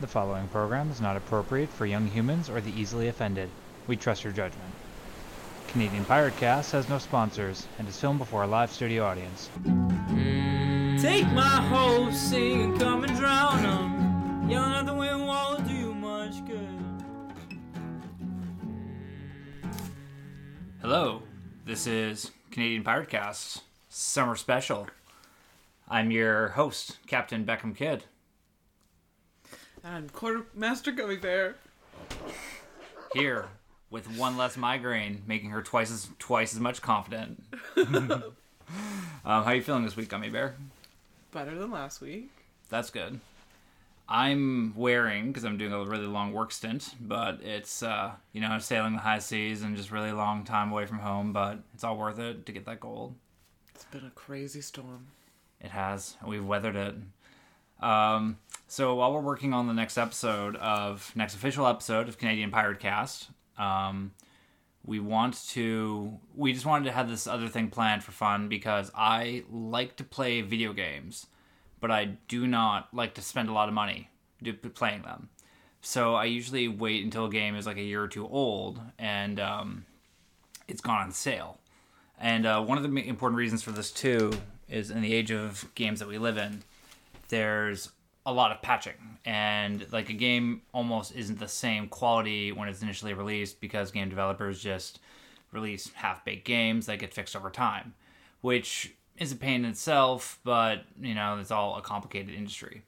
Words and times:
The 0.00 0.06
following 0.06 0.48
program 0.48 0.90
is 0.90 1.02
not 1.02 1.18
appropriate 1.18 1.68
for 1.68 1.84
young 1.84 2.06
humans 2.06 2.48
or 2.48 2.62
the 2.62 2.72
easily 2.72 3.08
offended. 3.08 3.50
We 3.86 3.96
trust 3.98 4.24
your 4.24 4.32
judgment. 4.32 4.72
Canadian 5.68 6.06
Pirate 6.06 6.38
Cast 6.38 6.72
has 6.72 6.88
no 6.88 6.96
sponsors 6.96 7.66
and 7.78 7.86
is 7.86 8.00
filmed 8.00 8.18
before 8.18 8.44
a 8.44 8.46
live 8.46 8.72
studio 8.72 9.04
audience. 9.04 9.50
Take 11.02 11.30
my 11.32 11.60
whole 11.68 12.10
sing 12.12 12.62
and 12.62 12.80
come 12.80 13.04
and 13.04 13.14
drown 13.14 13.58
'em. 13.66 14.48
Yelling 14.48 14.72
at 14.72 14.86
the 14.86 14.94
wind 14.94 15.26
won't 15.26 15.68
do 15.68 15.74
you 15.74 15.92
much 15.92 16.46
good. 16.46 17.04
Hello, 20.80 21.24
this 21.66 21.86
is 21.86 22.30
Canadian 22.50 22.84
Pirate 22.84 23.10
Cast 23.10 23.64
Summer 23.90 24.34
Special. 24.34 24.88
I'm 25.90 26.10
your 26.10 26.48
host, 26.48 26.96
Captain 27.06 27.44
Beckham 27.44 27.76
Kidd. 27.76 28.04
And 29.82 30.12
Quartermaster 30.12 30.92
Gummy 30.92 31.16
Bear. 31.16 31.56
Here 33.14 33.46
with 33.90 34.16
one 34.16 34.36
less 34.36 34.56
migraine, 34.56 35.22
making 35.26 35.50
her 35.50 35.62
twice 35.62 35.90
as 35.90 36.08
twice 36.18 36.54
as 36.54 36.60
much 36.60 36.82
confident. 36.82 37.42
um, 37.76 38.34
how 39.24 39.50
you 39.50 39.62
feeling 39.62 39.84
this 39.84 39.96
week, 39.96 40.08
Gummy 40.08 40.30
Bear? 40.30 40.54
Better 41.32 41.58
than 41.58 41.70
last 41.70 42.00
week. 42.00 42.30
That's 42.68 42.90
good. 42.90 43.20
I'm 44.08 44.74
wearing 44.76 45.28
because 45.28 45.44
I'm 45.44 45.56
doing 45.56 45.72
a 45.72 45.84
really 45.84 46.06
long 46.06 46.32
work 46.32 46.50
stint, 46.50 46.94
but 47.00 47.40
it's 47.42 47.82
uh, 47.82 48.12
you 48.32 48.40
know 48.40 48.58
sailing 48.58 48.94
the 48.94 48.98
high 48.98 49.20
seas 49.20 49.62
and 49.62 49.76
just 49.76 49.90
really 49.90 50.12
long 50.12 50.44
time 50.44 50.72
away 50.72 50.86
from 50.86 50.98
home. 50.98 51.32
But 51.32 51.60
it's 51.74 51.84
all 51.84 51.96
worth 51.96 52.18
it 52.18 52.44
to 52.46 52.52
get 52.52 52.66
that 52.66 52.80
gold. 52.80 53.14
It's 53.74 53.84
been 53.84 54.04
a 54.04 54.10
crazy 54.10 54.60
storm. 54.60 55.06
It 55.60 55.70
has. 55.70 56.16
We've 56.26 56.44
weathered 56.44 56.76
it. 56.76 56.94
Um, 57.80 58.38
so 58.66 58.94
while 58.94 59.12
we're 59.12 59.20
working 59.20 59.52
on 59.52 59.66
the 59.66 59.72
next 59.74 59.98
episode 59.98 60.56
of 60.56 61.12
next 61.14 61.34
official 61.34 61.66
episode 61.66 62.08
of 62.08 62.18
Canadian 62.18 62.50
Pirate 62.50 62.78
Cast, 62.78 63.30
um, 63.58 64.12
we 64.84 65.00
want 65.00 65.46
to 65.50 66.18
we 66.34 66.52
just 66.52 66.66
wanted 66.66 66.84
to 66.86 66.92
have 66.92 67.08
this 67.08 67.26
other 67.26 67.48
thing 67.48 67.68
planned 67.68 68.04
for 68.04 68.12
fun 68.12 68.48
because 68.48 68.90
I 68.94 69.44
like 69.50 69.96
to 69.96 70.04
play 70.04 70.40
video 70.40 70.72
games, 70.72 71.26
but 71.80 71.90
I 71.90 72.16
do 72.28 72.46
not 72.46 72.92
like 72.92 73.14
to 73.14 73.22
spend 73.22 73.48
a 73.48 73.52
lot 73.52 73.68
of 73.68 73.74
money 73.74 74.10
playing 74.74 75.02
them. 75.02 75.28
So 75.82 76.14
I 76.14 76.26
usually 76.26 76.68
wait 76.68 77.04
until 77.04 77.26
a 77.26 77.30
game 77.30 77.56
is 77.56 77.66
like 77.66 77.78
a 77.78 77.82
year 77.82 78.02
or 78.02 78.08
two 78.08 78.26
old 78.28 78.80
and 78.98 79.40
um, 79.40 79.86
it's 80.68 80.80
gone 80.80 81.00
on 81.02 81.12
sale. 81.12 81.58
And 82.18 82.44
uh, 82.44 82.62
one 82.62 82.78
of 82.78 82.84
the 82.84 83.08
important 83.08 83.38
reasons 83.38 83.62
for 83.62 83.72
this 83.72 83.90
too 83.90 84.32
is 84.68 84.90
in 84.90 85.00
the 85.00 85.12
age 85.12 85.30
of 85.32 85.74
games 85.74 86.00
that 86.00 86.08
we 86.08 86.18
live 86.18 86.36
in, 86.36 86.62
there's 87.30 87.90
a 88.26 88.32
lot 88.32 88.52
of 88.52 88.60
patching, 88.60 89.18
and 89.24 89.86
like 89.92 90.10
a 90.10 90.14
game 90.14 90.62
almost 90.74 91.16
isn't 91.16 91.38
the 91.38 91.48
same 91.48 91.88
quality 91.88 92.52
when 92.52 92.68
it's 92.68 92.82
initially 92.82 93.14
released 93.14 93.60
because 93.60 93.90
game 93.90 94.10
developers 94.10 94.62
just 94.62 95.00
release 95.52 95.90
half-baked 95.94 96.44
games 96.44 96.86
that 96.86 96.98
get 96.98 97.14
fixed 97.14 97.34
over 97.34 97.50
time, 97.50 97.94
which 98.42 98.94
is 99.16 99.32
a 99.32 99.36
pain 99.36 99.64
in 99.64 99.70
itself. 99.70 100.38
But 100.44 100.84
you 101.00 101.14
know, 101.14 101.38
it's 101.38 101.50
all 101.50 101.76
a 101.76 101.82
complicated 101.82 102.34
industry. 102.34 102.82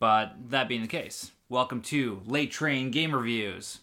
But 0.00 0.34
that 0.50 0.68
being 0.68 0.82
the 0.82 0.88
case, 0.88 1.30
welcome 1.48 1.80
to 1.82 2.20
Late 2.26 2.50
Train 2.50 2.90
Game 2.90 3.14
Reviews. 3.14 3.78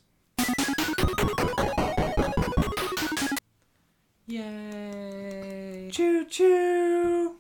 Yay! 4.27 5.89
Choo 5.91 6.25
choo. 6.25 7.35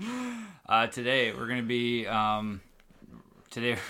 uh, 0.68 0.86
today 0.88 1.32
we're 1.32 1.46
gonna 1.48 1.62
be 1.62 2.06
um, 2.06 2.60
today. 3.50 3.76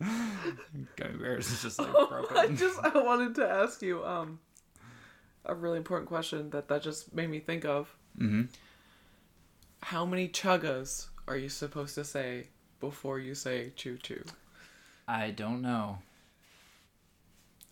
Gummy 0.00 1.18
bears 1.20 1.50
is 1.50 1.62
just 1.62 1.78
like 1.78 1.92
broken. 2.08 2.36
I 2.36 2.48
just 2.48 2.78
I 2.82 2.98
wanted 3.02 3.34
to 3.36 3.48
ask 3.48 3.82
you 3.82 4.04
um 4.04 4.40
a 5.44 5.54
really 5.54 5.76
important 5.78 6.08
question 6.08 6.50
that 6.50 6.68
that 6.68 6.82
just 6.82 7.14
made 7.14 7.30
me 7.30 7.38
think 7.40 7.64
of. 7.64 7.94
Mhm. 8.18 8.48
How 9.82 10.04
many 10.04 10.28
chuggas 10.28 11.08
are 11.28 11.36
you 11.36 11.48
supposed 11.48 11.94
to 11.96 12.04
say 12.04 12.48
before 12.80 13.18
you 13.18 13.34
say 13.34 13.72
choo 13.76 13.96
choo? 13.98 14.24
I 15.06 15.30
don't 15.30 15.62
know. 15.62 15.98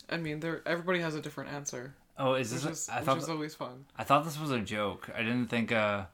I 0.08 0.16
mean, 0.16 0.40
there 0.40 0.62
everybody 0.66 1.00
has 1.00 1.14
a 1.14 1.20
different 1.20 1.50
answer, 1.50 1.94
Oh, 2.18 2.34
is 2.34 2.52
which 2.52 2.62
this? 2.62 2.82
is 2.82 2.88
I 2.88 2.96
which 2.98 3.06
thought 3.06 3.18
is 3.18 3.28
always 3.28 3.54
fun. 3.54 3.86
I 3.96 4.04
thought 4.04 4.24
this 4.24 4.38
was 4.38 4.50
a 4.50 4.60
joke. 4.60 5.08
I 5.14 5.22
didn't 5.22 5.46
think. 5.48 5.72
Uh, 5.72 6.04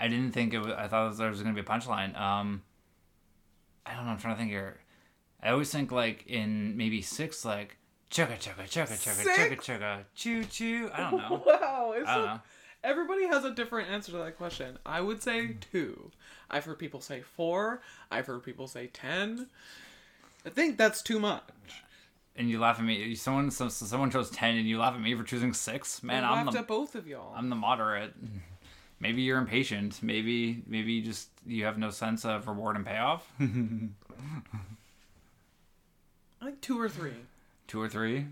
I 0.00 0.08
didn't 0.08 0.32
think 0.32 0.54
it. 0.54 0.58
Was, 0.60 0.72
I 0.72 0.88
thought 0.88 1.16
there 1.18 1.28
was 1.30 1.42
gonna 1.42 1.54
be 1.54 1.60
a 1.60 1.64
punchline. 1.64 2.18
Um, 2.18 2.62
I 3.86 3.94
don't 3.94 4.06
know. 4.06 4.12
I'm 4.12 4.18
trying 4.18 4.34
to 4.34 4.38
think 4.38 4.50
here. 4.50 4.80
I 5.42 5.50
always 5.50 5.70
think 5.70 5.92
like 5.92 6.24
in 6.26 6.76
maybe 6.76 7.02
six, 7.02 7.44
like 7.44 7.76
chugga 8.10 8.38
chugga 8.38 8.64
chugga 8.68 8.96
chugga 8.98 9.24
chugga 9.36 9.56
chugga 9.60 10.04
choo 10.14 10.44
choo. 10.44 10.90
I 10.92 11.10
don't 11.10 11.16
know. 11.18 11.42
Wow, 11.46 11.92
it's 11.96 12.08
I 12.08 12.14
don't 12.16 12.24
so- 12.24 12.34
know. 12.34 12.40
everybody 12.84 13.26
has 13.26 13.44
a 13.44 13.50
different 13.54 13.90
answer 13.90 14.12
to 14.12 14.18
that 14.18 14.36
question. 14.38 14.78
I 14.86 15.00
would 15.00 15.22
say 15.22 15.56
two. 15.72 16.10
I've 16.50 16.64
heard 16.64 16.78
people 16.78 17.00
say 17.00 17.20
four. 17.20 17.82
I've 18.10 18.26
heard 18.26 18.42
people 18.42 18.66
say 18.68 18.86
ten. 18.88 19.48
I 20.44 20.48
think 20.48 20.78
that's 20.78 21.02
too 21.02 21.20
much. 21.20 21.42
and 22.36 22.48
you 22.48 22.58
laugh 22.58 22.78
at 22.78 22.84
me. 22.84 23.14
Someone 23.14 23.50
so, 23.50 23.68
so 23.68 23.84
someone 23.86 24.10
chose 24.10 24.30
ten, 24.30 24.56
and 24.56 24.66
you 24.66 24.78
laugh 24.78 24.94
at 24.94 25.00
me 25.00 25.14
for 25.14 25.22
choosing 25.24 25.52
six. 25.52 26.02
Man, 26.02 26.24
I 26.24 26.30
I'm 26.40 26.46
laughed 26.46 26.52
the 26.54 26.58
at 26.60 26.66
both 26.68 26.94
of 26.94 27.06
y'all. 27.06 27.34
I'm 27.36 27.50
the 27.50 27.56
moderate. 27.56 28.14
Maybe 29.00 29.22
you're 29.22 29.38
impatient. 29.38 30.02
Maybe 30.02 30.62
maybe 30.66 30.92
you 30.92 31.02
just 31.02 31.28
you 31.46 31.64
have 31.64 31.78
no 31.78 31.90
sense 31.90 32.24
of 32.24 32.46
reward 32.46 32.76
and 32.76 32.84
payoff. 32.84 33.30
I 36.42 36.44
think 36.44 36.60
two 36.60 36.80
or 36.80 36.88
three. 36.88 37.14
Two 37.66 37.80
or 37.80 37.88
three. 37.88 38.26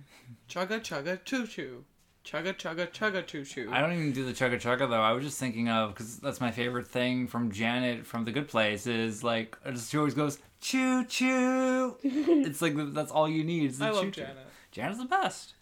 Chugga 0.49 0.81
chugga 0.81 1.25
choo 1.25 1.47
choo. 1.47 1.85
Chugga 2.25 2.55
chugga 2.55 2.89
chugga 2.91 3.27
choo 3.27 3.45
choo. 3.45 3.71
I 3.73 3.81
don't 3.81 3.93
even 3.93 4.13
do 4.13 4.27
the 4.27 4.33
chugga 4.33 4.61
chugga 4.61 4.89
though. 4.91 5.01
I 5.01 5.13
was 5.13 5.25
just 5.25 5.39
thinking 5.39 5.69
of 5.71 5.95
because 5.95 6.19
that's 6.19 6.41
my 6.41 6.51
favorite 6.51 6.87
thing 6.87 7.27
from 7.27 7.51
Janet 7.51 8.05
from 8.05 8.25
The 8.27 8.33
Good 8.33 8.49
Place 8.49 8.87
is 8.87 9.25
like 9.25 9.57
she 9.77 9.97
always 9.97 10.15
goes 10.15 10.39
choo 10.61 11.05
choo. 11.05 11.97
it's 12.03 12.61
like 12.61 12.75
that's 12.93 13.11
all 13.11 13.29
you 13.29 13.45
need. 13.45 13.71
Is 13.71 13.79
the 13.79 13.87
I 13.87 13.91
love 13.91 14.05
choo-choo. 14.05 14.21
Janet. 14.23 14.47
Janet's 14.71 14.99
the 14.99 15.07
best. 15.07 15.55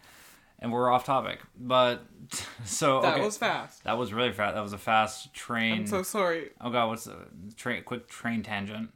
And 0.58 0.72
we're 0.72 0.90
off 0.90 1.04
topic, 1.04 1.40
but 1.58 2.06
so 2.64 3.02
That 3.02 3.14
okay. 3.14 3.24
was 3.24 3.36
fast. 3.36 3.84
That 3.84 3.98
was 3.98 4.12
really 4.12 4.32
fast. 4.32 4.54
That 4.54 4.62
was 4.62 4.72
a 4.72 4.78
fast 4.78 5.34
train. 5.34 5.80
I'm 5.80 5.86
so 5.86 6.02
sorry. 6.02 6.50
Oh 6.60 6.70
god, 6.70 6.88
what's 6.88 7.04
the 7.04 7.16
train? 7.56 7.82
Quick 7.82 8.08
train 8.08 8.42
tangent. 8.42 8.90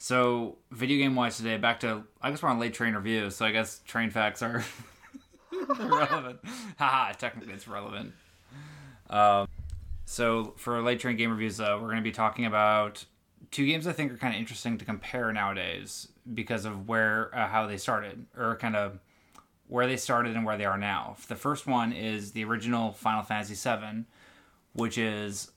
So, 0.00 0.56
video 0.70 0.96
game 0.96 1.14
wise 1.16 1.36
today, 1.36 1.56
back 1.56 1.80
to 1.80 2.04
I 2.22 2.30
guess 2.30 2.42
we're 2.42 2.48
on 2.48 2.58
late 2.58 2.72
train 2.74 2.94
reviews, 2.94 3.36
so 3.36 3.44
I 3.44 3.52
guess 3.52 3.80
train 3.86 4.10
facts 4.10 4.42
are 4.42 4.64
relevant. 5.78 6.40
Haha, 6.78 7.12
technically 7.12 7.54
it's 7.54 7.68
relevant. 7.68 8.12
Um, 9.10 9.48
so 10.04 10.54
for 10.56 10.80
late 10.82 11.00
train 11.00 11.16
game 11.16 11.30
reviews, 11.30 11.60
uh, 11.60 11.76
we're 11.80 11.88
going 11.88 11.96
to 11.96 12.02
be 12.02 12.12
talking 12.12 12.46
about 12.46 13.04
two 13.50 13.66
games 13.66 13.86
I 13.86 13.92
think 13.92 14.12
are 14.12 14.16
kind 14.16 14.34
of 14.34 14.40
interesting 14.40 14.78
to 14.78 14.84
compare 14.84 15.32
nowadays 15.32 16.08
because 16.32 16.64
of 16.64 16.88
where 16.88 17.30
uh, 17.34 17.48
how 17.48 17.66
they 17.66 17.76
started 17.76 18.26
or 18.36 18.56
kind 18.56 18.76
of 18.76 18.98
where 19.68 19.86
they 19.86 19.96
started 19.96 20.34
and 20.34 20.44
where 20.44 20.56
they 20.56 20.64
are 20.64 20.78
now. 20.78 21.16
The 21.28 21.36
first 21.36 21.66
one 21.66 21.92
is 21.92 22.32
the 22.32 22.44
original 22.44 22.92
Final 22.92 23.22
Fantasy 23.22 23.54
VII, 23.54 24.04
which 24.72 24.98
is 24.98 25.50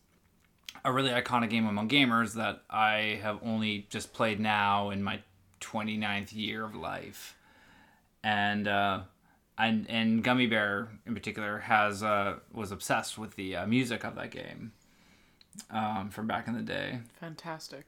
a 0.84 0.92
really 0.92 1.12
iconic 1.12 1.50
game 1.50 1.66
among 1.66 1.90
gamers 1.90 2.34
that 2.34 2.62
I 2.70 3.20
have 3.22 3.40
only 3.44 3.88
just 3.90 4.14
played 4.14 4.40
now 4.40 4.90
in 4.90 5.02
my 5.04 5.22
29th 5.62 6.36
year 6.36 6.66
of 6.66 6.76
life. 6.76 7.38
And 8.24 8.68
uh, 8.68 9.02
and 9.58 9.90
and 9.90 10.24
Gummy 10.24 10.48
Bear 10.48 10.90
in 11.06 11.14
particular 11.14 11.60
has 11.60 12.04
uh, 12.04 12.36
was 12.54 12.72
obsessed 12.72 13.18
with 13.18 13.36
the 13.36 13.56
uh, 13.56 13.66
music 13.66 14.04
of 14.04 14.16
that 14.16 14.32
game 14.32 14.74
um, 15.70 16.10
from 16.10 16.28
back 16.28 16.48
in 16.48 16.54
the 16.54 16.62
day. 16.62 17.00
Fantastic. 17.20 17.86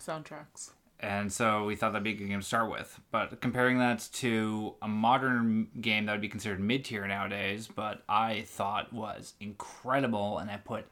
Soundtracks. 0.00 0.70
And 0.98 1.30
so 1.30 1.64
we 1.64 1.76
thought 1.76 1.92
that'd 1.92 2.04
be 2.04 2.12
a 2.12 2.14
good 2.14 2.28
game 2.28 2.40
to 2.40 2.46
start 2.46 2.70
with. 2.70 2.98
But 3.10 3.40
comparing 3.40 3.78
that 3.78 4.08
to 4.14 4.74
a 4.80 4.88
modern 4.88 5.68
game 5.80 6.06
that 6.06 6.12
would 6.12 6.20
be 6.22 6.28
considered 6.28 6.58
mid 6.58 6.84
tier 6.86 7.06
nowadays, 7.06 7.68
but 7.72 8.02
I 8.08 8.42
thought 8.46 8.92
was 8.92 9.34
incredible 9.40 10.38
and 10.38 10.50
I 10.50 10.56
put 10.56 10.86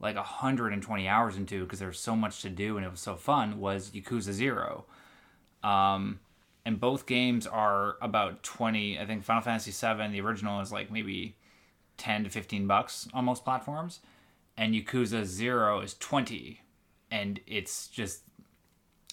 like 0.00 0.16
120 0.16 1.08
hours 1.08 1.36
into 1.36 1.64
because 1.64 1.78
there 1.78 1.88
was 1.88 1.98
so 1.98 2.14
much 2.14 2.42
to 2.42 2.50
do 2.50 2.76
and 2.76 2.84
it 2.84 2.90
was 2.90 3.00
so 3.00 3.16
fun, 3.16 3.58
was 3.58 3.90
Yakuza 3.90 4.32
Zero. 4.32 4.84
Um, 5.62 6.20
and 6.64 6.78
both 6.78 7.06
games 7.06 7.46
are 7.46 7.96
about 8.02 8.42
20. 8.42 8.98
I 8.98 9.06
think 9.06 9.24
Final 9.24 9.42
Fantasy 9.42 9.70
VII, 9.70 10.08
the 10.08 10.20
original, 10.20 10.60
is 10.60 10.70
like 10.70 10.90
maybe 10.90 11.36
10 11.96 12.24
to 12.24 12.30
15 12.30 12.66
bucks 12.66 13.08
on 13.14 13.24
most 13.24 13.44
platforms. 13.44 14.00
And 14.58 14.74
Yakuza 14.74 15.24
Zero 15.24 15.80
is 15.80 15.94
20. 15.94 16.60
And 17.10 17.40
it's 17.46 17.88
just 17.88 18.22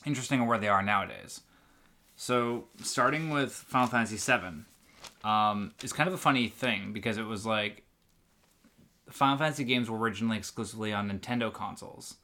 interesting 0.06 0.46
where 0.46 0.58
they 0.58 0.68
are 0.68 0.82
nowadays. 0.82 1.42
So, 2.16 2.66
starting 2.82 3.30
with 3.30 3.52
Final 3.52 3.88
Fantasy 3.88 4.18
VII, 4.18 4.64
um, 5.28 5.74
is 5.84 5.92
kind 5.92 6.08
of 6.08 6.14
a 6.14 6.18
funny 6.18 6.48
thing 6.48 6.94
because 6.94 7.18
it 7.18 7.26
was 7.26 7.46
like 7.46 7.84
Final 9.10 9.38
Fantasy 9.38 9.64
games 9.64 9.90
were 9.90 9.98
originally 9.98 10.38
exclusively 10.38 10.94
on 10.94 11.10
Nintendo 11.10 11.52
consoles, 11.52 12.16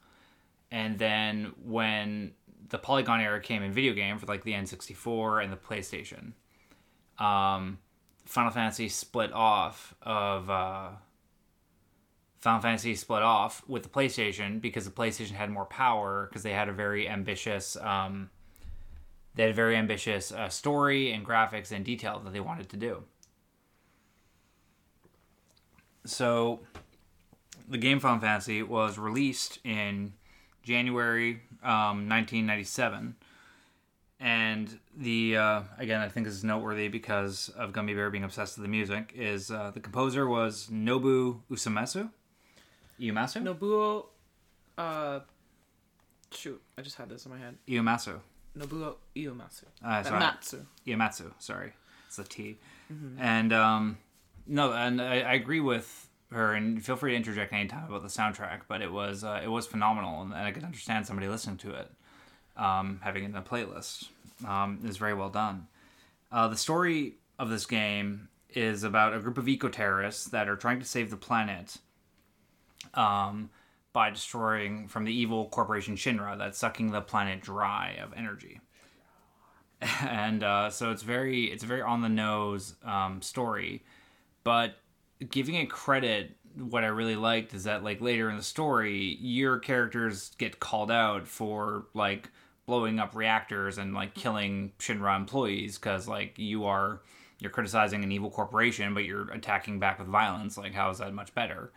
and 0.70 0.98
then 0.98 1.52
when 1.62 2.32
the 2.70 2.78
polygon 2.78 3.20
era 3.20 3.40
came 3.40 3.62
in 3.62 3.72
video 3.72 3.92
game 3.92 4.18
for 4.18 4.26
like 4.26 4.44
the 4.44 4.52
N64 4.52 5.44
and 5.44 5.52
the 5.52 5.56
PlayStation, 5.56 6.32
um, 7.22 7.78
Final 8.24 8.50
Fantasy 8.50 8.88
split 8.88 9.32
off 9.32 9.94
of 10.00 10.48
uh, 10.48 10.88
Final 12.42 12.60
Fantasy 12.60 12.96
split 12.96 13.22
off 13.22 13.62
with 13.68 13.84
the 13.84 13.88
PlayStation 13.88 14.60
because 14.60 14.84
the 14.84 14.90
PlayStation 14.90 15.30
had 15.30 15.48
more 15.48 15.64
power 15.64 16.26
because 16.28 16.42
they 16.42 16.52
had 16.52 16.68
a 16.68 16.72
very 16.72 17.08
ambitious 17.08 17.76
um, 17.76 18.30
they 19.36 19.44
had 19.44 19.52
a 19.52 19.54
very 19.54 19.76
ambitious 19.76 20.32
uh, 20.32 20.48
story 20.48 21.12
and 21.12 21.24
graphics 21.24 21.70
and 21.70 21.84
detail 21.84 22.20
that 22.24 22.32
they 22.32 22.40
wanted 22.40 22.68
to 22.70 22.76
do. 22.76 23.04
So, 26.04 26.60
the 27.68 27.78
game 27.78 28.00
Final 28.00 28.20
Fantasy 28.20 28.62
was 28.62 28.98
released 28.98 29.60
in 29.64 30.12
January 30.64 31.42
um, 31.62 32.08
1997. 32.08 33.14
And 34.18 34.78
the 34.96 35.36
uh, 35.36 35.62
again, 35.78 36.00
I 36.00 36.08
think 36.08 36.26
this 36.26 36.34
is 36.34 36.44
noteworthy 36.44 36.88
because 36.88 37.50
of 37.50 37.72
Gummy 37.72 37.94
Bear 37.94 38.10
being 38.10 38.24
obsessed 38.24 38.58
with 38.58 38.64
the 38.64 38.70
music. 38.70 39.12
Is 39.14 39.50
uh, 39.50 39.70
the 39.72 39.80
composer 39.80 40.28
was 40.28 40.68
Nobu 40.70 41.40
Usamatsu? 41.50 42.10
Uematsu? 43.02 43.42
Nobuo, 43.42 44.06
uh, 44.78 45.20
shoot, 46.30 46.62
I 46.78 46.82
just 46.82 46.96
had 46.96 47.08
this 47.08 47.26
in 47.26 47.32
my 47.32 47.38
head. 47.38 47.56
Uematsu. 47.68 48.20
Nobuo 48.56 48.96
Ieyasu. 49.16 49.64
Uh, 49.84 50.02
sorry. 50.02 50.18
Matsu. 50.18 50.66
Yamatsu, 50.86 51.32
sorry, 51.38 51.72
it's 52.06 52.16
the 52.16 52.24
T. 52.24 52.58
And 53.18 53.52
um, 53.52 53.98
no, 54.46 54.72
and 54.72 55.00
I, 55.00 55.20
I 55.20 55.32
agree 55.34 55.60
with 55.60 56.08
her. 56.30 56.52
And 56.52 56.84
feel 56.84 56.96
free 56.96 57.12
to 57.12 57.16
interject 57.16 57.52
anytime 57.52 57.86
about 57.88 58.02
the 58.02 58.08
soundtrack. 58.08 58.62
But 58.68 58.82
it 58.82 58.92
was 58.92 59.24
uh, 59.24 59.40
it 59.42 59.48
was 59.48 59.66
phenomenal, 59.66 60.20
and, 60.20 60.32
and 60.32 60.42
I 60.42 60.52
could 60.52 60.64
understand 60.64 61.06
somebody 61.06 61.28
listening 61.28 61.56
to 61.58 61.70
it, 61.70 61.90
um, 62.56 63.00
having 63.02 63.24
it 63.24 63.28
in 63.30 63.36
a 63.36 63.42
playlist. 63.42 64.08
Um, 64.46 64.80
is 64.84 64.96
very 64.96 65.14
well 65.14 65.30
done. 65.30 65.68
Uh, 66.30 66.48
the 66.48 66.56
story 66.56 67.14
of 67.38 67.48
this 67.48 67.64
game 67.64 68.28
is 68.50 68.82
about 68.82 69.14
a 69.14 69.20
group 69.20 69.38
of 69.38 69.48
eco 69.48 69.68
terrorists 69.68 70.26
that 70.26 70.48
are 70.48 70.56
trying 70.56 70.80
to 70.80 70.84
save 70.84 71.10
the 71.10 71.16
planet. 71.16 71.78
Um, 72.94 73.50
by 73.92 74.10
destroying 74.10 74.88
from 74.88 75.04
the 75.04 75.12
evil 75.12 75.48
corporation 75.48 75.96
Shinra 75.96 76.38
that's 76.38 76.58
sucking 76.58 76.92
the 76.92 77.00
planet 77.00 77.40
dry 77.42 77.98
of 78.02 78.12
energy. 78.14 78.60
And 80.00 80.44
uh, 80.44 80.70
so 80.70 80.92
it's 80.92 81.02
very 81.02 81.46
it's 81.46 81.64
a 81.64 81.66
very 81.66 81.82
on 81.82 82.02
the 82.02 82.08
nose 82.08 82.76
um, 82.84 83.20
story. 83.20 83.82
But 84.44 84.76
giving 85.28 85.56
it 85.56 85.68
credit 85.70 86.36
what 86.56 86.84
i 86.84 86.88
really 86.88 87.16
liked 87.16 87.54
is 87.54 87.64
that 87.64 87.82
like 87.82 88.00
later 88.02 88.28
in 88.28 88.36
the 88.36 88.42
story 88.42 89.16
your 89.20 89.58
characters 89.58 90.32
get 90.36 90.60
called 90.60 90.90
out 90.90 91.26
for 91.26 91.86
like 91.94 92.28
blowing 92.66 92.98
up 92.98 93.14
reactors 93.14 93.78
and 93.78 93.94
like 93.94 94.14
killing 94.14 94.70
shinra 94.78 95.16
employees 95.16 95.78
because 95.78 96.06
like 96.06 96.38
you 96.38 96.66
are 96.66 97.00
you're 97.38 97.50
criticizing 97.50 98.04
an 98.04 98.12
evil 98.12 98.30
corporation 98.30 98.94
but 98.94 99.04
you're 99.04 99.30
attacking 99.32 99.80
back 99.80 99.98
with 99.98 100.08
violence. 100.08 100.56
Like 100.56 100.72
how 100.72 100.90
is 100.90 100.98
that 100.98 101.12
much 101.12 101.34
better 101.34 101.72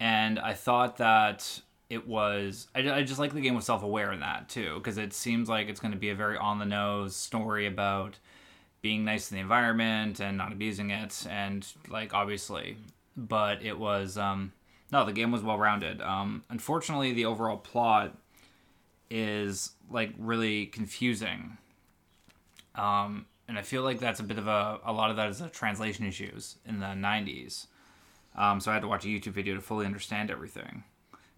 and 0.00 0.38
I 0.38 0.54
thought 0.54 0.96
that 0.96 1.60
it 1.90 2.08
was. 2.08 2.68
I, 2.74 2.90
I 2.90 3.02
just 3.02 3.20
like 3.20 3.34
the 3.34 3.40
game 3.40 3.54
was 3.54 3.66
self 3.66 3.82
aware 3.82 4.12
in 4.12 4.20
that 4.20 4.48
too, 4.48 4.76
because 4.76 4.96
it 4.96 5.12
seems 5.12 5.48
like 5.48 5.68
it's 5.68 5.80
going 5.80 5.92
to 5.92 5.98
be 5.98 6.08
a 6.08 6.14
very 6.14 6.38
on 6.38 6.58
the 6.58 6.64
nose 6.64 7.14
story 7.14 7.66
about 7.66 8.18
being 8.80 9.04
nice 9.04 9.28
to 9.28 9.34
the 9.34 9.40
environment 9.40 10.18
and 10.20 10.38
not 10.38 10.52
abusing 10.52 10.90
it, 10.90 11.26
and 11.28 11.66
like 11.88 12.14
obviously, 12.14 12.78
but 13.16 13.62
it 13.62 13.78
was. 13.78 14.16
Um, 14.16 14.52
no, 14.90 15.04
the 15.04 15.12
game 15.12 15.30
was 15.30 15.42
well 15.42 15.58
rounded. 15.58 16.00
Um, 16.00 16.42
unfortunately, 16.48 17.12
the 17.12 17.26
overall 17.26 17.58
plot 17.58 18.16
is 19.10 19.72
like 19.90 20.12
really 20.18 20.66
confusing. 20.66 21.58
Um, 22.74 23.26
and 23.46 23.58
I 23.58 23.62
feel 23.62 23.82
like 23.82 23.98
that's 23.98 24.20
a 24.20 24.24
bit 24.24 24.38
of 24.38 24.46
a 24.46 24.78
a 24.84 24.92
lot 24.92 25.10
of 25.10 25.16
that 25.16 25.28
is 25.28 25.40
a 25.40 25.48
translation 25.48 26.06
issues 26.06 26.56
in 26.64 26.80
the 26.80 26.86
'90s. 26.86 27.66
Um, 28.36 28.60
so 28.60 28.70
I 28.70 28.74
had 28.74 28.82
to 28.82 28.88
watch 28.88 29.04
a 29.04 29.08
YouTube 29.08 29.32
video 29.32 29.54
to 29.54 29.60
fully 29.60 29.86
understand 29.86 30.30
everything. 30.30 30.84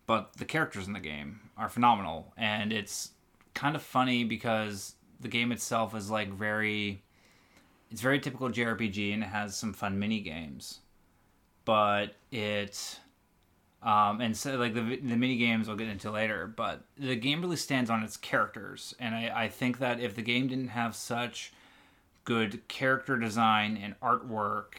But 0.07 0.35
the 0.37 0.45
characters 0.45 0.87
in 0.87 0.93
the 0.93 1.01
game 1.01 1.41
are 1.57 1.69
phenomenal, 1.69 2.33
and 2.37 2.73
it's 2.73 3.13
kind 3.55 3.77
of 3.77 3.83
funny 3.83 4.25
because 4.25 4.95
the 5.21 5.29
game 5.29 5.53
itself 5.53 5.95
is 5.95 6.11
like 6.11 6.33
very, 6.33 7.03
it's 7.91 8.01
very 8.01 8.19
typical 8.19 8.51
JRPG 8.51 9.15
and 9.15 9.23
it 9.23 9.29
has 9.29 9.57
some 9.57 9.73
fun 9.73 9.99
mini 9.99 10.21
games, 10.21 10.81
but 11.65 12.17
it, 12.33 12.99
um, 13.83 14.21
and 14.21 14.37
so 14.37 14.57
like 14.57 14.75
the 14.75 14.97
the 14.97 15.17
mini 15.17 15.37
games 15.37 15.69
we'll 15.69 15.77
get 15.77 15.89
into 15.89 16.11
later, 16.11 16.47
but 16.49 16.83
the 16.99 17.17
game 17.17 17.41
really 17.41 17.57
stands 17.57 17.89
on 17.89 18.03
its 18.03 18.17
characters, 18.17 18.95
and 18.99 19.15
I 19.15 19.45
I 19.45 19.49
think 19.49 19.79
that 19.79 20.01
if 20.01 20.17
the 20.17 20.23
game 20.23 20.49
didn't 20.49 20.69
have 20.69 20.97
such 20.97 21.53
good 22.25 22.67
character 22.69 23.17
design 23.17 23.77
and 23.77 23.99
artwork 24.01 24.75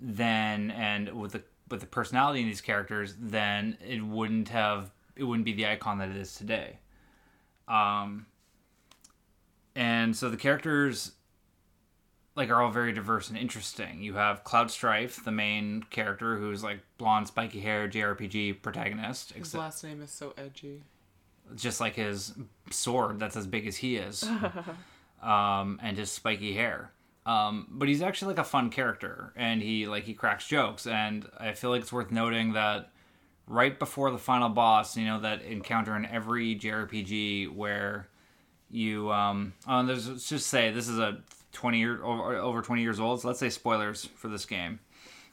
then 0.00 0.70
and 0.70 1.08
with 1.20 1.32
the 1.32 1.42
with 1.68 1.80
the 1.80 1.86
personality 1.86 2.40
in 2.40 2.46
these 2.46 2.60
characters, 2.60 3.14
then 3.20 3.76
it 3.86 4.02
wouldn't 4.04 4.48
have 4.48 4.90
it 5.16 5.24
wouldn't 5.24 5.44
be 5.44 5.52
the 5.52 5.66
icon 5.66 5.98
that 5.98 6.08
it 6.08 6.16
is 6.16 6.34
today. 6.34 6.78
Um, 7.68 8.26
and 9.74 10.16
so 10.16 10.28
the 10.30 10.36
characters 10.36 11.12
like 12.36 12.48
are 12.48 12.62
all 12.62 12.70
very 12.70 12.92
diverse 12.92 13.28
and 13.28 13.36
interesting. 13.36 14.02
You 14.02 14.14
have 14.14 14.44
Cloud 14.44 14.70
Strife, 14.70 15.24
the 15.24 15.32
main 15.32 15.82
character, 15.90 16.36
who's 16.38 16.62
like 16.62 16.80
blonde, 16.96 17.26
spiky 17.28 17.60
hair 17.60 17.88
JRPG 17.88 18.62
protagonist, 18.62 19.32
His 19.32 19.54
last 19.54 19.84
name 19.84 20.00
is 20.00 20.10
so 20.10 20.32
edgy. 20.38 20.82
just 21.56 21.80
like 21.80 21.94
his 21.96 22.32
sword 22.70 23.18
that's 23.18 23.36
as 23.36 23.46
big 23.46 23.66
as 23.66 23.76
he 23.76 23.96
is, 23.96 24.22
um, 25.22 25.78
and 25.82 25.96
his 25.98 26.10
spiky 26.10 26.54
hair. 26.54 26.92
Um, 27.26 27.66
but 27.70 27.88
he's 27.88 28.02
actually 28.02 28.34
like 28.34 28.46
a 28.46 28.48
fun 28.48 28.70
character, 28.70 29.32
and 29.36 29.62
he 29.62 29.86
like 29.86 30.04
he 30.04 30.14
cracks 30.14 30.46
jokes, 30.46 30.86
and 30.86 31.28
I 31.38 31.52
feel 31.52 31.70
like 31.70 31.82
it's 31.82 31.92
worth 31.92 32.10
noting 32.10 32.54
that 32.54 32.90
right 33.46 33.78
before 33.78 34.10
the 34.10 34.18
final 34.18 34.48
boss, 34.48 34.96
you 34.96 35.04
know 35.04 35.20
that 35.20 35.42
encounter 35.42 35.96
in 35.96 36.06
every 36.06 36.56
JRPG 36.56 37.54
where 37.54 38.08
you 38.70 39.12
um, 39.12 39.52
oh, 39.68 39.84
there's 39.84 40.08
let's 40.08 40.28
just 40.28 40.46
say 40.46 40.70
this 40.70 40.88
is 40.88 40.98
a 40.98 41.18
twenty 41.52 41.78
year 41.78 42.02
over, 42.02 42.36
over 42.36 42.62
twenty 42.62 42.82
years 42.82 42.98
old. 42.98 43.20
So 43.20 43.28
let's 43.28 43.40
say 43.40 43.50
spoilers 43.50 44.06
for 44.06 44.28
this 44.28 44.46
game. 44.46 44.80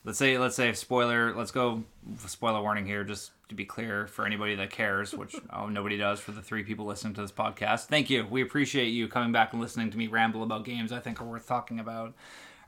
Let's 0.04 0.18
say 0.18 0.38
let's 0.38 0.56
say 0.56 0.74
spoiler. 0.74 1.34
Let's 1.34 1.52
go 1.52 1.84
spoiler 2.26 2.62
warning 2.62 2.86
here, 2.86 3.04
just 3.06 3.32
to 3.50 3.56
be 3.56 3.66
clear 3.66 4.08
for 4.08 4.26
anybody 4.26 4.56
that 4.56 4.70
cares, 4.70 5.14
which 5.14 5.36
oh 5.54 5.68
nobody 5.68 5.98
does 5.98 6.20
for 6.20 6.32
the 6.32 6.42
three 6.42 6.64
people 6.64 6.86
listening 6.86 7.14
to 7.16 7.22
this 7.22 7.32
podcast. 7.32 7.86
Thank 7.86 8.10
you. 8.10 8.26
We 8.30 8.42
appreciate 8.42 8.90
you 8.90 9.08
coming 9.08 9.32
back 9.32 9.54
and 9.54 9.62
listening 9.62 9.92
to 9.92 9.98
me 9.98 10.08
ramble 10.08 10.44
about 10.44 10.66
games 10.66 10.92
I 10.92 11.00
think 11.00 11.22
are 11.22 11.26
worth 11.26 11.48
talking 11.48 11.80
about. 11.80 12.14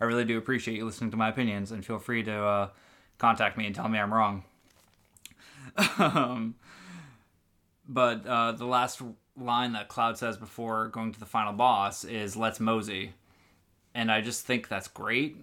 I 0.02 0.06
really 0.06 0.26
do 0.26 0.38
appreciate 0.38 0.78
you 0.78 0.86
listening 0.86 1.12
to 1.12 1.18
my 1.18 1.30
opinions, 1.30 1.72
and 1.72 1.86
feel 1.86 2.00
free 2.00 2.24
to 2.24 2.44
uh, 2.44 2.70
contact 3.18 3.58
me 3.58 3.66
and 3.66 3.76
tell 3.76 3.90
me 3.90 4.00
I'm 4.00 4.14
wrong. 4.14 4.44
um, 5.98 6.56
but 7.88 8.26
uh, 8.26 8.54
the 8.54 8.66
last 8.66 9.02
line 9.36 9.74
that 9.74 9.88
Cloud 9.88 10.18
says 10.18 10.38
before 10.38 10.88
going 10.88 11.12
to 11.12 11.20
the 11.20 11.26
final 11.26 11.54
boss 11.54 12.04
is 12.04 12.38
"Let's 12.38 12.60
mosey," 12.60 13.14
and 13.94 14.12
I 14.12 14.22
just 14.22 14.46
think 14.46 14.68
that's 14.68 14.88
great. 14.88 15.38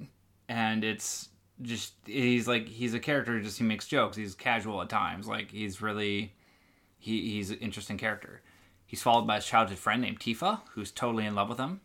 And 0.48 0.84
it's 0.84 1.28
just 1.62 1.94
he's 2.04 2.46
like 2.46 2.68
he's 2.68 2.94
a 2.94 3.00
character. 3.00 3.40
Just 3.40 3.58
he 3.58 3.64
makes 3.64 3.86
jokes. 3.86 4.16
He's 4.16 4.34
casual 4.34 4.82
at 4.82 4.88
times. 4.88 5.26
Like 5.26 5.50
he's 5.50 5.80
really 5.82 6.34
he 6.98 7.30
he's 7.30 7.50
an 7.50 7.58
interesting 7.58 7.98
character. 7.98 8.42
He's 8.86 9.02
followed 9.02 9.26
by 9.26 9.36
his 9.36 9.46
childhood 9.46 9.78
friend 9.78 10.02
named 10.02 10.20
Tifa, 10.20 10.60
who's 10.72 10.90
totally 10.90 11.26
in 11.26 11.34
love 11.34 11.48
with 11.48 11.58
him, 11.58 11.80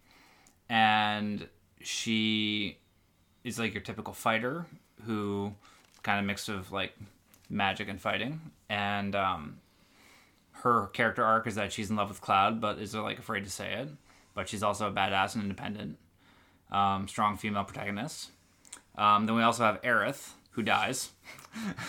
and 0.70 1.48
she 1.82 2.78
is 3.44 3.58
like 3.58 3.74
your 3.74 3.82
typical 3.82 4.14
fighter 4.14 4.66
who 5.06 5.54
kind 6.04 6.20
of 6.20 6.26
mixed 6.26 6.48
of 6.50 6.72
like 6.72 6.94
magic 7.50 7.90
and 7.90 8.00
fighting 8.00 8.40
and 8.70 9.16
um 9.16 9.58
her 10.62 10.88
character 10.88 11.24
arc 11.24 11.48
is 11.48 11.56
that 11.56 11.74
she's 11.74 11.90
in 11.90 11.96
love 11.96 12.10
with 12.10 12.22
Cloud, 12.22 12.62
but 12.62 12.80
is 12.80 12.96
like 12.96 13.20
afraid 13.20 13.44
to 13.44 13.50
say 13.50 13.74
it. 13.74 13.90
But 14.34 14.48
she's 14.48 14.64
also 14.64 14.88
a 14.88 14.92
badass 14.92 15.34
and 15.34 15.44
independent, 15.44 15.98
um, 16.72 17.08
strong 17.08 17.38
female 17.38 17.64
protagonist. 17.64 18.30
Um, 18.98 19.26
then 19.26 19.36
we 19.36 19.42
also 19.42 19.64
have 19.64 19.82
Aerith, 19.82 20.32
who 20.52 20.64
dies, 20.64 21.12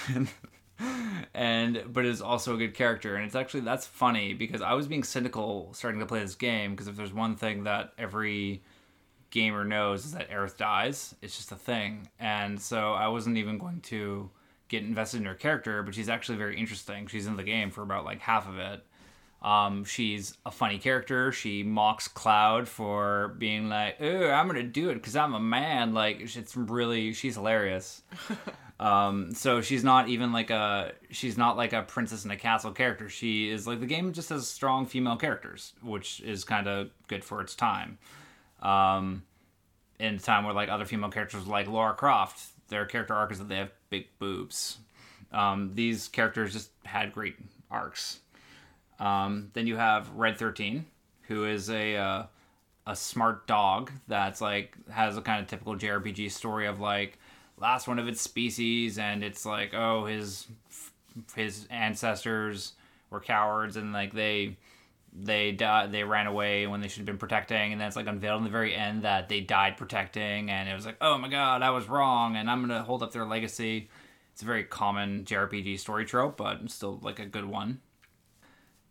and 1.35 1.85
but 1.89 2.05
is 2.05 2.23
also 2.23 2.55
a 2.55 2.59
good 2.59 2.75
character. 2.75 3.17
And 3.17 3.25
it's 3.25 3.35
actually 3.35 3.61
that's 3.61 3.87
funny 3.87 4.35
because 4.35 4.63
I 4.63 4.75
was 4.75 4.87
being 4.87 5.05
cynical 5.05 5.73
starting 5.73 6.01
to 6.01 6.07
play 6.07 6.21
this 6.21 6.35
game 6.35 6.73
because 6.73 6.89
if 6.89 6.97
there's 6.97 7.13
one 7.13 7.37
thing 7.37 7.65
that 7.65 7.93
every 7.99 8.63
gamer 9.31 9.65
knows 9.65 10.05
is 10.05 10.13
that 10.13 10.31
Aerith 10.31 10.57
dies, 10.57 11.15
it's 11.23 11.37
just 11.37 11.53
a 11.53 11.57
thing. 11.57 12.09
And 12.21 12.61
so 12.61 12.93
I 12.93 13.09
wasn't 13.09 13.39
even 13.39 13.59
going 13.59 13.81
to 13.83 14.31
get 14.69 14.85
invested 14.85 15.19
in 15.19 15.27
her 15.27 15.35
character, 15.35 15.83
but 15.83 15.95
she's 15.95 16.09
actually 16.09 16.39
very 16.39 16.57
interesting. 16.57 17.07
She's 17.07 17.27
in 17.27 17.37
the 17.37 17.43
game 17.43 17.71
for 17.71 17.83
about 17.83 18.05
like 18.05 18.21
half 18.21 18.49
of 18.49 18.59
it. 18.59 18.85
Um, 19.43 19.85
she's 19.85 20.37
a 20.47 20.51
funny 20.51 20.79
character. 20.79 21.33
She 21.33 21.65
mocks 21.65 22.07
Cloud 22.07 22.69
for 22.69 23.35
being 23.39 23.69
like, 23.69 23.97
"Oh, 24.01 24.31
I'm 24.31 24.47
gonna 24.47 24.63
do 24.63 24.91
it 24.91 24.95
because 24.95 25.17
I'm 25.17 25.35
a 25.35 25.41
man." 25.41 25.95
Like, 25.95 26.21
it's 26.21 26.57
really 26.57 27.13
she's 27.13 27.35
hilarious. 27.35 28.03
Um, 28.83 29.33
so 29.33 29.61
she's 29.61 29.85
not 29.85 30.09
even 30.09 30.33
like 30.33 30.51
a 30.51 30.91
she's 31.11 31.39
not 31.39 31.57
like 31.57 31.73
a 31.73 31.83
princess 31.83 32.25
in 32.25 32.33
a 32.33 32.37
castle 32.37 32.73
character. 32.73 33.09
She 33.09 33.49
is 33.49 33.65
like 33.65 33.79
the 33.79 33.87
game 33.87 34.13
just 34.13 34.31
has 34.31 34.49
strong 34.49 34.87
female 34.87 35.15
characters, 35.15 35.73
which 35.83 36.21
is 36.21 36.43
kind 36.43 36.67
of 36.67 36.91
good 37.07 37.23
for 37.23 37.41
its 37.41 37.55
time. 37.55 37.99
Um, 38.61 39.23
in 40.01 40.17
a 40.17 40.19
time 40.19 40.43
where 40.45 40.53
like 40.53 40.69
other 40.69 40.85
female 40.85 41.11
characters 41.11 41.47
like 41.47 41.69
Laura 41.69 41.95
Croft, 41.95 42.45
their 42.71 42.85
character 42.85 43.15
arc 43.15 43.31
is 43.31 43.39
that 43.39 43.49
they 43.49 43.59
have 43.59 43.71
big 43.89 44.09
boobs. 44.19 44.79
Um, 45.31 45.71
these 45.75 46.09
characters 46.09 46.53
just 46.53 46.71
had 46.85 47.13
great 47.13 47.37
arcs. 47.71 48.19
Um, 48.99 49.51
then 49.55 49.67
you 49.67 49.77
have 49.77 50.11
Red 50.11 50.39
Thirteen, 50.39 50.87
who 51.23 51.45
is 51.45 51.71
a 51.71 51.97
uh, 51.97 52.23
a 52.87 52.97
smart 52.97 53.47
dog 53.47 53.91
that's 54.09 54.41
like 54.41 54.77
has 54.91 55.17
a 55.17 55.23
kind 55.23 55.41
of 55.41 55.49
typical 55.49 55.77
JRPG 55.77 56.31
story 56.31 56.67
of 56.67 56.81
like 56.81 57.19
last 57.59 57.89
one 57.89 57.99
of 57.99 58.09
its 58.09 58.21
species, 58.21 58.99
and 58.99 59.23
it's 59.23 59.47
like 59.47 59.75
oh 59.75 60.07
his 60.07 60.47
his 61.35 61.67
ancestors 61.71 62.73
were 63.11 63.21
cowards 63.21 63.77
and 63.77 63.93
like 63.93 64.15
they 64.15 64.57
they 65.15 65.53
died, 65.53 65.93
they 65.93 66.05
ran 66.05 66.27
away 66.27 66.67
when 66.67 66.81
they 66.81 66.89
should 66.89 67.01
have 67.01 67.07
been 67.07 67.19
protecting, 67.19 67.73
and 67.73 67.81
then 67.81 67.87
it's 67.87 67.97
like 67.97 68.07
unveiled 68.07 68.39
in 68.39 68.45
the 68.45 68.51
very 68.51 68.75
end 68.75 69.03
that 69.03 69.29
they 69.29 69.41
died 69.41 69.77
protecting, 69.77 70.51
and 70.51 70.69
it 70.69 70.75
was 70.75 70.87
like, 70.87 70.97
oh 71.01 71.19
my 71.19 71.29
god, 71.29 71.63
I 71.63 71.71
was 71.71 71.89
wrong, 71.89 72.37
and 72.37 72.51
I'm 72.51 72.63
gonna 72.63 72.83
hold 72.83 73.03
up 73.03 73.13
their 73.13 73.27
legacy. 73.27 73.91
It's 74.33 74.43
a 74.43 74.47
very 74.47 74.65
common 74.65 75.25
JRPG 75.25 75.79
story 75.79 76.07
trope, 76.07 76.39
but 76.39 76.71
still 76.71 76.99
like 77.03 77.19
a 77.19 77.27
good 77.27 77.45
one. 77.45 77.81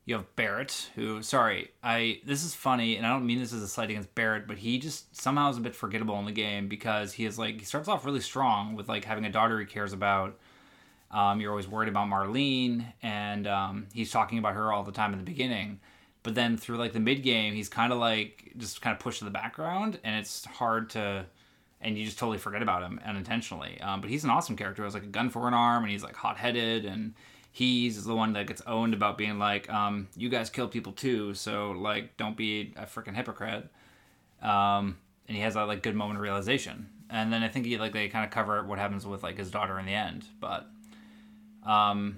You 0.06 0.16
have 0.16 0.36
Barrett, 0.36 0.90
who 0.96 1.22
sorry, 1.22 1.72
I 1.84 2.22
this 2.26 2.44
is 2.44 2.56
funny, 2.56 2.98
and 2.98 3.06
I 3.06 3.10
don't 3.10 3.26
mean 3.26 3.40
this 3.40 3.54
as 3.54 3.62
a 3.62 3.68
slight 3.68 3.92
against 3.92 4.14
Barrett, 4.16 4.48
but 4.48 4.58
he 4.58 4.80
just 4.80 5.16
somehow 5.16 5.50
is 5.50 5.58
a 5.58 5.62
bit 5.62 5.76
forgettable 5.76 6.18
in 6.20 6.26
the 6.26 6.32
game 6.32 6.68
because 6.68 7.14
he 7.14 7.26
is 7.26 7.38
like 7.38 7.60
he 7.60 7.66
starts 7.66 7.88
off 7.88 8.04
really 8.06 8.20
strong 8.20 8.76
with 8.76 8.90
like 8.90 9.06
having 9.06 9.26
a 9.26 9.32
daughter 9.32 9.60
he 9.60 9.66
cares 9.66 9.94
about. 9.94 10.40
Um, 11.12 11.40
you're 11.40 11.52
always 11.52 11.68
worried 11.68 11.90
about 11.90 12.08
Marlene, 12.08 12.94
and 13.04 13.46
um, 13.46 13.88
he's 13.94 14.12
talking 14.12 14.38
about 14.40 14.56
her 14.56 14.72
all 14.72 14.84
the 14.84 14.92
time 14.92 15.14
in 15.14 15.20
the 15.20 15.26
beginning. 15.26 15.80
But 16.24 16.36
then 16.36 16.58
through 16.58 16.78
like 16.78 16.94
the 16.94 17.00
mid 17.00 17.24
game 17.24 17.54
he's 17.54 17.70
kind 17.70 17.92
of 17.92 18.00
like 18.00 18.54
just 18.58 18.82
kind 18.82 18.94
of 18.94 19.00
pushed 19.00 19.20
to 19.20 19.26
the 19.26 19.32
background 19.32 20.00
and 20.04 20.16
it's 20.16 20.46
hard 20.46 20.92
to 20.92 21.26
and 21.84 21.98
you 21.98 22.06
just 22.06 22.20
totally 22.20 22.38
forget 22.38 22.62
about 22.62 22.84
him 22.84 23.00
unintentionally. 23.04 23.82
Um, 23.82 24.02
but 24.02 24.10
he's 24.12 24.24
an 24.24 24.30
awesome 24.30 24.56
character. 24.56 24.84
He 24.84 24.86
has 24.86 24.94
like 24.94 25.04
a 25.04 25.08
gun 25.08 25.32
for 25.32 25.48
an 25.48 25.56
arm 25.56 25.84
and 25.84 25.92
he's 25.92 26.04
like 26.04 26.16
hot-headed 26.16 26.86
and 26.86 27.16
he's 27.52 28.04
the 28.06 28.16
one 28.16 28.34
that 28.34 28.48
gets 28.48 28.62
owned 28.66 28.94
about 28.94 29.18
being 29.18 29.38
like 29.38 29.70
um, 29.70 30.08
you 30.16 30.30
guys 30.30 30.50
kill 30.50 30.68
people 30.68 30.92
too 30.94 31.34
so 31.34 31.72
like 31.72 32.16
don't 32.18 32.38
be 32.38 32.74
a 32.78 32.86
freaking 32.86 33.16
hypocrite 33.16 33.70
um, 34.42 34.98
and 35.28 35.36
he 35.36 35.44
has 35.44 35.54
that 35.54 35.64
like 35.68 35.84
good 35.84 35.96
moment 35.96 36.18
of 36.18 36.22
realization 36.22 36.90
and 37.10 37.32
then 37.32 37.44
i 37.44 37.48
think 37.48 37.66
he 37.66 37.78
like 37.78 37.92
they 37.92 38.08
kind 38.08 38.24
of 38.26 38.32
cover 38.32 38.64
what 38.64 38.80
happens 38.80 39.06
with 39.06 39.22
like 39.22 39.38
his 39.38 39.52
daughter 39.52 39.78
in 39.80 39.86
the 39.86 39.94
end 39.94 40.26
but 40.40 40.70
um 41.66 42.18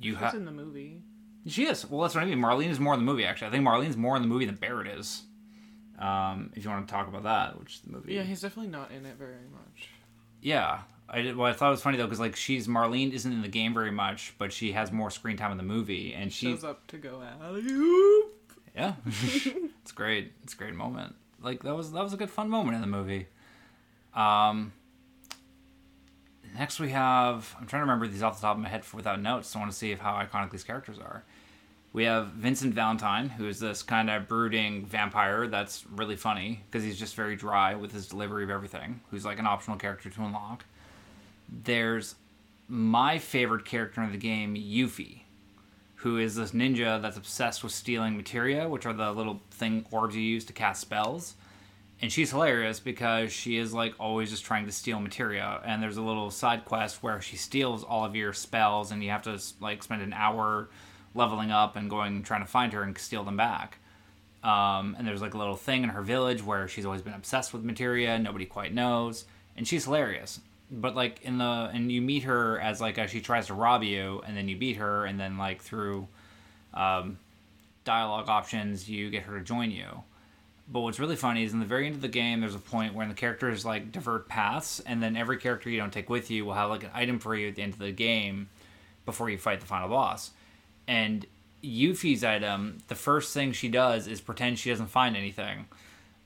you 0.00 0.14
have 0.16 0.34
in 0.34 0.44
the 0.44 0.52
movie. 0.52 1.02
she 1.46 1.66
is. 1.66 1.88
Well, 1.88 2.02
that's 2.02 2.14
what 2.14 2.22
I 2.22 2.26
mean. 2.26 2.38
Marlene 2.38 2.70
is 2.70 2.78
more 2.78 2.94
in 2.94 3.00
the 3.00 3.04
movie, 3.04 3.24
actually. 3.24 3.48
I 3.48 3.50
think 3.50 3.66
Marlene's 3.66 3.96
more 3.96 4.16
in 4.16 4.22
the 4.22 4.28
movie 4.28 4.44
than 4.44 4.54
Barrett 4.54 4.86
is. 4.86 5.22
Um, 5.98 6.52
if 6.54 6.62
you 6.64 6.70
want 6.70 6.86
to 6.86 6.92
talk 6.92 7.08
about 7.08 7.24
that, 7.24 7.58
which 7.58 7.74
is 7.74 7.80
the 7.80 7.90
movie. 7.90 8.14
Yeah, 8.14 8.22
he's 8.22 8.40
definitely 8.40 8.70
not 8.70 8.92
in 8.92 9.04
it 9.04 9.16
very 9.16 9.48
much. 9.50 9.88
Yeah. 10.40 10.82
I 11.10 11.22
did. 11.22 11.36
Well, 11.36 11.50
I 11.50 11.54
thought 11.54 11.68
it 11.68 11.70
was 11.70 11.82
funny 11.82 11.96
though 11.96 12.04
because 12.04 12.20
like 12.20 12.36
she's 12.36 12.68
Marlene 12.68 13.12
isn't 13.12 13.32
in 13.32 13.42
the 13.42 13.48
game 13.48 13.72
very 13.72 13.90
much, 13.90 14.34
but 14.38 14.52
she 14.52 14.72
has 14.72 14.92
more 14.92 15.10
screen 15.10 15.36
time 15.36 15.50
in 15.50 15.56
the 15.56 15.62
movie, 15.62 16.12
and 16.12 16.32
she 16.32 16.46
Shows 16.52 16.64
up 16.64 16.86
to 16.88 16.98
go 16.98 17.22
alley 17.42 17.62
oop. 17.62 18.34
yeah, 18.76 18.94
it's 19.06 19.92
great. 19.92 20.32
It's 20.42 20.52
a 20.52 20.56
great 20.56 20.74
moment. 20.74 21.14
Like 21.40 21.62
that 21.62 21.74
was 21.74 21.92
that 21.92 22.02
was 22.04 22.12
a 22.12 22.16
good 22.16 22.30
fun 22.30 22.50
moment 22.50 22.74
in 22.74 22.80
the 22.80 22.86
movie. 22.86 23.26
Um. 24.14 24.72
Next 26.56 26.80
we 26.80 26.90
have 26.90 27.54
I'm 27.60 27.66
trying 27.66 27.80
to 27.80 27.84
remember 27.84 28.06
these 28.08 28.22
off 28.22 28.36
the 28.36 28.42
top 28.42 28.56
of 28.56 28.62
my 28.62 28.68
head 28.68 28.84
for, 28.84 28.96
without 28.96 29.20
notes. 29.20 29.48
So 29.48 29.58
I 29.58 29.62
want 29.62 29.72
to 29.72 29.78
see 29.78 29.92
if 29.92 30.00
how 30.00 30.14
iconic 30.14 30.50
these 30.50 30.64
characters 30.64 30.98
are. 30.98 31.24
We 31.92 32.04
have 32.04 32.28
Vincent 32.28 32.74
Valentine, 32.74 33.28
who 33.30 33.48
is 33.48 33.60
this 33.60 33.82
kind 33.82 34.10
of 34.10 34.28
brooding 34.28 34.84
vampire 34.84 35.46
that's 35.46 35.86
really 35.86 36.16
funny 36.16 36.64
because 36.70 36.84
he's 36.84 36.98
just 36.98 37.14
very 37.14 37.34
dry 37.34 37.74
with 37.74 37.92
his 37.92 38.06
delivery 38.08 38.44
of 38.44 38.50
everything. 38.50 39.00
Who's 39.10 39.24
like 39.24 39.38
an 39.38 39.46
optional 39.46 39.78
character 39.78 40.10
to 40.10 40.22
unlock. 40.22 40.64
There's 41.48 42.14
my 42.68 43.18
favorite 43.18 43.64
character 43.64 44.02
in 44.02 44.12
the 44.12 44.18
game, 44.18 44.54
Yuffie, 44.54 45.22
who 45.96 46.18
is 46.18 46.36
this 46.36 46.52
ninja 46.52 47.00
that's 47.00 47.16
obsessed 47.16 47.62
with 47.62 47.72
stealing 47.72 48.16
materia, 48.16 48.68
which 48.68 48.86
are 48.86 48.92
the 48.92 49.12
little 49.12 49.40
thing 49.50 49.86
orbs 49.90 50.14
you 50.14 50.22
use 50.22 50.44
to 50.44 50.52
cast 50.52 50.80
spells. 50.80 51.34
And 52.00 52.12
she's 52.12 52.30
hilarious 52.30 52.78
because 52.78 53.32
she 53.32 53.56
is 53.56 53.74
like 53.74 53.94
always 53.98 54.30
just 54.30 54.44
trying 54.44 54.66
to 54.66 54.72
steal 54.72 55.00
materia. 55.00 55.60
And 55.64 55.82
there's 55.82 55.96
a 55.96 56.02
little 56.02 56.30
side 56.30 56.64
quest 56.64 57.02
where 57.02 57.20
she 57.20 57.36
steals 57.36 57.82
all 57.82 58.04
of 58.04 58.14
your 58.14 58.32
spells, 58.32 58.92
and 58.92 59.02
you 59.02 59.10
have 59.10 59.22
to 59.22 59.40
like 59.60 59.82
spend 59.82 60.02
an 60.02 60.12
hour 60.12 60.68
leveling 61.14 61.50
up 61.50 61.74
and 61.74 61.90
going 61.90 62.16
and 62.16 62.24
trying 62.24 62.42
to 62.42 62.46
find 62.46 62.72
her 62.72 62.82
and 62.82 62.96
steal 62.98 63.24
them 63.24 63.36
back. 63.36 63.78
Um, 64.44 64.94
and 64.96 65.08
there's 65.08 65.20
like 65.20 65.34
a 65.34 65.38
little 65.38 65.56
thing 65.56 65.82
in 65.82 65.88
her 65.88 66.02
village 66.02 66.44
where 66.44 66.68
she's 66.68 66.84
always 66.86 67.02
been 67.02 67.14
obsessed 67.14 67.52
with 67.52 67.64
materia. 67.64 68.16
Nobody 68.18 68.46
quite 68.46 68.72
knows, 68.72 69.24
and 69.56 69.66
she's 69.66 69.86
hilarious. 69.86 70.40
But 70.70 70.94
like 70.94 71.22
in 71.22 71.38
the 71.38 71.70
and 71.72 71.90
you 71.90 72.02
meet 72.02 72.24
her 72.24 72.60
as 72.60 72.80
like 72.80 72.98
as 72.98 73.10
she 73.10 73.20
tries 73.20 73.46
to 73.46 73.54
rob 73.54 73.82
you, 73.82 74.22
and 74.26 74.36
then 74.36 74.48
you 74.48 74.56
beat 74.56 74.76
her, 74.76 75.06
and 75.06 75.18
then 75.18 75.38
like 75.38 75.62
through 75.62 76.08
um, 76.74 77.18
dialogue 77.84 78.28
options, 78.28 78.88
you 78.88 79.10
get 79.10 79.22
her 79.24 79.38
to 79.38 79.44
join 79.44 79.70
you. 79.70 80.02
But 80.70 80.80
what's 80.80 81.00
really 81.00 81.16
funny 81.16 81.44
is 81.44 81.54
in 81.54 81.60
the 81.60 81.66
very 81.66 81.86
end 81.86 81.94
of 81.94 82.02
the 82.02 82.08
game, 82.08 82.40
there's 82.40 82.54
a 82.54 82.58
point 82.58 82.92
where 82.92 83.08
the 83.08 83.14
characters 83.14 83.64
like 83.64 83.90
divert 83.90 84.28
paths, 84.28 84.80
and 84.80 85.02
then 85.02 85.16
every 85.16 85.38
character 85.38 85.70
you 85.70 85.78
don't 85.78 85.92
take 85.92 86.10
with 86.10 86.30
you 86.30 86.44
will 86.44 86.52
have 86.52 86.68
like 86.68 86.84
an 86.84 86.90
item 86.92 87.18
for 87.18 87.34
you 87.34 87.48
at 87.48 87.56
the 87.56 87.62
end 87.62 87.72
of 87.72 87.78
the 87.78 87.92
game 87.92 88.50
before 89.06 89.30
you 89.30 89.38
fight 89.38 89.60
the 89.60 89.66
final 89.66 89.88
boss. 89.88 90.32
And 90.86 91.24
Yuffie's 91.64 92.22
item, 92.22 92.78
the 92.88 92.94
first 92.94 93.32
thing 93.32 93.52
she 93.52 93.68
does 93.68 94.06
is 94.06 94.20
pretend 94.20 94.58
she 94.58 94.68
doesn't 94.68 94.88
find 94.88 95.16
anything. 95.16 95.66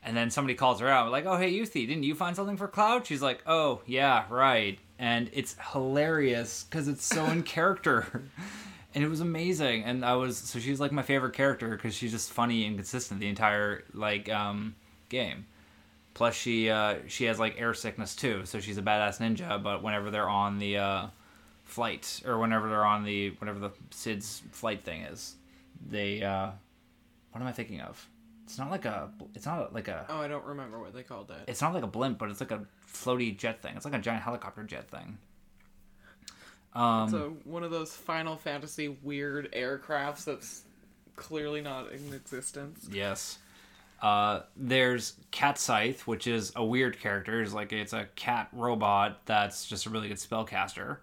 And 0.04 0.16
then 0.16 0.30
somebody 0.30 0.54
calls 0.54 0.80
her 0.80 0.88
out, 0.88 1.12
like, 1.12 1.26
"Oh, 1.26 1.36
hey, 1.36 1.52
Yuffie, 1.52 1.86
didn't 1.86 2.02
you 2.02 2.14
find 2.14 2.34
something 2.34 2.56
for 2.56 2.66
Cloud?" 2.66 3.06
She's 3.06 3.22
like, 3.22 3.42
"Oh, 3.46 3.82
yeah, 3.86 4.24
right." 4.28 4.78
And 4.98 5.30
it's 5.32 5.56
hilarious 5.72 6.64
because 6.64 6.88
it's 6.88 7.04
so 7.04 7.24
in 7.26 7.42
character, 7.44 8.24
and 8.94 9.04
it 9.04 9.08
was 9.08 9.20
amazing. 9.20 9.84
And 9.84 10.04
I 10.04 10.16
was 10.16 10.36
so 10.36 10.58
she's 10.58 10.80
like 10.80 10.90
my 10.90 11.02
favorite 11.02 11.34
character 11.34 11.70
because 11.70 11.94
she's 11.94 12.10
just 12.10 12.32
funny 12.32 12.66
and 12.66 12.76
consistent 12.76 13.20
the 13.20 13.28
entire 13.28 13.84
like 13.94 14.28
um, 14.28 14.74
game. 15.08 15.46
Plus, 16.14 16.34
she 16.34 16.68
uh, 16.68 16.96
she 17.06 17.24
has 17.24 17.38
like 17.38 17.60
air 17.60 17.72
sickness 17.72 18.14
too, 18.16 18.44
so 18.44 18.60
she's 18.60 18.78
a 18.78 18.82
badass 18.82 19.18
ninja. 19.18 19.62
But 19.62 19.82
whenever 19.82 20.10
they're 20.10 20.28
on 20.28 20.58
the 20.58 20.78
uh, 20.78 21.06
flight 21.64 22.22
or 22.26 22.38
whenever 22.38 22.68
they're 22.68 22.84
on 22.84 23.04
the 23.04 23.30
whatever 23.38 23.58
the 23.58 23.70
Sid's 23.90 24.42
flight 24.50 24.84
thing 24.84 25.02
is, 25.02 25.36
they 25.88 26.22
uh, 26.22 26.50
what 27.30 27.40
am 27.40 27.46
I 27.46 27.52
thinking 27.52 27.80
of? 27.80 28.06
It's 28.44 28.58
not 28.58 28.70
like 28.70 28.84
a 28.84 29.10
it's 29.34 29.46
not 29.46 29.72
like 29.72 29.88
a 29.88 30.04
Oh, 30.08 30.20
I 30.20 30.28
don't 30.28 30.44
remember 30.44 30.78
what 30.80 30.94
they 30.94 31.02
called 31.02 31.30
it. 31.30 31.48
it's 31.48 31.60
not 31.62 31.74
like 31.74 31.84
a 31.84 31.86
blimp, 31.88 32.18
but 32.18 32.30
it's 32.30 32.40
like 32.40 32.50
a 32.50 32.66
floaty 32.92 33.36
jet 33.36 33.62
thing. 33.62 33.74
It's 33.76 33.84
like 33.84 33.94
a 33.94 33.98
giant 33.98 34.22
helicopter 34.22 34.62
jet 34.64 34.90
thing. 34.90 35.18
Um, 36.74 37.10
so 37.10 37.36
one 37.44 37.62
of 37.64 37.70
those 37.70 37.94
Final 37.94 38.36
Fantasy 38.36 38.88
weird 39.02 39.52
aircrafts 39.52 40.24
that's 40.24 40.62
clearly 41.16 41.60
not 41.60 41.92
in 41.92 42.12
existence. 42.14 42.88
Yes. 42.90 43.38
Uh, 44.00 44.40
there's 44.56 45.14
Cait 45.30 45.58
Sith, 45.58 46.06
which 46.06 46.26
is 46.26 46.52
a 46.56 46.64
weird 46.64 46.98
character. 46.98 47.40
It's 47.42 47.52
like 47.52 47.72
it's 47.72 47.92
a 47.92 48.06
cat 48.16 48.48
robot 48.52 49.20
that's 49.26 49.66
just 49.66 49.86
a 49.86 49.90
really 49.90 50.08
good 50.08 50.16
spellcaster, 50.16 50.96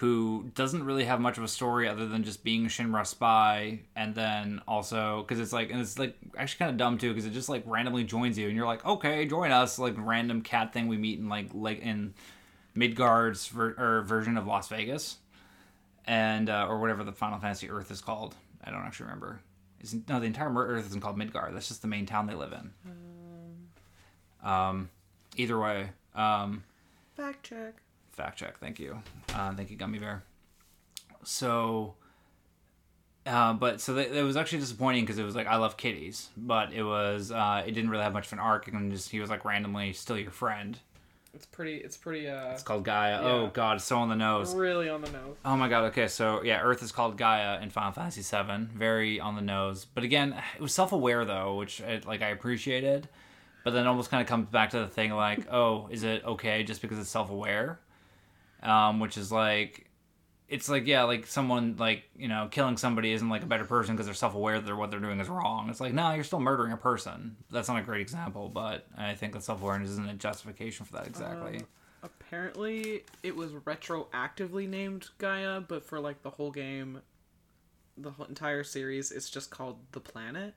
who 0.00 0.50
doesn't 0.54 0.82
really 0.82 1.04
have 1.04 1.20
much 1.20 1.36
of 1.36 1.44
a 1.44 1.48
story 1.48 1.86
other 1.86 2.08
than 2.08 2.24
just 2.24 2.42
being 2.42 2.64
a 2.64 2.68
Shinra 2.70 3.06
spy, 3.06 3.80
and 3.94 4.14
then 4.14 4.62
also 4.66 5.20
because 5.20 5.38
it's 5.38 5.52
like 5.52 5.70
and 5.70 5.78
it's 5.78 5.98
like 5.98 6.16
actually 6.38 6.58
kind 6.58 6.70
of 6.70 6.78
dumb 6.78 6.96
too 6.96 7.10
because 7.10 7.26
it 7.26 7.34
just 7.34 7.50
like 7.50 7.62
randomly 7.66 8.02
joins 8.04 8.38
you 8.38 8.48
and 8.48 8.56
you're 8.56 8.66
like 8.66 8.82
okay 8.86 9.26
join 9.26 9.52
us 9.52 9.78
like 9.78 9.94
random 9.98 10.40
cat 10.40 10.72
thing 10.72 10.88
we 10.88 10.96
meet 10.96 11.18
in 11.18 11.28
like 11.28 11.50
like 11.52 11.80
in 11.80 12.14
Midgar's 12.74 13.48
ver- 13.48 13.74
or 13.76 14.02
version 14.02 14.38
of 14.38 14.46
Las 14.46 14.68
Vegas, 14.68 15.18
and 16.06 16.48
uh, 16.48 16.66
or 16.66 16.80
whatever 16.80 17.04
the 17.04 17.12
Final 17.12 17.38
Fantasy 17.38 17.68
Earth 17.68 17.90
is 17.90 18.00
called. 18.00 18.34
I 18.64 18.70
don't 18.70 18.80
actually 18.80 19.04
remember. 19.04 19.40
Is 19.82 19.94
no, 20.08 20.18
the 20.18 20.26
entire 20.26 20.50
Earth 20.54 20.86
isn't 20.86 21.02
called 21.02 21.18
Midgar. 21.18 21.52
That's 21.52 21.68
just 21.68 21.82
the 21.82 21.88
main 21.88 22.06
town 22.06 22.26
they 22.26 22.34
live 22.34 22.52
in. 22.54 22.70
Um, 24.42 24.88
either 25.36 25.58
way, 25.58 25.90
um, 26.14 26.64
Fact 27.16 27.42
check. 27.42 27.74
Fact 28.20 28.38
check. 28.38 28.58
Thank 28.58 28.78
you, 28.78 29.00
uh, 29.34 29.54
thank 29.54 29.70
you, 29.70 29.76
Gummy 29.76 29.98
Bear. 29.98 30.22
So, 31.22 31.94
uh, 33.26 33.52
but 33.54 33.80
so 33.80 33.94
th- 33.94 34.10
it 34.10 34.22
was 34.22 34.36
actually 34.36 34.58
disappointing 34.60 35.04
because 35.04 35.18
it 35.18 35.24
was 35.24 35.34
like 35.36 35.46
I 35.46 35.56
love 35.56 35.76
kitties, 35.76 36.28
but 36.36 36.72
it 36.72 36.82
was 36.82 37.30
uh, 37.30 37.62
it 37.66 37.72
didn't 37.72 37.90
really 37.90 38.02
have 38.04 38.12
much 38.12 38.26
of 38.26 38.32
an 38.34 38.38
arc, 38.38 38.68
and 38.68 38.92
just 38.92 39.10
he 39.10 39.20
was 39.20 39.30
like 39.30 39.44
randomly 39.44 39.92
still 39.92 40.18
your 40.18 40.30
friend. 40.30 40.78
It's 41.32 41.46
pretty. 41.46 41.76
It's 41.76 41.96
pretty. 41.96 42.28
Uh, 42.28 42.50
It's 42.52 42.62
called 42.64 42.84
Gaia. 42.84 43.22
Yeah. 43.22 43.28
Oh 43.28 43.50
God, 43.52 43.80
so 43.80 43.98
on 43.98 44.08
the 44.08 44.16
nose. 44.16 44.52
really 44.54 44.88
on 44.88 45.00
the 45.00 45.10
nose. 45.12 45.36
Oh 45.44 45.56
my 45.56 45.68
god, 45.68 45.84
okay, 45.84 46.08
so 46.08 46.42
yeah, 46.42 46.60
Earth 46.60 46.82
is 46.82 46.90
called 46.92 47.16
Gaia 47.16 47.60
in 47.60 47.70
Final 47.70 47.92
Fantasy 47.92 48.22
VII. 48.22 48.66
Very 48.76 49.20
on 49.20 49.36
the 49.36 49.42
nose. 49.42 49.84
But 49.84 50.02
again, 50.04 50.34
it 50.56 50.60
was 50.60 50.74
self 50.74 50.92
aware 50.92 51.24
though, 51.24 51.54
which 51.56 51.80
I, 51.82 52.00
like 52.04 52.22
I 52.22 52.28
appreciated. 52.28 53.08
But 53.62 53.74
then 53.74 53.86
almost 53.86 54.10
kind 54.10 54.22
of 54.22 54.26
comes 54.26 54.48
back 54.48 54.70
to 54.70 54.78
the 54.80 54.88
thing 54.88 55.12
like, 55.12 55.46
oh, 55.52 55.86
is 55.90 56.02
it 56.02 56.24
okay 56.24 56.62
just 56.64 56.80
because 56.82 56.98
it's 56.98 57.10
self 57.10 57.30
aware? 57.30 57.78
Um, 58.62 59.00
which 59.00 59.16
is 59.16 59.30
like 59.30 59.90
it's 60.50 60.68
like 60.68 60.86
yeah, 60.86 61.04
like 61.04 61.26
someone 61.26 61.76
like 61.78 62.02
you 62.16 62.28
know 62.28 62.48
killing 62.50 62.76
somebody 62.76 63.12
isn't 63.12 63.28
like 63.28 63.44
a 63.44 63.46
better 63.46 63.64
person 63.64 63.94
because 63.94 64.06
they're 64.06 64.14
self 64.14 64.34
aware 64.34 64.60
that 64.60 64.76
what 64.76 64.90
they're 64.90 65.00
doing 65.00 65.20
is 65.20 65.28
wrong. 65.28 65.70
It's 65.70 65.80
like 65.80 65.94
no, 65.94 66.12
you're 66.12 66.24
still 66.24 66.40
murdering 66.40 66.72
a 66.72 66.76
person. 66.76 67.36
That's 67.50 67.68
not 67.68 67.78
a 67.78 67.82
great 67.82 68.00
example, 68.00 68.48
but 68.48 68.86
I 68.98 69.14
think 69.14 69.32
that 69.34 69.44
self 69.44 69.62
awareness 69.62 69.90
isn't 69.90 70.08
a 70.08 70.14
justification 70.14 70.84
for 70.86 70.94
that 70.94 71.06
exactly. 71.06 71.58
Um, 71.58 71.66
apparently, 72.02 73.04
it 73.22 73.36
was 73.36 73.52
retroactively 73.52 74.68
named 74.68 75.08
Gaia, 75.18 75.60
but 75.60 75.84
for 75.84 76.00
like 76.00 76.22
the 76.22 76.30
whole 76.30 76.50
game, 76.50 77.00
the 77.96 78.10
whole 78.10 78.26
entire 78.26 78.64
series, 78.64 79.12
it's 79.12 79.30
just 79.30 79.50
called 79.50 79.78
the 79.92 80.00
planet. 80.00 80.54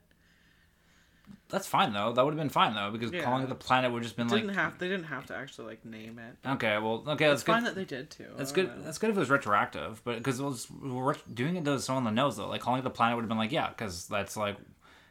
That's 1.48 1.66
fine 1.66 1.92
though. 1.92 2.12
That 2.12 2.24
would 2.24 2.32
have 2.34 2.38
been 2.38 2.48
fine 2.48 2.74
though 2.74 2.90
because 2.90 3.12
Yeah. 3.12 3.22
calling 3.22 3.44
it 3.44 3.48
the 3.48 3.54
planet 3.54 3.92
would 3.92 3.98
have 3.98 4.04
just 4.04 4.16
been 4.16 4.28
like 4.28 4.40
didn't 4.42 4.54
have 4.56 4.78
they 4.78 4.88
didn't 4.88 5.06
have 5.06 5.26
to 5.26 5.36
actually 5.36 5.68
like 5.68 5.84
name 5.84 6.18
it. 6.18 6.36
okay, 6.48 6.78
well 6.78 7.04
okay, 7.06 7.26
that's 7.28 7.40
It's 7.40 7.42
good. 7.44 7.52
fine 7.52 7.64
that 7.64 7.74
they 7.74 7.84
did 7.84 8.10
too. 8.10 8.26
That's 8.36 8.50
I 8.52 8.54
good. 8.54 8.66
know. 8.76 8.82
That's 8.82 8.98
good 8.98 9.10
if 9.10 9.16
it 9.16 9.20
was 9.20 9.30
retroactive, 9.30 10.02
but 10.04 10.16
because 10.16 10.40
it 10.40 10.44
was 10.44 10.68
we're 10.70 11.14
doing 11.32 11.56
it 11.56 11.64
to 11.66 11.78
so 11.80 11.94
on 11.94 12.04
the 12.04 12.10
nose 12.10 12.36
though. 12.36 12.48
Like 12.48 12.60
calling 12.60 12.80
it 12.80 12.82
the 12.84 12.90
planet 12.90 13.16
would 13.16 13.22
have 13.22 13.28
been 13.28 13.38
like, 13.38 13.52
yeah, 13.52 13.68
because 13.68 14.08
that's 14.08 14.36
like, 14.36 14.56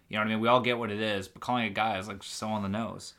you 0.10 0.18
know 0.18 0.22
what 0.22 0.28
I 0.28 0.30
mean. 0.32 0.40
We 0.42 0.48
all 0.50 0.60
get 0.60 0.78
what 0.78 0.92
it 0.92 1.00
is, 1.00 1.28
but 1.28 1.42
calling 1.42 1.66
it 1.66 1.74
guy 1.74 1.98
is 1.98 2.08
like 2.08 2.24
so 2.24 2.48
on 2.48 2.62
the 2.64 2.70
nose. 2.70 3.14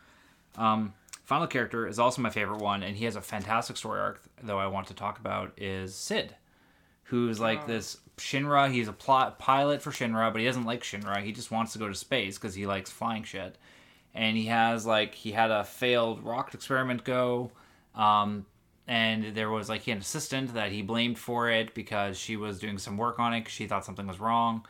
Um, 0.56 0.92
final 1.24 1.46
character 1.46 1.86
is 1.86 1.98
also 1.98 2.20
my 2.20 2.30
favorite 2.30 2.60
one, 2.60 2.82
and 2.82 2.96
he 2.96 3.06
has 3.06 3.16
a 3.16 3.20
fantastic 3.22 3.76
story 3.76 4.00
arc. 4.00 4.20
Though 4.42 4.58
I 4.58 4.66
want 4.66 4.88
to 4.88 4.94
talk 4.94 5.18
about 5.18 5.52
is 5.56 5.94
Sid, 5.94 6.34
who's 7.04 7.40
like 7.40 7.62
Oh. 7.64 7.66
this 7.66 7.99
Shinra. 8.16 8.70
He's 8.73 8.88
a 8.88 8.92
plot 8.92 9.38
pilot 9.38 9.82
for 9.82 9.90
Shinra, 9.90 10.32
but 10.32 10.40
he 10.40 10.46
doesn't 10.46 10.64
like 10.64 10.82
Shinra. 10.82 11.23
He 11.23 11.32
just 11.32 11.50
wants 11.50 11.73
to 11.73 11.78
go 11.78 11.88
to 11.88 11.94
space 11.94 12.38
because 12.38 12.54
he 12.54 12.66
likes 12.66 12.90
flying 12.90 13.25
shit. 13.25 13.56
And 14.14 14.37
he 14.37 14.46
has 14.46 14.87
like 14.87 15.14
he 15.14 15.32
had 15.32 15.50
a 15.50 15.64
failed 15.64 16.23
rocket 16.25 16.54
experiment 16.54 17.02
go. 17.04 17.50
Um, 17.94 18.46
and 18.87 19.34
there 19.34 19.50
was 19.50 19.68
like 19.68 19.82
he 19.82 19.90
had 19.90 19.99
an 19.99 20.02
assistant 20.02 20.54
that 20.54 20.70
he 20.70 20.82
blamed 20.82 21.18
for 21.18 21.50
it 21.50 21.75
because 21.75 22.18
she 22.18 22.37
was 22.37 22.58
doing 22.58 22.78
some 22.78 22.96
work 22.96 23.18
on 23.18 23.32
it 23.34 23.40
because 23.40 23.52
she 23.54 23.66
thought 23.66 23.84
something 23.84 24.06
was 24.06 24.20
wrong 24.20 24.64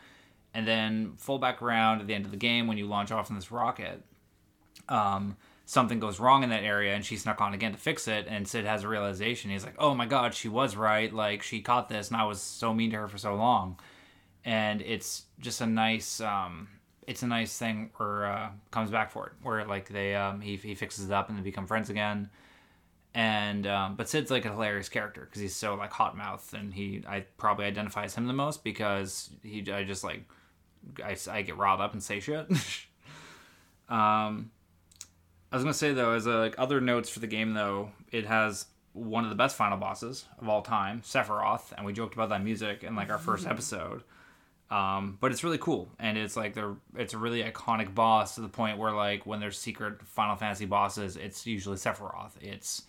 and 0.54 0.68
then 0.68 1.14
full 1.16 1.38
back 1.38 1.60
around 1.60 2.00
at 2.00 2.06
the 2.06 2.14
end 2.14 2.24
of 2.24 2.30
the 2.30 2.36
game 2.36 2.68
when 2.68 2.78
you 2.78 2.86
launch 2.86 3.10
off 3.10 3.28
in 3.28 3.34
this 3.34 3.50
rocket 3.50 4.00
um, 4.88 5.36
something 5.66 5.98
goes 5.98 6.20
wrong 6.20 6.42
in 6.42 6.50
that 6.50 6.62
area 6.62 6.94
and 6.94 7.04
she 7.04 7.16
snuck 7.16 7.40
on 7.40 7.54
again 7.54 7.72
to 7.72 7.78
fix 7.78 8.06
it 8.06 8.26
and 8.28 8.46
sid 8.46 8.64
has 8.64 8.84
a 8.84 8.88
realization. 8.88 9.50
He's 9.50 9.64
like 9.64 9.76
oh 9.78 9.94
my 9.94 10.06
god 10.06 10.34
she 10.34 10.48
was 10.48 10.76
right. 10.76 11.12
Like 11.12 11.42
she 11.42 11.60
caught 11.60 11.88
this 11.88 12.08
and 12.08 12.16
i 12.16 12.24
was 12.24 12.40
so 12.40 12.74
mean 12.74 12.90
to 12.90 12.98
her 12.98 13.08
for 13.08 13.18
so 13.18 13.34
long. 13.34 13.78
And 14.44 14.82
it's 14.82 15.24
just 15.40 15.60
a 15.60 15.66
nice 15.66 16.20
um, 16.20 16.68
it's 17.06 17.22
a 17.22 17.26
nice 17.26 17.56
thing 17.56 17.90
where 17.96 18.26
uh, 18.26 18.48
comes 18.70 18.90
back 18.90 19.10
for 19.10 19.26
it 19.26 19.32
where 19.42 19.64
like 19.66 19.88
they 19.88 20.14
um, 20.14 20.40
he, 20.40 20.56
he 20.56 20.74
fixes 20.74 21.06
it 21.06 21.12
up 21.12 21.28
and 21.28 21.38
they 21.38 21.42
become 21.42 21.66
friends 21.66 21.90
again. 21.90 22.30
And 23.14 23.66
um, 23.66 23.94
but 23.94 24.08
Sid's 24.08 24.30
like 24.30 24.44
a 24.44 24.50
hilarious 24.50 24.88
character 24.88 25.22
because 25.24 25.40
he's 25.40 25.54
so 25.54 25.76
like 25.76 25.92
hot 25.92 26.16
mouth, 26.16 26.52
and 26.52 26.74
he 26.74 27.04
I 27.06 27.20
probably 27.36 27.64
identifies 27.64 28.14
him 28.14 28.26
the 28.26 28.32
most 28.32 28.64
because 28.64 29.30
he 29.42 29.64
I 29.72 29.84
just 29.84 30.02
like 30.02 30.24
I, 31.02 31.16
I 31.30 31.42
get 31.42 31.56
riled 31.56 31.80
up 31.80 31.92
and 31.92 32.02
say 32.02 32.18
shit. 32.18 32.48
um, 33.88 34.50
I 35.54 35.56
was 35.56 35.62
gonna 35.62 35.72
say 35.72 35.92
though, 35.92 36.10
as 36.10 36.26
a, 36.26 36.32
like 36.32 36.56
other 36.58 36.80
notes 36.80 37.08
for 37.08 37.20
the 37.20 37.28
game 37.28 37.54
though, 37.54 37.92
it 38.10 38.26
has 38.26 38.66
one 38.92 39.22
of 39.22 39.30
the 39.30 39.36
best 39.36 39.54
final 39.54 39.78
bosses 39.78 40.24
of 40.40 40.48
all 40.48 40.62
time, 40.62 41.00
Sephiroth, 41.02 41.72
and 41.76 41.86
we 41.86 41.92
joked 41.92 42.14
about 42.14 42.30
that 42.30 42.42
music 42.42 42.82
in 42.82 42.96
like 42.96 43.08
our 43.08 43.18
first 43.18 43.46
episode. 43.46 44.02
Um, 44.72 45.16
but 45.20 45.30
it's 45.30 45.44
really 45.44 45.58
cool, 45.58 45.92
and 46.00 46.18
it's 46.18 46.36
like 46.36 46.54
they're 46.54 46.74
it's 46.96 47.14
a 47.14 47.18
really 47.18 47.40
iconic 47.44 47.94
boss 47.94 48.34
to 48.34 48.40
the 48.40 48.48
point 48.48 48.78
where 48.78 48.90
like 48.90 49.26
when 49.26 49.38
there's 49.38 49.56
secret 49.56 50.02
Final 50.02 50.34
Fantasy 50.34 50.66
bosses, 50.66 51.16
it's 51.16 51.46
usually 51.46 51.76
Sephiroth. 51.76 52.32
It's 52.40 52.82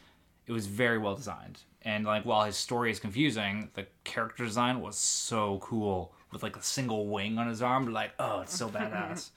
it 0.47 0.51
was 0.51 0.65
very 0.65 0.97
well 0.97 1.13
designed, 1.13 1.59
and 1.83 2.03
like 2.03 2.25
while 2.25 2.45
his 2.45 2.57
story 2.57 2.89
is 2.89 2.99
confusing, 2.99 3.69
the 3.75 3.85
character 4.05 4.43
design 4.43 4.81
was 4.81 4.95
so 4.95 5.59
cool 5.59 6.15
with 6.31 6.41
like 6.41 6.57
a 6.57 6.63
single 6.63 7.05
wing 7.09 7.37
on 7.37 7.47
his 7.47 7.61
arm. 7.61 7.93
Like 7.93 8.13
oh, 8.17 8.39
it's 8.39 8.57
so 8.57 8.69
badass. 8.69 9.29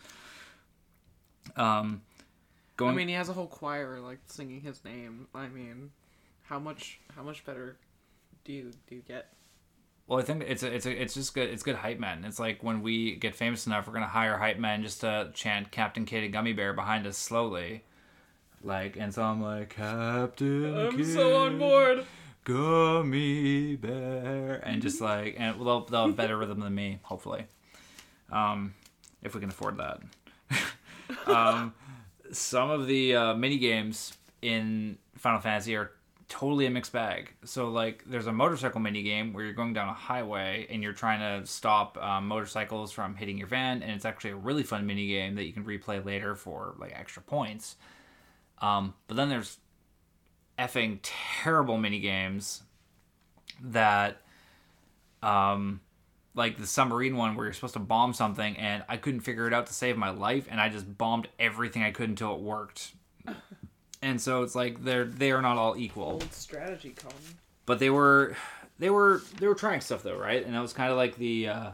um, 1.57 2.01
going 2.79 2.95
I 2.95 2.97
mean, 2.97 3.09
he 3.09 3.15
has 3.15 3.29
a 3.29 3.35
whole 3.35 3.47
choir 3.47 4.01
like 4.01 4.21
singing 4.27 4.63
his 4.63 4.83
name. 4.85 5.27
I 5.35 5.49
mean, 5.49 5.91
how 6.45 6.59
much 6.59 7.01
how 7.15 7.23
much 7.23 7.45
better 7.45 7.77
do 8.45 8.53
you 8.55 8.73
do 8.89 8.95
you 8.95 9.03
get? 9.03 9.35
Well, 10.07 10.19
I 10.19 10.23
think 10.23 10.45
it's 10.47 10.63
a, 10.63 10.75
it's 10.75 10.87
a, 10.87 11.03
it's 11.03 11.13
just 11.13 11.35
good. 11.35 11.51
It's 11.51 11.63
good 11.63 11.75
hype 11.75 11.99
men. 11.99 12.25
It's 12.25 12.39
like 12.39 12.63
when 12.63 12.81
we 12.81 13.17
get 13.17 13.35
famous 13.35 13.67
enough, 13.67 13.87
we're 13.87 13.93
gonna 13.93 14.07
hire 14.07 14.39
hype 14.39 14.59
men 14.59 14.83
just 14.83 15.03
to 15.03 15.31
chant 15.35 15.71
Captain 15.71 16.07
Kitty 16.07 16.29
Gummy 16.29 16.55
Bear 16.55 16.73
behind 16.73 17.07
us 17.07 17.19
slowly, 17.19 17.85
like. 18.63 18.97
And 18.97 19.13
so 19.13 19.23
I'm 19.23 19.43
like 19.43 19.69
Captain. 19.69 20.75
I'm 20.75 20.97
Kid 20.97 21.13
so 21.13 21.37
on 21.37 21.59
board. 21.59 22.07
Gummy 22.45 23.77
Bear, 23.77 24.63
and 24.65 24.81
just 24.81 25.03
like, 25.03 25.35
and 25.37 25.61
they'll 25.61 25.85
they'll 25.85 26.07
have 26.07 26.17
better 26.17 26.39
rhythm 26.39 26.61
than 26.61 26.75
me, 26.75 27.01
hopefully, 27.03 27.45
um, 28.33 28.73
if 29.23 29.35
we 29.35 29.41
can 29.43 29.51
afford 29.51 29.77
that. 29.77 30.01
um, 31.27 31.75
some 32.33 32.71
of 32.71 32.87
the 32.87 33.17
uh, 33.17 33.35
mini 33.35 33.59
games 33.59 34.17
in 34.43 34.99
Final 35.17 35.41
Fantasy 35.41 35.77
are 35.77 35.93
totally 36.29 36.67
a 36.67 36.71
mixed 36.71 36.93
bag. 36.93 37.33
So 37.45 37.69
like, 37.69 38.05
there's 38.07 38.27
a 38.27 38.33
motorcycle 38.33 38.81
mini 38.81 39.03
game 39.03 39.33
where 39.33 39.45
you're 39.45 39.55
going 39.55 39.73
down 39.73 39.89
a 39.89 39.95
highway 39.95 40.67
and 40.71 40.83
you're 40.83 40.93
trying 40.93 41.21
to 41.21 41.47
stop 41.47 41.97
um, 42.03 42.29
motorcycles 42.29 42.93
from 42.93 43.15
hitting 43.17 43.39
your 43.39 43.49
van, 43.49 43.83
and 43.83 43.93
it's 43.93 44.05
actually 44.05 44.31
a 44.31 44.37
really 44.37 44.63
fun 44.63 44.87
mini 44.87 45.09
game 45.09 45.35
that 45.37 45.45
you 45.45 45.53
can 45.53 45.65
replay 45.65 46.05
later 46.05 46.35
for 46.35 46.75
like 46.79 46.93
extra 46.95 47.23
points. 47.23 47.77
Um, 48.61 48.95
but 49.07 49.17
then 49.17 49.29
there's 49.29 49.59
effing 50.59 50.99
terrible 51.03 51.79
mini 51.79 52.01
games 52.01 52.63
that 53.63 54.21
um 55.23 55.81
like 56.35 56.57
the 56.59 56.67
submarine 56.67 57.17
one 57.17 57.35
where 57.35 57.47
you're 57.47 57.53
supposed 57.53 57.75
to 57.75 57.81
bomb 57.81 58.13
something 58.13 58.57
and 58.59 58.85
I 58.89 58.97
couldn't 58.97 59.21
figure 59.21 59.47
it 59.47 59.53
out 59.53 59.67
to 59.67 59.73
save 59.73 59.97
my 59.97 60.11
life 60.11 60.47
and 60.51 60.61
I 60.61 60.69
just 60.69 60.97
bombed 60.97 61.29
everything 61.39 61.83
I 61.83 61.91
could 61.91 62.09
until 62.09 62.35
it 62.35 62.41
worked. 62.41 62.93
and 64.03 64.21
so 64.21 64.43
it's 64.43 64.55
like 64.55 64.85
they're 64.85 65.05
they 65.05 65.33
are 65.33 65.43
not 65.43 65.57
all 65.57 65.77
equal. 65.77 66.05
Old 66.05 66.33
strategy 66.33 66.91
con. 66.91 67.11
but 67.67 67.79
they 67.79 67.91
were 67.91 68.37
they 68.79 68.91
were 68.91 69.23
they 69.41 69.49
were 69.49 69.55
trying 69.55 69.81
stuff 69.81 70.03
though 70.03 70.17
right? 70.17 70.45
And 70.45 70.55
it 70.55 70.61
was 70.61 70.73
kind 70.73 70.91
of 70.91 70.97
like 70.97 71.17
the 71.17 71.49
uh 71.49 71.71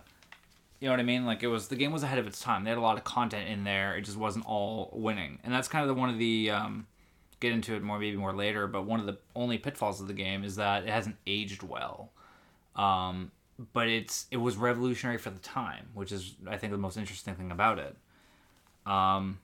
you 0.81 0.89
know 0.89 0.93
what 0.93 1.01
i 1.01 1.05
mean? 1.05 1.25
Like 1.25 1.43
it 1.43 1.47
was 1.49 1.69
the 1.69 1.77
game 1.77 1.93
was 1.93 2.03
ahead 2.03 2.19
of 2.19 2.27
its 2.27 2.41
time. 2.41 2.65
They 2.65 2.71
had 2.71 2.79
a 2.79 2.83
lot 2.83 2.97
of 2.97 3.05
content 3.05 3.49
in 3.49 3.65
there. 3.65 3.97
It 3.97 4.03
just 4.03 4.17
wasn't 4.17 4.47
all 4.47 4.91
winning. 4.93 5.39
And 5.45 5.53
that's 5.53 5.69
kind 5.69 5.83
of 5.83 5.89
the 5.89 6.01
one 6.01 6.11
of 6.11 6.19
the 6.19 6.51
um 6.51 6.87
get 7.41 7.53
into 7.53 7.75
it 7.75 7.83
more 7.83 7.99
maybe 7.99 8.17
more 8.17 8.33
later 8.35 8.67
but 8.67 8.87
one 8.87 9.01
of 9.01 9.05
the 9.07 9.19
only 9.37 9.59
pitfalls 9.59 10.01
of 10.01 10.07
the 10.09 10.15
game 10.15 10.45
is 10.45 10.57
that 10.57 10.85
it 10.85 10.89
hasn't 10.89 11.17
aged 11.27 11.63
well. 11.63 12.11
Um 12.77 13.31
but 13.73 13.89
it's 13.89 14.27
it 14.31 14.37
was 14.37 14.57
revolutionary 14.57 15.19
for 15.19 15.31
the 15.31 15.39
time 15.39 15.87
which 15.95 16.11
is 16.13 16.35
i 16.49 16.57
think 16.57 16.73
the 16.73 16.79
most 16.79 16.97
interesting 16.97 17.35
thing 17.35 17.51
about 17.51 17.79
it. 17.79 17.97
Um 18.87 19.39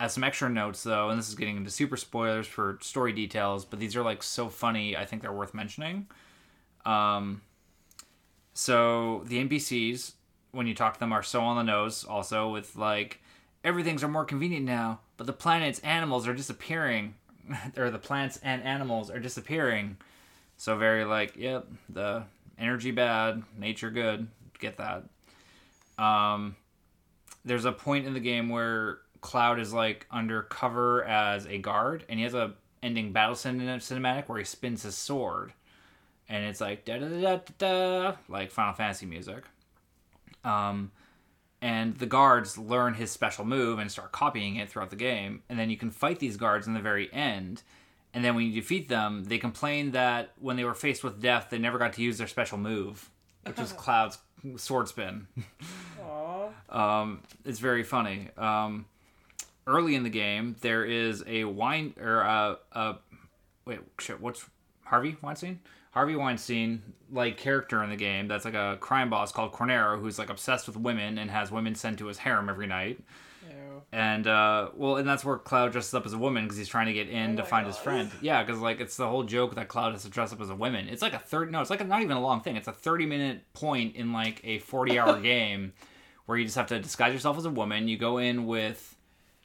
as 0.00 0.14
some 0.14 0.24
extra 0.24 0.48
notes 0.48 0.82
though 0.82 1.10
and 1.10 1.18
this 1.18 1.28
is 1.28 1.34
getting 1.34 1.56
into 1.56 1.70
super 1.70 1.96
spoilers 1.96 2.46
for 2.46 2.78
story 2.80 3.12
details 3.12 3.64
but 3.64 3.78
these 3.78 3.96
are 3.96 4.02
like 4.02 4.22
so 4.22 4.48
funny 4.48 4.96
i 4.96 5.04
think 5.04 5.22
they're 5.22 5.32
worth 5.32 5.54
mentioning. 5.54 6.06
Um 6.86 7.42
so 8.54 9.22
the 9.26 9.44
npcs 9.44 10.12
when 10.52 10.66
you 10.66 10.74
talk 10.74 10.94
to 10.94 11.00
them 11.00 11.12
are 11.12 11.22
so 11.22 11.40
on 11.40 11.56
the 11.56 11.62
nose 11.62 12.04
also 12.04 12.48
with 12.50 12.76
like 12.76 13.20
everything's 13.64 14.04
are 14.04 14.08
more 14.08 14.24
convenient 14.24 14.66
now 14.66 15.00
but 15.16 15.26
the 15.26 15.32
planet's 15.32 15.78
animals 15.80 16.26
are 16.26 16.34
disappearing. 16.34 17.14
Or 17.76 17.90
the 17.90 17.98
plants 17.98 18.38
and 18.42 18.62
animals 18.62 19.10
are 19.10 19.18
disappearing. 19.18 19.96
So 20.56 20.76
very 20.76 21.04
like 21.04 21.36
yep 21.36 21.66
the 21.88 22.24
energy 22.62 22.90
bad 22.90 23.42
nature 23.58 23.90
good 23.90 24.26
get 24.58 24.78
that 24.78 25.04
um 25.98 26.56
there's 27.44 27.64
a 27.64 27.72
point 27.72 28.06
in 28.06 28.14
the 28.14 28.20
game 28.20 28.48
where 28.48 28.98
Cloud 29.20 29.60
is 29.60 29.72
like 29.72 30.06
undercover 30.10 31.04
as 31.04 31.46
a 31.46 31.58
guard, 31.58 32.04
and 32.08 32.18
he 32.18 32.24
has 32.24 32.34
a 32.34 32.52
ending 32.82 33.12
battle 33.12 33.36
cin- 33.36 33.60
cinematic 33.60 34.28
where 34.28 34.38
he 34.38 34.44
spins 34.44 34.82
his 34.82 34.96
sword, 34.96 35.52
and 36.28 36.44
it's 36.44 36.60
like 36.60 36.84
da 36.84 36.98
da 36.98 37.08
da 37.08 37.36
da 37.36 37.40
da, 37.58 38.16
like 38.28 38.50
Final 38.50 38.74
Fantasy 38.74 39.06
music. 39.06 39.44
Um, 40.44 40.90
and 41.60 41.96
the 41.96 42.06
guards 42.06 42.58
learn 42.58 42.94
his 42.94 43.12
special 43.12 43.44
move 43.44 43.78
and 43.78 43.90
start 43.90 44.10
copying 44.10 44.56
it 44.56 44.68
throughout 44.68 44.90
the 44.90 44.96
game, 44.96 45.42
and 45.48 45.58
then 45.58 45.70
you 45.70 45.76
can 45.76 45.90
fight 45.90 46.18
these 46.18 46.36
guards 46.36 46.66
in 46.66 46.74
the 46.74 46.80
very 46.80 47.12
end. 47.12 47.62
And 48.14 48.24
then 48.24 48.34
when 48.34 48.46
you 48.46 48.52
defeat 48.52 48.88
them, 48.88 49.24
they 49.24 49.38
complain 49.38 49.92
that 49.92 50.32
when 50.38 50.56
they 50.56 50.64
were 50.64 50.74
faced 50.74 51.02
with 51.02 51.20
death, 51.20 51.48
they 51.50 51.58
never 51.58 51.78
got 51.78 51.94
to 51.94 52.02
use 52.02 52.18
their 52.18 52.26
special 52.26 52.58
move, 52.58 53.10
which 53.44 53.58
is 53.58 53.72
Cloud's 53.76 54.18
sword 54.56 54.88
spin. 54.88 55.26
Um, 56.68 57.22
it's 57.44 57.58
very 57.58 57.82
funny. 57.82 58.28
Um, 58.36 58.86
early 59.66 59.94
in 59.94 60.02
the 60.02 60.10
game, 60.10 60.56
there 60.60 60.84
is 60.84 61.24
a 61.26 61.44
wine 61.44 61.94
or 62.00 62.20
a, 62.20 62.58
a 62.72 62.96
wait, 63.64 63.80
shit. 63.98 64.20
What's 64.20 64.44
Harvey 64.84 65.16
Weinstein? 65.22 65.60
Harvey 65.92 66.16
Weinstein 66.16 66.82
like 67.10 67.36
character 67.36 67.82
in 67.82 67.90
the 67.90 67.96
game 67.96 68.26
that's 68.26 68.46
like 68.46 68.54
a 68.54 68.78
crime 68.80 69.10
boss 69.10 69.30
called 69.30 69.52
Corneo 69.52 70.00
who's 70.00 70.18
like 70.18 70.30
obsessed 70.30 70.66
with 70.66 70.76
women 70.76 71.18
and 71.18 71.30
has 71.30 71.50
women 71.50 71.74
sent 71.74 71.98
to 71.98 72.06
his 72.06 72.18
harem 72.18 72.48
every 72.48 72.66
night. 72.66 72.98
And 73.92 74.26
uh, 74.26 74.70
well, 74.74 74.96
and 74.96 75.06
that's 75.06 75.22
where 75.22 75.36
Cloud 75.36 75.72
dresses 75.72 75.92
up 75.92 76.06
as 76.06 76.14
a 76.14 76.18
woman 76.18 76.44
because 76.44 76.56
he's 76.56 76.68
trying 76.68 76.86
to 76.86 76.94
get 76.94 77.10
in 77.10 77.34
Oh 77.34 77.36
to 77.36 77.44
find 77.44 77.66
his 77.66 77.76
friend. 77.76 78.10
Yeah, 78.22 78.42
because 78.42 78.58
like 78.58 78.80
it's 78.80 78.96
the 78.96 79.06
whole 79.06 79.22
joke 79.22 79.54
that 79.56 79.68
Cloud 79.68 79.92
has 79.92 80.04
to 80.04 80.08
dress 80.08 80.32
up 80.32 80.40
as 80.40 80.48
a 80.48 80.54
woman. 80.54 80.88
It's 80.88 81.02
like 81.02 81.12
a 81.12 81.18
third. 81.18 81.52
No, 81.52 81.60
it's 81.60 81.68
like 81.68 81.82
a, 81.82 81.84
not 81.84 82.00
even 82.00 82.16
a 82.16 82.20
long 82.20 82.40
thing. 82.40 82.56
It's 82.56 82.68
a 82.68 82.72
thirty 82.72 83.04
minute 83.04 83.42
point 83.52 83.94
in 83.94 84.14
like 84.14 84.40
a 84.44 84.60
forty 84.60 84.98
hour 84.98 85.20
game 85.20 85.74
where 86.24 86.38
you 86.38 86.44
just 86.46 86.56
have 86.56 86.68
to 86.68 86.80
disguise 86.80 87.12
yourself 87.12 87.36
as 87.36 87.44
a 87.44 87.50
woman. 87.50 87.86
You 87.86 87.98
go 87.98 88.16
in 88.16 88.46
with 88.46 88.96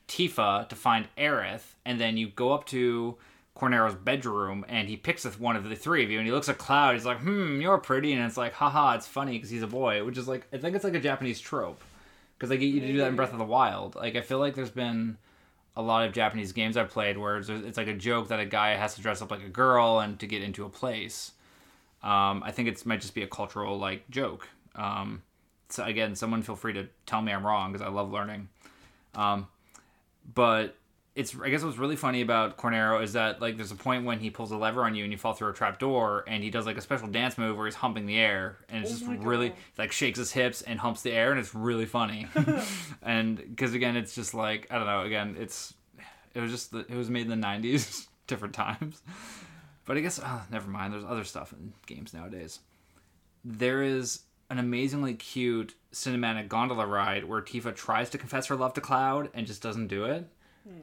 Tifa 0.07 0.69
to 0.69 0.75
find 0.75 1.09
Aerith, 1.17 1.73
and 1.85 1.99
then 1.99 2.15
you 2.15 2.29
go 2.29 2.53
up 2.53 2.65
to 2.67 3.17
Corneo's 3.53 3.95
bedroom, 3.95 4.63
and 4.69 4.87
he 4.87 4.95
picks 4.95 5.25
with 5.25 5.41
one 5.41 5.57
of 5.57 5.67
the 5.67 5.75
three 5.75 6.05
of 6.05 6.09
you, 6.09 6.19
and 6.19 6.25
he 6.25 6.31
looks 6.31 6.47
at 6.47 6.57
Cloud. 6.57 6.93
He's 6.93 7.05
like, 7.05 7.19
"Hmm, 7.19 7.59
you're 7.59 7.79
pretty," 7.79 8.13
and 8.13 8.23
it's 8.23 8.37
like, 8.37 8.53
"Haha, 8.53 8.95
it's 8.95 9.07
funny 9.07 9.33
because 9.33 9.49
he's 9.49 9.63
a 9.63 9.67
boy," 9.67 10.05
which 10.05 10.17
is 10.17 10.25
like, 10.25 10.47
I 10.53 10.57
think 10.57 10.73
it's 10.73 10.85
like 10.85 10.95
a 10.95 11.01
Japanese 11.01 11.41
trope 11.41 11.81
because 12.37 12.49
they 12.49 12.57
get 12.57 12.67
you 12.67 12.79
to 12.81 12.87
do 12.87 12.97
that 12.99 13.07
in 13.07 13.15
Breath 13.15 13.33
of 13.33 13.39
the 13.39 13.45
Wild. 13.45 13.95
Like, 13.95 14.15
I 14.15 14.21
feel 14.21 14.37
like 14.39 14.53
there's 14.53 14.69
been 14.69 15.17
a 15.75 15.81
lot 15.81 16.05
of 16.05 16.13
Japanese 16.13 16.51
games 16.51 16.77
I've 16.77 16.89
played 16.89 17.17
where 17.17 17.37
it's, 17.37 17.49
it's 17.49 17.77
like 17.77 17.87
a 17.87 17.93
joke 17.93 18.29
that 18.29 18.39
a 18.39 18.45
guy 18.45 18.75
has 18.75 18.95
to 18.95 19.01
dress 19.01 19.21
up 19.21 19.31
like 19.31 19.43
a 19.43 19.49
girl 19.49 19.99
and 19.99 20.19
to 20.19 20.27
get 20.27 20.41
into 20.41 20.65
a 20.65 20.69
place. 20.69 21.31
Um, 22.03 22.43
I 22.43 22.51
think 22.51 22.67
it 22.67 22.85
might 22.85 23.01
just 23.01 23.15
be 23.15 23.23
a 23.23 23.27
cultural 23.27 23.77
like 23.77 24.09
joke. 24.09 24.47
Um, 24.75 25.23
so 25.69 25.83
again, 25.83 26.15
someone 26.15 26.41
feel 26.41 26.55
free 26.55 26.73
to 26.73 26.87
tell 27.05 27.21
me 27.21 27.31
I'm 27.31 27.45
wrong 27.45 27.71
because 27.71 27.85
I 27.85 27.89
love 27.89 28.11
learning. 28.11 28.49
Um, 29.15 29.47
but 30.33 30.75
it's 31.17 31.35
I 31.43 31.49
guess 31.49 31.63
what's 31.63 31.79
really 31.79 31.95
funny 31.95 32.21
about 32.21 32.57
Corneo 32.57 33.01
is 33.01 33.13
that 33.13 33.41
like 33.41 33.57
there's 33.57 33.71
a 33.71 33.75
point 33.75 34.05
when 34.05 34.19
he 34.19 34.29
pulls 34.29 34.51
a 34.51 34.57
lever 34.57 34.83
on 34.83 34.93
you 34.93 35.03
and 35.03 35.11
you 35.11 35.17
fall 35.17 35.33
through 35.33 35.49
a 35.49 35.53
trap 35.53 35.79
door 35.79 36.23
and 36.27 36.43
he 36.43 36.51
does 36.51 36.67
like 36.67 36.77
a 36.77 36.81
special 36.81 37.07
dance 37.07 37.39
move 37.39 37.57
where 37.57 37.65
he's 37.65 37.73
humping 37.73 38.05
the 38.05 38.17
air 38.19 38.59
and 38.69 38.83
it's 38.83 39.01
Oh 39.01 39.07
just 39.07 39.23
really 39.23 39.51
like 39.79 39.91
shakes 39.91 40.19
his 40.19 40.31
hips 40.31 40.61
and 40.61 40.79
humps 40.79 41.01
the 41.01 41.11
air 41.11 41.31
and 41.31 41.39
it's 41.39 41.55
really 41.55 41.87
funny. 41.87 42.27
and 43.01 43.35
because 43.35 43.73
again, 43.73 43.97
it's 43.97 44.13
just 44.13 44.35
like 44.35 44.67
I 44.69 44.77
don't 44.77 44.85
know. 44.85 45.01
Again, 45.01 45.35
it's 45.39 45.73
it 46.35 46.39
was 46.39 46.51
just 46.51 46.69
the, 46.69 46.85
it 46.87 46.95
was 46.95 47.09
made 47.09 47.27
in 47.27 47.41
the 47.41 47.47
'90s, 47.47 48.05
different 48.27 48.53
times. 48.53 49.01
But 49.85 49.97
I 49.97 50.01
guess 50.01 50.19
oh, 50.23 50.43
never 50.51 50.69
mind. 50.69 50.93
There's 50.93 51.03
other 51.03 51.23
stuff 51.23 51.51
in 51.51 51.73
games 51.87 52.13
nowadays. 52.13 52.59
There 53.43 53.81
is 53.81 54.21
an 54.51 54.59
amazingly 54.59 55.15
cute 55.15 55.73
cinematic 55.91 56.47
gondola 56.47 56.85
ride 56.85 57.25
where 57.25 57.41
Tifa 57.41 57.75
tries 57.75 58.11
to 58.11 58.19
confess 58.19 58.45
her 58.45 58.55
love 58.55 58.73
to 58.73 58.81
Cloud 58.81 59.29
and 59.33 59.47
just 59.47 59.63
doesn't 59.63 59.87
do 59.87 60.05
it. 60.05 60.29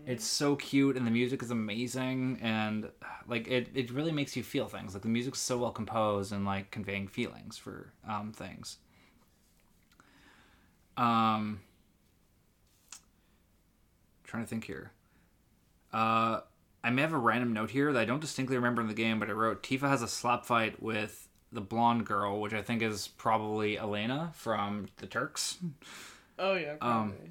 It's 0.06 0.24
so 0.24 0.56
cute 0.56 0.96
and 0.96 1.06
the 1.06 1.10
music 1.10 1.42
is 1.42 1.50
amazing 1.50 2.38
and 2.42 2.90
like 3.26 3.48
it, 3.48 3.68
it 3.74 3.90
really 3.90 4.12
makes 4.12 4.36
you 4.36 4.42
feel 4.42 4.68
things. 4.68 4.92
Like 4.94 5.02
the 5.02 5.08
music's 5.08 5.40
so 5.40 5.58
well 5.58 5.70
composed 5.72 6.32
and 6.32 6.44
like 6.44 6.70
conveying 6.70 7.08
feelings 7.08 7.56
for 7.56 7.92
um, 8.08 8.32
things. 8.32 8.78
Um 10.96 11.60
trying 14.24 14.42
to 14.42 14.48
think 14.48 14.64
here. 14.64 14.92
Uh 15.92 16.40
I 16.82 16.90
may 16.90 17.00
have 17.00 17.14
a 17.14 17.18
random 17.18 17.54
note 17.54 17.70
here 17.70 17.92
that 17.94 18.00
I 18.00 18.04
don't 18.04 18.20
distinctly 18.20 18.56
remember 18.56 18.82
in 18.82 18.88
the 18.88 18.94
game, 18.94 19.18
but 19.18 19.30
I 19.30 19.32
wrote 19.32 19.62
Tifa 19.62 19.88
has 19.88 20.02
a 20.02 20.08
slap 20.08 20.44
fight 20.44 20.82
with 20.82 21.28
the 21.50 21.62
blonde 21.62 22.04
girl, 22.04 22.40
which 22.40 22.52
I 22.52 22.60
think 22.60 22.82
is 22.82 23.08
probably 23.08 23.78
Elena 23.78 24.32
from 24.34 24.88
the 24.98 25.06
Turks. 25.06 25.56
Oh 26.38 26.54
yeah, 26.54 26.72
Um, 26.80 27.12
probably. 27.12 27.30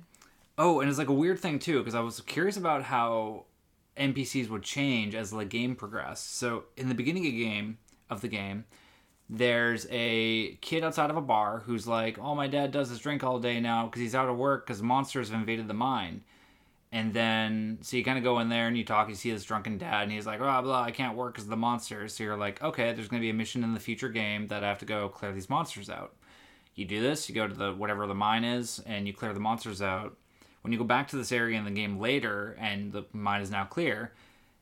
Oh, 0.58 0.80
and 0.80 0.90
it's 0.90 1.00
like 1.00 1.10
a 1.10 1.14
weird 1.14 1.40
thing 1.40 1.60
too, 1.60 1.80
because 1.80 1.96
I 1.96 2.02
was 2.02 2.22
curious 2.22 2.58
about 2.58 2.84
how 2.84 3.46
NPCs 3.98 4.50
would 4.50 4.64
change 4.64 5.16
as 5.16 5.32
the 5.32 5.46
game 5.46 5.76
progressed. 5.76 6.38
So 6.38 6.66
in 6.78 6.90
the 6.90 6.96
beginning 6.96 7.26
of 7.26 7.34
game 7.34 7.78
of 8.10 8.22
the 8.22 8.28
game, 8.28 8.66
there's 9.30 9.88
a 9.90 10.56
kid 10.62 10.84
outside 10.84 11.10
of 11.10 11.18
a 11.18 11.22
bar 11.22 11.64
who's 11.66 11.88
like, 11.88 12.20
"Oh, 12.20 12.36
my 12.36 12.48
dad 12.48 12.72
does 12.72 12.90
his 12.90 13.00
drink 13.00 13.24
all 13.24 13.40
day 13.40 13.60
now 13.60 13.86
because 13.86 14.02
he's 14.02 14.16
out 14.16 14.30
of 14.30 14.38
work 14.38 14.66
because 14.68 14.82
monsters 14.82 15.30
have 15.30 15.40
invaded 15.40 15.68
the 15.68 15.74
mine." 15.74 16.24
And 16.92 17.14
then, 17.14 17.80
so 17.82 17.98
you 17.98 18.04
kind 18.04 18.20
of 18.20 18.24
go 18.24 18.40
in 18.40 18.50
there 18.50 18.68
and 18.68 18.78
you 18.78 18.86
talk. 18.86 19.10
You 19.10 19.16
see 19.16 19.32
this 19.32 19.44
drunken 19.46 19.80
dad, 19.80 20.04
and 20.04 20.12
he's 20.12 20.28
like, 20.28 20.40
"Blah 20.40 20.62
blah, 20.62 20.84
I 20.84 20.92
can't 20.92 21.18
work 21.18 21.34
because 21.34 21.48
the 21.48 21.58
monsters." 21.58 22.14
So 22.16 22.24
you're 22.24 22.38
like, 22.38 22.62
"Okay, 22.62 22.94
there's 22.94 23.08
going 23.08 23.22
to 23.22 23.26
be 23.26 23.32
a 23.32 23.34
mission 23.34 23.64
in 23.64 23.74
the 23.74 23.80
future 23.80 24.10
game 24.10 24.48
that 24.48 24.64
I 24.64 24.68
have 24.68 24.80
to 24.80 24.86
go 24.86 25.10
clear 25.10 25.32
these 25.32 25.50
monsters 25.50 25.90
out." 25.90 26.16
You 26.76 26.86
do 26.86 27.02
this. 27.02 27.30
You 27.30 27.36
go 27.36 27.48
to 27.48 27.54
the 27.54 27.74
whatever 27.74 28.06
the 28.08 28.16
mine 28.16 28.44
is, 28.44 28.80
and 28.86 29.08
you 29.08 29.14
clear 29.14 29.34
the 29.34 29.40
monsters 29.40 29.82
out. 29.82 30.18
When 30.64 30.72
you 30.72 30.80
go 30.80 30.86
back 30.86 31.10
to 31.10 31.18
this 31.18 31.32
area 31.32 31.58
in 31.58 31.66
the 31.66 31.72
game 31.72 32.00
later, 32.00 32.58
and 32.60 32.92
the 32.92 33.06
mine 33.14 33.42
is 33.42 33.52
now 33.52 33.66
clear, 33.66 34.14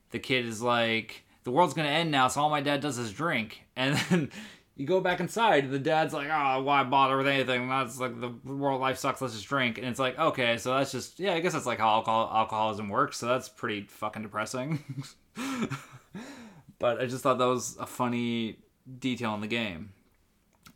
the 0.10 0.20
kid 0.20 0.46
is 0.46 0.62
like, 0.62 1.24
"The 1.44 1.52
world's 1.52 1.74
to 1.76 1.82
end 1.82 2.12
now, 2.12 2.28
so 2.28 2.42
all 2.42 2.50
my 2.50 2.62
dad 2.62 2.82
does 2.82 2.98
is 2.98 3.14
drink." 3.14 3.64
And 3.78 3.96
then 3.96 4.32
you 4.76 4.86
go 4.86 5.00
back 5.00 5.20
inside, 5.20 5.72
the 5.72 5.80
dad's 5.80 6.14
like, 6.14 6.28
"Oh, 6.32 6.62
why 6.64 6.84
bother 6.84 7.18
with 7.18 7.28
anything? 7.28 7.70
That's 7.70 8.00
like 8.00 8.20
the 8.20 8.30
world 8.46 8.82
life 8.82 8.98
sucks. 8.98 9.22
Let's 9.22 9.34
just 9.36 9.48
drink." 9.48 9.78
And 9.78 9.88
it's 9.88 10.00
like, 10.00 10.18
okay, 10.18 10.58
so 10.58 10.76
that's 10.76 10.92
just 10.92 11.20
yeah, 11.20 11.34
I 11.34 11.40
guess 11.40 11.54
that's 11.54 11.66
like 11.66 11.80
how 11.80 11.90
alcohol 11.90 12.30
alcoholism 12.34 12.90
works. 12.90 13.18
So 13.18 13.28
that's 13.28 13.48
pretty 13.48 13.84
fucking 13.84 14.24
depressing. 14.24 15.06
but 16.80 17.00
I 17.00 17.06
just 17.06 17.24
thought 17.24 17.38
that 17.38 17.46
was 17.46 17.78
a 17.80 17.86
funny 17.86 18.58
detail 19.00 19.34
in 19.36 19.42
the 19.42 19.48
game. 19.48 19.94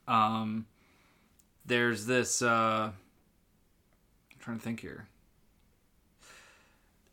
Um, 0.07 0.67
there's 1.65 2.05
this. 2.05 2.41
Uh, 2.41 2.91
I'm 2.91 4.39
trying 4.39 4.57
to 4.57 4.63
think 4.63 4.79
here. 4.79 5.07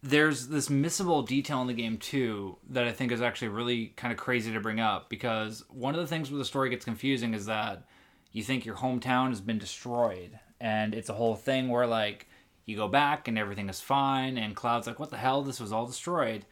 There's 0.02 0.48
this 0.48 0.68
missable 0.68 1.26
detail 1.26 1.60
in 1.60 1.68
the 1.68 1.74
game 1.74 1.96
too 1.96 2.58
that 2.70 2.84
I 2.84 2.92
think 2.92 3.12
is 3.12 3.22
actually 3.22 3.48
really 3.48 3.88
kind 3.96 4.12
of 4.12 4.18
crazy 4.18 4.52
to 4.52 4.60
bring 4.60 4.80
up 4.80 5.08
because 5.08 5.64
one 5.68 5.94
of 5.94 6.00
the 6.00 6.06
things 6.08 6.30
where 6.30 6.38
the 6.38 6.44
story 6.44 6.70
gets 6.70 6.84
confusing 6.84 7.34
is 7.34 7.46
that 7.46 7.84
you 8.32 8.42
think 8.42 8.64
your 8.64 8.74
hometown 8.74 9.28
has 9.28 9.40
been 9.40 9.58
destroyed 9.58 10.38
and 10.60 10.92
it's 10.94 11.08
a 11.08 11.14
whole 11.14 11.36
thing 11.36 11.68
where 11.68 11.86
like 11.86 12.28
you 12.66 12.76
go 12.76 12.88
back 12.88 13.28
and 13.28 13.38
everything 13.38 13.68
is 13.68 13.80
fine 13.80 14.38
and 14.38 14.56
Cloud's 14.56 14.88
like 14.88 14.98
what 14.98 15.10
the 15.10 15.16
hell? 15.16 15.42
This 15.42 15.60
was 15.60 15.72
all 15.72 15.86
destroyed. 15.86 16.46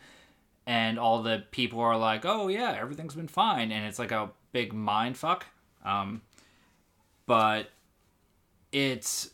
And 0.66 0.98
all 1.00 1.22
the 1.22 1.42
people 1.50 1.80
are 1.80 1.96
like 1.96 2.24
oh 2.24 2.46
yeah 2.46 2.76
everything's 2.80 3.16
been 3.16 3.26
fine 3.26 3.72
and 3.72 3.84
it's 3.84 3.98
like 3.98 4.12
a 4.12 4.30
big 4.52 4.72
mind 4.72 5.16
fuck. 5.16 5.46
Um, 5.84 6.22
but 7.26 7.70
it's 8.72 9.30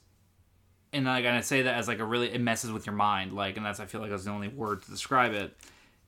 and 0.96 1.06
like 1.06 1.24
and 1.24 1.36
I 1.36 1.40
say 1.40 1.62
that 1.62 1.74
as 1.74 1.88
like 1.88 1.98
a 1.98 2.04
really 2.04 2.32
it 2.32 2.40
messes 2.40 2.72
with 2.72 2.86
your 2.86 2.94
mind 2.94 3.32
like 3.32 3.56
and 3.56 3.64
that's 3.64 3.80
I 3.80 3.86
feel 3.86 4.00
like 4.00 4.10
that's 4.10 4.24
the 4.24 4.30
only 4.30 4.48
word 4.48 4.82
to 4.82 4.90
describe 4.90 5.32
it. 5.32 5.56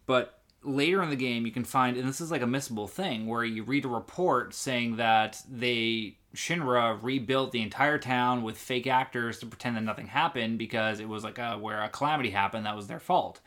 But 0.06 0.40
later 0.62 1.02
in 1.02 1.10
the 1.10 1.16
game 1.16 1.46
you 1.46 1.52
can 1.52 1.64
find 1.64 1.96
and 1.96 2.08
this 2.08 2.20
is 2.20 2.30
like 2.30 2.42
a 2.42 2.46
missable 2.46 2.88
thing 2.88 3.26
where 3.26 3.44
you 3.44 3.62
read 3.62 3.84
a 3.84 3.88
report 3.88 4.54
saying 4.54 4.96
that 4.96 5.40
they 5.48 6.16
Shinra 6.34 6.98
rebuilt 7.02 7.52
the 7.52 7.62
entire 7.62 7.98
town 7.98 8.42
with 8.42 8.58
fake 8.58 8.86
actors 8.86 9.38
to 9.40 9.46
pretend 9.46 9.76
that 9.76 9.82
nothing 9.82 10.08
happened 10.08 10.58
because 10.58 11.00
it 11.00 11.08
was 11.08 11.24
like 11.24 11.38
a, 11.38 11.56
where 11.58 11.82
a 11.82 11.88
calamity 11.88 12.30
happened 12.30 12.66
that 12.66 12.76
was 12.76 12.86
their 12.86 13.00
fault. 13.00 13.40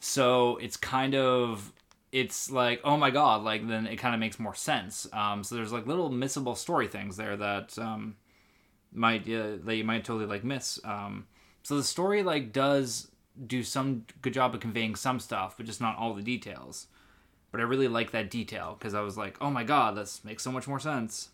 So 0.00 0.58
it's 0.58 0.76
kind 0.76 1.14
of 1.14 1.72
it's 2.10 2.50
like 2.50 2.80
oh 2.84 2.96
my 2.96 3.10
god 3.10 3.42
like 3.42 3.68
then 3.68 3.86
it 3.86 3.96
kind 3.96 4.14
of 4.14 4.20
makes 4.20 4.38
more 4.38 4.54
sense. 4.54 5.06
Um, 5.12 5.44
so 5.44 5.54
there's 5.54 5.72
like 5.72 5.86
little 5.86 6.10
missable 6.10 6.56
story 6.56 6.88
things 6.88 7.16
there 7.16 7.36
that 7.36 7.78
um, 7.78 8.16
might 8.92 9.22
uh, 9.28 9.56
that 9.64 9.76
you 9.76 9.84
might 9.84 10.04
totally 10.04 10.26
like 10.26 10.44
miss. 10.44 10.80
Um, 10.84 11.26
so 11.62 11.76
the 11.76 11.84
story 11.84 12.22
like 12.22 12.52
does 12.52 13.08
do 13.46 13.62
some 13.62 14.04
good 14.20 14.32
job 14.32 14.54
of 14.54 14.60
conveying 14.60 14.96
some 14.96 15.20
stuff 15.20 15.56
but 15.56 15.66
just 15.66 15.80
not 15.80 15.96
all 15.96 16.14
the 16.14 16.22
details. 16.22 16.86
But 17.50 17.60
i 17.60 17.64
really 17.64 17.88
like 17.88 18.10
that 18.10 18.30
detail 18.30 18.76
because 18.78 18.92
i 18.92 19.00
was 19.00 19.16
like 19.16 19.38
oh 19.40 19.50
my 19.50 19.64
god 19.64 19.96
this 19.96 20.22
makes 20.22 20.42
so 20.42 20.52
much 20.52 20.68
more 20.68 20.80
sense. 20.80 21.30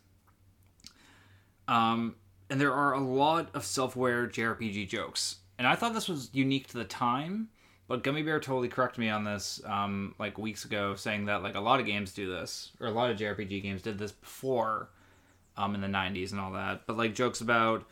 Um, 1.67 2.17
and 2.51 2.61
there 2.61 2.73
are 2.73 2.93
a 2.93 3.01
lot 3.01 3.49
of 3.55 3.65
self-aware 3.65 4.29
jrpg 4.29 4.89
jokes. 4.89 5.37
And 5.59 5.67
i 5.67 5.75
thought 5.75 5.95
this 5.95 6.09
was 6.09 6.31
unique 6.33 6.69
to 6.69 6.79
the 6.79 6.85
time 6.85 7.49
but 7.87 8.03
Gummy 8.03 8.23
Bear 8.23 8.41
totally 8.41 8.69
corrected 8.69 9.01
me 9.01 9.11
on 9.11 9.25
this 9.25 9.61
um, 9.67 10.15
like 10.19 10.39
weeks 10.39 10.65
ago, 10.65 10.95
saying 10.95 11.27
that 11.27 11.43
like 11.43 11.55
a 11.55 11.61
lot 11.61 11.81
of 11.81 11.87
games 11.87 12.15
do 12.15 12.31
this, 12.31 12.73
or 12.81 12.87
a 12.87 12.91
lot 12.91 13.11
of 13.11 13.19
JRPG 13.19 13.63
games 13.63 13.83
did 13.83 13.99
this 13.99 14.13
before, 14.13 14.89
um, 15.57 15.75
in 15.75 15.81
the 15.81 15.87
'90s 15.89 16.31
and 16.33 16.41
all 16.41 16.53
that. 16.53 16.87
But 16.87 16.97
like 16.97 17.15
jokes 17.15 17.41
about 17.41 17.85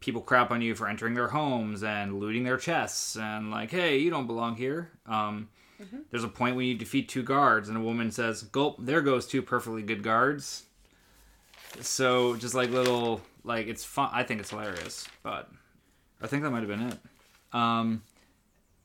people 0.00 0.20
crap 0.20 0.50
on 0.50 0.60
you 0.62 0.74
for 0.74 0.88
entering 0.88 1.14
their 1.14 1.28
homes 1.28 1.82
and 1.82 2.20
looting 2.20 2.44
their 2.44 2.58
chests, 2.58 3.16
and 3.16 3.50
like, 3.50 3.70
hey, 3.70 3.98
you 3.98 4.10
don't 4.10 4.26
belong 4.26 4.56
here. 4.56 4.90
Um, 5.06 5.48
There's 6.10 6.24
a 6.24 6.28
point 6.28 6.56
when 6.56 6.66
you 6.66 6.74
defeat 6.74 7.08
two 7.08 7.22
guards, 7.22 7.68
and 7.68 7.76
a 7.76 7.80
woman 7.80 8.10
says, 8.10 8.42
"Gulp, 8.42 8.76
there 8.78 9.02
goes 9.02 9.26
two 9.26 9.42
perfectly 9.42 9.82
good 9.82 10.02
guards." 10.02 10.64
So 11.80 12.36
just 12.36 12.54
like 12.54 12.70
little 12.70 13.20
like 13.44 13.66
it's 13.66 13.84
fun. 13.84 14.10
I 14.12 14.22
think 14.22 14.40
it's 14.40 14.50
hilarious, 14.50 15.06
but 15.22 15.50
I 16.22 16.26
think 16.26 16.42
that 16.42 16.50
might 16.50 16.60
have 16.60 16.68
been 16.68 16.88
it. 16.88 16.98
Um, 17.52 18.02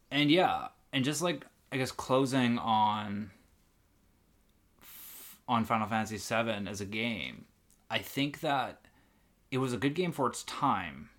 and 0.10 0.30
yeah, 0.30 0.68
and 0.92 1.06
just 1.06 1.22
like 1.22 1.46
I 1.72 1.78
guess 1.78 1.92
closing 1.92 2.58
on 2.58 3.32
on 5.48 5.66
Final 5.66 5.88
Fantasy 5.88 6.18
VII 6.18 6.68
as 6.70 6.82
a 6.82 6.86
game, 6.86 7.46
I 7.92 8.00
think 8.00 8.40
that 8.40 8.82
it 9.52 9.58
was 9.58 9.74
a 9.74 9.78
good 9.78 9.94
game 9.94 10.12
for 10.12 10.28
its 10.28 10.44
time. 10.44 11.10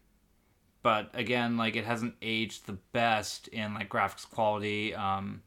But 0.82 1.10
again, 1.14 1.56
like 1.56 1.76
it 1.76 1.84
hasn't 1.84 2.14
aged 2.22 2.66
the 2.66 2.78
best 2.92 3.46
in 3.48 3.74
like 3.74 3.88
graphics 3.88 4.28
quality. 4.28 4.94
Um, 4.94 5.42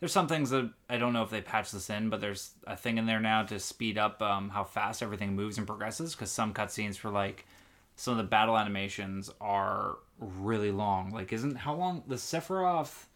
there's 0.00 0.12
some 0.12 0.28
things 0.28 0.50
that 0.50 0.70
I 0.90 0.98
don't 0.98 1.14
know 1.14 1.22
if 1.22 1.30
they 1.30 1.40
patched 1.40 1.72
this 1.72 1.88
in, 1.88 2.10
but 2.10 2.20
there's 2.20 2.50
a 2.66 2.76
thing 2.76 2.98
in 2.98 3.06
there 3.06 3.20
now 3.20 3.44
to 3.44 3.58
speed 3.58 3.96
up 3.96 4.20
um, 4.20 4.50
how 4.50 4.64
fast 4.64 5.02
everything 5.02 5.34
moves 5.34 5.56
and 5.56 5.66
progresses. 5.66 6.14
Because 6.14 6.30
some 6.30 6.52
cutscenes 6.52 6.96
for 6.96 7.10
like 7.10 7.46
some 7.96 8.12
of 8.12 8.18
the 8.18 8.24
battle 8.24 8.58
animations 8.58 9.30
are 9.40 9.96
really 10.18 10.72
long. 10.72 11.10
Like, 11.10 11.32
isn't 11.32 11.56
how 11.56 11.74
long 11.74 12.02
the 12.06 12.16
Sephiroth, 12.16 13.06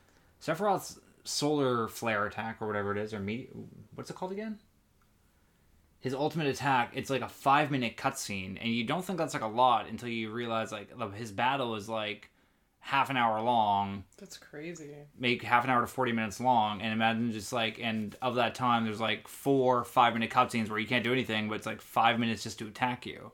Sephiroth's 0.41 1.01
solar 1.25 1.89
flare 1.89 2.27
attack 2.27 2.63
or 2.63 2.67
whatever 2.67 2.93
it 2.93 2.99
is, 2.99 3.13
or 3.13 3.21
me, 3.21 3.49
what's 3.95 4.09
it 4.09 4.17
called 4.17 4.33
again? 4.33 4.59
His 6.01 6.15
ultimate 6.15 6.47
attack. 6.47 6.93
It's 6.95 7.11
like 7.11 7.23
a 7.23 7.29
five 7.29 7.71
minute 7.71 7.97
cutscene, 7.97 8.57
and 8.61 8.73
you 8.73 8.85
don't 8.85 9.05
think 9.05 9.19
that's 9.19 9.35
like 9.35 9.43
a 9.43 9.49
lot 9.49 9.89
until 9.89 10.09
you 10.09 10.31
realize 10.31 10.71
like 10.73 10.89
his 11.15 11.33
battle 11.33 11.75
is 11.75 11.89
like 11.89 12.31
half 12.81 13.11
an 13.11 13.17
hour 13.19 13.43
long 13.43 14.05
That's 14.17 14.39
crazy. 14.39 14.95
make 15.19 15.43
half 15.43 15.65
an 15.65 15.69
hour 15.69 15.83
to 15.83 15.87
40 15.87 16.13
minutes 16.13 16.41
long 16.41 16.81
and 16.81 16.91
imagine 16.91 17.33
just 17.33 17.53
like 17.53 17.79
and 17.83 18.17
of 18.23 18.37
that 18.37 18.55
time 18.55 18.85
there's 18.85 19.01
like 19.01 19.29
four 19.29 19.85
five 19.85 20.15
minute 20.15 20.31
cutscenes 20.31 20.71
where 20.71 20.79
you 20.79 20.87
can't 20.87 21.05
do 21.05 21.13
anything 21.13 21.49
but 21.51 21.57
it's 21.57 21.67
like 21.67 21.83
five 21.83 22.19
minutes 22.19 22.45
just 22.45 22.59
to 22.61 22.67
attack 22.67 23.05
you 23.05 23.31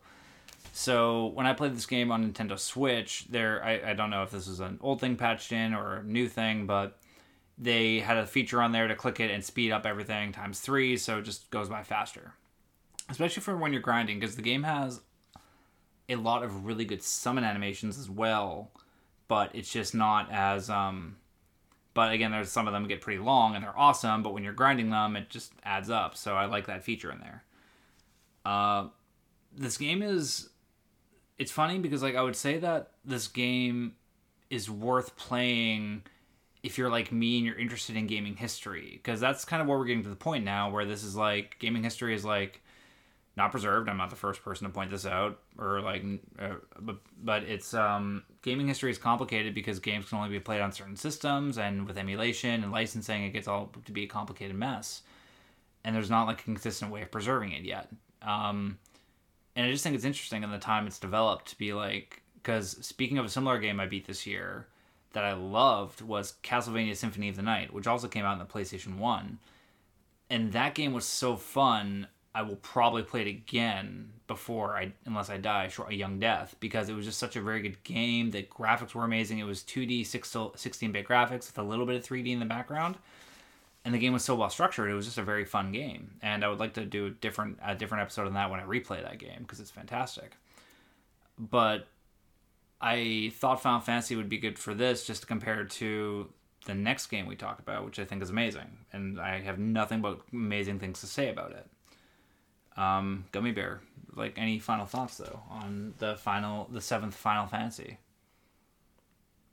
so 0.72 1.26
when 1.34 1.46
i 1.46 1.52
played 1.52 1.76
this 1.76 1.86
game 1.86 2.10
on 2.10 2.32
nintendo 2.32 2.58
switch 2.58 3.26
there 3.30 3.62
i, 3.62 3.90
I 3.90 3.94
don't 3.94 4.10
know 4.10 4.24
if 4.24 4.30
this 4.32 4.48
is 4.48 4.58
an 4.58 4.78
old 4.80 5.00
thing 5.00 5.14
patched 5.14 5.52
in 5.52 5.72
or 5.72 5.96
a 5.96 6.02
new 6.02 6.26
thing 6.28 6.66
but 6.66 6.98
they 7.56 8.00
had 8.00 8.16
a 8.16 8.26
feature 8.26 8.60
on 8.60 8.72
there 8.72 8.88
to 8.88 8.96
click 8.96 9.20
it 9.20 9.30
and 9.30 9.44
speed 9.44 9.70
up 9.70 9.86
everything 9.86 10.32
times 10.32 10.58
three 10.58 10.96
so 10.96 11.18
it 11.18 11.22
just 11.22 11.48
goes 11.50 11.68
by 11.68 11.84
faster 11.84 12.32
especially 13.10 13.42
for 13.42 13.56
when 13.56 13.72
you're 13.72 13.82
grinding 13.82 14.18
because 14.18 14.36
the 14.36 14.42
game 14.42 14.62
has 14.62 15.00
a 16.08 16.16
lot 16.16 16.42
of 16.42 16.66
really 16.66 16.84
good 16.84 17.02
summon 17.02 17.44
animations 17.44 17.98
as 17.98 18.08
well 18.10 18.70
but 19.28 19.50
it's 19.54 19.72
just 19.72 19.94
not 19.94 20.30
as 20.30 20.68
um 20.70 21.16
but 21.94 22.12
again 22.12 22.30
there's 22.30 22.50
some 22.50 22.66
of 22.66 22.72
them 22.72 22.86
get 22.86 23.00
pretty 23.00 23.20
long 23.20 23.54
and 23.54 23.64
they're 23.64 23.78
awesome 23.78 24.22
but 24.22 24.32
when 24.32 24.44
you're 24.44 24.52
grinding 24.52 24.90
them 24.90 25.16
it 25.16 25.30
just 25.30 25.52
adds 25.64 25.90
up 25.90 26.16
so 26.16 26.34
i 26.34 26.44
like 26.44 26.66
that 26.66 26.84
feature 26.84 27.10
in 27.10 27.20
there. 27.20 27.44
Uh 28.44 28.88
this 29.56 29.78
game 29.78 30.02
is 30.02 30.50
it's 31.38 31.52
funny 31.52 31.78
because 31.78 32.02
like 32.02 32.16
i 32.16 32.22
would 32.22 32.36
say 32.36 32.58
that 32.58 32.92
this 33.04 33.28
game 33.28 33.94
is 34.50 34.68
worth 34.68 35.16
playing 35.16 36.02
if 36.62 36.78
you're 36.78 36.90
like 36.90 37.12
me 37.12 37.36
and 37.36 37.46
you're 37.46 37.58
interested 37.58 37.96
in 37.96 38.06
gaming 38.06 38.36
history 38.36 38.92
because 39.02 39.20
that's 39.20 39.44
kind 39.44 39.62
of 39.62 39.68
where 39.68 39.78
we're 39.78 39.84
getting 39.84 40.02
to 40.02 40.08
the 40.08 40.16
point 40.16 40.44
now 40.44 40.70
where 40.70 40.84
this 40.84 41.04
is 41.04 41.14
like 41.16 41.56
gaming 41.58 41.82
history 41.82 42.14
is 42.14 42.24
like 42.24 42.62
not 43.36 43.50
preserved. 43.50 43.88
I'm 43.88 43.96
not 43.96 44.10
the 44.10 44.16
first 44.16 44.44
person 44.44 44.66
to 44.66 44.72
point 44.72 44.90
this 44.90 45.04
out, 45.04 45.40
or 45.58 45.80
like, 45.80 46.04
uh, 46.38 46.54
but, 46.80 46.98
but 47.22 47.42
it's 47.42 47.74
um, 47.74 48.22
gaming 48.42 48.68
history 48.68 48.90
is 48.90 48.98
complicated 48.98 49.54
because 49.54 49.80
games 49.80 50.08
can 50.08 50.18
only 50.18 50.30
be 50.30 50.40
played 50.40 50.60
on 50.60 50.72
certain 50.72 50.96
systems, 50.96 51.58
and 51.58 51.86
with 51.86 51.98
emulation 51.98 52.62
and 52.62 52.70
licensing, 52.70 53.24
it 53.24 53.30
gets 53.30 53.48
all 53.48 53.72
to 53.84 53.92
be 53.92 54.04
a 54.04 54.08
complicated 54.08 54.56
mess. 54.56 55.02
And 55.84 55.94
there's 55.94 56.10
not 56.10 56.26
like 56.26 56.40
a 56.40 56.44
consistent 56.44 56.90
way 56.90 57.02
of 57.02 57.10
preserving 57.10 57.52
it 57.52 57.64
yet. 57.64 57.88
Um, 58.22 58.78
and 59.56 59.66
I 59.66 59.70
just 59.70 59.84
think 59.84 59.94
it's 59.94 60.04
interesting 60.04 60.42
in 60.42 60.50
the 60.50 60.58
time 60.58 60.86
it's 60.86 60.98
developed 60.98 61.48
to 61.48 61.58
be 61.58 61.72
like, 61.72 62.22
because 62.34 62.76
speaking 62.86 63.18
of 63.18 63.24
a 63.24 63.28
similar 63.28 63.58
game 63.58 63.80
I 63.80 63.86
beat 63.86 64.06
this 64.06 64.26
year 64.26 64.66
that 65.12 65.24
I 65.24 65.32
loved 65.32 66.00
was 66.00 66.34
Castlevania 66.42 66.96
Symphony 66.96 67.28
of 67.28 67.36
the 67.36 67.42
Night, 67.42 67.72
which 67.72 67.86
also 67.86 68.08
came 68.08 68.24
out 68.24 68.32
in 68.34 68.38
the 68.38 68.44
PlayStation 68.44 68.98
One, 68.98 69.38
and 70.30 70.52
that 70.52 70.74
game 70.74 70.92
was 70.92 71.04
so 71.04 71.36
fun. 71.36 72.08
I 72.34 72.42
will 72.42 72.56
probably 72.56 73.02
play 73.02 73.20
it 73.20 73.28
again 73.28 74.10
before 74.26 74.76
I, 74.76 74.92
unless 75.04 75.30
I 75.30 75.36
die 75.36 75.68
short 75.68 75.92
a 75.92 75.94
young 75.94 76.18
death, 76.18 76.56
because 76.58 76.88
it 76.88 76.94
was 76.94 77.04
just 77.04 77.18
such 77.18 77.36
a 77.36 77.40
very 77.40 77.62
good 77.62 77.82
game. 77.84 78.32
The 78.32 78.42
graphics 78.42 78.94
were 78.94 79.04
amazing. 79.04 79.38
It 79.38 79.44
was 79.44 79.62
2D, 79.62 80.04
16 80.04 80.92
bit 80.92 81.06
graphics 81.06 81.46
with 81.46 81.58
a 81.58 81.62
little 81.62 81.86
bit 81.86 81.96
of 81.96 82.02
3D 82.04 82.32
in 82.32 82.40
the 82.40 82.46
background, 82.46 82.96
and 83.84 83.94
the 83.94 83.98
game 83.98 84.12
was 84.12 84.24
so 84.24 84.34
well 84.34 84.50
structured. 84.50 84.90
It 84.90 84.94
was 84.94 85.04
just 85.04 85.18
a 85.18 85.22
very 85.22 85.44
fun 85.44 85.70
game, 85.70 86.14
and 86.22 86.44
I 86.44 86.48
would 86.48 86.58
like 86.58 86.74
to 86.74 86.84
do 86.84 87.06
a 87.06 87.10
different 87.10 87.58
a 87.64 87.74
different 87.74 88.02
episode 88.02 88.26
on 88.26 88.34
that 88.34 88.50
when 88.50 88.58
I 88.58 88.64
replay 88.64 89.02
that 89.02 89.18
game 89.18 89.40
because 89.40 89.60
it's 89.60 89.70
fantastic. 89.70 90.36
But 91.38 91.86
I 92.80 93.32
thought 93.36 93.62
Final 93.62 93.80
Fantasy 93.80 94.16
would 94.16 94.28
be 94.28 94.38
good 94.38 94.58
for 94.58 94.74
this, 94.74 95.06
just 95.06 95.20
to 95.22 95.26
compare 95.26 95.64
to 95.64 96.28
the 96.66 96.74
next 96.74 97.06
game 97.06 97.26
we 97.26 97.36
talk 97.36 97.58
about, 97.60 97.84
which 97.84 97.98
I 97.98 98.04
think 98.04 98.22
is 98.22 98.30
amazing, 98.30 98.78
and 98.92 99.20
I 99.20 99.40
have 99.40 99.58
nothing 99.58 100.00
but 100.00 100.20
amazing 100.32 100.80
things 100.80 101.00
to 101.00 101.06
say 101.06 101.28
about 101.28 101.52
it. 101.52 101.66
Um, 102.76 103.24
Gummy 103.32 103.52
Bear, 103.52 103.80
like 104.14 104.34
any 104.36 104.58
final 104.58 104.86
thoughts 104.86 105.16
though 105.16 105.40
on 105.50 105.94
the 105.98 106.16
final, 106.16 106.68
the 106.72 106.80
seventh 106.80 107.14
Final 107.14 107.46
Fantasy? 107.46 107.98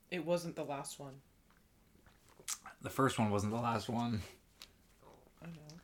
It 0.09 0.25
wasn't 0.25 0.55
the 0.55 0.63
last 0.63 0.99
one. 0.99 1.13
The 2.81 2.89
first 2.89 3.19
one 3.19 3.29
wasn't 3.29 3.53
the 3.53 3.59
last 3.59 3.87
one. 3.87 4.21
I 5.41 5.47
know. 5.47 5.75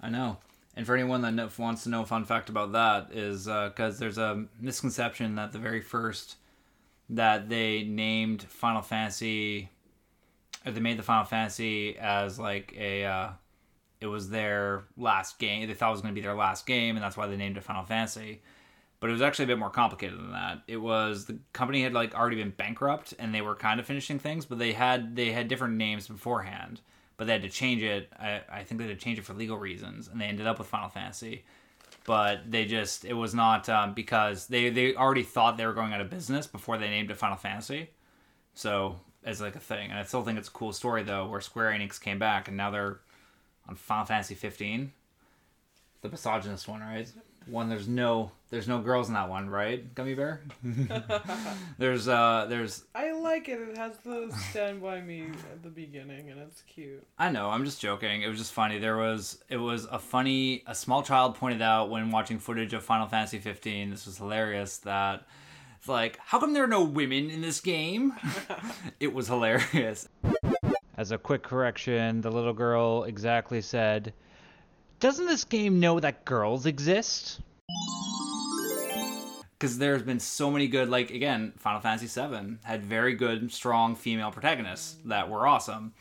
I 0.00 0.10
know. 0.10 0.36
And 0.74 0.86
for 0.86 0.94
anyone 0.94 1.22
that 1.22 1.58
wants 1.58 1.84
to 1.84 1.88
know 1.88 2.02
a 2.02 2.06
fun 2.06 2.24
fact 2.24 2.48
about 2.48 2.72
that 2.72 3.10
is 3.12 3.46
because 3.46 3.98
there's 3.98 4.18
a 4.18 4.44
misconception 4.60 5.36
that 5.36 5.52
the 5.52 5.58
very 5.58 5.80
first 5.80 6.36
that 7.08 7.48
they 7.48 7.84
named 7.84 8.42
Final 8.42 8.82
Fantasy, 8.82 9.70
or 10.64 10.72
they 10.72 10.80
made 10.80 10.98
the 10.98 11.02
Final 11.02 11.24
Fantasy 11.24 11.96
as 11.98 12.38
like 12.38 12.74
a, 12.76 13.04
uh, 13.04 13.28
it 14.00 14.06
was 14.06 14.28
their 14.28 14.84
last 14.96 15.38
game. 15.38 15.66
They 15.66 15.74
thought 15.74 15.88
it 15.88 15.92
was 15.92 16.00
going 16.02 16.14
to 16.14 16.20
be 16.20 16.24
their 16.24 16.34
last 16.34 16.66
game, 16.66 16.96
and 16.96 17.04
that's 17.04 17.16
why 17.16 17.26
they 17.26 17.36
named 17.36 17.56
it 17.56 17.64
Final 17.64 17.84
Fantasy. 17.84 18.42
But 19.00 19.10
it 19.10 19.12
was 19.12 19.22
actually 19.22 19.44
a 19.44 19.48
bit 19.48 19.58
more 19.58 19.70
complicated 19.70 20.18
than 20.18 20.32
that. 20.32 20.62
It 20.66 20.78
was 20.78 21.26
the 21.26 21.38
company 21.52 21.82
had 21.82 21.92
like 21.92 22.14
already 22.14 22.36
been 22.36 22.50
bankrupt, 22.50 23.14
and 23.18 23.34
they 23.34 23.42
were 23.42 23.54
kind 23.54 23.80
of 23.80 23.86
finishing 23.86 24.18
things, 24.18 24.44
but 24.44 24.58
they 24.58 24.72
had 24.72 25.16
they 25.16 25.32
had 25.32 25.48
different 25.48 25.74
names 25.74 26.08
beforehand 26.08 26.80
but 27.16 27.26
they 27.26 27.32
had 27.32 27.42
to 27.42 27.48
change 27.48 27.82
it. 27.82 28.12
I, 28.18 28.42
I 28.50 28.64
think 28.64 28.80
they 28.80 28.86
had 28.86 28.98
to 28.98 29.04
change 29.04 29.18
it 29.18 29.24
for 29.24 29.34
legal 29.34 29.58
reasons, 29.58 30.08
and 30.08 30.20
they 30.20 30.26
ended 30.26 30.46
up 30.46 30.58
with 30.58 30.68
Final 30.68 30.88
Fantasy. 30.88 31.44
But 32.04 32.50
they 32.50 32.66
just 32.66 33.04
it 33.04 33.14
was 33.14 33.34
not 33.34 33.68
um, 33.68 33.94
because 33.94 34.46
they 34.46 34.70
they 34.70 34.94
already 34.94 35.22
thought 35.22 35.56
they 35.56 35.66
were 35.66 35.72
going 35.72 35.92
out 35.92 36.00
of 36.00 36.10
business 36.10 36.46
before 36.46 36.78
they 36.78 36.88
named 36.88 37.10
it 37.10 37.16
Final 37.16 37.36
Fantasy. 37.36 37.90
So 38.54 38.96
it's 39.24 39.40
like 39.40 39.56
a 39.56 39.60
thing, 39.60 39.90
and 39.90 39.98
I 39.98 40.04
still 40.04 40.22
think 40.22 40.38
it's 40.38 40.48
a 40.48 40.52
cool 40.52 40.72
story 40.72 41.02
though, 41.02 41.26
where 41.26 41.40
Square 41.40 41.72
Enix 41.72 42.00
came 42.00 42.18
back 42.18 42.48
and 42.48 42.56
now 42.56 42.70
they're 42.70 43.00
on 43.68 43.76
Final 43.76 44.04
Fantasy 44.04 44.34
15, 44.34 44.92
the 46.02 46.08
misogynist 46.08 46.68
one, 46.68 46.80
right? 46.80 47.10
One 47.46 47.68
there's 47.68 47.86
no 47.86 48.32
there's 48.50 48.66
no 48.66 48.80
girls 48.80 49.06
in 49.06 49.14
that 49.14 49.28
one, 49.28 49.48
right? 49.48 49.94
Gummy 49.94 50.14
Bear. 50.14 50.42
there's 51.78 52.08
uh 52.08 52.46
there's 52.48 52.82
I 52.92 53.12
like 53.12 53.48
it. 53.48 53.60
It 53.60 53.76
has 53.76 53.98
the 53.98 54.34
stand 54.50 54.82
by 54.82 55.00
me 55.00 55.28
at 55.52 55.62
the 55.62 55.68
beginning, 55.68 56.30
and 56.30 56.40
it's 56.40 56.62
cute. 56.62 57.06
I 57.16 57.30
know, 57.30 57.48
I'm 57.50 57.64
just 57.64 57.80
joking. 57.80 58.22
It 58.22 58.28
was 58.28 58.38
just 58.38 58.52
funny. 58.52 58.80
There 58.80 58.96
was 58.96 59.38
it 59.48 59.58
was 59.58 59.84
a 59.84 60.00
funny 60.00 60.64
a 60.66 60.74
small 60.74 61.04
child 61.04 61.36
pointed 61.36 61.62
out 61.62 61.88
when 61.88 62.10
watching 62.10 62.40
footage 62.40 62.72
of 62.72 62.82
Final 62.82 63.06
Fantasy 63.06 63.38
15. 63.38 63.90
This 63.90 64.06
was 64.06 64.18
hilarious 64.18 64.78
that 64.78 65.24
it's 65.78 65.88
like, 65.88 66.18
how 66.18 66.40
come 66.40 66.52
there 66.52 66.64
are 66.64 66.68
no 66.68 66.82
women 66.82 67.30
in 67.30 67.42
this 67.42 67.60
game? 67.60 68.12
it 69.00 69.14
was 69.14 69.28
hilarious. 69.28 70.08
As 70.96 71.10
a 71.12 71.18
quick 71.18 71.42
correction, 71.42 72.20
the 72.22 72.30
little 72.30 72.54
girl 72.54 73.04
exactly 73.04 73.60
said, 73.60 74.14
"Doesn't 75.00 75.26
this 75.26 75.44
game 75.44 75.78
know 75.78 76.00
that 76.00 76.24
girls 76.24 76.66
exist?" 76.66 77.40
because 79.58 79.78
there's 79.78 80.02
been 80.02 80.20
so 80.20 80.50
many 80.50 80.68
good 80.68 80.88
like 80.88 81.10
again 81.10 81.52
final 81.56 81.80
fantasy 81.80 82.06
7 82.06 82.58
had 82.64 82.84
very 82.84 83.14
good 83.14 83.50
strong 83.52 83.96
female 83.96 84.30
protagonists 84.30 84.96
that 85.06 85.30
were 85.30 85.46
awesome. 85.46 85.94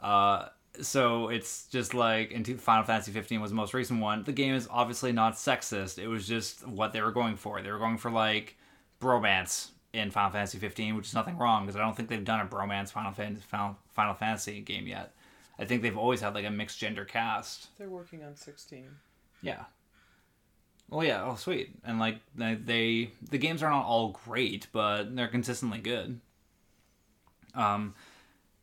Uh, 0.00 0.46
so 0.80 1.28
it's 1.28 1.66
just 1.66 1.92
like 1.92 2.30
into 2.30 2.56
final 2.56 2.84
fantasy 2.84 3.12
15 3.12 3.40
was 3.40 3.50
the 3.50 3.56
most 3.56 3.74
recent 3.74 4.00
one. 4.00 4.22
The 4.22 4.32
game 4.32 4.54
is 4.54 4.68
obviously 4.70 5.12
not 5.12 5.34
sexist. 5.34 5.98
It 5.98 6.06
was 6.06 6.26
just 6.26 6.66
what 6.66 6.92
they 6.92 7.02
were 7.02 7.10
going 7.10 7.36
for. 7.36 7.60
They 7.60 7.70
were 7.70 7.78
going 7.78 7.98
for 7.98 8.10
like 8.10 8.56
bromance 9.00 9.70
in 9.92 10.10
final 10.10 10.30
fantasy 10.30 10.58
15 10.58 10.96
which 10.96 11.06
is 11.08 11.14
nothing 11.14 11.36
wrong 11.36 11.64
because 11.66 11.76
i 11.76 11.80
don't 11.80 11.96
think 11.96 12.08
they've 12.08 12.24
done 12.24 12.40
a 12.40 12.46
bromance 12.46 12.90
final 12.90 13.12
fantasy 13.12 13.42
final, 13.48 13.76
final 13.88 14.14
fantasy 14.14 14.60
game 14.60 14.86
yet 14.86 15.12
i 15.58 15.64
think 15.64 15.82
they've 15.82 15.98
always 15.98 16.20
had 16.20 16.34
like 16.34 16.44
a 16.44 16.50
mixed 16.50 16.78
gender 16.78 17.04
cast 17.04 17.68
They're 17.78 17.88
working 17.88 18.22
on 18.22 18.36
sixteen. 18.36 18.86
yeah. 19.42 19.64
Well, 20.88 21.06
yeah. 21.06 21.22
Oh, 21.24 21.36
sweet. 21.36 21.70
And 21.84 22.00
like 22.00 22.18
they, 22.34 22.56
they, 22.56 23.10
the 23.30 23.38
games 23.38 23.62
are 23.62 23.70
not 23.70 23.84
all 23.86 24.08
great, 24.26 24.66
but 24.72 25.14
they're 25.14 25.28
consistently 25.28 25.78
good. 25.78 26.18
Um, 27.54 27.94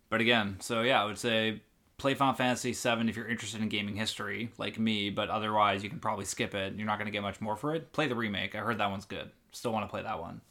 but 0.09 0.19
again, 0.19 0.57
so 0.59 0.81
yeah, 0.81 1.01
I 1.01 1.05
would 1.05 1.17
say 1.17 1.61
play 1.97 2.15
Final 2.15 2.33
Fantasy 2.33 2.73
VII 2.73 3.07
if 3.09 3.15
you're 3.15 3.29
interested 3.29 3.61
in 3.61 3.69
gaming 3.69 3.95
history, 3.95 4.51
like 4.57 4.77
me. 4.77 5.09
But 5.09 5.29
otherwise, 5.29 5.83
you 5.83 5.89
can 5.89 5.99
probably 5.99 6.25
skip 6.25 6.53
it. 6.53 6.73
You're 6.75 6.85
not 6.85 6.97
going 6.97 7.05
to 7.05 7.11
get 7.13 7.21
much 7.21 7.39
more 7.39 7.55
for 7.55 7.73
it. 7.75 7.93
Play 7.93 8.07
the 8.09 8.15
remake. 8.15 8.55
I 8.55 8.59
heard 8.59 8.77
that 8.79 8.91
one's 8.91 9.05
good. 9.05 9.31
Still 9.53 9.71
want 9.71 9.85
to 9.85 9.89
play 9.89 10.01
that 10.03 10.19
one. 10.19 10.41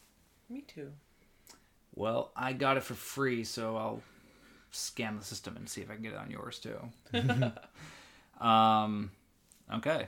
Me 0.49 0.63
too. 0.63 0.93
Well, 1.95 2.31
I 2.37 2.53
got 2.53 2.77
it 2.77 2.83
for 2.83 2.95
free, 2.95 3.43
so 3.43 3.77
I'll 3.77 4.03
scan 4.71 5.17
the 5.17 5.25
system 5.25 5.57
and 5.57 5.69
see 5.69 5.81
if 5.81 5.91
I 5.91 5.95
can 5.95 6.03
get 6.03 6.13
it 6.13 6.19
on 6.19 6.31
yours 6.31 6.61
too. 6.61 6.79
um, 8.45 9.11
okay. 9.75 10.07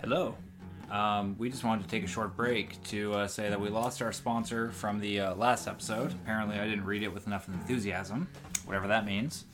Hello. 0.00 0.36
Um, 0.90 1.36
we 1.38 1.50
just 1.50 1.64
wanted 1.64 1.84
to 1.84 1.88
take 1.88 2.04
a 2.04 2.08
short 2.08 2.36
break 2.36 2.82
to 2.84 3.12
uh, 3.14 3.28
say 3.28 3.48
that 3.48 3.60
we 3.60 3.68
lost 3.68 4.00
our 4.00 4.12
sponsor 4.12 4.70
from 4.70 5.00
the 5.00 5.20
uh, 5.20 5.34
last 5.34 5.68
episode. 5.68 6.12
Apparently, 6.12 6.58
I 6.58 6.66
didn't 6.66 6.84
read 6.84 7.02
it 7.02 7.12
with 7.12 7.26
enough 7.26 7.48
enthusiasm, 7.48 8.28
whatever 8.64 8.88
that 8.88 9.04
means. 9.04 9.44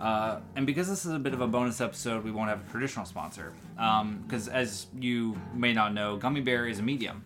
Uh, 0.00 0.40
and 0.56 0.66
because 0.66 0.88
this 0.88 1.04
is 1.04 1.12
a 1.12 1.18
bit 1.18 1.32
of 1.32 1.40
a 1.40 1.46
bonus 1.46 1.80
episode, 1.80 2.24
we 2.24 2.30
won't 2.30 2.50
have 2.50 2.66
a 2.66 2.70
traditional 2.70 3.04
sponsor. 3.04 3.52
Because 3.76 4.48
as 4.48 4.86
you 4.98 5.36
may 5.54 5.72
not 5.72 5.94
know, 5.94 6.16
Gummy 6.16 6.40
Bear 6.40 6.66
is 6.66 6.78
a 6.78 6.82
medium. 6.82 7.24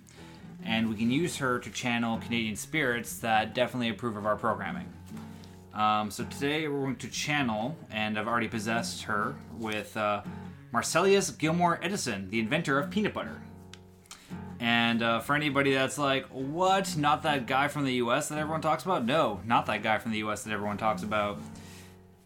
And 0.64 0.88
we 0.88 0.96
can 0.96 1.10
use 1.10 1.36
her 1.38 1.58
to 1.58 1.70
channel 1.70 2.18
Canadian 2.18 2.56
spirits 2.56 3.18
that 3.18 3.54
definitely 3.54 3.88
approve 3.88 4.16
of 4.16 4.26
our 4.26 4.36
programming. 4.36 4.88
Um, 5.74 6.10
so 6.10 6.24
today 6.24 6.68
we're 6.68 6.82
going 6.82 6.96
to 6.96 7.08
channel, 7.08 7.76
and 7.90 8.18
I've 8.18 8.28
already 8.28 8.48
possessed 8.48 9.02
her 9.04 9.34
with 9.58 9.96
uh, 9.96 10.22
Marcellus 10.70 11.30
Gilmore 11.30 11.80
Edison, 11.82 12.28
the 12.30 12.40
inventor 12.40 12.78
of 12.78 12.90
peanut 12.90 13.14
butter. 13.14 13.40
And 14.60 15.02
uh, 15.02 15.20
for 15.20 15.34
anybody 15.34 15.74
that's 15.74 15.98
like, 15.98 16.26
what? 16.28 16.96
Not 16.96 17.24
that 17.24 17.46
guy 17.46 17.68
from 17.68 17.84
the 17.84 17.94
US 17.94 18.28
that 18.28 18.38
everyone 18.38 18.60
talks 18.60 18.84
about? 18.84 19.04
No, 19.04 19.40
not 19.44 19.66
that 19.66 19.82
guy 19.82 19.98
from 19.98 20.12
the 20.12 20.18
US 20.18 20.44
that 20.44 20.52
everyone 20.52 20.76
talks 20.76 21.02
about. 21.02 21.40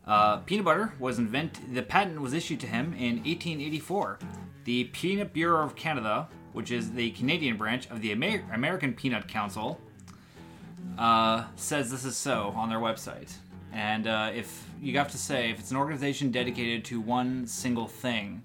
Uh, 0.07 0.38
peanut 0.38 0.64
butter 0.64 0.92
was 1.01 1.18
invented, 1.18 1.75
the 1.75 1.83
patent 1.83 2.20
was 2.20 2.33
issued 2.33 2.61
to 2.61 2.66
him 2.66 2.92
in 2.92 3.16
1884. 3.25 4.18
The 4.64 4.85
Peanut 4.85 5.33
Bureau 5.33 5.64
of 5.64 5.75
Canada, 5.75 6.29
which 6.57 6.71
is 6.71 6.90
the 6.92 7.11
Canadian 7.11 7.59
branch 7.59 7.87
of 7.90 8.01
the 8.01 8.12
Amer- 8.12 8.42
American 8.55 8.95
Peanut 8.95 9.29
Council, 9.29 9.79
uh, 10.97 11.45
says 11.55 11.90
this 11.90 12.07
is 12.07 12.16
so 12.16 12.55
on 12.57 12.71
their 12.71 12.79
website. 12.79 13.31
And 13.75 14.07
uh, 14.07 14.33
if 14.35 14.64
you 14.81 14.97
have 14.97 15.11
to 15.11 15.19
say, 15.19 15.51
if 15.51 15.59
it's 15.59 15.71
an 15.71 15.77
organization 15.77 16.31
dedicated 16.31 16.83
to 16.87 16.99
one 16.99 17.47
single 17.47 17.87
thing, 17.87 18.42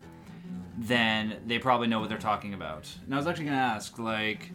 then 0.78 1.38
they 1.48 1.58
probably 1.58 1.88
know 1.88 2.02
what 2.02 2.10
they're 2.10 2.18
talking 2.18 2.54
about. 2.54 2.94
And 3.06 3.16
I 3.16 3.18
was 3.18 3.28
actually 3.28 3.46
going 3.46 3.56
to 3.56 3.64
ask, 3.64 3.98
like, 3.98 4.52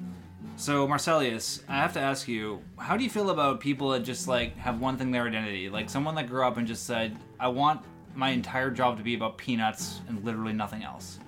so 0.56 0.86
Marcellus, 0.86 1.62
I 1.66 1.76
have 1.76 1.94
to 1.94 2.00
ask 2.00 2.28
you, 2.28 2.60
how 2.76 2.98
do 2.98 3.04
you 3.04 3.08
feel 3.08 3.30
about 3.30 3.60
people 3.60 3.88
that 3.92 4.00
just 4.00 4.28
like 4.28 4.54
have 4.58 4.82
one 4.82 4.98
thing 4.98 5.10
their 5.12 5.28
identity? 5.28 5.70
Like 5.70 5.88
someone 5.88 6.14
that 6.16 6.28
grew 6.28 6.46
up 6.46 6.58
and 6.58 6.66
just 6.66 6.84
said, 6.84 7.16
I 7.40 7.48
want 7.48 7.80
my 8.14 8.28
entire 8.30 8.70
job 8.70 8.98
to 8.98 9.02
be 9.02 9.14
about 9.14 9.38
peanuts 9.38 10.02
and 10.08 10.22
literally 10.26 10.52
nothing 10.52 10.82
else. 10.82 11.20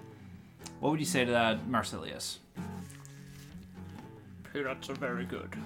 What 0.80 0.90
would 0.90 1.00
you 1.00 1.06
say 1.06 1.24
to 1.24 1.32
that, 1.32 1.68
Marsilius? 1.68 2.38
Peanuts 4.52 4.88
are 4.88 4.94
very 4.94 5.24
good. 5.24 5.56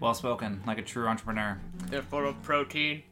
Well 0.00 0.14
spoken, 0.14 0.60
like 0.66 0.78
a 0.78 0.82
true 0.82 1.06
entrepreneur. 1.06 1.58
They're 1.86 2.02
full 2.02 2.28
of 2.28 2.40
protein. 2.42 3.02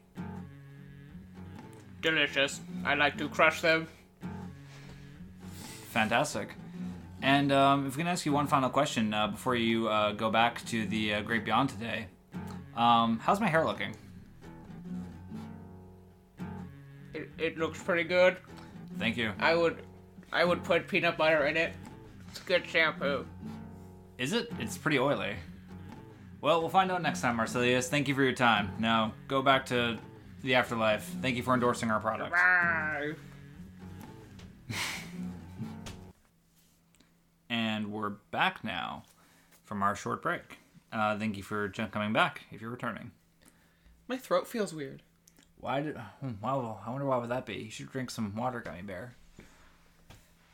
Delicious. 2.01 2.61
I 2.85 2.95
like 2.95 3.17
to 3.17 3.29
crush 3.29 3.61
them. 3.61 3.87
Fantastic. 5.91 6.53
And 7.21 7.51
um, 7.51 7.87
if 7.87 7.95
we 7.95 8.01
can 8.01 8.07
ask 8.07 8.25
you 8.25 8.31
one 8.31 8.47
final 8.47 8.69
question 8.69 9.13
uh, 9.13 9.27
before 9.27 9.55
you 9.55 9.87
uh, 9.87 10.11
go 10.11 10.29
back 10.29 10.63
to 10.67 10.85
the 10.85 11.15
uh, 11.15 11.21
Great 11.21 11.43
Beyond 11.43 11.69
today, 11.69 12.07
um, 12.75 13.19
how's 13.19 13.39
my 13.39 13.47
hair 13.47 13.65
looking? 13.65 13.95
It, 17.13 17.29
it 17.37 17.57
looks 17.57 17.81
pretty 17.81 18.03
good. 18.03 18.37
Thank 18.99 19.17
you. 19.17 19.33
I 19.39 19.55
would 19.55 19.81
I 20.31 20.43
would 20.43 20.63
put 20.63 20.87
peanut 20.87 21.17
butter 21.17 21.45
in 21.47 21.57
it. 21.57 21.73
It's 22.29 22.39
good 22.39 22.67
shampoo. 22.67 23.25
Is 24.17 24.33
it? 24.33 24.51
It's 24.59 24.77
pretty 24.77 24.99
oily. 24.99 25.35
Well, 26.41 26.59
we'll 26.59 26.69
find 26.69 26.91
out 26.91 27.01
next 27.01 27.21
time, 27.21 27.35
Marcellus. 27.35 27.89
Thank 27.89 28.07
you 28.07 28.15
for 28.15 28.23
your 28.23 28.33
time. 28.33 28.71
Now, 28.79 29.13
go 29.27 29.41
back 29.41 29.65
to 29.67 29.97
the 30.43 30.55
afterlife. 30.55 31.03
Thank 31.21 31.35
you 31.35 31.43
for 31.43 31.53
endorsing 31.53 31.89
our 31.91 31.99
product. 31.99 32.31
Bye. 32.31 33.13
And 37.49 37.91
we're 37.91 38.09
back 38.31 38.63
now 38.63 39.03
from 39.63 39.81
our 39.81 39.95
short 39.95 40.21
break. 40.21 40.57
Uh, 40.91 41.17
thank 41.17 41.37
you 41.37 41.43
for 41.43 41.69
coming 41.69 42.13
back 42.13 42.41
if 42.51 42.61
you're 42.61 42.69
returning. 42.69 43.11
My 44.07 44.17
throat 44.17 44.47
feels 44.47 44.73
weird. 44.73 45.01
Why 45.59 45.81
did? 45.81 45.97
oh, 45.97 46.33
Wow, 46.41 46.81
I 46.85 46.89
wonder 46.89 47.05
why 47.05 47.17
would 47.17 47.29
that 47.29 47.45
be? 47.45 47.55
You 47.55 47.71
should 47.71 47.91
drink 47.91 48.11
some 48.11 48.35
water, 48.35 48.59
gummy 48.59 48.81
bear. 48.81 49.15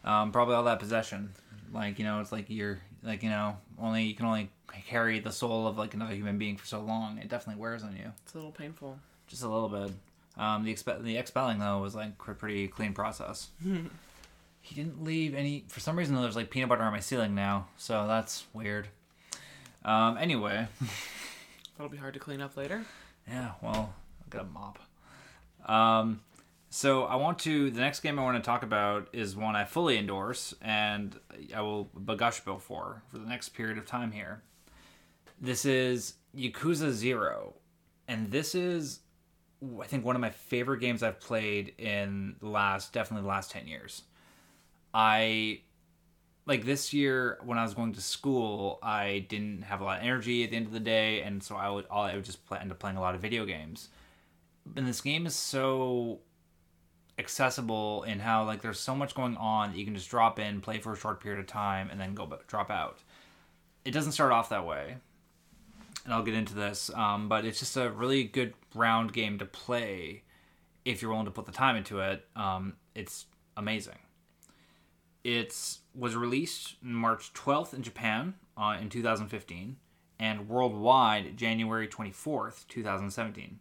Um, 0.03 0.31
probably 0.31 0.55
all 0.55 0.63
that 0.63 0.79
possession. 0.79 1.33
Like 1.73 1.97
you 1.99 2.05
know, 2.05 2.19
it's 2.21 2.31
like 2.31 2.45
you're 2.49 2.79
like 3.03 3.23
you 3.23 3.29
know, 3.29 3.57
only 3.79 4.03
you 4.03 4.15
can 4.15 4.25
only 4.25 4.49
carry 4.87 5.19
the 5.19 5.31
soul 5.31 5.67
of 5.67 5.77
like 5.77 5.93
another 5.93 6.13
human 6.15 6.37
being 6.37 6.57
for 6.57 6.65
so 6.65 6.81
long. 6.81 7.17
It 7.19 7.29
definitely 7.29 7.61
wears 7.61 7.83
on 7.83 7.95
you, 7.95 8.11
It's 8.23 8.33
a 8.33 8.37
little 8.37 8.51
painful. 8.51 8.97
just 9.27 9.43
a 9.43 9.47
little 9.49 9.69
bit. 9.69 9.91
Um, 10.37 10.63
the 10.63 10.73
expe- 10.73 11.03
the 11.03 11.17
expelling 11.17 11.59
though 11.59 11.79
was 11.79 11.93
like 11.95 12.11
a 12.27 12.33
pretty 12.33 12.67
clean 12.67 12.93
process. 12.93 13.49
he 14.61 14.75
didn't 14.75 15.03
leave 15.03 15.35
any. 15.35 15.65
For 15.67 15.79
some 15.79 15.97
reason, 15.97 16.15
there's 16.15 16.35
like 16.35 16.49
peanut 16.49 16.69
butter 16.69 16.83
on 16.83 16.91
my 16.91 16.99
ceiling 16.99 17.35
now, 17.35 17.67
so 17.77 18.07
that's 18.07 18.45
weird. 18.53 18.87
Um, 19.85 20.17
anyway. 20.17 20.67
That'll 21.77 21.89
be 21.91 21.97
hard 21.97 22.13
to 22.13 22.19
clean 22.19 22.41
up 22.41 22.55
later. 22.57 22.83
Yeah, 23.25 23.51
well, 23.61 23.73
I'll 23.73 24.29
get 24.29 24.41
a 24.41 24.43
mop. 24.43 24.79
Um, 25.65 26.19
so 26.73 27.03
I 27.03 27.17
want 27.17 27.37
to. 27.39 27.69
The 27.69 27.81
next 27.81 27.99
game 27.99 28.17
I 28.17 28.23
want 28.23 28.35
to 28.35 28.41
talk 28.41 28.63
about 28.63 29.07
is 29.13 29.35
one 29.35 29.55
I 29.55 29.63
fully 29.63 29.95
endorse, 29.95 30.55
and 30.59 31.15
I 31.55 31.61
will 31.61 31.87
bagush 31.95 32.43
bill 32.43 32.57
for 32.57 33.03
for 33.09 33.19
the 33.19 33.27
next 33.27 33.49
period 33.49 33.77
of 33.77 33.85
time 33.85 34.11
here. 34.11 34.41
This 35.39 35.65
is 35.65 36.15
Yakuza 36.35 36.89
Zero, 36.89 37.53
and 38.07 38.31
this 38.31 38.55
is, 38.55 39.01
I 39.79 39.85
think, 39.85 40.03
one 40.03 40.15
of 40.15 40.21
my 40.21 40.31
favorite 40.31 40.79
games 40.79 41.03
I've 41.03 41.19
played 41.19 41.75
in 41.77 42.37
the 42.39 42.49
last, 42.49 42.91
definitely 42.91 43.21
the 43.21 43.29
last 43.29 43.51
ten 43.51 43.67
years. 43.67 44.01
I 44.95 45.61
like 46.47 46.65
this 46.65 46.91
year 46.91 47.37
when 47.45 47.59
I 47.59 47.63
was 47.63 47.75
going 47.75 47.93
to 47.93 48.01
school, 48.01 48.79
I 48.81 49.27
didn't 49.29 49.61
have 49.61 49.81
a 49.81 49.83
lot 49.83 49.99
of 49.99 50.05
energy 50.05 50.43
at 50.43 50.49
the 50.49 50.55
end 50.55 50.65
of 50.65 50.73
the 50.73 50.79
day, 50.79 51.21
and 51.21 51.43
so 51.43 51.55
I 51.55 51.69
would 51.69 51.85
all 51.85 52.03
I 52.03 52.15
would 52.15 52.25
just 52.25 52.43
play, 52.47 52.57
end 52.57 52.71
up 52.71 52.79
playing 52.79 52.97
a 52.97 53.01
lot 53.01 53.13
of 53.13 53.21
video 53.21 53.45
games. 53.45 53.89
And 54.75 54.87
this 54.87 55.01
game 55.01 55.27
is 55.27 55.35
so 55.35 56.21
accessible 57.17 58.03
in 58.03 58.19
how 58.19 58.43
like 58.45 58.61
there's 58.61 58.79
so 58.79 58.95
much 58.95 59.15
going 59.15 59.37
on 59.37 59.71
that 59.71 59.77
you 59.77 59.85
can 59.85 59.95
just 59.95 60.09
drop 60.09 60.39
in, 60.39 60.61
play 60.61 60.79
for 60.79 60.93
a 60.93 60.97
short 60.97 61.21
period 61.21 61.39
of 61.39 61.47
time, 61.47 61.89
and 61.91 61.99
then 61.99 62.13
go 62.13 62.25
ba- 62.25 62.39
drop 62.47 62.69
out. 62.69 62.99
It 63.85 63.91
doesn't 63.91 64.13
start 64.13 64.31
off 64.31 64.49
that 64.49 64.65
way, 64.65 64.95
and 66.05 66.13
I'll 66.13 66.23
get 66.23 66.33
into 66.33 66.55
this. 66.55 66.89
Um, 66.93 67.29
but 67.29 67.45
it's 67.45 67.59
just 67.59 67.77
a 67.77 67.89
really 67.89 68.23
good 68.23 68.53
round 68.73 69.13
game 69.13 69.37
to 69.39 69.45
play 69.45 70.23
if 70.85 71.01
you're 71.01 71.11
willing 71.11 71.25
to 71.25 71.31
put 71.31 71.45
the 71.45 71.51
time 71.51 71.75
into 71.75 71.99
it. 71.99 72.25
Um, 72.35 72.73
it's 72.95 73.25
amazing. 73.55 73.99
It 75.23 75.55
was 75.95 76.15
released 76.15 76.75
March 76.81 77.33
12th 77.33 77.73
in 77.73 77.81
Japan 77.81 78.33
uh, 78.57 78.77
in 78.81 78.89
2015 78.89 79.77
and 80.19 80.49
worldwide 80.49 81.37
January 81.37 81.87
24th, 81.87 82.67
2017. 82.67 83.59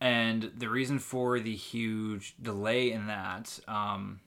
And 0.00 0.50
the 0.56 0.68
reason 0.68 0.98
for 0.98 1.40
the 1.40 1.54
huge 1.54 2.34
delay 2.40 2.90
in 2.92 3.06
that, 3.08 3.60
um, 3.68 4.20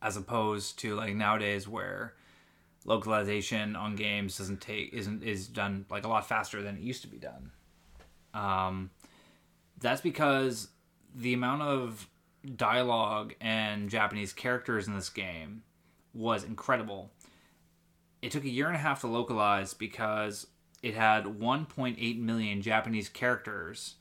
as 0.00 0.16
opposed 0.16 0.78
to 0.80 0.94
like 0.94 1.14
nowadays 1.14 1.68
where 1.68 2.14
localization 2.86 3.76
on 3.76 3.94
games 3.94 4.38
doesn't 4.38 4.62
take 4.62 4.92
isn't 4.94 5.22
is 5.22 5.46
done 5.46 5.84
like 5.90 6.04
a 6.04 6.08
lot 6.08 6.26
faster 6.26 6.62
than 6.62 6.76
it 6.76 6.82
used 6.82 7.02
to 7.02 7.08
be 7.08 7.18
done. 7.18 7.50
Um, 8.32 8.90
that's 9.78 10.00
because 10.00 10.68
the 11.14 11.34
amount 11.34 11.62
of 11.62 12.08
dialogue 12.56 13.34
and 13.40 13.90
Japanese 13.90 14.32
characters 14.32 14.86
in 14.86 14.94
this 14.94 15.10
game 15.10 15.62
was 16.14 16.44
incredible. 16.44 17.10
It 18.22 18.32
took 18.32 18.44
a 18.44 18.50
year 18.50 18.66
and 18.66 18.76
a 18.76 18.80
half 18.80 19.00
to 19.02 19.06
localize 19.06 19.74
because 19.74 20.46
it 20.82 20.94
had 20.94 21.24
1.8 21.24 22.18
million 22.18 22.62
Japanese 22.62 23.08
characters 23.08 23.96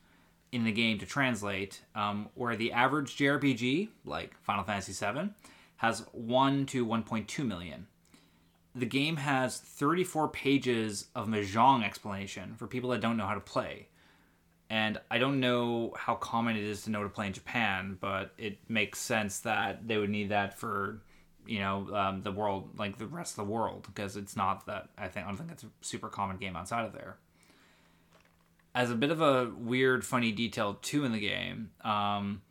in 0.52 0.64
the 0.64 0.72
game 0.72 0.98
to 1.00 1.06
translate, 1.06 1.82
um, 1.96 2.30
where 2.36 2.56
the 2.56 2.72
average 2.72 3.16
JRPG, 3.18 3.90
like 4.06 4.34
Final 4.42 4.64
Fantasy 4.64 4.94
VII, 4.94 5.30
has 5.78 6.06
1 6.12 6.66
to 6.68 6.86
1.2 6.86 7.46
million. 7.46 7.88
The 8.76 8.86
game 8.86 9.18
has 9.18 9.58
34 9.58 10.30
pages 10.30 11.08
of 11.16 11.28
Mahjong 11.28 11.84
explanation 11.84 12.56
for 12.56 12.68
people 12.68 12.90
that 12.92 13.02
don't 13.02 13.18
know 13.18 13.26
how 13.26 13.34
to 13.34 13.40
play 13.40 13.88
and 14.70 15.00
I 15.10 15.18
don't 15.18 15.40
know 15.40 15.94
how 15.98 16.16
common 16.16 16.56
it 16.56 16.64
is 16.64 16.84
to 16.84 16.92
know 16.92 17.04
to 17.04 17.10
play 17.10 17.28
in 17.28 17.34
Japan, 17.34 17.98
but 18.00 18.34
it 18.38 18.60
makes 18.68 19.00
sense 19.00 19.40
that 19.40 19.88
they 19.88 19.98
would 19.98 20.12
need 20.12 20.30
that 20.30 20.60
for 20.60 21.02
you 21.48 21.60
know 21.60 21.88
um, 21.94 22.22
the 22.22 22.32
world, 22.32 22.78
like 22.78 22.98
the 22.98 23.08
rest 23.08 23.38
of 23.38 23.48
the 23.48 23.52
world, 23.52 23.88
because 23.88 24.16
it's 24.16 24.36
not 24.36 24.68
that 24.68 24.90
I 24.98 25.08
think 25.08 25.26
I 25.26 25.30
don't 25.30 25.38
think 25.38 25.52
it's 25.52 25.64
a 25.64 25.70
super 25.82 26.08
common 26.08 26.38
game 26.38 26.56
outside 26.56 26.86
of 26.86 26.94
there. 26.94 27.18
As 28.76 28.92
a 28.92 28.96
bit 28.96 29.12
of 29.12 29.22
a 29.22 29.52
weird, 29.58 30.06
funny 30.06 30.32
detail 30.32 30.78
too 30.82 31.04
in 31.04 31.12
the 31.12 31.20
game, 31.20 31.72
um, 31.84 32.42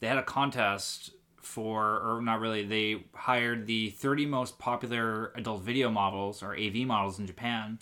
they 0.00 0.06
had 0.06 0.18
a 0.18 0.22
contest 0.22 1.12
for, 1.40 2.00
or 2.00 2.20
not 2.20 2.40
really, 2.40 2.64
they 2.64 3.04
hired 3.14 3.66
the 3.66 3.90
30 3.90 4.26
most 4.26 4.58
popular 4.58 5.32
adult 5.34 5.62
video 5.62 5.90
models 5.90 6.42
or 6.42 6.54
AV 6.56 6.76
models 6.78 7.18
in 7.18 7.26
Japan 7.26 7.78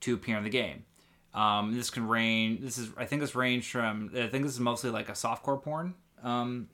to 0.00 0.14
appear 0.14 0.36
in 0.36 0.44
the 0.44 0.50
game. 0.50 0.84
Um, 1.34 1.74
this 1.74 1.90
can 1.90 2.08
range. 2.08 2.60
This 2.60 2.78
is 2.78 2.90
I 2.96 3.04
think 3.04 3.20
this 3.20 3.34
range 3.34 3.70
from 3.70 4.10
I 4.14 4.26
think 4.28 4.44
this 4.44 4.54
is 4.54 4.60
mostly 4.60 4.90
like 4.90 5.08
a 5.08 5.12
softcore 5.12 5.62
porn. 5.62 5.94
Um, 6.22 6.68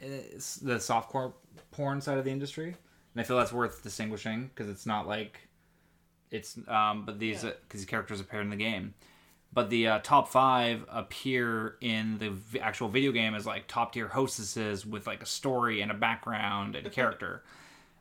the 0.00 0.76
softcore 0.76 1.34
porn 1.70 2.00
side 2.00 2.18
of 2.18 2.24
the 2.24 2.30
industry, 2.30 2.68
and 2.68 3.20
I 3.20 3.24
feel 3.24 3.36
that's 3.36 3.52
worth 3.52 3.82
distinguishing 3.82 4.50
because 4.54 4.70
it's 4.70 4.86
not 4.86 5.06
like 5.06 5.48
it's 6.30 6.58
um, 6.68 7.04
but 7.04 7.18
these 7.18 7.42
because 7.42 7.80
these 7.80 7.84
characters 7.84 8.20
appear 8.20 8.40
in 8.40 8.50
the 8.50 8.56
game. 8.56 8.94
But 9.56 9.70
the 9.70 9.88
uh, 9.88 9.98
top 10.02 10.28
five 10.28 10.84
appear 10.90 11.76
in 11.80 12.18
the 12.18 12.28
v- 12.28 12.60
actual 12.60 12.90
video 12.90 13.10
game 13.10 13.34
as 13.34 13.46
like 13.46 13.66
top 13.66 13.94
tier 13.94 14.06
hostesses 14.06 14.84
with 14.84 15.06
like 15.06 15.22
a 15.22 15.26
story 15.26 15.80
and 15.80 15.90
a 15.90 15.94
background 15.94 16.76
and 16.76 16.92
character. 17.00 17.42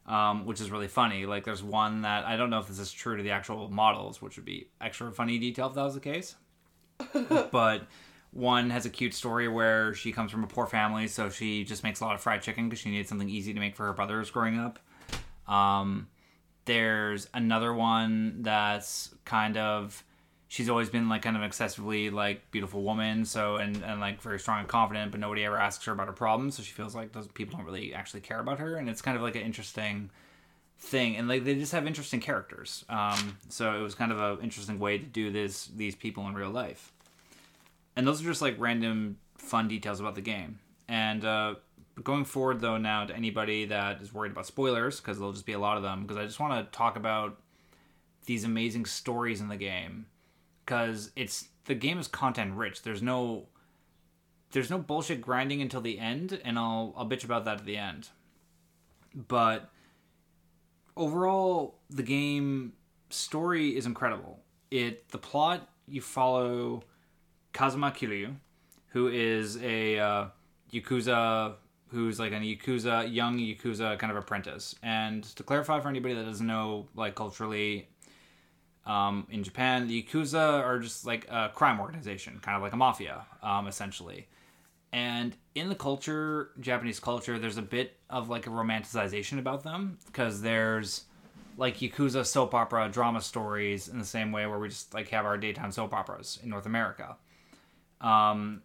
um, 0.06 0.46
which 0.46 0.60
is 0.60 0.70
really 0.70 0.90
funny. 0.90 1.26
Like 1.26 1.46
there's 1.46 1.64
one 1.64 2.02
that 2.02 2.26
I 2.26 2.36
don't 2.36 2.50
know 2.50 2.60
if 2.60 2.68
this 2.68 2.78
is 2.80 2.92
true 2.92 3.16
to 3.16 3.24
the 3.24 3.32
actual 3.32 3.70
models, 3.70 4.22
which 4.22 4.36
would 4.36 4.44
be 4.44 4.68
extra 4.82 5.10
funny 5.14 5.40
detail 5.40 5.68
if 5.68 5.76
that 5.76 5.84
was 5.84 5.94
the 5.94 6.02
case. 6.02 6.36
but 7.52 7.88
one 8.32 8.70
has 8.70 8.86
a 8.86 8.90
cute 8.90 9.14
story 9.14 9.48
where 9.48 9.94
she 9.94 10.12
comes 10.12 10.32
from 10.32 10.44
a 10.44 10.48
poor 10.48 10.68
family, 10.68 11.08
so 11.08 11.30
she 11.30 11.64
just 11.64 11.84
makes 11.86 12.02
a 12.02 12.04
lot 12.04 12.16
of 12.16 12.22
fried 12.22 12.42
chicken 12.42 12.68
because 12.68 12.80
she 12.80 12.90
needed 12.92 13.08
something 13.08 13.30
easy 13.30 13.54
to 13.54 13.60
make 13.62 13.78
for 13.78 13.86
her 13.86 13.94
brothers 13.94 14.30
growing 14.30 14.60
up. 14.60 14.78
Um, 15.48 16.08
there's 16.66 17.30
another 17.34 17.74
one 17.74 18.42
that's 18.42 19.16
kind 19.24 19.56
of 19.56 20.04
she's 20.56 20.70
always 20.70 20.90
been 20.90 21.10
like 21.10 21.22
kind 21.22 21.36
of 21.36 21.44
excessively 21.44 22.10
like 22.10 22.50
beautiful 22.50 22.82
woman 22.82 23.26
so 23.26 23.58
and, 23.58 23.84
and 23.84 24.00
like 24.00 24.22
very 24.22 24.40
strong 24.40 24.60
and 24.60 24.70
confident 24.70 25.12
but 25.12 25.20
nobody 25.20 25.44
ever 25.44 25.58
asks 25.58 25.84
her 25.84 25.92
about 25.92 26.08
her 26.08 26.14
problems 26.14 26.56
so 26.56 26.64
she 26.64 26.72
feels 26.72 26.96
like 26.96 27.12
those 27.12 27.28
people 27.28 27.58
don't 27.58 27.66
really 27.66 27.94
actually 27.94 28.22
care 28.22 28.40
about 28.40 28.58
her 28.58 28.78
and 28.78 28.90
it's 28.90 29.02
kind 29.02 29.18
of 29.18 29.22
like 29.22 29.36
an 29.36 29.42
interesting 29.42 30.10
thing 30.80 31.18
and 31.18 31.28
like 31.28 31.44
they 31.44 31.56
just 31.56 31.74
have 31.74 31.86
interesting 31.86 32.22
characters 32.22 32.86
um, 32.88 33.38
so 33.50 33.78
it 33.78 33.82
was 33.82 33.96
kind 33.96 34.14
of 34.14 34.20
an 34.20 34.42
interesting 34.42 34.80
way 34.80 34.98
to 34.98 35.04
do 35.04 35.30
this 35.30 35.68
these 35.76 35.96
people 35.96 36.26
in 36.28 36.34
real 36.34 36.50
life. 36.50 36.94
And 37.98 38.08
those 38.08 38.22
are 38.22 38.26
just 38.26 38.42
like 38.42 38.56
random 38.58 39.18
fun 39.38 39.70
details 39.70 40.02
about 40.02 40.16
the 40.16 40.22
game. 40.22 40.60
And 40.90 41.24
uh, 41.24 41.56
going 42.04 42.26
forward 42.26 42.62
though 42.62 42.78
now 42.78 43.06
to 43.06 43.16
anybody 43.16 43.66
that 43.66 44.02
is 44.02 44.14
worried 44.14 44.32
about 44.32 44.46
spoilers 44.46 45.00
because 45.00 45.18
there'll 45.18 45.34
just 45.34 45.46
be 45.46 45.54
a 45.54 45.60
lot 45.60 45.78
of 45.78 45.84
them 45.84 46.02
because 46.02 46.18
i 46.18 46.26
just 46.26 46.40
want 46.40 46.54
to 46.54 46.78
talk 46.78 46.98
about 46.98 47.40
these 48.26 48.44
amazing 48.44 48.86
stories 48.86 49.40
in 49.40 49.48
the 49.48 49.56
game 49.56 50.06
because 50.66 51.12
it's 51.16 51.50
the 51.66 51.76
game 51.76 52.00
is 52.00 52.08
content 52.08 52.56
rich. 52.56 52.82
There's 52.82 53.02
no 53.02 53.48
there's 54.52 54.70
no 54.70 54.78
bullshit 54.78 55.22
grinding 55.22 55.62
until 55.62 55.82
the 55.82 56.00
end, 56.00 56.40
and 56.44 56.58
I'll 56.58 56.94
I'll 56.98 57.08
bitch 57.08 57.24
about 57.24 57.46
that 57.46 57.60
at 57.60 57.66
the 57.66 57.78
end. 57.78 58.10
But 59.14 59.70
overall, 60.98 61.80
the 61.90 62.04
game 62.04 62.74
story 63.10 63.76
is 63.76 63.86
incredible. 63.86 64.40
It 64.72 65.10
the 65.10 65.18
plot 65.18 65.70
you 65.88 66.02
follow 66.02 66.84
Kazuma 67.54 67.92
Kiryu, 67.92 68.36
who 68.88 69.08
is 69.08 69.62
a 69.62 70.00
uh, 70.00 70.26
yakuza 70.72 71.56
who's 71.90 72.20
like 72.20 72.32
a 72.32 72.36
yakuza 72.36 73.14
young 73.14 73.38
yakuza 73.38 73.98
kind 74.00 74.12
of 74.12 74.18
apprentice. 74.18 74.76
And 74.84 75.24
to 75.36 75.44
clarify 75.44 75.80
for 75.80 75.90
anybody 75.90 76.14
that 76.16 76.26
doesn't 76.26 76.46
know, 76.46 76.88
like 76.96 77.16
culturally 77.16 77.88
um, 78.86 79.26
in 79.30 79.44
Japan, 79.44 79.88
the 79.88 80.04
Yakuza 80.04 80.64
are 80.64 80.80
just 80.80 81.06
like 81.06 81.28
a 81.30 81.50
crime 81.54 81.80
organization, 81.80 82.40
kind 82.42 82.56
of 82.56 82.62
like 82.62 82.74
a 82.74 82.78
mafia, 82.78 83.26
um, 83.42 83.68
essentially. 83.68 84.28
And 84.94 85.36
in 85.56 85.70
the 85.70 85.76
culture, 85.76 86.52
Japanese 86.60 87.00
culture, 87.00 87.40
there's 87.40 87.58
a 87.58 87.64
bit 87.64 87.98
of 88.10 88.30
like 88.30 88.48
a 88.48 88.50
romanticization 88.50 89.40
about 89.40 89.64
them 89.64 89.98
because 90.06 90.42
there's 90.42 91.06
like 91.58 91.78
Yakuza 91.78 92.26
soap 92.26 92.54
opera 92.54 92.88
drama 92.90 93.22
stories 93.22 93.88
in 93.88 93.98
the 93.98 94.06
same 94.06 94.32
way 94.32 94.46
where 94.46 94.60
we 94.60 94.70
just 94.70 94.94
like 94.94 95.10
have 95.10 95.26
our 95.26 95.38
daytime 95.38 95.72
soap 95.72 95.94
operas 95.94 96.40
in 96.44 96.50
North 96.50 96.66
America. 96.66 97.18
Um, 98.02 98.62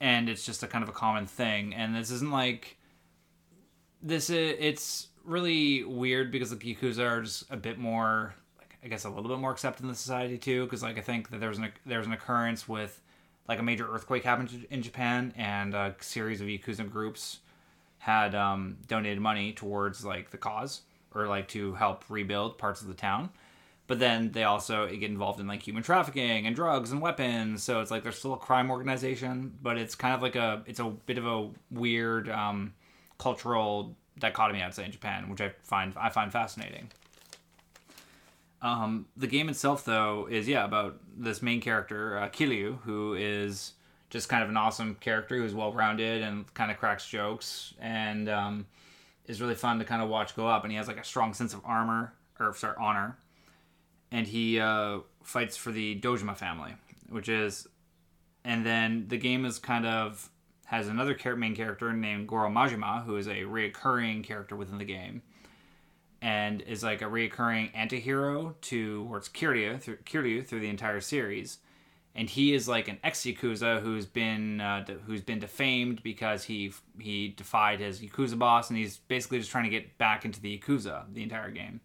and 0.00 0.28
it's 0.28 0.44
just 0.44 0.62
a 0.62 0.66
kind 0.66 0.82
of 0.82 0.88
a 0.88 0.92
common 0.92 1.26
thing. 1.26 1.74
And 1.74 1.94
this 1.94 2.10
isn't 2.10 2.30
like 2.30 2.76
this. 4.02 4.30
Is, 4.30 4.56
it's 4.58 5.08
really 5.24 5.84
weird 5.84 6.32
because 6.32 6.50
the 6.50 6.56
Yakuza 6.56 7.08
are 7.08 7.22
just 7.22 7.44
a 7.50 7.56
bit 7.56 7.78
more 7.78 8.34
I 8.82 8.88
guess 8.88 9.04
a 9.04 9.10
little 9.10 9.28
bit 9.28 9.38
more 9.38 9.52
accepted 9.52 9.82
in 9.82 9.88
the 9.88 9.94
society 9.94 10.38
too, 10.38 10.64
because 10.64 10.82
like 10.82 10.98
I 10.98 11.02
think 11.02 11.30
that 11.30 11.40
there 11.40 11.48
was 11.48 11.58
an 11.58 11.72
there 11.86 11.98
was 11.98 12.06
an 12.06 12.12
occurrence 12.12 12.68
with 12.68 13.00
like 13.48 13.58
a 13.58 13.62
major 13.62 13.92
earthquake 13.92 14.24
happened 14.24 14.66
in 14.70 14.82
Japan, 14.82 15.32
and 15.36 15.74
a 15.74 15.94
series 16.00 16.40
of 16.40 16.46
yakuza 16.46 16.88
groups 16.88 17.40
had 17.98 18.34
um, 18.34 18.78
donated 18.88 19.20
money 19.20 19.52
towards 19.52 20.04
like 20.04 20.30
the 20.30 20.38
cause 20.38 20.82
or 21.14 21.26
like 21.26 21.48
to 21.48 21.74
help 21.74 22.04
rebuild 22.08 22.56
parts 22.58 22.80
of 22.80 22.88
the 22.88 22.94
town. 22.94 23.28
But 23.86 23.98
then 23.98 24.30
they 24.30 24.44
also 24.44 24.86
get 24.86 25.10
involved 25.10 25.40
in 25.40 25.48
like 25.48 25.62
human 25.62 25.82
trafficking 25.82 26.46
and 26.46 26.54
drugs 26.54 26.92
and 26.92 27.00
weapons. 27.00 27.62
So 27.64 27.80
it's 27.80 27.90
like 27.90 28.04
there's 28.04 28.18
still 28.18 28.34
a 28.34 28.38
crime 28.38 28.70
organization, 28.70 29.58
but 29.60 29.76
it's 29.76 29.96
kind 29.96 30.14
of 30.14 30.22
like 30.22 30.36
a 30.36 30.62
it's 30.66 30.78
a 30.78 30.84
bit 30.84 31.18
of 31.18 31.26
a 31.26 31.50
weird 31.70 32.28
um, 32.28 32.72
cultural 33.18 33.96
dichotomy 34.18 34.62
I'd 34.62 34.74
say 34.74 34.84
in 34.84 34.92
Japan, 34.92 35.28
which 35.28 35.40
I 35.40 35.50
find 35.64 35.92
I 35.96 36.08
find 36.08 36.32
fascinating. 36.32 36.90
Um, 38.62 39.06
the 39.16 39.26
game 39.26 39.48
itself, 39.48 39.84
though, 39.84 40.28
is 40.30 40.46
yeah 40.46 40.64
about 40.64 41.00
this 41.16 41.40
main 41.40 41.60
character, 41.60 42.18
uh, 42.18 42.28
Kiryu, 42.28 42.80
who 42.82 43.14
is 43.14 43.72
just 44.10 44.28
kind 44.28 44.42
of 44.42 44.50
an 44.50 44.56
awesome 44.56 44.96
character 44.96 45.36
who's 45.36 45.54
well 45.54 45.72
rounded 45.72 46.22
and 46.22 46.52
kind 46.52 46.70
of 46.70 46.76
cracks 46.76 47.06
jokes 47.06 47.74
and 47.80 48.28
um, 48.28 48.66
is 49.26 49.40
really 49.40 49.54
fun 49.54 49.78
to 49.78 49.84
kind 49.84 50.02
of 50.02 50.08
watch 50.08 50.36
go 50.36 50.46
up. 50.46 50.64
And 50.64 50.72
he 50.72 50.76
has 50.76 50.88
like 50.88 50.98
a 50.98 51.04
strong 51.04 51.32
sense 51.32 51.54
of 51.54 51.60
armor 51.64 52.12
or 52.38 52.54
sorry 52.54 52.76
honor, 52.78 53.16
and 54.10 54.26
he 54.26 54.60
uh, 54.60 55.00
fights 55.22 55.56
for 55.56 55.72
the 55.72 55.98
Dojima 56.00 56.36
family, 56.36 56.74
which 57.08 57.28
is, 57.28 57.66
and 58.44 58.64
then 58.64 59.06
the 59.08 59.18
game 59.18 59.44
is 59.44 59.58
kind 59.58 59.86
of 59.86 60.30
has 60.66 60.88
another 60.88 61.18
main 61.36 61.54
character 61.56 61.92
named 61.92 62.28
Goro 62.28 62.48
Majima, 62.48 63.04
who 63.04 63.16
is 63.16 63.26
a 63.26 63.44
recurring 63.44 64.22
character 64.22 64.54
within 64.54 64.78
the 64.78 64.84
game 64.84 65.22
and 66.22 66.60
is 66.62 66.82
like 66.82 67.02
a 67.02 67.06
reoccurring 67.06 67.70
anti-hero 67.74 68.54
to 68.62 69.04
towards 69.04 69.28
Kiryu 69.28 69.80
through 69.80 69.96
Kiryu 69.98 70.44
through 70.44 70.60
the 70.60 70.68
entire 70.68 71.00
series. 71.00 71.58
And 72.14 72.28
he 72.28 72.54
is 72.54 72.68
like 72.68 72.88
an 72.88 72.98
ex 73.04 73.20
yakuza 73.20 73.80
who's 73.80 74.04
been 74.04 74.60
uh, 74.60 74.84
de- 74.86 74.94
who's 74.94 75.22
been 75.22 75.38
defamed 75.38 76.02
because 76.02 76.44
he 76.44 76.72
he 76.98 77.28
defied 77.28 77.78
his 77.80 78.00
yakuza 78.00 78.38
boss, 78.38 78.68
and 78.68 78.78
he's 78.78 78.98
basically 78.98 79.38
just 79.38 79.50
trying 79.50 79.64
to 79.64 79.70
get 79.70 79.96
back 79.96 80.24
into 80.24 80.40
the 80.40 80.58
yakuza 80.58 81.04
the 81.12 81.22
entire 81.22 81.50
game. 81.50 81.80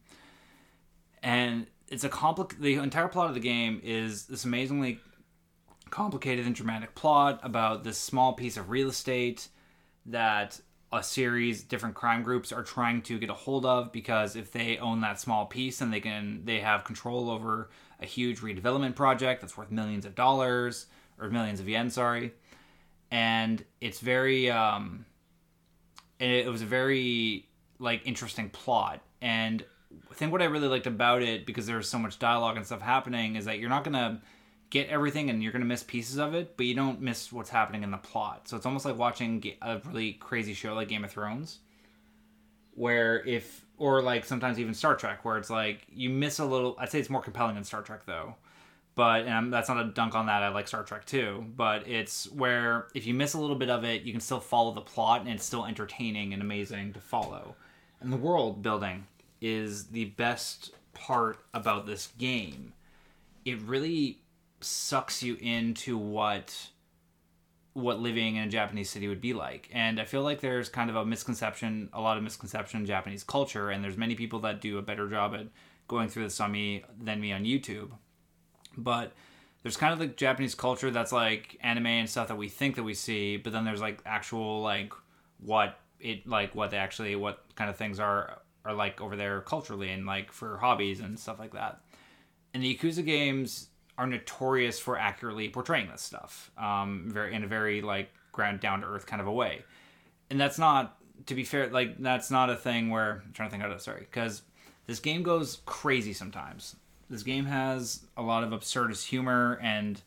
And 1.21 1.67
it's 1.87 2.03
a 2.03 2.09
compli- 2.09 2.59
the 2.59 2.75
entire 2.75 3.07
plot 3.07 3.29
of 3.29 3.35
the 3.35 3.39
game 3.39 3.79
is 3.83 4.25
this 4.25 4.45
amazingly 4.45 4.99
complicated 5.91 6.45
and 6.45 6.55
dramatic 6.55 6.95
plot 6.95 7.39
about 7.43 7.83
this 7.83 7.97
small 7.97 8.33
piece 8.33 8.57
of 8.57 8.69
real 8.69 8.89
estate 8.89 9.47
that 10.07 10.59
a 10.93 11.03
series 11.03 11.63
different 11.63 11.95
crime 11.95 12.23
groups 12.23 12.51
are 12.51 12.63
trying 12.63 13.01
to 13.01 13.17
get 13.19 13.29
a 13.29 13.33
hold 13.33 13.65
of 13.65 13.91
because 13.91 14.35
if 14.35 14.51
they 14.51 14.77
own 14.77 15.01
that 15.01 15.19
small 15.19 15.45
piece 15.45 15.81
and 15.81 15.91
they 15.91 15.99
can 15.99 16.41
they 16.45 16.59
have 16.59 16.83
control 16.83 17.29
over 17.29 17.69
a 17.99 18.05
huge 18.05 18.41
redevelopment 18.41 18.95
project 18.95 19.41
that's 19.41 19.57
worth 19.57 19.71
millions 19.71 20.05
of 20.05 20.15
dollars 20.15 20.87
or 21.19 21.29
millions 21.29 21.59
of 21.59 21.67
yen 21.67 21.89
sorry. 21.89 22.33
And 23.11 23.63
it's 23.81 23.99
very 23.99 24.49
um 24.49 25.05
and 26.19 26.31
it 26.31 26.49
was 26.49 26.61
a 26.61 26.65
very 26.65 27.49
like 27.79 28.01
interesting 28.05 28.49
plot. 28.49 29.01
And 29.21 29.63
i 30.11 30.13
think 30.13 30.31
what 30.31 30.41
i 30.41 30.45
really 30.45 30.67
liked 30.67 30.87
about 30.87 31.21
it 31.21 31.45
because 31.45 31.65
there's 31.65 31.87
so 31.87 31.97
much 31.97 32.19
dialogue 32.19 32.57
and 32.57 32.65
stuff 32.65 32.81
happening 32.81 33.35
is 33.35 33.45
that 33.45 33.59
you're 33.59 33.69
not 33.69 33.83
gonna 33.83 34.21
get 34.75 34.89
everything 34.89 35.29
and 35.29 35.41
you're 35.41 35.53
going 35.53 35.61
to 35.61 35.67
miss 35.67 35.83
pieces 35.83 36.17
of 36.17 36.35
it, 36.35 36.57
but 36.57 36.65
you 36.65 36.75
don't 36.75 36.99
miss 36.99 37.31
what's 37.31 37.49
happening 37.49 37.81
in 37.81 37.91
the 37.91 37.97
plot. 37.97 38.45
So 38.45 38.57
it's 38.57 38.65
almost 38.65 38.83
like 38.83 38.97
watching 38.97 39.41
a 39.61 39.79
really 39.85 40.11
crazy 40.11 40.53
show 40.53 40.73
like 40.73 40.89
Game 40.89 41.05
of 41.05 41.11
Thrones, 41.11 41.59
where 42.73 43.25
if, 43.25 43.65
or 43.77 44.01
like 44.01 44.25
sometimes 44.25 44.59
even 44.59 44.73
Star 44.73 44.93
Trek, 44.93 45.23
where 45.23 45.37
it's 45.37 45.49
like 45.49 45.87
you 45.89 46.09
miss 46.09 46.39
a 46.39 46.45
little. 46.45 46.75
I'd 46.77 46.91
say 46.91 46.99
it's 46.99 47.09
more 47.09 47.21
compelling 47.21 47.55
than 47.55 47.63
Star 47.63 47.83
Trek 47.83 48.05
though. 48.05 48.35
But 48.95 49.25
and 49.25 49.51
that's 49.51 49.69
not 49.69 49.79
a 49.79 49.85
dunk 49.85 50.13
on 50.13 50.25
that. 50.25 50.43
I 50.43 50.49
like 50.49 50.67
Star 50.67 50.83
Trek 50.83 51.05
too. 51.05 51.45
But 51.55 51.87
it's 51.87 52.29
where 52.31 52.87
if 52.93 53.07
you 53.07 53.13
miss 53.13 53.33
a 53.33 53.39
little 53.39 53.55
bit 53.55 53.69
of 53.69 53.85
it, 53.85 54.01
you 54.01 54.11
can 54.11 54.21
still 54.21 54.41
follow 54.41 54.73
the 54.73 54.81
plot 54.81 55.21
and 55.21 55.29
it's 55.29 55.45
still 55.45 55.65
entertaining 55.65 56.33
and 56.33 56.41
amazing 56.41 56.91
to 56.93 56.99
follow. 56.99 57.55
And 58.01 58.11
the 58.11 58.17
world 58.17 58.61
building 58.61 59.07
is 59.39 59.87
the 59.87 60.05
best 60.05 60.71
part 60.93 61.37
about 61.53 61.85
this 61.85 62.07
game. 62.17 62.73
It 63.45 63.61
really 63.61 64.19
sucks 64.61 65.21
you 65.23 65.35
into 65.39 65.97
what 65.97 66.69
what 67.73 67.99
living 67.99 68.37
in 68.37 68.43
a 68.43 68.49
Japanese 68.49 68.89
city 68.89 69.05
would 69.09 69.19
be 69.19 69.33
like. 69.33 69.69
And 69.73 69.99
I 69.99 70.05
feel 70.05 70.21
like 70.21 70.39
there's 70.39 70.69
kind 70.69 70.89
of 70.89 70.95
a 70.95 71.05
misconception, 71.05 71.89
a 71.91 71.99
lot 71.99 72.15
of 72.15 72.23
misconception 72.23 72.79
in 72.79 72.85
Japanese 72.85 73.21
culture, 73.21 73.69
and 73.69 73.83
there's 73.83 73.97
many 73.97 74.15
people 74.15 74.39
that 74.39 74.61
do 74.61 74.77
a 74.77 74.81
better 74.81 75.09
job 75.09 75.35
at 75.35 75.47
going 75.89 76.07
through 76.07 76.23
this 76.23 76.39
on 76.39 76.53
me 76.53 76.85
than 77.01 77.19
me 77.19 77.33
on 77.33 77.43
YouTube. 77.43 77.91
But 78.77 79.11
there's 79.61 79.75
kind 79.75 79.91
of 79.91 79.99
the 79.99 80.07
Japanese 80.07 80.55
culture 80.55 80.89
that's 80.89 81.11
like 81.11 81.57
anime 81.59 81.87
and 81.87 82.09
stuff 82.09 82.29
that 82.29 82.37
we 82.37 82.47
think 82.47 82.77
that 82.77 82.83
we 82.83 82.93
see, 82.93 83.35
but 83.35 83.51
then 83.51 83.65
there's 83.65 83.81
like 83.81 83.99
actual 84.05 84.61
like 84.61 84.93
what 85.39 85.79
it 85.99 86.25
like 86.27 86.55
what 86.55 86.71
they 86.71 86.77
actually 86.77 87.15
what 87.15 87.43
kind 87.55 87.69
of 87.69 87.75
things 87.75 87.99
are 87.99 88.41
are 88.63 88.73
like 88.73 89.01
over 89.01 89.15
there 89.15 89.41
culturally 89.41 89.91
and 89.91 90.05
like 90.05 90.31
for 90.31 90.57
hobbies 90.57 90.99
and 91.01 91.19
stuff 91.19 91.39
like 91.39 91.53
that. 91.53 91.81
And 92.53 92.63
the 92.63 92.73
Yakuza 92.73 93.03
games 93.03 93.67
are 93.97 94.07
notorious 94.07 94.79
for 94.79 94.97
accurately 94.97 95.49
portraying 95.49 95.89
this 95.89 96.01
stuff, 96.01 96.51
um, 96.57 97.05
very 97.07 97.33
in 97.33 97.43
a 97.43 97.47
very 97.47 97.81
like 97.81 98.11
ground 98.31 98.59
down 98.59 98.81
to 98.81 98.87
earth 98.87 99.05
kind 99.05 99.21
of 99.21 99.27
a 99.27 99.31
way, 99.31 99.63
and 100.29 100.39
that's 100.39 100.57
not 100.57 100.97
to 101.27 101.35
be 101.35 101.43
fair. 101.43 101.69
Like 101.69 101.97
that's 101.97 102.29
not 102.29 102.49
a 102.49 102.55
thing 102.55 102.89
where 102.89 103.23
I'm 103.25 103.33
trying 103.33 103.49
to 103.49 103.51
think 103.51 103.63
of 103.63 103.71
it. 103.71 103.81
Sorry, 103.81 104.01
because 104.01 104.41
this 104.85 104.99
game 104.99 105.23
goes 105.23 105.59
crazy 105.65 106.13
sometimes. 106.13 106.75
This 107.09 107.23
game 107.23 107.45
has 107.45 108.05
a 108.17 108.21
lot 108.21 108.43
of 108.43 108.49
absurdist 108.49 109.05
humor, 109.05 109.59
and 109.61 110.01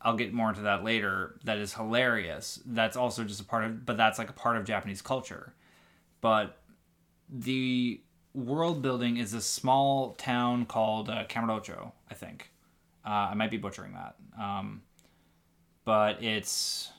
I'll 0.00 0.16
get 0.16 0.32
more 0.32 0.48
into 0.48 0.62
that 0.62 0.84
later. 0.84 1.38
That 1.44 1.58
is 1.58 1.74
hilarious. 1.74 2.60
That's 2.64 2.96
also 2.96 3.24
just 3.24 3.40
a 3.40 3.44
part 3.44 3.64
of, 3.64 3.84
but 3.84 3.96
that's 3.96 4.18
like 4.18 4.30
a 4.30 4.34
part 4.34 4.56
of 4.56 4.64
Japanese 4.64 5.02
culture. 5.02 5.52
But 6.20 6.56
the 7.28 8.00
world 8.34 8.82
building 8.82 9.16
is 9.16 9.34
a 9.34 9.40
small 9.40 10.12
town 10.14 10.64
called 10.66 11.10
uh, 11.10 11.24
I 11.28 12.14
think. 12.14 12.50
Uh, 13.04 13.28
I 13.30 13.34
might 13.34 13.50
be 13.50 13.56
butchering 13.56 13.94
that, 13.94 14.16
um, 14.38 14.82
but 15.84 16.22
it's 16.22 16.90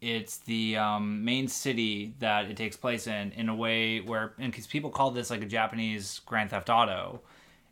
it's 0.00 0.38
the 0.38 0.76
um, 0.76 1.24
main 1.24 1.46
city 1.46 2.14
that 2.18 2.50
it 2.50 2.56
takes 2.56 2.76
place 2.76 3.06
in 3.06 3.32
in 3.32 3.48
a 3.48 3.54
way 3.54 4.00
where 4.00 4.34
because 4.38 4.66
people 4.66 4.90
call 4.90 5.10
this 5.12 5.30
like 5.30 5.42
a 5.42 5.46
Japanese 5.46 6.20
Grand 6.26 6.50
Theft 6.50 6.68
Auto, 6.68 7.22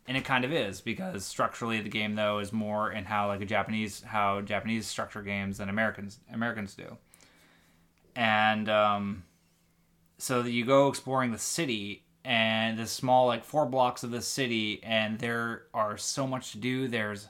and 0.07 0.17
it 0.17 0.23
kind 0.23 0.45
of 0.45 0.53
is 0.53 0.81
because 0.81 1.25
structurally 1.25 1.81
the 1.81 1.89
game 1.89 2.15
though 2.15 2.39
is 2.39 2.53
more 2.53 2.91
in 2.91 3.03
how 3.05 3.27
like 3.27 3.41
a 3.41 3.45
Japanese 3.45 4.01
how 4.01 4.41
Japanese 4.41 4.87
structure 4.87 5.21
games 5.21 5.57
than 5.57 5.69
Americans 5.69 6.19
Americans 6.33 6.73
do, 6.73 6.97
and 8.15 8.69
um, 8.69 9.23
so 10.17 10.41
you 10.43 10.65
go 10.65 10.87
exploring 10.87 11.31
the 11.31 11.39
city 11.39 12.03
and 12.23 12.77
the 12.77 12.87
small 12.87 13.27
like 13.27 13.43
four 13.43 13.65
blocks 13.65 14.03
of 14.03 14.11
the 14.11 14.21
city 14.21 14.79
and 14.83 15.19
there 15.19 15.63
are 15.73 15.97
so 15.97 16.27
much 16.27 16.51
to 16.51 16.57
do. 16.57 16.87
There's 16.87 17.27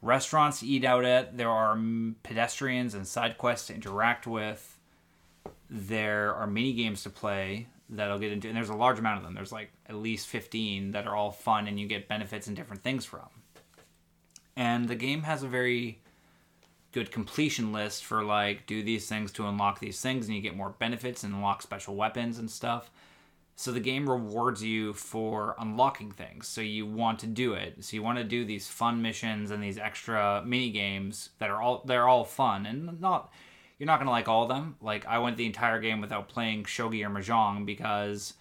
restaurants 0.00 0.60
to 0.60 0.66
eat 0.66 0.84
out 0.84 1.04
at. 1.04 1.36
There 1.36 1.50
are 1.50 1.78
pedestrians 2.22 2.94
and 2.94 3.06
side 3.06 3.38
quests 3.38 3.66
to 3.68 3.74
interact 3.74 4.26
with. 4.26 4.78
There 5.68 6.34
are 6.34 6.46
mini 6.46 6.72
games 6.72 7.02
to 7.02 7.10
play 7.10 7.66
that 7.90 8.10
i'll 8.10 8.18
get 8.18 8.32
into 8.32 8.48
and 8.48 8.56
there's 8.56 8.68
a 8.68 8.74
large 8.74 8.98
amount 8.98 9.18
of 9.18 9.24
them. 9.24 9.34
There's 9.34 9.52
like 9.52 9.70
at 9.86 9.96
least 9.96 10.28
15 10.28 10.92
that 10.92 11.06
are 11.06 11.16
all 11.16 11.30
fun 11.30 11.66
and 11.66 11.80
you 11.80 11.86
get 11.86 12.08
benefits 12.08 12.46
and 12.46 12.56
different 12.56 12.82
things 12.82 13.04
from. 13.04 13.28
And 14.56 14.88
the 14.88 14.96
game 14.96 15.22
has 15.22 15.42
a 15.42 15.48
very 15.48 16.00
good 16.92 17.10
completion 17.10 17.72
list 17.72 18.04
for 18.04 18.22
like 18.22 18.66
do 18.66 18.82
these 18.82 19.08
things 19.08 19.32
to 19.32 19.46
unlock 19.46 19.80
these 19.80 20.00
things 20.00 20.26
and 20.26 20.34
you 20.34 20.42
get 20.42 20.56
more 20.56 20.70
benefits 20.70 21.22
and 21.24 21.34
unlock 21.34 21.62
special 21.62 21.96
weapons 21.96 22.38
and 22.38 22.50
stuff 22.50 22.90
so 23.58 23.72
the 23.72 23.80
game 23.80 24.08
rewards 24.08 24.62
you 24.62 24.92
for 24.92 25.56
unlocking 25.58 26.12
things 26.12 26.46
so 26.46 26.60
you 26.60 26.86
want 26.86 27.18
to 27.18 27.26
do 27.26 27.54
it 27.54 27.74
so 27.80 27.96
you 27.96 28.02
want 28.02 28.16
to 28.16 28.22
do 28.22 28.44
these 28.44 28.68
fun 28.68 29.02
missions 29.02 29.50
and 29.50 29.60
these 29.60 29.78
extra 29.78 30.40
mini 30.46 30.70
games 30.70 31.30
that 31.40 31.50
are 31.50 31.60
all 31.60 31.82
they're 31.84 32.06
all 32.06 32.24
fun 32.24 32.64
and 32.66 33.00
not 33.00 33.32
you're 33.78 33.86
not 33.88 33.98
to 33.98 34.08
like 34.08 34.28
all 34.28 34.44
of 34.44 34.48
them 34.48 34.76
like 34.80 35.04
i 35.06 35.18
went 35.18 35.36
the 35.36 35.44
entire 35.44 35.80
game 35.80 36.00
without 36.00 36.28
playing 36.28 36.62
shogi 36.62 37.04
or 37.04 37.10
mahjong 37.10 37.66
because 37.66 38.34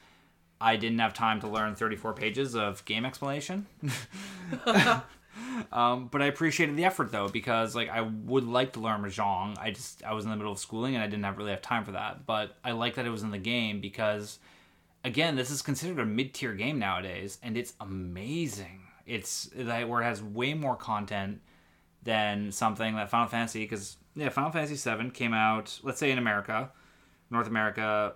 i 0.61 0.75
didn't 0.75 0.99
have 0.99 1.15
time 1.15 1.41
to 1.41 1.47
learn 1.47 1.73
34 1.73 2.13
pages 2.13 2.55
of 2.55 2.85
game 2.85 3.03
explanation 3.03 3.65
um, 5.71 6.09
but 6.11 6.21
I 6.21 6.25
appreciated 6.25 6.75
the 6.75 6.85
effort 6.85 7.11
though 7.11 7.27
because 7.27 7.75
like 7.75 7.89
I 7.89 8.01
would 8.01 8.45
like 8.45 8.73
to 8.73 8.79
learn 8.79 9.01
mahjong. 9.01 9.57
I 9.59 9.71
just 9.71 10.03
I 10.03 10.13
was 10.13 10.25
in 10.25 10.31
the 10.31 10.37
middle 10.37 10.51
of 10.51 10.59
schooling 10.59 10.95
and 10.95 11.03
I 11.03 11.07
didn't 11.07 11.25
have 11.25 11.37
really 11.37 11.51
have 11.51 11.61
time 11.61 11.83
for 11.83 11.91
that. 11.91 12.25
But 12.25 12.55
I 12.63 12.71
like 12.71 12.95
that 12.95 13.05
it 13.05 13.09
was 13.09 13.23
in 13.23 13.31
the 13.31 13.37
game 13.37 13.81
because 13.81 14.39
again, 15.07 15.35
this 15.35 15.49
is 15.49 15.61
considered 15.61 15.99
a 15.99 16.05
mid 16.05 16.33
tier 16.33 16.53
game 16.53 16.77
nowadays, 16.77 17.39
and 17.41 17.57
it's 17.57 17.73
amazing. 17.79 18.81
It's 19.05 19.49
like 19.55 19.87
where 19.87 20.01
it 20.01 20.05
has 20.05 20.21
way 20.21 20.53
more 20.53 20.75
content 20.75 21.41
than 22.03 22.51
something 22.51 22.95
that 22.95 23.09
Final 23.09 23.27
Fantasy 23.27 23.61
because 23.61 23.97
yeah, 24.15 24.29
Final 24.29 24.51
Fantasy 24.51 24.75
VII 24.75 25.09
came 25.11 25.33
out 25.33 25.79
let's 25.81 25.99
say 25.99 26.11
in 26.11 26.17
America, 26.17 26.71
North 27.31 27.47
America, 27.47 28.13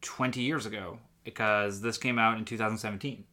twenty 0.00 0.42
years 0.42 0.66
ago 0.66 0.98
because 1.24 1.80
this 1.80 1.98
came 1.98 2.18
out 2.18 2.38
in 2.38 2.44
2017. 2.44 3.24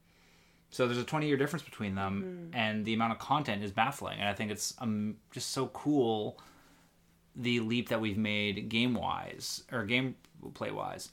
So 0.70 0.86
there's 0.86 0.98
a 0.98 1.06
20 1.06 1.28
year 1.28 1.38
difference 1.38 1.64
between 1.64 1.96
them, 1.96 2.50
and 2.54 2.84
the 2.84 2.94
amount 2.94 3.14
of 3.14 3.20
content 3.20 3.64
is 3.64 3.72
baffling. 3.72 4.20
And 4.20 4.28
I 4.28 4.34
think 4.34 4.52
it's 4.52 4.74
um, 4.80 5.16
just 5.32 5.52
so 5.52 5.68
cool 5.68 6.38
the 7.38 7.62
leap 7.62 7.88
that 7.90 8.02
we've 8.02 8.18
made 8.18 8.68
game 8.68 8.94
wise 8.94 9.64
or 9.72 9.86
gameplay 9.86 10.74
wise. 10.74 11.12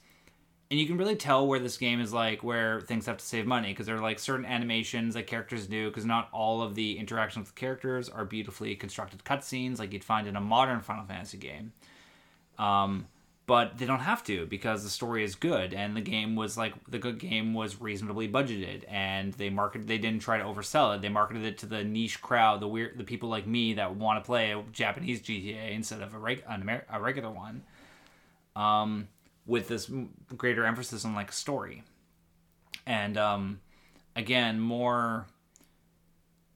And 0.73 0.79
you 0.79 0.87
can 0.87 0.97
really 0.97 1.15
tell 1.15 1.45
where 1.45 1.59
this 1.59 1.77
game 1.77 2.01
is 2.01 2.13
like 2.13 2.41
where 2.41 2.81
things 2.81 3.05
have 3.05 3.17
to 3.17 3.23
save 3.23 3.45
money 3.45 3.67
because 3.67 3.85
there 3.85 3.95
are 3.95 4.01
like 4.01 4.17
certain 4.17 4.43
animations 4.43 5.13
that 5.13 5.27
characters 5.27 5.67
do 5.67 5.87
because 5.87 6.03
not 6.03 6.29
all 6.31 6.63
of 6.63 6.73
the 6.73 6.97
interactions 6.97 7.45
with 7.45 7.53
characters 7.53 8.09
are 8.09 8.25
beautifully 8.25 8.75
constructed 8.75 9.23
cutscenes 9.23 9.77
like 9.77 9.93
you'd 9.93 10.03
find 10.03 10.25
in 10.25 10.35
a 10.35 10.41
modern 10.41 10.81
Final 10.81 11.05
Fantasy 11.05 11.37
game. 11.37 11.73
Um, 12.57 13.05
but 13.45 13.77
they 13.77 13.85
don't 13.85 13.99
have 13.99 14.23
to 14.23 14.47
because 14.47 14.83
the 14.83 14.89
story 14.89 15.23
is 15.23 15.35
good 15.35 15.75
and 15.75 15.95
the 15.95 16.01
game 16.01 16.35
was 16.35 16.57
like 16.57 16.73
the 16.87 16.97
good 16.97 17.19
game 17.19 17.53
was 17.53 17.79
reasonably 17.79 18.27
budgeted 18.27 18.81
and 18.89 19.31
they 19.33 19.51
marketed 19.51 19.87
they 19.87 19.99
didn't 19.99 20.23
try 20.23 20.39
to 20.39 20.43
oversell 20.43 20.95
it 20.95 21.03
they 21.03 21.09
marketed 21.09 21.43
it 21.43 21.59
to 21.59 21.67
the 21.67 21.83
niche 21.83 22.19
crowd 22.19 22.59
the 22.59 22.67
weird 22.67 22.97
the 22.97 23.03
people 23.03 23.29
like 23.29 23.45
me 23.45 23.75
that 23.75 23.95
want 23.95 24.17
to 24.17 24.25
play 24.25 24.53
a 24.53 24.63
Japanese 24.71 25.21
GTA 25.21 25.75
instead 25.75 26.01
of 26.01 26.15
a, 26.15 26.17
reg, 26.17 26.43
an 26.47 26.61
Amer- 26.61 26.85
a 26.89 26.99
regular 26.99 27.29
one 27.29 27.61
um, 28.55 29.07
with 29.45 29.67
this 29.67 29.89
greater 30.37 30.65
emphasis 30.65 31.05
on 31.05 31.15
like 31.15 31.31
story 31.31 31.83
and 32.85 33.17
um, 33.17 33.59
again 34.15 34.59
more 34.59 35.25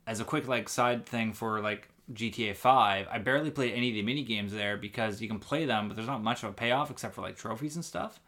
as 0.06 0.20
a 0.20 0.24
quick 0.24 0.48
like 0.48 0.70
side 0.70 1.06
thing 1.06 1.34
for 1.34 1.60
like 1.60 1.90
GTA 2.14 2.56
5, 2.56 3.08
I 3.12 3.18
barely 3.20 3.52
played 3.52 3.74
any 3.74 3.90
of 3.90 3.96
the 3.96 4.02
mini 4.02 4.24
games 4.24 4.54
there 4.54 4.78
because 4.78 5.22
you 5.22 5.28
can 5.28 5.40
play 5.40 5.66
them, 5.66 5.88
but 5.88 5.96
there's 5.96 6.08
not 6.08 6.24
much 6.24 6.44
of 6.44 6.50
a 6.50 6.54
payoff 6.54 6.90
except 6.90 7.14
for 7.16 7.22
like 7.22 7.36
trophies 7.36 7.76
and 7.76 7.84
stuff. 7.84 8.22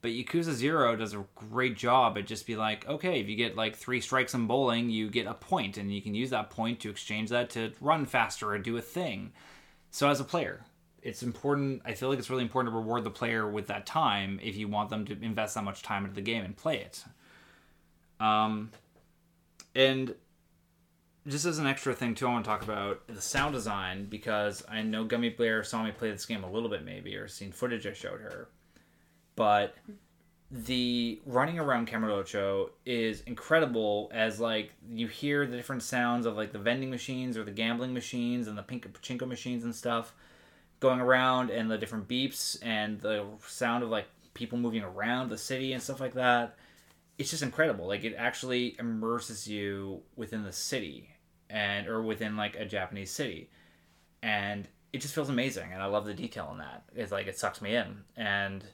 But 0.00 0.10
Yakuza 0.10 0.52
Zero 0.52 0.96
does 0.96 1.14
a 1.14 1.24
great 1.36 1.76
job 1.76 2.18
at 2.18 2.26
just 2.26 2.44
be 2.44 2.56
like, 2.56 2.88
okay, 2.88 3.20
if 3.20 3.28
you 3.28 3.36
get 3.36 3.56
like 3.56 3.76
three 3.76 4.00
strikes 4.00 4.34
in 4.34 4.48
bowling, 4.48 4.90
you 4.90 5.08
get 5.08 5.28
a 5.28 5.34
point, 5.34 5.76
and 5.76 5.94
you 5.94 6.02
can 6.02 6.12
use 6.12 6.30
that 6.30 6.50
point 6.50 6.80
to 6.80 6.90
exchange 6.90 7.30
that 7.30 7.50
to 7.50 7.70
run 7.80 8.04
faster 8.04 8.50
or 8.50 8.58
do 8.58 8.76
a 8.76 8.82
thing. 8.82 9.30
So 9.92 10.08
as 10.08 10.18
a 10.18 10.24
player, 10.24 10.64
it's 11.02 11.22
important. 11.22 11.82
I 11.84 11.94
feel 11.94 12.08
like 12.08 12.18
it's 12.18 12.30
really 12.30 12.44
important 12.44 12.72
to 12.72 12.78
reward 12.78 13.04
the 13.04 13.10
player 13.10 13.48
with 13.48 13.66
that 13.66 13.86
time 13.86 14.38
if 14.42 14.56
you 14.56 14.68
want 14.68 14.88
them 14.88 15.04
to 15.06 15.20
invest 15.20 15.56
that 15.56 15.64
much 15.64 15.82
time 15.82 16.04
into 16.04 16.14
the 16.14 16.22
game 16.22 16.44
and 16.44 16.56
play 16.56 16.78
it. 16.78 17.04
Um, 18.20 18.70
and 19.74 20.14
just 21.26 21.44
as 21.44 21.58
an 21.58 21.66
extra 21.66 21.92
thing 21.92 22.14
too, 22.14 22.26
I 22.26 22.30
want 22.30 22.44
to 22.44 22.48
talk 22.48 22.62
about 22.62 23.06
the 23.08 23.20
sound 23.20 23.52
design 23.52 24.06
because 24.06 24.64
I 24.68 24.82
know 24.82 25.04
Gummy 25.04 25.28
Bear 25.28 25.64
saw 25.64 25.82
me 25.82 25.90
play 25.90 26.10
this 26.12 26.24
game 26.24 26.44
a 26.44 26.50
little 26.50 26.68
bit, 26.68 26.84
maybe, 26.84 27.16
or 27.16 27.26
seen 27.26 27.50
footage 27.50 27.86
I 27.86 27.92
showed 27.92 28.20
her. 28.20 28.48
But 29.34 29.74
the 30.52 31.20
running 31.24 31.58
around 31.58 31.88
Kamurocho 31.88 32.70
is 32.84 33.22
incredible 33.22 34.10
as 34.12 34.38
like 34.38 34.72
you 34.88 35.08
hear 35.08 35.46
the 35.46 35.56
different 35.56 35.82
sounds 35.82 36.26
of 36.26 36.36
like 36.36 36.52
the 36.52 36.58
vending 36.58 36.90
machines 36.90 37.38
or 37.38 37.44
the 37.44 37.50
gambling 37.50 37.94
machines 37.94 38.46
and 38.46 38.58
the 38.58 38.62
pink 38.62 38.86
pachinko 38.92 39.26
machines 39.26 39.64
and 39.64 39.74
stuff 39.74 40.14
going 40.82 41.00
around 41.00 41.48
and 41.48 41.70
the 41.70 41.78
different 41.78 42.06
beeps 42.06 42.58
and 42.62 43.00
the 43.00 43.24
sound 43.46 43.82
of 43.82 43.88
like 43.88 44.06
people 44.34 44.58
moving 44.58 44.82
around 44.82 45.30
the 45.30 45.38
city 45.38 45.72
and 45.72 45.82
stuff 45.82 46.00
like 46.00 46.12
that 46.12 46.58
it's 47.18 47.30
just 47.30 47.42
incredible. 47.42 47.86
Like 47.86 48.04
it 48.04 48.14
actually 48.16 48.76
immerses 48.78 49.46
you 49.46 50.02
within 50.16 50.42
the 50.42 50.52
city 50.52 51.10
and 51.48 51.86
or 51.86 52.02
within 52.02 52.36
like 52.36 52.56
a 52.56 52.64
japanese 52.64 53.10
city. 53.10 53.50
And 54.22 54.68
it 54.92 55.00
just 55.00 55.14
feels 55.14 55.30
amazing 55.30 55.72
and 55.72 55.82
i 55.82 55.86
love 55.86 56.04
the 56.04 56.14
detail 56.14 56.48
in 56.52 56.58
that. 56.58 56.84
It's 56.94 57.12
like 57.12 57.26
it 57.26 57.38
sucks 57.38 57.62
me 57.62 57.76
in 57.76 58.02
and 58.16 58.64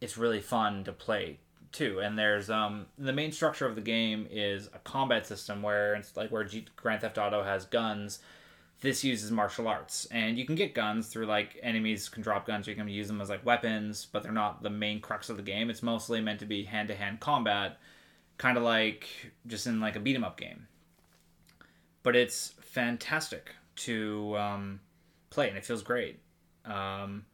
it's 0.00 0.16
really 0.16 0.40
fun 0.40 0.84
to 0.84 0.92
play 0.92 1.40
too. 1.72 2.00
And 2.00 2.18
there's 2.18 2.50
um 2.50 2.86
the 2.98 3.12
main 3.12 3.32
structure 3.32 3.66
of 3.66 3.74
the 3.74 3.80
game 3.80 4.28
is 4.30 4.68
a 4.68 4.78
combat 4.78 5.26
system 5.26 5.62
where 5.62 5.94
it's 5.94 6.16
like 6.16 6.30
where 6.30 6.48
grand 6.76 7.00
theft 7.00 7.18
auto 7.18 7.42
has 7.42 7.64
guns 7.64 8.20
this 8.82 9.04
uses 9.04 9.30
martial 9.30 9.68
arts. 9.68 10.06
And 10.10 10.36
you 10.36 10.44
can 10.44 10.56
get 10.56 10.74
guns 10.74 11.06
through 11.06 11.26
like 11.26 11.58
enemies 11.62 12.08
can 12.08 12.22
drop 12.22 12.46
guns 12.46 12.66
you 12.66 12.74
can 12.74 12.88
use 12.88 13.06
them 13.06 13.20
as 13.20 13.30
like 13.30 13.46
weapons 13.46 14.06
but 14.12 14.22
they're 14.22 14.32
not 14.32 14.62
the 14.62 14.70
main 14.70 15.00
crux 15.00 15.30
of 15.30 15.36
the 15.36 15.42
game. 15.42 15.70
It's 15.70 15.82
mostly 15.82 16.20
meant 16.20 16.40
to 16.40 16.46
be 16.46 16.64
hand-to-hand 16.64 17.20
combat 17.20 17.78
kind 18.38 18.58
of 18.58 18.64
like 18.64 19.08
just 19.46 19.66
in 19.66 19.80
like 19.80 19.96
a 19.96 20.00
beat 20.00 20.16
'em 20.16 20.24
up 20.24 20.36
game. 20.36 20.66
But 22.02 22.16
it's 22.16 22.54
fantastic 22.60 23.54
to 23.76 24.36
um, 24.36 24.80
play 25.30 25.48
and 25.48 25.56
it 25.56 25.64
feels 25.64 25.84
great. 25.84 26.18
Um, 26.64 27.24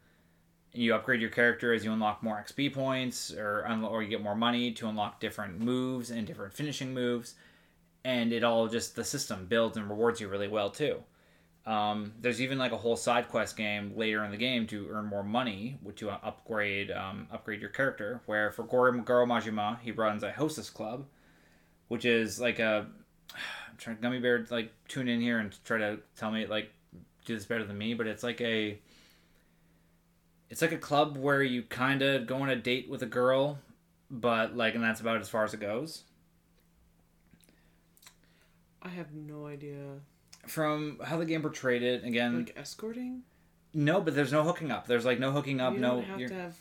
you 0.71 0.93
upgrade 0.93 1.19
your 1.19 1.31
character 1.31 1.73
as 1.73 1.83
you 1.83 1.91
unlock 1.91 2.21
more 2.21 2.43
xp 2.47 2.71
points 2.71 3.33
or 3.33 3.65
un- 3.65 3.83
or 3.83 4.03
you 4.03 4.09
get 4.09 4.21
more 4.21 4.35
money 4.35 4.71
to 4.73 4.87
unlock 4.87 5.19
different 5.19 5.59
moves 5.59 6.11
and 6.11 6.27
different 6.27 6.53
finishing 6.53 6.93
moves. 6.93 7.33
And 8.05 8.31
it 8.31 8.43
all 8.43 8.67
just 8.67 8.95
the 8.95 9.03
system 9.03 9.47
builds 9.47 9.77
and 9.77 9.89
rewards 9.89 10.21
you 10.21 10.27
really 10.27 10.47
well 10.47 10.69
too 10.69 11.03
um, 11.69 12.13
there's 12.19 12.41
even 12.41 12.57
like 12.57 12.71
a 12.71 12.77
whole 12.77 12.95
side 12.95 13.29
quest 13.29 13.55
game 13.55 13.93
later 13.95 14.25
in 14.25 14.31
the 14.31 14.37
game 14.37 14.65
to 14.67 14.89
earn 14.89 15.05
more 15.05 15.21
money 15.21 15.77
to 15.97 16.09
upgrade 16.09 16.89
um, 16.89 17.27
upgrade 17.31 17.61
your 17.61 17.69
character. 17.69 18.21
Where 18.25 18.51
for 18.51 18.63
Goro, 18.63 18.91
Majima, 18.91 19.79
he 19.79 19.91
runs 19.91 20.23
a 20.23 20.31
hostess 20.31 20.71
club, 20.71 21.05
which 21.87 22.05
is 22.05 22.39
like 22.39 22.57
a 22.57 22.87
I'm 23.35 23.77
trying 23.77 23.97
gummy 24.01 24.19
bear 24.19 24.47
like 24.49 24.73
tune 24.87 25.07
in 25.07 25.21
here 25.21 25.37
and 25.37 25.55
try 25.63 25.77
to 25.77 25.99
tell 26.17 26.31
me 26.31 26.47
like 26.47 26.73
do 27.25 27.35
this 27.35 27.45
better 27.45 27.63
than 27.63 27.77
me, 27.77 27.93
but 27.93 28.07
it's 28.07 28.23
like 28.23 28.41
a 28.41 28.79
it's 30.49 30.63
like 30.63 30.71
a 30.71 30.77
club 30.77 31.17
where 31.17 31.43
you 31.43 31.61
kind 31.61 32.01
of 32.01 32.25
go 32.25 32.37
on 32.37 32.49
a 32.49 32.55
date 32.55 32.89
with 32.89 33.03
a 33.03 33.05
girl, 33.05 33.59
but 34.09 34.57
like 34.57 34.73
and 34.73 34.83
that's 34.83 35.01
about 35.01 35.21
as 35.21 35.29
far 35.29 35.43
as 35.43 35.53
it 35.53 35.59
goes. 35.59 36.01
I 38.81 38.89
have 38.89 39.13
no 39.13 39.45
idea. 39.45 39.99
From 40.47 40.99
how 41.03 41.17
the 41.17 41.25
game 41.25 41.41
portrayed 41.41 41.83
it, 41.83 42.03
again, 42.03 42.37
Like 42.39 42.55
escorting? 42.57 43.21
no, 43.73 44.01
but 44.01 44.15
there's 44.15 44.31
no 44.31 44.43
hooking 44.43 44.71
up. 44.71 44.87
There's 44.87 45.05
like 45.05 45.19
no 45.19 45.31
hooking 45.31 45.59
up. 45.61 45.73
No. 45.73 45.77
You 45.77 45.81
no, 45.81 45.95
don't 45.95 46.03
have 46.05 46.19
you're- 46.19 46.29
to 46.35 46.41
have 46.41 46.55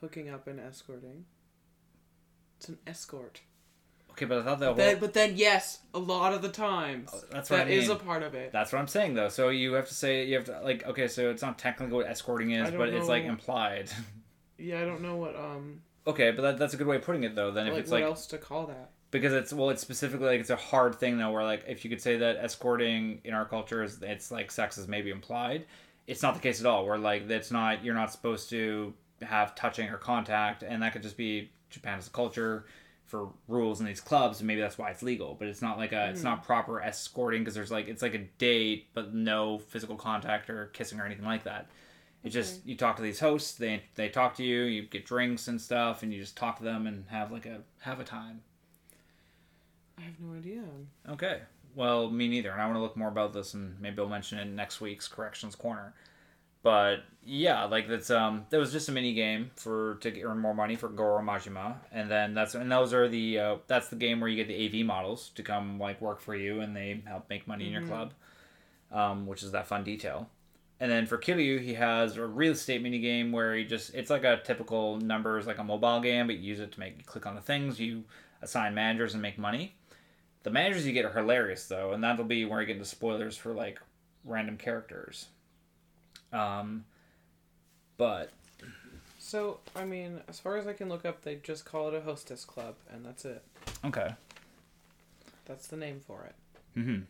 hooking 0.00 0.28
up 0.30 0.46
and 0.46 0.60
escorting. 0.60 1.24
It's 2.58 2.68
an 2.68 2.78
escort. 2.86 3.40
Okay, 4.12 4.26
but 4.26 4.38
I 4.40 4.42
thought 4.44 4.60
that. 4.60 4.76
Then, 4.76 4.98
but 5.00 5.14
then, 5.14 5.32
yes, 5.36 5.80
a 5.94 5.98
lot 5.98 6.34
of 6.34 6.42
the 6.42 6.50
times 6.50 7.08
Oh, 7.12 7.20
that's 7.30 7.48
what 7.48 7.60
I 7.60 7.64
that 7.64 7.70
is 7.72 7.88
mean. 7.88 7.96
a 7.96 8.00
part 8.00 8.22
of 8.22 8.34
it. 8.34 8.52
That's 8.52 8.70
what 8.72 8.78
I'm 8.78 8.86
saying 8.86 9.14
though. 9.14 9.30
So 9.30 9.48
you 9.48 9.72
have 9.72 9.88
to 9.88 9.94
say 9.94 10.26
you 10.26 10.34
have 10.36 10.44
to 10.44 10.60
like 10.62 10.86
okay, 10.86 11.08
so 11.08 11.30
it's 11.30 11.40
not 11.42 11.58
technically 11.58 11.96
what 11.96 12.06
escorting 12.06 12.50
is, 12.50 12.70
but 12.70 12.90
it's 12.90 13.08
like 13.08 13.24
implied. 13.24 13.90
Yeah, 14.58 14.80
I 14.80 14.84
don't 14.84 15.00
know 15.00 15.16
what 15.16 15.34
um 15.34 15.80
okay, 16.06 16.30
but 16.30 16.42
that, 16.42 16.58
that's 16.58 16.74
a 16.74 16.76
good 16.76 16.86
way 16.86 16.96
of 16.96 17.02
putting 17.02 17.24
it 17.24 17.34
though. 17.34 17.50
Then 17.50 17.66
if 17.66 17.72
like 17.72 17.80
it's 17.82 17.90
what 17.90 18.00
like 18.02 18.04
else 18.08 18.26
to 18.28 18.38
call 18.38 18.66
that. 18.66 18.90
Because 19.12 19.34
it's 19.34 19.52
well, 19.52 19.70
it's 19.70 19.82
specifically 19.82 20.26
like 20.26 20.40
it's 20.40 20.50
a 20.50 20.56
hard 20.56 20.96
thing 20.96 21.18
though, 21.18 21.30
where 21.30 21.44
like 21.44 21.64
if 21.68 21.84
you 21.84 21.90
could 21.90 22.00
say 22.00 22.16
that 22.16 22.38
escorting 22.38 23.20
in 23.22 23.34
our 23.34 23.44
culture 23.44 23.84
is 23.84 24.02
it's 24.02 24.32
like 24.32 24.50
sex 24.50 24.78
is 24.78 24.88
maybe 24.88 25.10
implied. 25.10 25.66
It's 26.08 26.22
not 26.22 26.34
the 26.34 26.40
case 26.40 26.58
at 26.58 26.66
all. 26.66 26.84
Where 26.84 26.98
like 26.98 27.28
that's 27.28 27.52
not 27.52 27.84
you're 27.84 27.94
not 27.94 28.10
supposed 28.10 28.50
to 28.50 28.92
have 29.20 29.54
touching 29.54 29.88
or 29.90 29.98
contact, 29.98 30.64
and 30.64 30.82
that 30.82 30.94
could 30.94 31.02
just 31.02 31.18
be 31.18 31.52
Japan 31.70 31.98
as 31.98 32.08
a 32.08 32.10
culture 32.10 32.64
for 33.04 33.28
rules 33.48 33.80
in 33.80 33.86
these 33.86 34.00
clubs, 34.00 34.40
and 34.40 34.46
maybe 34.46 34.62
that's 34.62 34.78
why 34.78 34.90
it's 34.90 35.02
legal. 35.02 35.36
But 35.38 35.48
it's 35.48 35.60
not 35.60 35.76
like 35.76 35.92
a 35.92 36.08
it's 36.08 36.22
hmm. 36.22 36.28
not 36.28 36.44
proper 36.44 36.80
escorting 36.80 37.42
because 37.42 37.54
there's 37.54 37.70
like 37.70 37.88
it's 37.88 38.02
like 38.02 38.14
a 38.14 38.26
date, 38.38 38.88
but 38.94 39.14
no 39.14 39.58
physical 39.58 39.96
contact 39.96 40.48
or 40.48 40.66
kissing 40.72 40.98
or 40.98 41.04
anything 41.04 41.26
like 41.26 41.44
that. 41.44 41.68
It's 42.24 42.32
just 42.32 42.64
you 42.64 42.76
talk 42.76 42.96
to 42.96 43.02
these 43.02 43.20
hosts, 43.20 43.52
they 43.52 43.82
they 43.94 44.08
talk 44.08 44.36
to 44.36 44.42
you, 44.42 44.62
you 44.62 44.82
get 44.84 45.04
drinks 45.04 45.48
and 45.48 45.60
stuff, 45.60 46.02
and 46.02 46.14
you 46.14 46.18
just 46.18 46.34
talk 46.34 46.56
to 46.58 46.64
them 46.64 46.86
and 46.86 47.04
have 47.08 47.30
like 47.30 47.44
a 47.44 47.60
have 47.80 48.00
a 48.00 48.04
time. 48.04 48.40
I 49.98 50.02
have 50.02 50.20
no 50.20 50.36
idea. 50.36 50.62
Okay. 51.10 51.40
Well, 51.74 52.10
me 52.10 52.28
neither, 52.28 52.50
and 52.50 52.60
I 52.60 52.66
want 52.66 52.76
to 52.76 52.82
look 52.82 52.96
more 52.96 53.08
about 53.08 53.32
this, 53.32 53.54
and 53.54 53.80
maybe 53.80 54.00
I'll 54.00 54.08
mention 54.08 54.38
it 54.38 54.42
in 54.42 54.54
next 54.54 54.80
week's 54.80 55.08
corrections 55.08 55.54
corner. 55.54 55.94
But 56.62 57.04
yeah, 57.24 57.64
like 57.64 57.88
that's 57.88 58.10
um, 58.10 58.46
that 58.50 58.58
was 58.58 58.72
just 58.72 58.88
a 58.88 58.92
mini 58.92 59.14
game 59.14 59.50
for 59.56 59.96
to 60.02 60.22
earn 60.22 60.38
more 60.38 60.54
money 60.54 60.76
for 60.76 60.88
Goro 60.88 61.20
Majima, 61.22 61.76
and 61.90 62.10
then 62.10 62.34
that's 62.34 62.54
and 62.54 62.70
those 62.70 62.94
are 62.94 63.08
the 63.08 63.38
uh, 63.38 63.56
that's 63.66 63.88
the 63.88 63.96
game 63.96 64.20
where 64.20 64.28
you 64.28 64.36
get 64.36 64.48
the 64.48 64.80
AV 64.80 64.86
models 64.86 65.30
to 65.34 65.42
come 65.42 65.78
like 65.78 66.00
work 66.00 66.20
for 66.20 66.36
you, 66.36 66.60
and 66.60 66.76
they 66.76 67.02
help 67.06 67.28
make 67.28 67.48
money 67.48 67.66
in 67.66 67.72
your 67.72 67.82
club, 67.82 68.12
um, 68.92 69.26
which 69.26 69.42
is 69.42 69.50
that 69.52 69.66
fun 69.66 69.82
detail. 69.82 70.28
And 70.78 70.90
then 70.90 71.06
for 71.06 71.16
Kiryu, 71.18 71.60
he 71.60 71.74
has 71.74 72.16
a 72.16 72.26
real 72.26 72.52
estate 72.52 72.82
mini 72.82 72.98
game 72.98 73.32
where 73.32 73.54
he 73.56 73.64
just 73.64 73.94
it's 73.94 74.10
like 74.10 74.24
a 74.24 74.40
typical 74.44 74.98
numbers 74.98 75.46
like 75.46 75.58
a 75.58 75.64
mobile 75.64 76.00
game, 76.00 76.28
but 76.28 76.36
you 76.36 76.42
use 76.42 76.60
it 76.60 76.72
to 76.72 76.80
make 76.80 76.96
you 76.96 77.04
click 77.04 77.26
on 77.26 77.34
the 77.34 77.40
things, 77.40 77.80
you 77.80 78.04
assign 78.40 78.74
managers 78.74 79.14
and 79.14 79.22
make 79.22 79.38
money. 79.38 79.74
The 80.42 80.50
managers 80.50 80.86
you 80.86 80.92
get 80.92 81.04
are 81.04 81.12
hilarious 81.12 81.66
though, 81.66 81.92
and 81.92 82.02
that'll 82.02 82.24
be 82.24 82.44
where 82.44 82.60
I 82.60 82.64
get 82.64 82.74
into 82.76 82.84
spoilers 82.88 83.36
for 83.36 83.52
like 83.52 83.78
random 84.24 84.56
characters. 84.56 85.26
Um, 86.32 86.84
but 87.96 88.30
So, 89.18 89.58
I 89.76 89.84
mean, 89.84 90.20
as 90.28 90.40
far 90.40 90.56
as 90.56 90.66
I 90.66 90.72
can 90.72 90.88
look 90.88 91.04
up, 91.04 91.22
they 91.22 91.36
just 91.36 91.64
call 91.64 91.88
it 91.88 91.94
a 91.94 92.00
hostess 92.00 92.44
club, 92.44 92.74
and 92.92 93.04
that's 93.04 93.24
it. 93.24 93.42
okay. 93.84 94.14
That's 95.44 95.66
the 95.68 95.76
name 95.76 96.00
for 96.06 96.24
it. 96.24 96.34
Mm-hmm. 96.80 97.00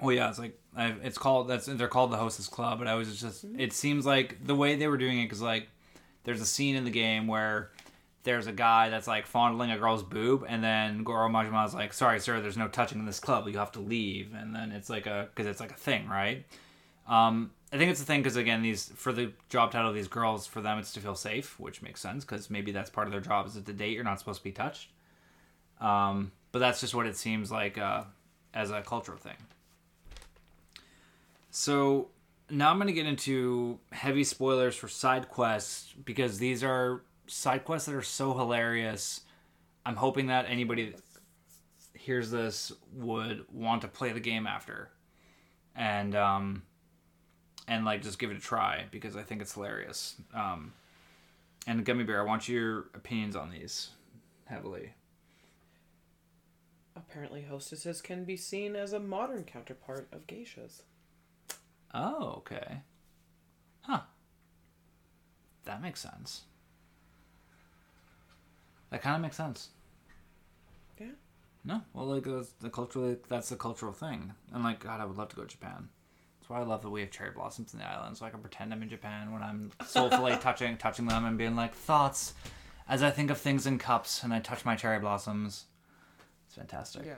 Well, 0.00 0.14
yeah, 0.14 0.28
it's 0.28 0.38
like 0.38 0.58
I've, 0.76 1.04
it's 1.04 1.18
called 1.18 1.48
that's 1.48 1.66
they're 1.66 1.88
called 1.88 2.12
the 2.12 2.16
Hostess 2.16 2.46
Club, 2.46 2.78
but 2.78 2.86
I 2.86 2.94
was 2.94 3.20
just 3.20 3.44
it 3.56 3.72
seems 3.72 4.06
like 4.06 4.46
the 4.46 4.54
way 4.54 4.76
they 4.76 4.86
were 4.86 4.96
doing 4.96 5.18
it 5.20 5.24
because 5.24 5.42
like 5.42 5.68
there's 6.24 6.40
a 6.40 6.46
scene 6.46 6.76
in 6.76 6.84
the 6.84 6.90
game 6.90 7.26
where 7.26 7.70
there's 8.28 8.46
a 8.46 8.52
guy 8.52 8.90
that's 8.90 9.06
like 9.06 9.24
fondling 9.26 9.70
a 9.70 9.78
girl's 9.78 10.02
boob, 10.02 10.44
and 10.46 10.62
then 10.62 11.02
Goro 11.02 11.30
Majima's 11.30 11.72
like, 11.72 11.94
"Sorry, 11.94 12.20
sir, 12.20 12.42
there's 12.42 12.58
no 12.58 12.68
touching 12.68 12.98
in 12.98 13.06
this 13.06 13.20
club. 13.20 13.48
You 13.48 13.56
have 13.56 13.72
to 13.72 13.80
leave." 13.80 14.34
And 14.34 14.54
then 14.54 14.70
it's 14.70 14.90
like 14.90 15.06
a 15.06 15.28
because 15.34 15.46
it's 15.46 15.60
like 15.60 15.70
a 15.70 15.76
thing, 15.76 16.06
right? 16.06 16.44
Um, 17.06 17.52
I 17.72 17.78
think 17.78 17.90
it's 17.90 18.02
a 18.02 18.04
thing 18.04 18.20
because 18.20 18.36
again, 18.36 18.60
these 18.60 18.92
for 18.94 19.14
the 19.14 19.32
job 19.48 19.72
title 19.72 19.88
of 19.88 19.94
these 19.94 20.08
girls, 20.08 20.46
for 20.46 20.60
them 20.60 20.78
it's 20.78 20.92
to 20.92 21.00
feel 21.00 21.14
safe, 21.14 21.58
which 21.58 21.80
makes 21.80 22.02
sense 22.02 22.22
because 22.22 22.50
maybe 22.50 22.70
that's 22.70 22.90
part 22.90 23.06
of 23.06 23.12
their 23.12 23.22
job 23.22 23.46
is 23.46 23.54
that 23.54 23.64
the 23.64 23.72
date 23.72 23.94
you're 23.94 24.04
not 24.04 24.18
supposed 24.18 24.40
to 24.40 24.44
be 24.44 24.52
touched. 24.52 24.90
Um, 25.80 26.32
but 26.52 26.58
that's 26.58 26.82
just 26.82 26.94
what 26.94 27.06
it 27.06 27.16
seems 27.16 27.50
like 27.50 27.78
uh, 27.78 28.04
as 28.52 28.70
a 28.70 28.82
cultural 28.82 29.16
thing. 29.16 29.36
So 31.50 32.08
now 32.50 32.70
I'm 32.70 32.76
going 32.76 32.88
to 32.88 32.92
get 32.92 33.06
into 33.06 33.78
heavy 33.90 34.24
spoilers 34.24 34.76
for 34.76 34.86
side 34.86 35.30
quests 35.30 35.94
because 36.04 36.38
these 36.38 36.62
are 36.62 37.00
side 37.28 37.64
quests 37.64 37.86
that 37.86 37.94
are 37.94 38.02
so 38.02 38.34
hilarious. 38.34 39.22
I'm 39.86 39.96
hoping 39.96 40.26
that 40.26 40.46
anybody 40.48 40.90
that 40.90 41.02
hears 41.94 42.30
this 42.30 42.72
would 42.92 43.44
want 43.52 43.82
to 43.82 43.88
play 43.88 44.12
the 44.12 44.20
game 44.20 44.46
after, 44.46 44.90
and 45.76 46.14
um, 46.14 46.62
and 47.66 47.84
like 47.84 48.02
just 48.02 48.18
give 48.18 48.30
it 48.30 48.36
a 48.36 48.40
try 48.40 48.86
because 48.90 49.16
I 49.16 49.22
think 49.22 49.40
it's 49.40 49.54
hilarious. 49.54 50.16
Um, 50.34 50.72
and 51.66 51.84
Gummy 51.84 52.04
Bear, 52.04 52.20
I 52.20 52.24
want 52.24 52.48
your 52.48 52.86
opinions 52.94 53.36
on 53.36 53.50
these 53.50 53.90
heavily. 54.46 54.94
Apparently, 56.96 57.42
hostesses 57.42 58.00
can 58.02 58.24
be 58.24 58.36
seen 58.36 58.74
as 58.74 58.92
a 58.92 58.98
modern 58.98 59.44
counterpart 59.44 60.08
of 60.12 60.26
geishas. 60.26 60.82
Oh, 61.94 62.34
okay. 62.38 62.80
Huh. 63.82 64.00
That 65.64 65.80
makes 65.80 66.00
sense. 66.00 66.42
That 68.90 69.02
kind 69.02 69.16
of 69.16 69.22
makes 69.22 69.36
sense. 69.36 69.68
Yeah. 70.98 71.06
No, 71.64 71.82
well, 71.92 72.06
like 72.06 72.24
that's 72.24 72.50
the 72.60 72.70
cultural. 72.70 73.16
That's 73.28 73.48
the 73.50 73.56
cultural 73.56 73.92
thing, 73.92 74.32
and 74.52 74.64
like 74.64 74.80
God, 74.80 75.00
I 75.00 75.04
would 75.04 75.16
love 75.16 75.28
to 75.30 75.36
go 75.36 75.42
to 75.42 75.48
Japan. 75.48 75.88
That's 76.40 76.48
why 76.48 76.60
I 76.60 76.62
love 76.62 76.82
that 76.82 76.90
we 76.90 77.00
have 77.02 77.10
cherry 77.10 77.30
blossoms 77.30 77.74
in 77.74 77.80
the 77.80 77.86
island, 77.86 78.16
so 78.16 78.24
I 78.24 78.30
can 78.30 78.40
pretend 78.40 78.72
I'm 78.72 78.82
in 78.82 78.88
Japan 78.88 79.32
when 79.32 79.42
I'm 79.42 79.70
soulfully 79.86 80.36
touching 80.40 80.76
touching 80.78 81.06
them 81.06 81.24
and 81.24 81.36
being 81.36 81.56
like 81.56 81.74
thoughts 81.74 82.32
as 82.88 83.02
I 83.02 83.10
think 83.10 83.30
of 83.30 83.38
things 83.38 83.66
in 83.66 83.78
cups, 83.78 84.22
and 84.22 84.32
I 84.32 84.40
touch 84.40 84.64
my 84.64 84.76
cherry 84.76 84.98
blossoms. 84.98 85.66
It's 86.46 86.56
fantastic. 86.56 87.04
Yeah. 87.04 87.14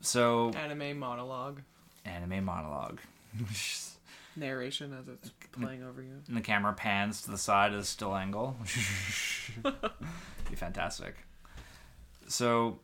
So 0.00 0.50
Anime 0.50 0.98
monologue. 0.98 1.62
anime 2.04 2.44
monologue. 2.44 3.00
Narration 4.36 4.92
as 4.92 5.08
it's 5.08 5.30
playing 5.52 5.82
over 5.82 6.02
you. 6.02 6.22
and 6.28 6.36
the 6.36 6.40
camera 6.40 6.72
pans 6.72 7.22
to 7.22 7.30
the 7.30 7.38
side 7.38 7.72
at 7.72 7.78
a 7.78 7.84
still 7.84 8.14
angle. 8.14 8.56
Be 9.62 10.56
fantastic. 10.56 11.16
So, 12.28 12.80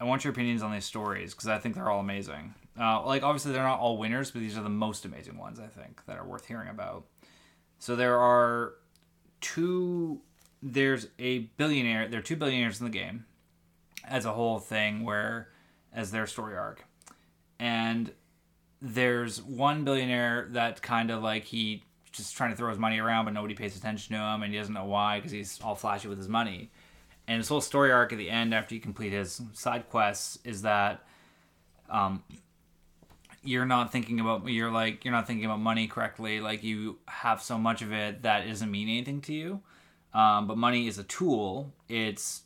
I 0.00 0.04
want 0.04 0.24
your 0.24 0.32
opinions 0.32 0.62
on 0.62 0.72
these 0.72 0.84
stories 0.84 1.32
because 1.34 1.48
I 1.48 1.58
think 1.58 1.74
they're 1.74 1.90
all 1.90 2.00
amazing. 2.00 2.54
Uh, 2.78 3.04
like, 3.06 3.22
obviously, 3.22 3.52
they're 3.52 3.62
not 3.62 3.78
all 3.80 3.96
winners, 3.96 4.30
but 4.30 4.40
these 4.40 4.58
are 4.58 4.62
the 4.62 4.68
most 4.68 5.04
amazing 5.04 5.38
ones 5.38 5.58
I 5.58 5.66
think 5.66 6.04
that 6.06 6.18
are 6.18 6.26
worth 6.26 6.46
hearing 6.46 6.68
about. 6.68 7.06
So 7.78 7.96
there 7.96 8.18
are 8.18 8.74
two. 9.40 10.20
There's 10.62 11.08
a 11.18 11.38
billionaire. 11.56 12.08
There 12.08 12.20
are 12.20 12.22
two 12.22 12.36
billionaires 12.36 12.80
in 12.80 12.86
the 12.86 12.92
game, 12.92 13.24
as 14.06 14.24
a 14.24 14.32
whole 14.32 14.58
thing, 14.58 15.04
where 15.04 15.48
as 15.92 16.10
their 16.10 16.26
story 16.26 16.56
arc, 16.56 16.84
and 17.58 18.12
there's 18.86 19.42
one 19.42 19.84
billionaire 19.84 20.46
that 20.50 20.82
kind 20.82 21.10
of 21.10 21.22
like 21.22 21.44
he 21.44 21.84
just 22.12 22.36
trying 22.36 22.50
to 22.50 22.56
throw 22.56 22.70
his 22.70 22.78
money 22.78 22.98
around, 22.98 23.26
but 23.26 23.34
nobody 23.34 23.54
pays 23.54 23.76
attention 23.76 24.14
to 24.14 24.20
him, 24.20 24.42
and 24.42 24.52
he 24.52 24.58
doesn't 24.58 24.74
know 24.74 24.84
why 24.84 25.18
because 25.18 25.32
he's 25.32 25.60
all 25.62 25.74
flashy 25.74 26.08
with 26.08 26.18
his 26.18 26.28
money. 26.28 26.70
And 27.28 27.38
his 27.38 27.48
whole 27.48 27.60
story 27.60 27.92
arc 27.92 28.12
at 28.12 28.18
the 28.18 28.30
end, 28.30 28.54
after 28.54 28.74
you 28.74 28.80
complete 28.80 29.12
his 29.12 29.40
side 29.52 29.88
quests, 29.90 30.38
is 30.44 30.62
that 30.62 31.04
um, 31.90 32.22
you're 33.42 33.66
not 33.66 33.92
thinking 33.92 34.20
about 34.20 34.46
you're 34.48 34.70
like 34.70 35.04
you're 35.04 35.12
not 35.12 35.26
thinking 35.26 35.44
about 35.44 35.60
money 35.60 35.88
correctly. 35.88 36.40
Like 36.40 36.62
you 36.62 36.98
have 37.06 37.42
so 37.42 37.58
much 37.58 37.82
of 37.82 37.92
it 37.92 38.22
that 38.22 38.46
it 38.46 38.48
doesn't 38.48 38.70
mean 38.70 38.88
anything 38.88 39.20
to 39.22 39.34
you. 39.34 39.60
Um, 40.14 40.46
but 40.46 40.56
money 40.56 40.86
is 40.86 40.98
a 40.98 41.04
tool. 41.04 41.72
It's 41.88 42.42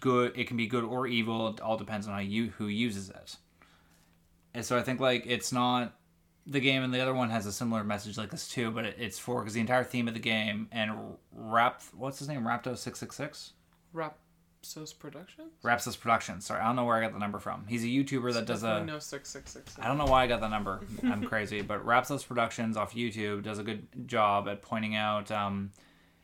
good. 0.00 0.32
It 0.36 0.48
can 0.48 0.56
be 0.56 0.66
good 0.66 0.84
or 0.84 1.06
evil. 1.06 1.48
It 1.48 1.60
all 1.60 1.76
depends 1.76 2.06
on 2.06 2.14
how 2.14 2.20
you 2.20 2.50
who 2.56 2.66
uses 2.66 3.10
it. 3.10 3.36
And 4.54 4.64
so 4.64 4.78
I 4.78 4.82
think 4.82 5.00
like 5.00 5.24
it's 5.26 5.52
not 5.52 5.94
the 6.46 6.60
game, 6.60 6.82
and 6.82 6.94
the 6.94 7.00
other 7.00 7.14
one 7.14 7.30
has 7.30 7.46
a 7.46 7.52
similar 7.52 7.82
message 7.84 8.16
like 8.16 8.30
this 8.30 8.48
too. 8.48 8.70
But 8.70 8.84
it, 8.84 8.96
it's 8.98 9.18
for 9.18 9.40
because 9.40 9.54
the 9.54 9.60
entire 9.60 9.84
theme 9.84 10.08
of 10.08 10.14
the 10.14 10.20
game 10.20 10.68
and 10.72 10.92
Rap, 11.32 11.82
what's 11.96 12.18
his 12.18 12.28
name, 12.28 12.42
Rapto 12.42 12.76
six 12.76 12.98
six 12.98 13.16
six. 13.16 13.52
Rapsos 13.94 14.98
Productions? 14.98 15.52
Rapsos 15.62 15.98
Productions. 15.98 16.46
Sorry, 16.46 16.60
I 16.60 16.66
don't 16.66 16.76
know 16.76 16.84
where 16.84 16.96
I 16.96 17.00
got 17.00 17.12
the 17.12 17.18
number 17.18 17.38
from. 17.38 17.66
He's 17.66 17.84
a 17.84 17.86
YouTuber 17.86 18.32
that 18.34 18.46
does 18.46 18.62
a. 18.62 18.84
No 18.84 18.98
666. 18.98 19.78
I 19.78 19.88
don't 19.88 19.98
know 19.98 20.06
why 20.06 20.24
I 20.24 20.26
got 20.26 20.40
the 20.40 20.48
number. 20.48 20.80
I'm 21.04 21.24
crazy, 21.24 21.62
but 21.62 21.84
Rapsos 21.84 22.26
Productions 22.26 22.76
off 22.76 22.94
YouTube 22.94 23.42
does 23.42 23.58
a 23.58 23.62
good 23.62 23.86
job 24.06 24.48
at 24.48 24.62
pointing 24.62 24.94
out. 24.94 25.30
Um, 25.30 25.70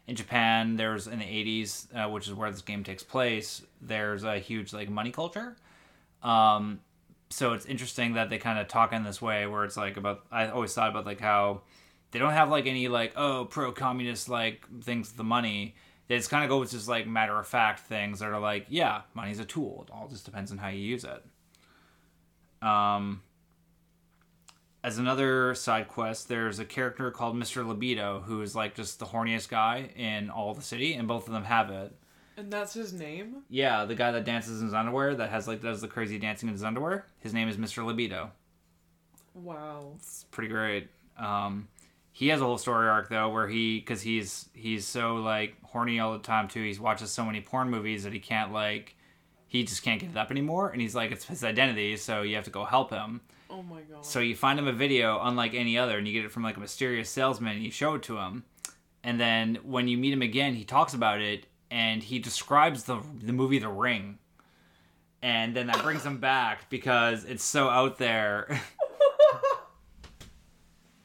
in 0.06 0.16
Japan, 0.16 0.76
there's 0.76 1.06
in 1.06 1.20
the 1.20 1.24
80s, 1.24 1.86
uh, 1.94 2.08
which 2.10 2.26
is 2.26 2.34
where 2.34 2.50
this 2.50 2.62
game 2.62 2.82
takes 2.82 3.04
place. 3.04 3.62
There's 3.80 4.24
a 4.24 4.38
huge 4.38 4.72
like 4.72 4.88
money 4.88 5.12
culture. 5.12 5.56
Um, 6.22 6.80
so 7.30 7.52
it's 7.52 7.64
interesting 7.66 8.14
that 8.14 8.28
they 8.28 8.38
kind 8.38 8.58
of 8.58 8.68
talk 8.68 8.92
in 8.92 9.04
this 9.04 9.22
way, 9.22 9.46
where 9.46 9.64
it's 9.64 9.76
like 9.76 9.96
about. 9.96 10.26
I 10.30 10.48
always 10.48 10.74
thought 10.74 10.90
about 10.90 11.06
like 11.06 11.20
how 11.20 11.62
they 12.10 12.18
don't 12.18 12.32
have 12.32 12.50
like 12.50 12.66
any 12.66 12.88
like 12.88 13.12
oh 13.16 13.46
pro 13.46 13.72
communist 13.72 14.28
like 14.28 14.66
things 14.82 15.08
with 15.08 15.16
the 15.16 15.24
money. 15.24 15.76
They 16.08 16.16
just 16.16 16.28
kind 16.28 16.42
of 16.42 16.50
go 16.50 16.58
with 16.58 16.72
just 16.72 16.88
like 16.88 17.06
matter 17.06 17.38
of 17.38 17.46
fact 17.46 17.80
things 17.80 18.18
that 18.18 18.28
are 18.30 18.40
like 18.40 18.66
yeah, 18.68 19.02
money's 19.14 19.38
a 19.38 19.44
tool. 19.44 19.86
It 19.86 19.92
all 19.92 20.08
just 20.08 20.24
depends 20.24 20.50
on 20.50 20.58
how 20.58 20.68
you 20.68 20.80
use 20.80 21.04
it. 21.04 21.24
Um, 22.66 23.22
as 24.82 24.98
another 24.98 25.54
side 25.54 25.88
quest, 25.88 26.28
there's 26.28 26.58
a 26.58 26.64
character 26.64 27.10
called 27.10 27.36
Mr. 27.36 27.66
Libido 27.66 28.20
who 28.26 28.42
is 28.42 28.56
like 28.56 28.74
just 28.74 28.98
the 28.98 29.06
horniest 29.06 29.48
guy 29.48 29.90
in 29.94 30.30
all 30.30 30.52
the 30.52 30.62
city, 30.62 30.94
and 30.94 31.06
both 31.06 31.28
of 31.28 31.32
them 31.32 31.44
have 31.44 31.70
it. 31.70 31.94
And 32.40 32.50
that's 32.50 32.72
his 32.72 32.94
name? 32.94 33.42
Yeah, 33.50 33.84
the 33.84 33.94
guy 33.94 34.12
that 34.12 34.24
dances 34.24 34.60
in 34.60 34.68
his 34.68 34.74
underwear, 34.74 35.14
that 35.14 35.28
has 35.28 35.46
like 35.46 35.60
does 35.60 35.82
the 35.82 35.88
crazy 35.88 36.18
dancing 36.18 36.48
in 36.48 36.54
his 36.54 36.64
underwear. 36.64 37.04
His 37.18 37.34
name 37.34 37.50
is 37.50 37.58
Mr. 37.58 37.84
Libido. 37.84 38.30
Wow. 39.34 39.92
It's 39.96 40.24
pretty 40.30 40.48
great. 40.48 40.88
Um, 41.18 41.68
he 42.12 42.28
has 42.28 42.40
a 42.40 42.44
whole 42.44 42.56
story 42.56 42.88
arc 42.88 43.10
though, 43.10 43.28
where 43.28 43.46
he 43.46 43.78
because 43.78 44.00
he's 44.00 44.48
he's 44.54 44.86
so 44.86 45.16
like 45.16 45.54
horny 45.64 46.00
all 46.00 46.14
the 46.14 46.18
time 46.18 46.48
too. 46.48 46.62
He 46.62 46.78
watches 46.78 47.10
so 47.10 47.26
many 47.26 47.42
porn 47.42 47.68
movies 47.68 48.04
that 48.04 48.14
he 48.14 48.20
can't 48.20 48.54
like 48.54 48.96
he 49.46 49.62
just 49.64 49.82
can't 49.82 50.00
get 50.00 50.10
it 50.10 50.16
up 50.16 50.30
anymore, 50.30 50.70
and 50.70 50.80
he's 50.80 50.94
like 50.94 51.10
it's 51.12 51.26
his 51.26 51.44
identity, 51.44 51.98
so 51.98 52.22
you 52.22 52.36
have 52.36 52.44
to 52.44 52.50
go 52.50 52.64
help 52.64 52.90
him. 52.90 53.20
Oh 53.50 53.62
my 53.62 53.82
god. 53.82 54.06
So 54.06 54.20
you 54.20 54.34
find 54.34 54.58
him 54.58 54.66
a 54.66 54.72
video 54.72 55.20
unlike 55.22 55.52
any 55.52 55.76
other, 55.76 55.98
and 55.98 56.08
you 56.08 56.14
get 56.14 56.24
it 56.24 56.32
from 56.32 56.42
like 56.42 56.56
a 56.56 56.60
mysterious 56.60 57.10
salesman, 57.10 57.56
and 57.56 57.62
you 57.62 57.70
show 57.70 57.96
it 57.96 58.02
to 58.04 58.16
him. 58.16 58.44
And 59.04 59.20
then 59.20 59.58
when 59.62 59.88
you 59.88 59.98
meet 59.98 60.14
him 60.14 60.22
again, 60.22 60.54
he 60.54 60.64
talks 60.64 60.94
about 60.94 61.20
it, 61.20 61.46
and 61.70 62.02
he 62.02 62.18
describes 62.18 62.84
the 62.84 63.00
the 63.22 63.32
movie 63.32 63.58
The 63.58 63.68
Ring. 63.68 64.18
And 65.22 65.54
then 65.54 65.66
that 65.66 65.82
brings 65.82 66.04
him 66.04 66.18
back 66.18 66.70
because 66.70 67.24
it's 67.24 67.44
so 67.44 67.68
out 67.68 67.98
there 67.98 68.58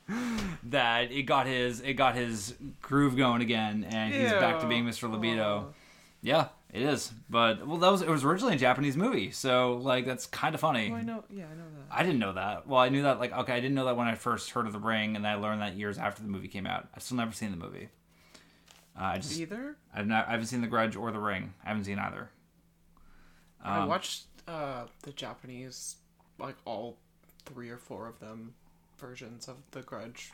that 0.64 1.12
it 1.12 1.24
got 1.24 1.48
his 1.48 1.82
it 1.82 1.94
got 1.94 2.16
his 2.16 2.56
groove 2.82 3.18
going 3.18 3.42
again, 3.42 3.86
and 3.90 4.14
he's 4.14 4.32
back 4.32 4.62
to 4.62 4.68
being 4.68 4.86
Mr. 4.86 5.12
Libido. 5.12 5.68
Aw. 5.70 5.74
Yeah, 6.22 6.48
it 6.74 6.82
is. 6.82 7.12
But 7.30 7.68
well, 7.68 7.78
that 7.78 7.92
was 7.92 8.02
it 8.02 8.10
was 8.10 8.24
originally 8.24 8.56
a 8.56 8.58
Japanese 8.58 8.96
movie, 8.96 9.32
so 9.32 9.76
like 9.76 10.06
that's 10.06 10.26
kind 10.26 10.56
of 10.56 10.62
funny. 10.62 10.92
Oh, 10.92 10.96
I 10.96 11.02
know. 11.02 11.24
Yeah, 11.30 11.46
I 11.52 11.56
know 11.56 11.66
that. 11.76 11.96
I 11.96 12.04
didn't 12.04 12.20
know 12.20 12.34
that. 12.34 12.68
Well, 12.68 12.80
I 12.80 12.90
knew 12.90 13.04
that 13.04 13.20
like 13.20 13.34
okay, 13.34 13.54
I 13.54 13.60
didn't 13.60 13.76
know 13.76 13.86
that 13.86 13.98
when 13.98 14.08
I 14.08 14.16
first 14.16 14.52
heard 14.52 14.66
of 14.66 14.74
The 14.74 14.80
Ring, 14.80 15.16
and 15.16 15.28
I 15.28 15.36
learned 15.36 15.62
that 15.62 15.76
years 15.76 15.98
after 15.98 16.22
the 16.22 16.30
movie 16.30 16.48
came 16.48 16.66
out. 16.66 16.88
I've 16.96 17.04
still 17.04 17.18
never 17.18 17.32
seen 17.32 17.52
the 17.52 17.58
movie. 17.58 17.90
Uh, 18.98 19.04
I 19.04 19.18
just 19.18 19.38
Either? 19.40 19.76
I've 19.94 20.08
not 20.08 20.28
I 20.28 20.32
haven't 20.32 20.48
seen 20.48 20.62
The 20.62 20.68
Grudge 20.68 20.96
or 20.96 21.12
The 21.12 21.20
Ring. 21.20 21.54
I 21.64 21.70
haven't 21.70 21.84
seen 21.86 22.00
either. 22.00 22.30
I 23.62 23.80
Um, 23.80 23.90
watched 23.90 24.24
uh, 24.48 24.86
the 25.04 25.12
Japanese, 25.12 25.96
like 26.40 26.56
all 26.66 26.98
three 27.46 27.70
or 27.70 27.78
four 27.78 28.08
of 28.08 28.20
them 28.20 28.54
versions 28.98 29.48
of 29.48 29.58
The 29.72 29.82
Grudge, 29.82 30.32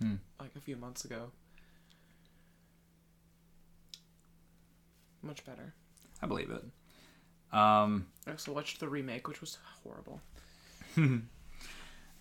Hmm. 0.00 0.16
like 0.40 0.50
a 0.56 0.60
few 0.60 0.76
months 0.76 1.04
ago. 1.04 1.30
Much 5.22 5.44
better. 5.44 5.72
I 6.22 6.26
believe 6.26 6.50
it. 6.50 6.64
Um, 7.56 8.06
I 8.26 8.32
also 8.32 8.52
watched 8.52 8.80
the 8.80 8.88
remake, 8.88 9.28
which 9.28 9.40
was 9.40 9.58
horrible. 9.82 10.20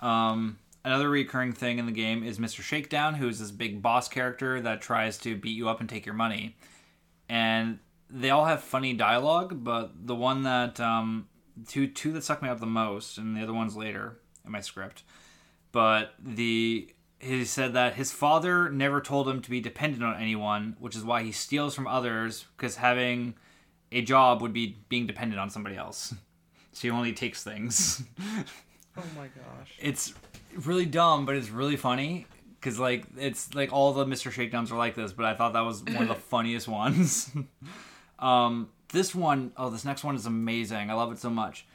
Um, 0.01 0.59
another 0.83 1.09
recurring 1.09 1.53
thing 1.53 1.79
in 1.79 1.85
the 1.85 1.91
game 1.91 2.23
is 2.23 2.39
Mr. 2.39 2.61
Shakedown, 2.61 3.15
who 3.15 3.27
is 3.27 3.39
this 3.39 3.51
big 3.51 3.81
boss 3.81 4.07
character 4.07 4.61
that 4.61 4.81
tries 4.81 5.17
to 5.19 5.35
beat 5.35 5.55
you 5.55 5.69
up 5.69 5.79
and 5.79 5.89
take 5.89 6.05
your 6.05 6.15
money. 6.15 6.55
And 7.29 7.79
they 8.09 8.29
all 8.29 8.45
have 8.45 8.61
funny 8.61 8.93
dialogue, 8.93 9.63
but 9.63 9.91
the 10.07 10.15
one 10.15 10.43
that 10.43 10.79
um, 10.79 11.27
two 11.67 11.87
two 11.87 12.11
that 12.13 12.23
suck 12.23 12.41
me 12.41 12.49
up 12.49 12.59
the 12.59 12.65
most, 12.65 13.17
and 13.17 13.35
the 13.35 13.41
other 13.41 13.53
one's 13.53 13.75
later 13.75 14.19
in 14.45 14.51
my 14.51 14.61
script. 14.61 15.03
But 15.71 16.13
the 16.19 16.93
he 17.19 17.45
said 17.45 17.73
that 17.73 17.95
his 17.95 18.11
father 18.11 18.69
never 18.69 18.99
told 18.99 19.29
him 19.29 19.41
to 19.41 19.49
be 19.49 19.61
dependent 19.61 20.03
on 20.03 20.21
anyone, 20.21 20.75
which 20.79 20.95
is 20.95 21.05
why 21.05 21.23
he 21.23 21.31
steals 21.31 21.73
from 21.73 21.87
others 21.87 22.45
because 22.57 22.75
having 22.75 23.35
a 23.91 24.01
job 24.01 24.41
would 24.41 24.53
be 24.53 24.77
being 24.89 25.07
dependent 25.07 25.39
on 25.39 25.49
somebody 25.49 25.75
else. 25.75 26.13
So 26.75 26.87
he 26.87 26.89
only 26.89 27.13
takes 27.13 27.43
things. 27.43 28.01
Oh 28.97 29.03
my 29.15 29.27
gosh. 29.27 29.71
it's 29.79 30.13
really 30.65 30.85
dumb, 30.85 31.25
but 31.25 31.35
it's 31.35 31.49
really 31.49 31.75
funny 31.75 32.27
because 32.59 32.79
like 32.79 33.05
it's 33.17 33.53
like 33.53 33.73
all 33.73 33.93
the 33.93 34.05
Mr. 34.05 34.31
Shakedowns 34.31 34.71
are 34.71 34.77
like 34.77 34.95
this, 34.95 35.13
but 35.13 35.25
I 35.25 35.33
thought 35.33 35.53
that 35.53 35.61
was 35.61 35.83
one 35.83 36.03
of 36.03 36.07
the 36.07 36.15
funniest 36.29 36.67
ones. 36.67 37.31
um, 38.19 38.69
this 38.91 39.13
one, 39.13 39.51
oh, 39.57 39.69
this 39.69 39.85
next 39.85 40.03
one 40.03 40.15
is 40.15 40.25
amazing. 40.25 40.89
I 40.89 40.93
love 40.93 41.11
it 41.11 41.19
so 41.19 41.29
much. 41.29 41.65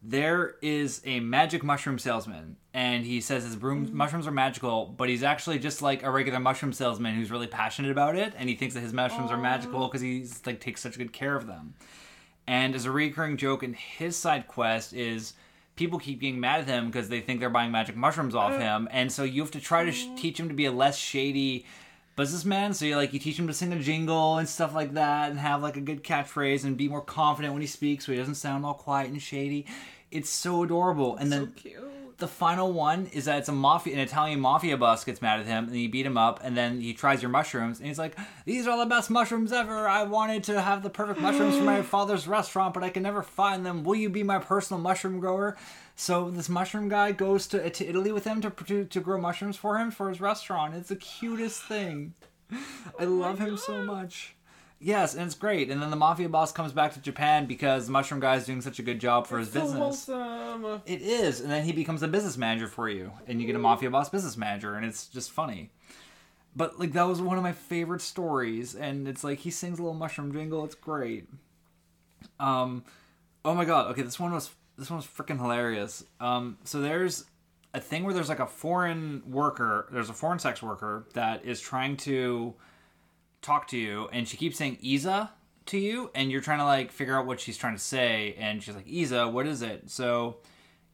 There 0.00 0.54
is 0.62 1.02
a 1.04 1.18
magic 1.18 1.64
mushroom 1.64 1.98
salesman, 1.98 2.56
and 2.72 3.04
he 3.04 3.20
says 3.20 3.42
his 3.42 3.56
broom 3.56 3.90
mushrooms 3.92 4.28
are 4.28 4.32
magical, 4.32 4.86
but 4.86 5.08
he's 5.08 5.24
actually 5.24 5.58
just 5.58 5.82
like 5.82 6.04
a 6.04 6.10
regular 6.10 6.38
mushroom 6.38 6.72
salesman 6.72 7.16
who's 7.16 7.32
really 7.32 7.48
passionate 7.48 7.90
about 7.90 8.16
it, 8.16 8.32
and 8.36 8.48
he 8.48 8.54
thinks 8.54 8.74
that 8.74 8.80
his 8.80 8.92
mushrooms 8.92 9.32
are 9.32 9.36
magical 9.36 9.88
because 9.88 10.00
he's 10.00 10.46
like 10.46 10.60
takes 10.60 10.80
such 10.80 10.96
good 10.98 11.12
care 11.12 11.34
of 11.34 11.48
them. 11.48 11.74
And 12.46 12.74
as 12.74 12.86
a 12.86 12.90
recurring 12.90 13.36
joke 13.36 13.62
in 13.62 13.74
his 13.74 14.16
side 14.16 14.46
quest 14.46 14.94
is 14.94 15.34
people 15.78 15.98
keep 15.98 16.20
getting 16.20 16.40
mad 16.40 16.60
at 16.60 16.66
him 16.66 16.86
because 16.86 17.08
they 17.08 17.20
think 17.20 17.38
they're 17.38 17.48
buying 17.48 17.70
magic 17.70 17.96
mushrooms 17.96 18.34
off 18.34 18.52
uh, 18.52 18.58
him, 18.58 18.88
and 18.90 19.10
so 19.10 19.22
you 19.22 19.40
have 19.40 19.52
to 19.52 19.60
try 19.60 19.84
to 19.84 19.92
sh- 19.92 20.06
mm. 20.06 20.18
teach 20.18 20.38
him 20.38 20.48
to 20.48 20.54
be 20.54 20.66
a 20.66 20.72
less 20.72 20.98
shady 20.98 21.64
businessman. 22.16 22.74
So 22.74 22.84
you 22.84 22.96
like 22.96 23.12
you 23.12 23.20
teach 23.20 23.38
him 23.38 23.46
to 23.46 23.54
sing 23.54 23.72
a 23.72 23.78
jingle 23.78 24.38
and 24.38 24.48
stuff 24.48 24.74
like 24.74 24.94
that, 24.94 25.30
and 25.30 25.38
have 25.38 25.62
like 25.62 25.76
a 25.76 25.80
good 25.80 26.02
catchphrase 26.02 26.64
and 26.64 26.76
be 26.76 26.88
more 26.88 27.00
confident 27.00 27.54
when 27.54 27.62
he 27.62 27.68
speaks, 27.68 28.04
so 28.04 28.12
he 28.12 28.18
doesn't 28.18 28.34
sound 28.34 28.66
all 28.66 28.74
quiet 28.74 29.10
and 29.10 29.22
shady. 29.22 29.66
It's 30.10 30.28
so 30.28 30.64
adorable, 30.64 31.16
and 31.16 31.32
then 31.32 31.52
so 31.54 31.62
cute. 31.62 31.97
The 32.18 32.28
final 32.28 32.72
one 32.72 33.06
is 33.12 33.26
that 33.26 33.38
it's 33.38 33.48
a 33.48 33.52
mafia, 33.52 33.94
an 33.94 34.00
Italian 34.00 34.40
mafia 34.40 34.76
boss 34.76 35.04
gets 35.04 35.22
mad 35.22 35.40
at 35.40 35.46
him, 35.46 35.64
and 35.64 35.74
he 35.74 35.86
beat 35.86 36.04
him 36.04 36.18
up, 36.18 36.40
and 36.42 36.56
then 36.56 36.80
he 36.80 36.92
tries 36.92 37.22
your 37.22 37.30
mushrooms, 37.30 37.78
and 37.78 37.86
he's 37.86 37.98
like, 37.98 38.16
"These 38.44 38.66
are 38.66 38.76
the 38.76 38.86
best 38.86 39.08
mushrooms 39.08 39.52
ever. 39.52 39.88
I 39.88 40.02
wanted 40.02 40.42
to 40.44 40.60
have 40.60 40.82
the 40.82 40.90
perfect 40.90 41.20
mushrooms 41.20 41.56
for 41.56 41.62
my 41.62 41.82
father's 41.94 42.26
restaurant, 42.26 42.74
but 42.74 42.82
I 42.82 42.90
can 42.90 43.04
never 43.04 43.22
find 43.22 43.64
them. 43.64 43.84
Will 43.84 43.94
you 43.94 44.10
be 44.10 44.22
my 44.22 44.38
personal 44.38 44.80
mushroom 44.80 45.20
grower?" 45.20 45.56
So 45.94 46.30
this 46.30 46.48
mushroom 46.48 46.88
guy 46.88 47.12
goes 47.12 47.46
to, 47.48 47.70
to 47.70 47.88
Italy 47.88 48.12
with 48.12 48.24
him 48.24 48.40
to, 48.40 48.50
to 48.50 48.84
to 48.84 49.00
grow 49.00 49.20
mushrooms 49.20 49.56
for 49.56 49.78
him 49.78 49.90
for 49.90 50.08
his 50.08 50.20
restaurant. 50.20 50.74
It's 50.74 50.88
the 50.88 50.96
cutest 50.96 51.62
thing. 51.62 52.14
I 52.52 52.56
oh 53.00 53.06
love 53.06 53.38
him 53.38 53.56
so 53.56 53.84
much. 53.84 54.34
Yes, 54.80 55.14
and 55.14 55.24
it's 55.24 55.34
great. 55.34 55.70
And 55.70 55.82
then 55.82 55.90
the 55.90 55.96
mafia 55.96 56.28
boss 56.28 56.52
comes 56.52 56.72
back 56.72 56.94
to 56.94 57.00
Japan 57.00 57.46
because 57.46 57.86
the 57.86 57.92
mushroom 57.92 58.20
guy 58.20 58.36
is 58.36 58.46
doing 58.46 58.60
such 58.60 58.78
a 58.78 58.82
good 58.82 59.00
job 59.00 59.26
for 59.26 59.38
his 59.38 59.48
business. 59.48 60.08
It 60.86 61.02
is, 61.02 61.40
and 61.40 61.50
then 61.50 61.64
he 61.64 61.72
becomes 61.72 62.02
a 62.02 62.08
business 62.08 62.36
manager 62.36 62.68
for 62.68 62.88
you, 62.88 63.12
and 63.26 63.40
you 63.40 63.46
get 63.46 63.56
a 63.56 63.58
mafia 63.58 63.90
boss 63.90 64.08
business 64.08 64.36
manager, 64.36 64.74
and 64.74 64.86
it's 64.86 65.06
just 65.06 65.32
funny. 65.32 65.70
But 66.54 66.78
like 66.78 66.92
that 66.92 67.04
was 67.04 67.20
one 67.20 67.36
of 67.36 67.42
my 67.42 67.52
favorite 67.52 68.00
stories, 68.00 68.74
and 68.74 69.08
it's 69.08 69.24
like 69.24 69.40
he 69.40 69.50
sings 69.50 69.78
a 69.78 69.82
little 69.82 69.98
mushroom 69.98 70.32
jingle. 70.32 70.64
It's 70.64 70.74
great. 70.74 71.28
Um, 72.38 72.84
oh 73.44 73.54
my 73.54 73.64
god. 73.64 73.90
Okay, 73.92 74.02
this 74.02 74.20
one 74.20 74.32
was 74.32 74.50
this 74.76 74.90
one 74.90 74.98
was 74.98 75.06
freaking 75.06 75.40
hilarious. 75.40 76.04
Um, 76.20 76.56
so 76.64 76.80
there's 76.80 77.24
a 77.74 77.80
thing 77.80 78.04
where 78.04 78.14
there's 78.14 78.28
like 78.28 78.40
a 78.40 78.46
foreign 78.46 79.22
worker, 79.28 79.88
there's 79.90 80.08
a 80.08 80.14
foreign 80.14 80.38
sex 80.38 80.62
worker 80.62 81.04
that 81.14 81.44
is 81.44 81.60
trying 81.60 81.96
to 81.98 82.54
talk 83.42 83.68
to 83.68 83.78
you, 83.78 84.08
and 84.12 84.26
she 84.26 84.36
keeps 84.36 84.58
saying 84.58 84.78
Isa 84.80 85.32
to 85.66 85.78
you, 85.78 86.10
and 86.14 86.30
you're 86.30 86.40
trying 86.40 86.58
to 86.58 86.64
like 86.64 86.92
figure 86.92 87.16
out 87.16 87.26
what 87.26 87.40
she's 87.40 87.56
trying 87.56 87.74
to 87.74 87.82
say, 87.82 88.34
and 88.38 88.62
she's 88.62 88.74
like 88.74 88.86
Isa, 88.86 89.28
what 89.28 89.46
is 89.46 89.62
it? 89.62 89.90
So 89.90 90.38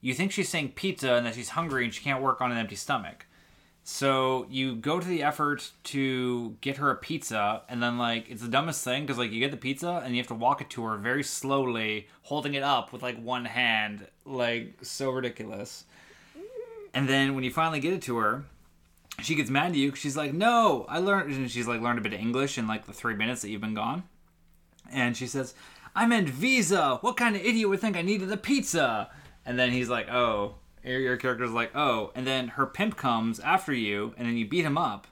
you 0.01 0.15
think 0.15 0.33
she's 0.33 0.49
saying 0.49 0.73
pizza 0.75 1.15
and 1.15 1.25
that 1.25 1.35
she's 1.35 1.51
hungry 1.51 1.85
and 1.85 1.95
she 1.95 2.03
can't 2.03 2.23
work 2.23 2.41
on 2.41 2.53
an 2.53 2.59
empty 2.59 2.77
stomach. 2.77 3.27
So 3.87 4.47
you 4.49 4.77
go 4.77 4.99
to 4.99 5.07
the 5.07 5.23
effort 5.23 5.71
to 5.85 6.57
get 6.63 6.79
her 6.79 6.91
a 6.91 6.97
pizza, 6.97 7.63
and 7.69 7.83
then 7.83 7.99
like 7.99 8.31
it's 8.31 8.43
the 8.43 8.49
dumbest 8.49 8.83
thing 8.83 9.03
because 9.05 9.19
like 9.19 9.31
you 9.31 9.41
get 9.41 9.51
the 9.51 9.57
pizza 9.59 10.03
and 10.05 10.15
you 10.15 10.21
have 10.21 10.29
to 10.29 10.35
walk 10.35 10.61
it 10.61 10.71
to 10.71 10.85
her 10.85 10.97
very 10.97 11.23
slowly, 11.23 12.09
holding 12.23 12.55
it 12.55 12.63
up 12.63 12.93
with 12.93 13.03
like 13.03 13.23
one 13.23 13.45
hand, 13.45 14.07
like 14.25 14.79
so 14.83 15.11
ridiculous. 15.11 15.85
And 16.95 17.09
then 17.09 17.35
when 17.35 17.45
you 17.45 17.51
finally 17.51 17.81
get 17.81 17.93
it 17.93 18.03
to 18.03 18.17
her, 18.19 18.45
she 19.23 19.35
gets 19.35 19.51
mad 19.51 19.73
at 19.73 19.77
you 19.77 19.91
'cause 19.91 20.01
she's 20.01 20.17
like, 20.17 20.33
"No, 20.33 20.87
I 20.89 20.99
learned." 20.99 21.33
And 21.33 21.51
she's 21.51 21.69
like 21.69 21.81
learned 21.81 21.99
a 21.99 22.03
bit 22.03 22.13
of 22.13 22.21
English 22.21 22.59
in 22.59 22.67
like 22.67 22.87
the 22.87 22.93
three 22.93 23.15
minutes 23.15 23.43
that 23.43 23.51
you've 23.51 23.61
been 23.61 23.75
gone. 23.75 24.05
And 24.91 25.17
she 25.17 25.27
says, 25.27 25.55
"I 25.95 26.07
meant 26.07 26.29
visa. 26.29 26.99
What 27.01 27.17
kind 27.17 27.37
of 27.37 27.43
idiot 27.43 27.69
would 27.69 27.81
think 27.81 27.97
I 27.97 28.03
needed 28.03 28.31
a 28.31 28.37
pizza?" 28.37 29.11
And 29.47 29.59
then 29.59 29.71
he's 29.71 29.89
like, 29.89 30.09
"Oh." 30.09 30.57
Your, 30.85 31.17
character's 31.17 31.51
like, 31.51 31.75
"Oh." 31.75 32.13
And 32.15 32.27
then 32.27 32.49
her 32.49 32.67
pimp 32.67 32.97
comes 32.97 33.41
after 33.41 33.73
you, 33.73 34.13
and 34.19 34.29
then 34.29 34.37
you 34.37 34.47
beat 34.47 34.67
him 34.67 34.77
up. 34.77 35.07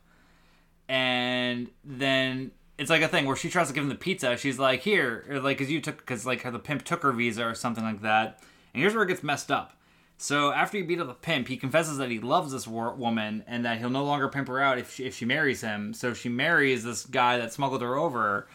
And 0.87 1.71
then 1.83 2.51
it's 2.77 2.91
like 2.91 3.01
a 3.01 3.09
thing 3.09 3.25
where 3.25 3.37
she 3.37 3.49
tries 3.49 3.69
to 3.69 3.73
give 3.73 3.85
him 3.85 3.89
the 3.89 3.95
pizza. 3.95 4.37
She's 4.37 4.59
like, 4.59 4.83
"Here," 4.83 5.25
like, 5.43 5.57
"Cause 5.57 5.71
you 5.71 5.81
took, 5.81 6.05
cause 6.05 6.27
like 6.27 6.43
the 6.43 6.59
pimp 6.59 6.85
took 6.85 7.03
her 7.03 7.13
visa 7.13 7.47
or 7.47 7.55
something 7.55 7.85
like 7.85 8.03
that." 8.03 8.43
And 8.75 8.83
here's 8.83 8.95
where 8.95 9.05
it 9.05 9.09
gets 9.09 9.23
messed 9.23 9.51
up. 9.51 9.79
So 10.23 10.53
after 10.53 10.77
he 10.77 10.85
beat 10.85 11.01
up 11.01 11.09
the 11.09 11.15
pimp, 11.15 11.49
he 11.49 11.57
confesses 11.57 11.99
that 11.99 12.09
he 12.09 12.21
loves 12.21 12.53
this 12.53 12.65
war- 12.65 12.95
woman 12.95 13.43
and 13.49 13.65
that 13.65 13.79
he'll 13.79 13.91
no 13.91 14.05
longer 14.05 14.29
pimp 14.29 14.47
her 14.47 14.61
out 14.61 14.79
if 14.79 14.95
she, 14.95 15.05
if 15.05 15.17
she 15.17 15.25
marries 15.25 15.63
him. 15.63 15.93
So 15.95 16.15
she 16.15 16.29
marries 16.29 16.85
this 16.85 17.05
guy 17.05 17.39
that 17.39 17.53
smuggled 17.53 17.83
her 17.83 17.97
over. 17.97 18.47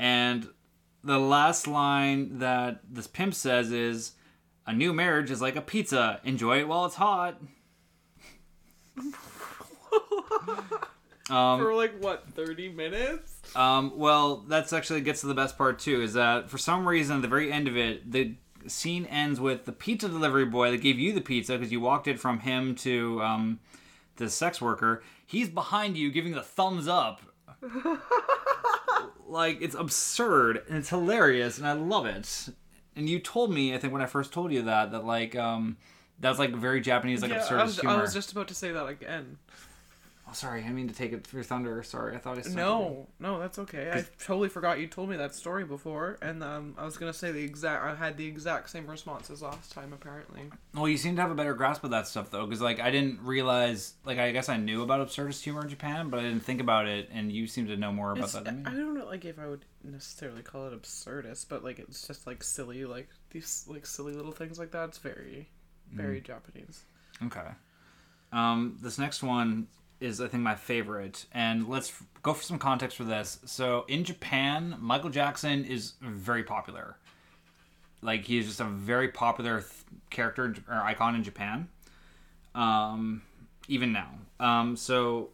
And 0.00 0.48
the 1.04 1.20
last 1.20 1.68
line 1.68 2.40
that 2.40 2.80
this 2.90 3.06
pimp 3.06 3.34
says 3.34 3.70
is, 3.70 4.14
"A 4.66 4.72
new 4.72 4.92
marriage 4.92 5.30
is 5.30 5.40
like 5.40 5.54
a 5.54 5.60
pizza. 5.60 6.20
Enjoy 6.24 6.58
it 6.58 6.66
while 6.66 6.84
it's 6.86 6.96
hot." 6.96 7.40
For 11.28 11.74
like 11.74 12.02
what, 12.02 12.24
thirty 12.34 12.70
minutes? 12.70 13.54
Um, 13.54 13.92
well, 13.96 14.38
that's 14.48 14.72
actually 14.72 15.02
gets 15.02 15.20
to 15.20 15.28
the 15.28 15.34
best 15.34 15.56
part 15.56 15.78
too. 15.78 16.02
Is 16.02 16.14
that 16.14 16.50
for 16.50 16.58
some 16.58 16.88
reason 16.88 17.16
at 17.16 17.22
the 17.22 17.28
very 17.28 17.52
end 17.52 17.68
of 17.68 17.76
it, 17.76 18.10
the 18.10 18.34
scene 18.68 19.04
ends 19.06 19.40
with 19.40 19.64
the 19.64 19.72
pizza 19.72 20.08
delivery 20.08 20.44
boy 20.44 20.70
that 20.70 20.80
gave 20.80 20.98
you 20.98 21.12
the 21.12 21.20
pizza 21.20 21.54
because 21.56 21.72
you 21.72 21.80
walked 21.80 22.06
it 22.08 22.18
from 22.20 22.40
him 22.40 22.74
to 22.76 23.22
um, 23.22 23.60
the 24.16 24.28
sex 24.28 24.60
worker. 24.60 25.02
He's 25.26 25.48
behind 25.48 25.96
you 25.96 26.10
giving 26.10 26.32
the 26.32 26.42
thumbs 26.42 26.88
up. 26.88 27.22
like 29.26 29.58
it's 29.60 29.74
absurd 29.74 30.62
and 30.68 30.78
it's 30.78 30.88
hilarious 30.88 31.58
and 31.58 31.66
I 31.66 31.72
love 31.72 32.06
it. 32.06 32.48
And 32.96 33.08
you 33.08 33.18
told 33.18 33.52
me, 33.52 33.74
I 33.74 33.78
think 33.78 33.92
when 33.92 34.02
I 34.02 34.06
first 34.06 34.32
told 34.32 34.52
you 34.52 34.62
that, 34.62 34.92
that 34.92 35.04
like 35.04 35.36
um 35.36 35.76
that's 36.20 36.38
like 36.38 36.54
very 36.54 36.80
Japanese 36.80 37.22
like 37.22 37.30
Yeah, 37.30 37.38
absurd 37.38 37.60
I 37.60 37.64
was, 37.64 37.80
humor. 37.80 37.96
I 37.96 38.00
was 38.00 38.14
just 38.14 38.32
about 38.32 38.48
to 38.48 38.54
say 38.54 38.72
that 38.72 38.86
again. 38.86 39.38
Oh, 40.28 40.32
sorry, 40.34 40.62
I 40.64 40.70
mean 40.70 40.88
to 40.88 40.94
take 40.94 41.12
it 41.12 41.26
for 41.26 41.42
thunder. 41.42 41.82
Sorry, 41.82 42.14
I 42.14 42.18
thought 42.18 42.38
I. 42.38 42.42
said 42.42 42.54
No, 42.54 43.06
no, 43.18 43.38
that's 43.38 43.58
okay. 43.60 43.90
I 43.92 44.04
totally 44.22 44.50
forgot 44.50 44.78
you 44.78 44.86
told 44.86 45.08
me 45.08 45.16
that 45.16 45.34
story 45.34 45.64
before, 45.64 46.18
and 46.20 46.44
um, 46.44 46.74
I 46.76 46.84
was 46.84 46.98
gonna 46.98 47.14
say 47.14 47.32
the 47.32 47.42
exact. 47.42 47.82
I 47.82 47.94
had 47.94 48.18
the 48.18 48.26
exact 48.26 48.68
same 48.68 48.86
response 48.86 49.30
as 49.30 49.40
last 49.40 49.72
time, 49.72 49.92
apparently. 49.92 50.50
Well, 50.74 50.88
you 50.88 50.98
seem 50.98 51.16
to 51.16 51.22
have 51.22 51.30
a 51.30 51.34
better 51.34 51.54
grasp 51.54 51.82
of 51.84 51.90
that 51.90 52.06
stuff 52.08 52.30
though, 52.30 52.44
because 52.44 52.60
like 52.60 52.78
I 52.78 52.90
didn't 52.90 53.20
realize, 53.22 53.94
like 54.04 54.18
I 54.18 54.32
guess 54.32 54.50
I 54.50 54.58
knew 54.58 54.82
about 54.82 55.06
absurdist 55.06 55.42
humor 55.42 55.62
in 55.62 55.70
Japan, 55.70 56.10
but 56.10 56.20
I 56.20 56.24
didn't 56.24 56.44
think 56.44 56.60
about 56.60 56.86
it, 56.86 57.08
and 57.10 57.32
you 57.32 57.46
seem 57.46 57.66
to 57.68 57.76
know 57.76 57.92
more 57.92 58.12
about 58.12 58.24
It's, 58.24 58.32
that 58.34 58.44
than 58.44 58.64
me. 58.64 58.70
I 58.70 58.74
don't 58.74 58.98
know, 58.98 59.06
like 59.06 59.24
if 59.24 59.38
I 59.38 59.46
would 59.46 59.64
necessarily 59.82 60.42
call 60.42 60.66
it 60.66 60.82
absurdist, 60.82 61.46
but 61.48 61.64
like 61.64 61.78
it's 61.78 62.06
just 62.06 62.26
like 62.26 62.42
silly, 62.42 62.84
like 62.84 63.08
these 63.30 63.64
like 63.66 63.86
silly 63.86 64.12
little 64.12 64.32
things 64.32 64.58
like 64.58 64.72
that. 64.72 64.90
It's 64.90 64.98
very, 64.98 65.48
very 65.90 66.20
Japanese. 66.20 66.84
Okay. 67.24 67.48
Um, 68.30 68.76
this 68.82 68.98
next 68.98 69.22
one 69.22 69.68
is 70.00 70.20
I 70.20 70.28
think 70.28 70.42
my 70.42 70.54
favorite, 70.54 71.26
and 71.32 71.68
let's 71.68 71.92
go 72.22 72.32
for 72.32 72.42
some 72.42 72.58
context 72.58 72.96
for 72.96 73.04
this. 73.04 73.40
So 73.44 73.84
in 73.88 74.04
Japan, 74.04 74.76
Michael 74.80 75.10
Jackson 75.10 75.64
is 75.64 75.94
very 76.00 76.42
popular. 76.42 76.96
Like 78.00 78.24
he 78.24 78.38
is 78.38 78.46
just 78.46 78.60
a 78.60 78.64
very 78.64 79.08
popular 79.08 79.60
th- 79.60 79.72
character 80.10 80.54
or 80.68 80.76
icon 80.76 81.14
in 81.14 81.24
Japan. 81.24 81.68
Um, 82.54 83.22
even 83.66 83.92
now. 83.92 84.10
Um, 84.40 84.76
so 84.76 85.30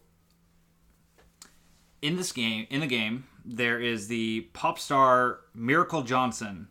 in 2.01 2.17
this 2.17 2.31
game, 2.31 2.67
in 2.69 2.81
the 2.81 2.87
game, 2.87 3.25
there 3.43 3.79
is 3.79 4.07
the 4.07 4.41
pop 4.53 4.79
star 4.79 5.39
Miracle 5.53 6.01
Johnson, 6.01 6.67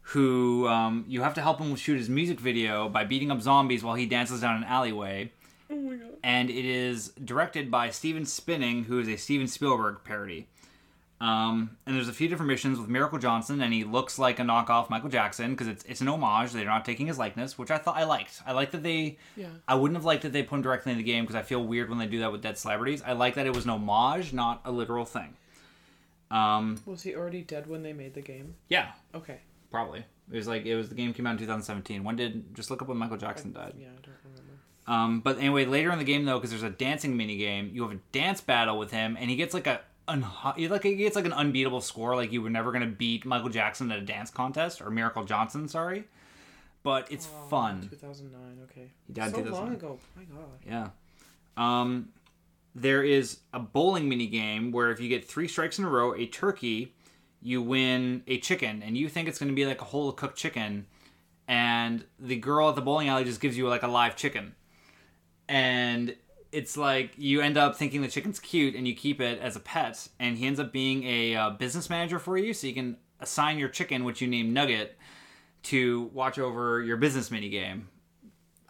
who 0.00 0.66
um, 0.68 1.04
you 1.08 1.22
have 1.22 1.34
to 1.34 1.42
help 1.42 1.58
him 1.58 1.74
shoot 1.76 1.98
his 1.98 2.08
music 2.08 2.40
video 2.40 2.88
by 2.88 3.04
beating 3.04 3.30
up 3.30 3.40
zombies 3.40 3.82
while 3.82 3.94
he 3.94 4.06
dances 4.06 4.40
down 4.40 4.56
an 4.56 4.64
alleyway. 4.64 5.32
My 5.98 6.04
god. 6.04 6.16
And 6.24 6.50
it 6.50 6.64
is 6.64 7.08
directed 7.24 7.70
by 7.70 7.90
Steven 7.90 8.24
Spinning, 8.26 8.84
who 8.84 8.98
is 9.00 9.08
a 9.08 9.16
Steven 9.16 9.46
Spielberg 9.46 9.98
parody. 10.04 10.48
Um, 11.20 11.76
and 11.86 11.94
there's 11.94 12.08
a 12.08 12.12
few 12.12 12.26
different 12.26 12.48
missions 12.48 12.80
with 12.80 12.88
Miracle 12.88 13.16
Johnson, 13.18 13.60
and 13.62 13.72
he 13.72 13.84
looks 13.84 14.18
like 14.18 14.40
a 14.40 14.42
knockoff 14.42 14.90
Michael 14.90 15.08
Jackson 15.08 15.52
because 15.52 15.68
it's 15.68 15.84
it's 15.84 16.00
an 16.00 16.08
homage. 16.08 16.50
They're 16.50 16.64
not 16.64 16.84
taking 16.84 17.06
his 17.06 17.16
likeness, 17.16 17.56
which 17.56 17.70
I 17.70 17.78
thought 17.78 17.96
I 17.96 18.02
liked. 18.04 18.42
I 18.44 18.50
like 18.52 18.72
that 18.72 18.82
they. 18.82 19.18
Yeah. 19.36 19.46
I 19.68 19.76
wouldn't 19.76 19.96
have 19.96 20.04
liked 20.04 20.22
that 20.24 20.32
they 20.32 20.42
put 20.42 20.56
him 20.56 20.62
directly 20.62 20.90
in 20.90 20.98
the 20.98 21.04
game 21.04 21.22
because 21.22 21.36
I 21.36 21.42
feel 21.42 21.62
weird 21.64 21.88
when 21.90 21.98
they 22.00 22.06
do 22.08 22.18
that 22.20 22.32
with 22.32 22.42
dead 22.42 22.58
celebrities. 22.58 23.02
I 23.06 23.12
like 23.12 23.34
that 23.36 23.46
it 23.46 23.54
was 23.54 23.64
an 23.64 23.70
homage, 23.70 24.32
not 24.32 24.62
a 24.64 24.72
literal 24.72 25.04
thing. 25.04 25.36
Um, 26.32 26.80
Was 26.86 27.02
he 27.02 27.14
already 27.14 27.42
dead 27.42 27.68
when 27.68 27.82
they 27.82 27.92
made 27.92 28.14
the 28.14 28.22
game? 28.22 28.54
yeah, 28.68 28.92
Okay. 29.14 29.38
probably. 29.70 30.04
It 30.30 30.36
was 30.36 30.48
like 30.48 30.64
it 30.64 30.74
was 30.74 30.88
the 30.88 30.94
game 30.94 31.12
came 31.12 31.26
out 31.26 31.32
in 31.32 31.38
2017. 31.38 32.02
When 32.02 32.16
did 32.16 32.54
just 32.54 32.70
look 32.70 32.80
up 32.82 32.88
when 32.88 32.96
Michael 32.96 33.18
Jackson 33.18 33.52
died? 33.52 33.74
Yeah, 33.78 33.86
I 33.88 34.00
don't 34.06 34.16
remember. 34.24 34.51
Um, 34.86 35.20
but 35.20 35.38
anyway, 35.38 35.64
later 35.64 35.92
in 35.92 35.98
the 35.98 36.04
game 36.04 36.24
though, 36.24 36.38
because 36.38 36.50
there's 36.50 36.62
a 36.62 36.70
dancing 36.70 37.16
mini 37.16 37.36
game, 37.36 37.70
you 37.72 37.82
have 37.82 37.92
a 37.92 38.00
dance 38.10 38.40
battle 38.40 38.78
with 38.78 38.90
him, 38.90 39.16
and 39.20 39.30
he 39.30 39.36
gets 39.36 39.54
like 39.54 39.66
a 39.66 39.80
un- 40.08 40.26
like 40.56 40.82
he 40.82 40.96
gets 40.96 41.14
like 41.16 41.24
an 41.24 41.32
unbeatable 41.32 41.80
score. 41.80 42.16
Like 42.16 42.32
you 42.32 42.42
were 42.42 42.50
never 42.50 42.72
gonna 42.72 42.86
beat 42.86 43.24
Michael 43.24 43.48
Jackson 43.48 43.92
at 43.92 43.98
a 43.98 44.02
dance 44.02 44.30
contest 44.30 44.80
or 44.82 44.90
Miracle 44.90 45.24
Johnson, 45.24 45.68
sorry. 45.68 46.04
But 46.82 47.12
it's 47.12 47.28
Oh, 47.32 47.48
fun. 47.48 47.88
2009. 47.90 48.40
Okay. 48.64 48.90
He 49.06 49.12
died 49.12 49.30
so 49.32 49.40
long 49.42 49.72
ago. 49.72 50.00
My 50.16 50.24
God. 50.24 50.48
Yeah. 50.66 50.88
Um, 51.56 52.08
there 52.74 53.04
is 53.04 53.38
a 53.52 53.60
bowling 53.60 54.08
mini 54.08 54.26
game 54.26 54.72
where 54.72 54.90
if 54.90 54.98
you 54.98 55.08
get 55.08 55.28
three 55.28 55.46
strikes 55.46 55.78
in 55.78 55.84
a 55.84 55.88
row, 55.88 56.12
a 56.12 56.26
turkey, 56.26 56.92
you 57.40 57.62
win 57.62 58.24
a 58.26 58.38
chicken, 58.38 58.82
and 58.82 58.96
you 58.96 59.08
think 59.08 59.28
it's 59.28 59.38
going 59.38 59.50
to 59.50 59.54
be 59.54 59.64
like 59.64 59.80
a 59.80 59.84
whole 59.84 60.10
cooked 60.10 60.36
chicken, 60.36 60.86
and 61.46 62.04
the 62.18 62.36
girl 62.36 62.68
at 62.70 62.74
the 62.74 62.80
bowling 62.80 63.08
alley 63.08 63.24
just 63.24 63.40
gives 63.40 63.56
you 63.56 63.68
like 63.68 63.82
a 63.84 63.88
live 63.88 64.16
chicken, 64.16 64.54
and 65.48 66.14
it's 66.52 66.76
like 66.76 67.12
you 67.16 67.40
end 67.40 67.56
up 67.56 67.76
thinking 67.76 68.02
the 68.02 68.08
chicken's 68.08 68.38
cute 68.38 68.74
and 68.74 68.86
you 68.86 68.94
keep 68.94 69.20
it 69.20 69.40
as 69.40 69.56
a 69.56 69.60
pet, 69.60 70.08
and 70.18 70.36
he 70.36 70.46
ends 70.46 70.60
up 70.60 70.72
being 70.72 71.04
a 71.04 71.34
uh, 71.34 71.50
business 71.50 71.88
manager 71.88 72.18
for 72.18 72.36
you, 72.36 72.52
so 72.52 72.66
you 72.66 72.74
can 72.74 72.96
assign 73.20 73.58
your 73.58 73.68
chicken, 73.68 74.04
which 74.04 74.20
you 74.20 74.28
name 74.28 74.52
Nugget, 74.52 74.98
to 75.64 76.10
watch 76.12 76.38
over 76.38 76.82
your 76.82 76.96
business 76.96 77.30
mini 77.30 77.48
game. 77.48 77.88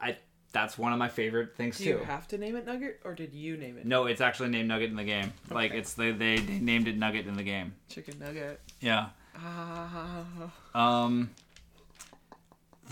I 0.00 0.16
that's 0.52 0.76
one 0.76 0.92
of 0.92 0.98
my 0.98 1.08
favorite 1.08 1.56
things 1.56 1.78
Do 1.78 1.84
too. 1.84 1.90
you 1.90 1.98
have 1.98 2.28
to 2.28 2.38
name 2.38 2.56
it 2.56 2.66
Nugget, 2.66 3.00
or 3.04 3.14
did 3.14 3.32
you 3.32 3.56
name 3.56 3.78
it? 3.78 3.86
No, 3.86 4.04
it's 4.06 4.20
actually 4.20 4.50
named 4.50 4.68
Nugget 4.68 4.90
in 4.90 4.96
the 4.96 5.04
game. 5.04 5.32
Like 5.50 5.72
it's 5.72 5.94
they, 5.94 6.12
they 6.12 6.36
they 6.38 6.58
named 6.58 6.88
it 6.88 6.96
Nugget 6.98 7.26
in 7.26 7.34
the 7.34 7.42
game. 7.42 7.74
Chicken 7.88 8.18
Nugget. 8.18 8.60
Yeah. 8.80 9.08
Ah. 9.36 10.24
Um. 10.74 11.30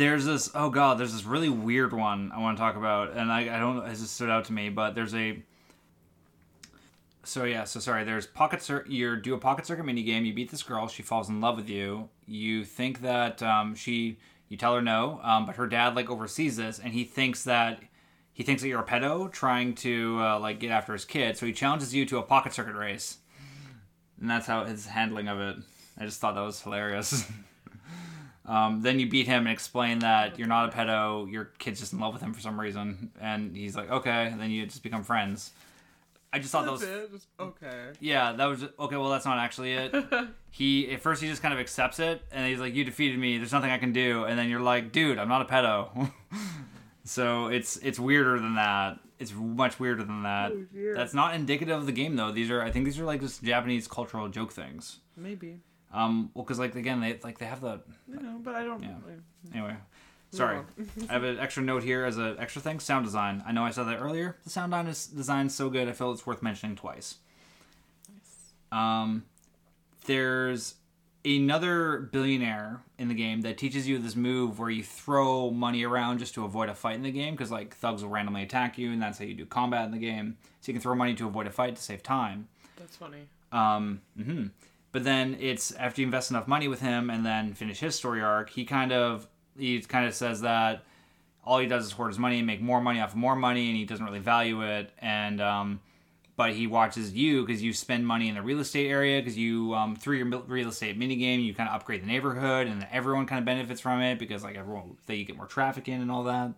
There's 0.01 0.25
this. 0.25 0.51
Oh 0.55 0.71
god, 0.71 0.97
there's 0.97 1.13
this 1.13 1.25
really 1.27 1.51
weird 1.51 1.93
one 1.93 2.33
I 2.33 2.39
want 2.39 2.57
to 2.57 2.61
talk 2.63 2.75
about, 2.75 3.13
and 3.13 3.31
I 3.31 3.55
I 3.55 3.59
don't. 3.59 3.77
know 3.77 3.83
It 3.83 3.91
just 3.91 4.15
stood 4.15 4.31
out 4.31 4.47
to 4.47 4.53
me, 4.55 4.71
but 4.71 4.95
there's 4.95 5.15
a. 5.15 5.43
So 7.23 7.45
yeah, 7.45 7.65
so 7.65 7.81
sorry. 7.81 8.05
There's 8.05 8.27
pocket 8.27 8.63
cir- 8.63 8.87
You 8.89 9.17
do 9.17 9.35
a 9.35 9.39
pocket 9.39 9.67
circuit 9.67 9.85
mini 9.85 10.03
game. 10.03 10.25
You 10.25 10.33
beat 10.33 10.51
this 10.51 10.63
girl. 10.63 10.89
She 10.89 11.03
falls 11.03 11.29
in 11.29 11.43
love 11.43 11.59
with 11.59 11.69
you. 11.69 12.09
You 12.27 12.65
think 12.65 13.03
that 13.03 13.43
um, 13.43 13.75
she. 13.75 14.17
You 14.49 14.57
tell 14.57 14.75
her 14.75 14.81
no, 14.81 15.21
um, 15.23 15.45
but 15.45 15.57
her 15.57 15.67
dad 15.67 15.95
like 15.95 16.09
oversees 16.09 16.57
this, 16.57 16.79
and 16.79 16.95
he 16.95 17.05
thinks 17.05 17.45
that 17.45 17.83
he 18.33 18.43
thinks 18.43 18.63
that 18.63 18.69
you're 18.69 18.81
a 18.81 18.87
pedo 18.87 19.31
trying 19.31 19.75
to 19.75 20.19
uh, 20.23 20.39
like 20.41 20.61
get 20.61 20.71
after 20.71 20.95
his 20.95 21.05
kid. 21.05 21.37
So 21.37 21.45
he 21.45 21.53
challenges 21.53 21.95
you 21.95 22.07
to 22.07 22.17
a 22.17 22.23
pocket 22.23 22.55
circuit 22.55 22.75
race, 22.75 23.19
and 24.19 24.31
that's 24.31 24.47
how 24.47 24.65
his 24.65 24.87
handling 24.87 25.29
of 25.29 25.39
it. 25.41 25.57
I 25.99 26.07
just 26.07 26.23
thought 26.23 26.37
that 26.37 26.41
was 26.41 26.63
hilarious. 26.63 27.31
um, 28.51 28.83
then 28.83 28.99
you 28.99 29.09
beat 29.09 29.29
him 29.29 29.47
and 29.47 29.53
explain 29.53 30.01
that 30.01 30.37
you're 30.37 30.49
not 30.49 30.75
a 30.75 30.77
pedo. 30.77 31.31
Your 31.31 31.45
kid's 31.59 31.79
just 31.79 31.93
in 31.93 32.01
love 32.01 32.13
with 32.13 32.21
him 32.21 32.35
for 32.35 32.41
some 32.41 32.59
reason, 32.59 33.13
and 33.21 33.57
he's 33.57 33.77
like, 33.77 33.89
okay. 33.89 34.27
And 34.27 34.41
then 34.41 34.51
you 34.51 34.67
just 34.67 34.83
become 34.83 35.05
friends. 35.05 35.53
I 36.33 36.41
just 36.41 36.51
thought 36.51 36.65
that 36.65 36.73
was 36.73 36.81
That's 36.81 36.93
it. 36.93 37.13
Just, 37.13 37.27
okay. 37.39 37.93
yeah, 38.01 38.33
that 38.33 38.47
was 38.47 38.65
okay. 38.65 38.97
Well, 38.97 39.09
that's 39.09 39.25
not 39.25 39.39
actually 39.39 39.75
it. 39.75 39.95
he 40.51 40.91
at 40.91 41.01
first 41.01 41.23
he 41.23 41.29
just 41.29 41.43
kind 41.43 41.55
of 41.55 41.61
accepts 41.61 42.01
it, 42.01 42.23
and 42.33 42.45
he's 42.45 42.59
like, 42.59 42.75
"You 42.75 42.83
defeated 42.83 43.21
me. 43.21 43.39
There's 43.39 43.53
nothing 43.53 43.71
I 43.71 43.79
can 43.79 43.93
do." 43.93 44.25
And 44.25 44.37
then 44.37 44.49
you're 44.49 44.61
like, 44.61 44.91
"Dude, 44.91 45.19
I'm 45.19 45.29
not 45.29 45.43
a 45.43 45.45
pedo." 45.45 46.11
so 47.05 47.47
it's 47.47 47.77
it's 47.77 48.01
weirder 48.01 48.41
than 48.41 48.57
that. 48.57 48.99
It's 49.21 49.33
much 49.33 49.79
weirder 49.79 50.03
than 50.03 50.25
that. 50.25 50.51
Oh. 50.53 50.95
That's 50.95 51.15
not 51.15 51.35
indicative 51.37 51.77
of 51.77 51.87
the 51.87 51.93
game 51.93 52.17
though. 52.17 52.33
These 52.33 52.51
are 52.51 52.63
I 52.63 52.73
think 52.73 52.85
these 52.85 52.99
are 52.99 53.05
like 53.05 53.21
just 53.21 53.45
Japanese 53.45 53.87
cultural 53.87 54.29
joke 54.29 54.53
things. 54.53 54.99
Maybe. 55.17 55.61
Um, 55.93 56.31
well, 56.35 56.45
because 56.45 56.59
like 56.59 56.75
again 56.75 57.01
they 57.01 57.19
like 57.23 57.39
they 57.39 57.47
have 57.47 57.61
the 57.61 57.81
You 58.09 58.21
know, 58.21 58.39
but 58.43 58.55
I 58.55 58.65
don't. 58.65 58.83
Yeah. 58.83 58.95
anyway. 59.53 59.77
Sorry, 60.33 60.61
I 61.09 61.13
have 61.13 61.25
an 61.25 61.41
extra 61.41 61.61
note 61.61 61.83
here 61.83 62.05
as 62.05 62.17
an 62.17 62.37
extra 62.39 62.63
thing. 62.63 62.79
Sound 62.79 63.05
design. 63.05 63.43
I 63.45 63.51
know 63.51 63.65
I 63.65 63.71
said 63.71 63.85
that 63.89 64.01
earlier. 64.01 64.37
The 64.45 64.51
sound 64.51 64.71
design 64.71 64.87
is 64.87 65.07
designed 65.07 65.51
so 65.51 65.69
good. 65.71 65.89
I 65.89 65.93
feel 65.93 66.13
it's 66.13 66.25
worth 66.25 66.41
mentioning 66.41 66.77
twice. 66.77 67.17
Nice. 68.09 68.53
Um, 68.71 69.25
there's 70.07 70.77
another 71.25 71.99
billionaire 72.13 72.81
in 72.99 73.09
the 73.09 73.15
game 73.15 73.43
that 73.43 73.59
teaches 73.59 73.87
you 73.89 73.99
this 73.99 74.17
move 74.17 74.59
where 74.59 74.71
you 74.71 74.83
throw 74.83 75.51
money 75.51 75.85
around 75.85 76.19
just 76.19 76.33
to 76.35 76.45
avoid 76.45 76.69
a 76.69 76.75
fight 76.75 76.95
in 76.95 77.03
the 77.03 77.11
game 77.11 77.35
because 77.35 77.51
like 77.51 77.75
thugs 77.75 78.03
will 78.03 78.11
randomly 78.11 78.43
attack 78.43 78.79
you 78.79 78.91
and 78.93 79.03
that's 79.03 79.19
how 79.19 79.25
you 79.25 79.35
do 79.35 79.45
combat 79.45 79.85
in 79.85 79.91
the 79.91 79.99
game. 79.99 80.39
So 80.61 80.71
you 80.71 80.75
can 80.75 80.81
throw 80.81 80.95
money 80.95 81.15
to 81.15 81.27
avoid 81.27 81.47
a 81.47 81.51
fight 81.51 81.77
to 81.77 81.83
save 81.83 82.03
time. 82.03 82.49
That's 82.79 82.97
funny. 82.97 83.27
Um, 83.53 84.01
hmm 84.17 84.47
But 84.93 85.05
then 85.05 85.37
it's 85.39 85.73
after 85.73 86.01
you 86.01 86.07
invest 86.07 86.31
enough 86.31 86.49
money 86.49 86.69
with 86.69 86.81
him 86.81 87.11
and 87.11 87.25
then 87.25 87.55
finish 87.55 87.81
his 87.81 87.95
story 87.95 88.23
arc, 88.23 88.51
he 88.51 88.65
kind 88.65 88.93
of 88.93 89.29
he 89.57 89.81
kind 89.83 90.07
of 90.07 90.15
says 90.15 90.41
that 90.41 90.83
all 91.45 91.59
he 91.59 91.67
does 91.67 91.87
is 91.87 91.93
hoard 91.93 92.11
his 92.11 92.19
money 92.19 92.39
and 92.39 92.47
make 92.47 92.61
more 92.61 92.81
money 92.81 93.01
off 93.01 93.11
of 93.11 93.17
more 93.17 93.37
money, 93.37 93.69
and 93.69 93.77
he 93.77 93.85
doesn't 93.85 94.05
really 94.05 94.19
value 94.19 94.63
it. 94.63 94.91
And 94.99 95.41
um, 95.41 95.81
but 96.37 96.55
he 96.55 96.67
watches 96.67 97.13
you 97.13 97.45
because 97.45 97.63
you 97.63 97.73
spend 97.73 98.07
money 98.07 98.29
in 98.29 98.35
the 98.35 98.43
real 98.43 98.61
estate 98.61 98.89
area 98.89 99.21
because 99.21 99.37
you 99.37 99.75
um, 99.75 99.95
through 99.95 100.17
your 100.17 100.27
real 100.27 100.71
estate 100.71 100.97
mini 100.97 101.17
game 101.17 101.41
you 101.41 101.53
kind 101.53 101.69
of 101.69 101.75
upgrade 101.75 102.03
the 102.03 102.07
neighborhood 102.07 102.67
and 102.67 102.87
everyone 102.91 103.27
kind 103.27 103.41
of 103.41 103.45
benefits 103.45 103.79
from 103.81 104.01
it 104.01 104.19
because 104.19 104.43
like 104.43 104.57
everyone 104.57 104.97
that 105.07 105.17
you 105.17 105.25
get 105.27 105.37
more 105.37 105.47
traffic 105.47 105.87
in 105.87 106.01
and 106.01 106.11
all 106.11 106.25
that. 106.25 106.53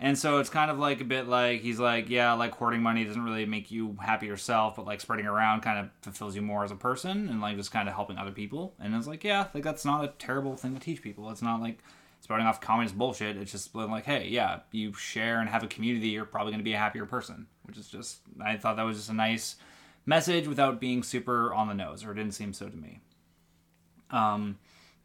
And 0.00 0.16
so 0.16 0.38
it's 0.38 0.48
kind 0.48 0.70
of 0.70 0.78
like 0.78 1.00
a 1.00 1.04
bit 1.04 1.26
like 1.26 1.60
he's 1.60 1.80
like, 1.80 2.08
yeah, 2.08 2.32
like 2.34 2.54
hoarding 2.54 2.82
money 2.82 3.04
doesn't 3.04 3.22
really 3.22 3.46
make 3.46 3.72
you 3.72 3.96
happy 4.00 4.26
yourself, 4.26 4.76
but 4.76 4.86
like 4.86 5.00
spreading 5.00 5.26
around 5.26 5.62
kind 5.62 5.78
of 5.78 5.90
fulfills 6.02 6.36
you 6.36 6.42
more 6.42 6.62
as 6.62 6.70
a 6.70 6.76
person 6.76 7.28
and 7.28 7.40
like 7.40 7.56
just 7.56 7.72
kind 7.72 7.88
of 7.88 7.94
helping 7.94 8.16
other 8.16 8.30
people. 8.30 8.74
And 8.78 8.94
it's 8.94 9.08
like, 9.08 9.24
yeah, 9.24 9.48
like 9.54 9.64
that's 9.64 9.84
not 9.84 10.04
a 10.04 10.12
terrible 10.18 10.56
thing 10.56 10.74
to 10.74 10.80
teach 10.80 11.02
people. 11.02 11.28
It's 11.30 11.42
not 11.42 11.60
like 11.60 11.78
spouting 12.20 12.46
off 12.46 12.60
communist 12.60 12.96
bullshit. 12.96 13.36
It's 13.36 13.50
just 13.50 13.74
like, 13.74 14.04
hey, 14.04 14.28
yeah, 14.28 14.60
you 14.70 14.92
share 14.92 15.40
and 15.40 15.48
have 15.48 15.64
a 15.64 15.68
community, 15.68 16.08
you're 16.08 16.24
probably 16.24 16.52
going 16.52 16.60
to 16.60 16.64
be 16.64 16.74
a 16.74 16.78
happier 16.78 17.04
person, 17.04 17.48
which 17.64 17.76
is 17.76 17.88
just, 17.88 18.20
I 18.40 18.56
thought 18.56 18.76
that 18.76 18.84
was 18.84 18.98
just 18.98 19.10
a 19.10 19.14
nice 19.14 19.56
message 20.06 20.46
without 20.46 20.80
being 20.80 21.02
super 21.02 21.52
on 21.52 21.66
the 21.66 21.74
nose, 21.74 22.04
or 22.04 22.12
it 22.12 22.14
didn't 22.14 22.34
seem 22.34 22.52
so 22.52 22.68
to 22.68 22.76
me. 22.76 23.00
Um, 24.10 24.58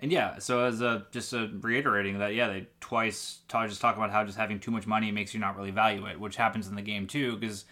and 0.03 0.11
yeah, 0.11 0.37
so 0.37 0.65
as 0.65 0.81
a 0.81 1.07
just 1.11 1.31
a 1.31 1.49
reiterating 1.61 2.19
that, 2.19 2.35
yeah, 2.35 2.49
they 2.49 2.67
twice 2.81 3.39
ta- 3.47 3.67
just 3.67 3.79
talk 3.79 3.95
about 3.95 4.11
how 4.11 4.25
just 4.25 4.37
having 4.37 4.59
too 4.59 4.69
much 4.69 4.85
money 4.85 5.13
makes 5.13 5.33
you 5.33 5.39
not 5.39 5.55
really 5.55 5.71
value 5.71 6.05
it, 6.07 6.19
which 6.19 6.35
happens 6.35 6.67
in 6.67 6.75
the 6.75 6.81
game 6.81 7.07
too, 7.07 7.37
because 7.37 7.63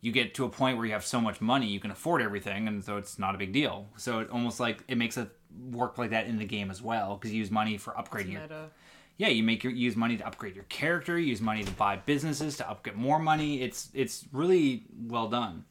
you 0.00 0.12
get 0.12 0.34
to 0.34 0.44
a 0.44 0.48
point 0.48 0.76
where 0.76 0.86
you 0.86 0.92
have 0.92 1.04
so 1.04 1.20
much 1.20 1.40
money 1.40 1.66
you 1.66 1.80
can 1.80 1.90
afford 1.90 2.22
everything, 2.22 2.68
and 2.68 2.84
so 2.84 2.96
it's 2.96 3.18
not 3.18 3.34
a 3.34 3.38
big 3.38 3.52
deal. 3.52 3.88
So 3.96 4.20
it 4.20 4.30
almost 4.30 4.60
like 4.60 4.84
it 4.86 4.96
makes 4.96 5.16
it 5.16 5.28
work 5.72 5.98
like 5.98 6.10
that 6.10 6.28
in 6.28 6.38
the 6.38 6.44
game 6.44 6.70
as 6.70 6.80
well, 6.80 7.16
because 7.16 7.32
you 7.32 7.40
use 7.40 7.50
money 7.50 7.76
for 7.76 7.92
upgrading 7.94 8.32
your 8.34 8.70
yeah, 9.16 9.28
you 9.28 9.42
make 9.42 9.64
your 9.64 9.72
use 9.72 9.96
money 9.96 10.16
to 10.16 10.24
upgrade 10.24 10.54
your 10.54 10.64
character, 10.64 11.18
you 11.18 11.26
use 11.26 11.40
money 11.40 11.64
to 11.64 11.72
buy 11.72 11.96
businesses 11.96 12.56
to 12.58 12.70
up 12.70 12.84
get 12.84 12.94
more 12.94 13.18
money. 13.18 13.62
It's 13.62 13.88
it's 13.94 14.24
really 14.30 14.84
well 15.08 15.26
done. 15.26 15.64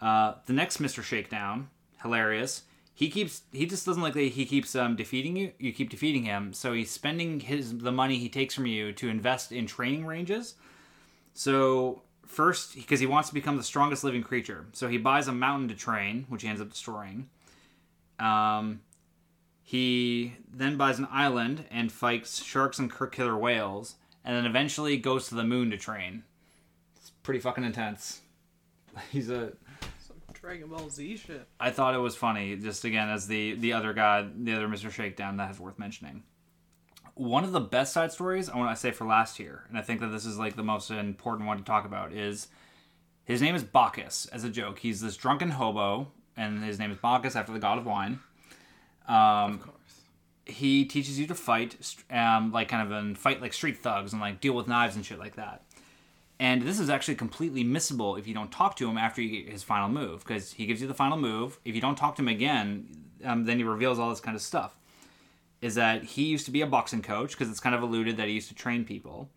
Uh, 0.00 0.36
the 0.46 0.54
next 0.54 0.80
Mr. 0.80 1.02
Shakedown, 1.02 1.68
hilarious. 2.00 2.62
He 2.94 3.08
keeps 3.08 3.42
he 3.52 3.66
just 3.66 3.86
doesn't 3.86 4.02
like 4.02 4.14
that 4.14 4.20
he 4.20 4.44
keeps 4.44 4.74
um, 4.76 4.96
defeating 4.96 5.36
you. 5.36 5.52
You 5.58 5.72
keep 5.72 5.90
defeating 5.90 6.24
him, 6.24 6.52
so 6.52 6.72
he's 6.72 6.90
spending 6.90 7.40
his 7.40 7.78
the 7.78 7.92
money 7.92 8.18
he 8.18 8.28
takes 8.28 8.54
from 8.54 8.66
you 8.66 8.92
to 8.92 9.08
invest 9.08 9.50
in 9.50 9.66
training 9.66 10.06
ranges. 10.06 10.54
So 11.34 12.02
first, 12.26 12.74
because 12.74 13.00
he 13.00 13.06
wants 13.06 13.28
to 13.28 13.34
become 13.34 13.56
the 13.56 13.62
strongest 13.62 14.04
living 14.04 14.22
creature, 14.22 14.66
so 14.72 14.88
he 14.88 14.98
buys 14.98 15.26
a 15.28 15.32
mountain 15.32 15.68
to 15.68 15.74
train, 15.74 16.26
which 16.28 16.42
he 16.42 16.48
ends 16.48 16.60
up 16.60 16.70
destroying. 16.70 17.28
Um, 18.18 18.82
he 19.62 20.36
then 20.52 20.76
buys 20.76 20.98
an 20.98 21.08
island 21.10 21.64
and 21.70 21.90
fights 21.90 22.42
sharks 22.42 22.78
and 22.78 22.92
killer 23.10 23.36
whales, 23.36 23.96
and 24.24 24.36
then 24.36 24.44
eventually 24.44 24.96
goes 24.98 25.28
to 25.28 25.34
the 25.34 25.44
moon 25.44 25.70
to 25.70 25.78
train. 25.78 26.24
It's 26.96 27.10
pretty 27.22 27.40
fucking 27.40 27.64
intense. 27.64 28.20
He's 29.10 29.30
a. 29.30 29.52
Dragon 30.42 30.68
Ball 30.68 30.90
Z 30.90 31.16
shit. 31.16 31.46
I 31.60 31.70
thought 31.70 31.94
it 31.94 31.98
was 31.98 32.16
funny, 32.16 32.56
just 32.56 32.84
again 32.84 33.08
as 33.08 33.28
the 33.28 33.54
the 33.54 33.72
other 33.72 33.92
guy, 33.92 34.26
the 34.36 34.54
other 34.54 34.66
Mister 34.68 34.90
Shakedown 34.90 35.36
that 35.36 35.52
is 35.52 35.60
worth 35.60 35.78
mentioning. 35.78 36.24
One 37.14 37.44
of 37.44 37.52
the 37.52 37.60
best 37.60 37.92
side 37.92 38.10
stories 38.10 38.48
I 38.48 38.56
want 38.56 38.74
to 38.74 38.80
say 38.80 38.90
for 38.90 39.06
last 39.06 39.38
year, 39.38 39.64
and 39.68 39.78
I 39.78 39.82
think 39.82 40.00
that 40.00 40.08
this 40.08 40.24
is 40.26 40.38
like 40.38 40.56
the 40.56 40.62
most 40.64 40.90
important 40.90 41.46
one 41.46 41.58
to 41.58 41.62
talk 41.64 41.84
about 41.84 42.12
is 42.12 42.48
his 43.24 43.40
name 43.40 43.54
is 43.54 43.62
Bacchus. 43.62 44.26
As 44.32 44.42
a 44.42 44.50
joke, 44.50 44.80
he's 44.80 45.00
this 45.00 45.16
drunken 45.16 45.50
hobo, 45.50 46.08
and 46.36 46.64
his 46.64 46.78
name 46.78 46.90
is 46.90 46.98
Bacchus 46.98 47.36
after 47.36 47.52
the 47.52 47.60
god 47.60 47.78
of 47.78 47.86
wine. 47.86 48.18
Um, 49.06 49.54
Of 49.54 49.62
course. 49.62 50.00
he 50.46 50.84
teaches 50.84 51.20
you 51.20 51.26
to 51.28 51.34
fight, 51.36 51.76
um, 52.10 52.50
like 52.50 52.68
kind 52.68 52.84
of 52.84 52.90
and 52.98 53.16
fight 53.16 53.40
like 53.40 53.52
street 53.52 53.78
thugs 53.78 54.12
and 54.12 54.20
like 54.20 54.40
deal 54.40 54.54
with 54.54 54.66
knives 54.66 54.96
and 54.96 55.06
shit 55.06 55.18
like 55.20 55.36
that. 55.36 55.62
And 56.42 56.62
this 56.62 56.80
is 56.80 56.90
actually 56.90 57.14
completely 57.14 57.62
missable 57.62 58.18
if 58.18 58.26
you 58.26 58.34
don't 58.34 58.50
talk 58.50 58.74
to 58.78 58.90
him 58.90 58.98
after 58.98 59.22
his 59.22 59.62
final 59.62 59.88
move, 59.88 60.24
because 60.24 60.52
he 60.52 60.66
gives 60.66 60.80
you 60.80 60.88
the 60.88 60.92
final 60.92 61.16
move. 61.16 61.60
If 61.64 61.76
you 61.76 61.80
don't 61.80 61.94
talk 61.94 62.16
to 62.16 62.22
him 62.22 62.26
again, 62.26 62.88
um, 63.24 63.44
then 63.44 63.58
he 63.58 63.64
reveals 63.64 64.00
all 64.00 64.10
this 64.10 64.18
kind 64.18 64.34
of 64.34 64.42
stuff. 64.42 64.74
Is 65.60 65.76
that 65.76 66.02
he 66.02 66.24
used 66.24 66.44
to 66.46 66.50
be 66.50 66.60
a 66.60 66.66
boxing 66.66 67.00
coach 67.00 67.30
because 67.30 67.48
it's 67.48 67.60
kind 67.60 67.76
of 67.76 67.82
alluded 67.82 68.16
that 68.16 68.26
he 68.26 68.34
used 68.34 68.48
to 68.48 68.56
train 68.56 68.84
people. 68.84 69.30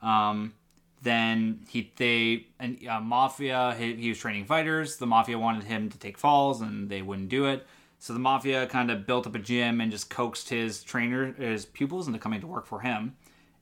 Um, 0.00 0.54
then 1.02 1.66
he 1.68 1.92
they 1.96 2.46
uh, 2.88 3.00
mafia 3.00 3.74
he, 3.76 3.96
he 3.96 4.08
was 4.10 4.18
training 4.18 4.44
fighters. 4.44 4.98
The 4.98 5.06
mafia 5.06 5.36
wanted 5.36 5.64
him 5.64 5.90
to 5.90 5.98
take 5.98 6.16
falls 6.16 6.60
and 6.60 6.88
they 6.88 7.02
wouldn't 7.02 7.30
do 7.30 7.46
it. 7.46 7.66
So 7.98 8.12
the 8.12 8.20
mafia 8.20 8.68
kind 8.68 8.92
of 8.92 9.08
built 9.08 9.26
up 9.26 9.34
a 9.34 9.40
gym 9.40 9.80
and 9.80 9.90
just 9.90 10.08
coaxed 10.08 10.50
his 10.50 10.84
trainer, 10.84 11.32
his 11.32 11.66
pupils, 11.66 12.06
into 12.06 12.20
coming 12.20 12.40
to 12.42 12.46
work 12.46 12.66
for 12.66 12.78
him. 12.78 13.16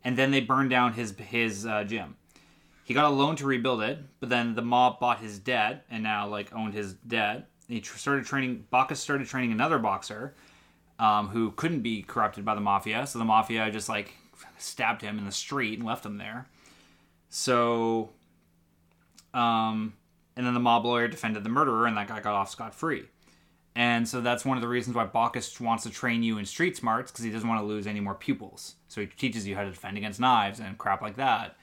And 0.05 0.19
then 0.19 0.31
they 0.31 0.41
burned 0.41 0.69
down 0.69 0.93
his 0.93 1.15
his 1.17 1.65
uh, 1.65 1.85
gym. 1.85 2.17
He 2.85 2.95
got 2.95 3.05
a 3.05 3.15
loan 3.15 3.37
to 3.37 3.47
rebuild 3.47 3.83
it, 3.83 3.99
but 4.21 4.29
then 4.29 4.55
the 4.55 4.63
mob 4.63 4.99
bought 4.99 5.21
his 5.21 5.39
debt 5.39 5.85
and 5.91 6.03
now 6.03 6.27
like 6.27 6.53
owned 6.55 6.75
his 6.75 6.95
debt. 6.95 7.49
He 7.69 7.81
tr- 7.81 7.97
started 7.97 8.25
training. 8.25 8.67
Bacchus 8.71 9.01
started 9.01 9.29
training 9.29 9.53
another 9.53 9.79
boxer, 9.79 10.35
um, 10.99 11.29
who 11.29 11.53
couldn't 11.53 11.83
be 11.83 12.03
corrupted 12.03 12.45
by 12.45 12.55
the 12.55 12.61
mafia. 12.61 13.07
So 13.07 13.19
the 13.19 13.25
mafia 13.25 13.71
just 13.71 13.89
like 13.89 14.15
stabbed 14.59 15.03
him 15.03 15.19
in 15.19 15.25
the 15.25 15.33
street 15.33 15.79
and 15.79 15.87
left 15.87 16.05
him 16.05 16.19
there. 16.19 16.49
So, 17.29 18.11
um, 19.33 19.95
and 20.37 20.47
then 20.47 20.55
the 20.55 20.61
mob 20.61 20.85
lawyer 20.85 21.09
defended 21.09 21.45
the 21.45 21.51
murderer, 21.51 21.87
and 21.87 21.97
that 21.97 22.09
guy 22.09 22.21
got 22.21 22.35
off 22.35 22.51
scot 22.51 22.75
free. 22.75 23.05
And 23.75 24.07
so 24.07 24.21
that's 24.21 24.45
one 24.45 24.59
of 24.59 24.61
the 24.61 24.69
reasons 24.69 24.95
why 24.95 25.07
Bacchus 25.07 25.59
wants 25.59 25.85
to 25.85 25.91
train 25.91 26.23
you 26.23 26.37
in 26.37 26.45
street 26.45 26.77
smarts 26.77 27.11
because 27.11 27.25
he 27.25 27.31
doesn't 27.31 27.49
want 27.49 27.61
to 27.61 27.67
lose 27.67 27.87
any 27.87 28.01
more 28.01 28.15
pupils. 28.15 28.75
So 28.89 29.01
he 29.01 29.07
teaches 29.07 29.47
you 29.47 29.57
how 29.57 29.63
to 29.63 29.71
defend 29.71 29.97
against 29.97 30.21
knives 30.21 30.61
and 30.61 30.77
crap 30.77 31.01
like 31.01 31.17
that. 31.17 31.57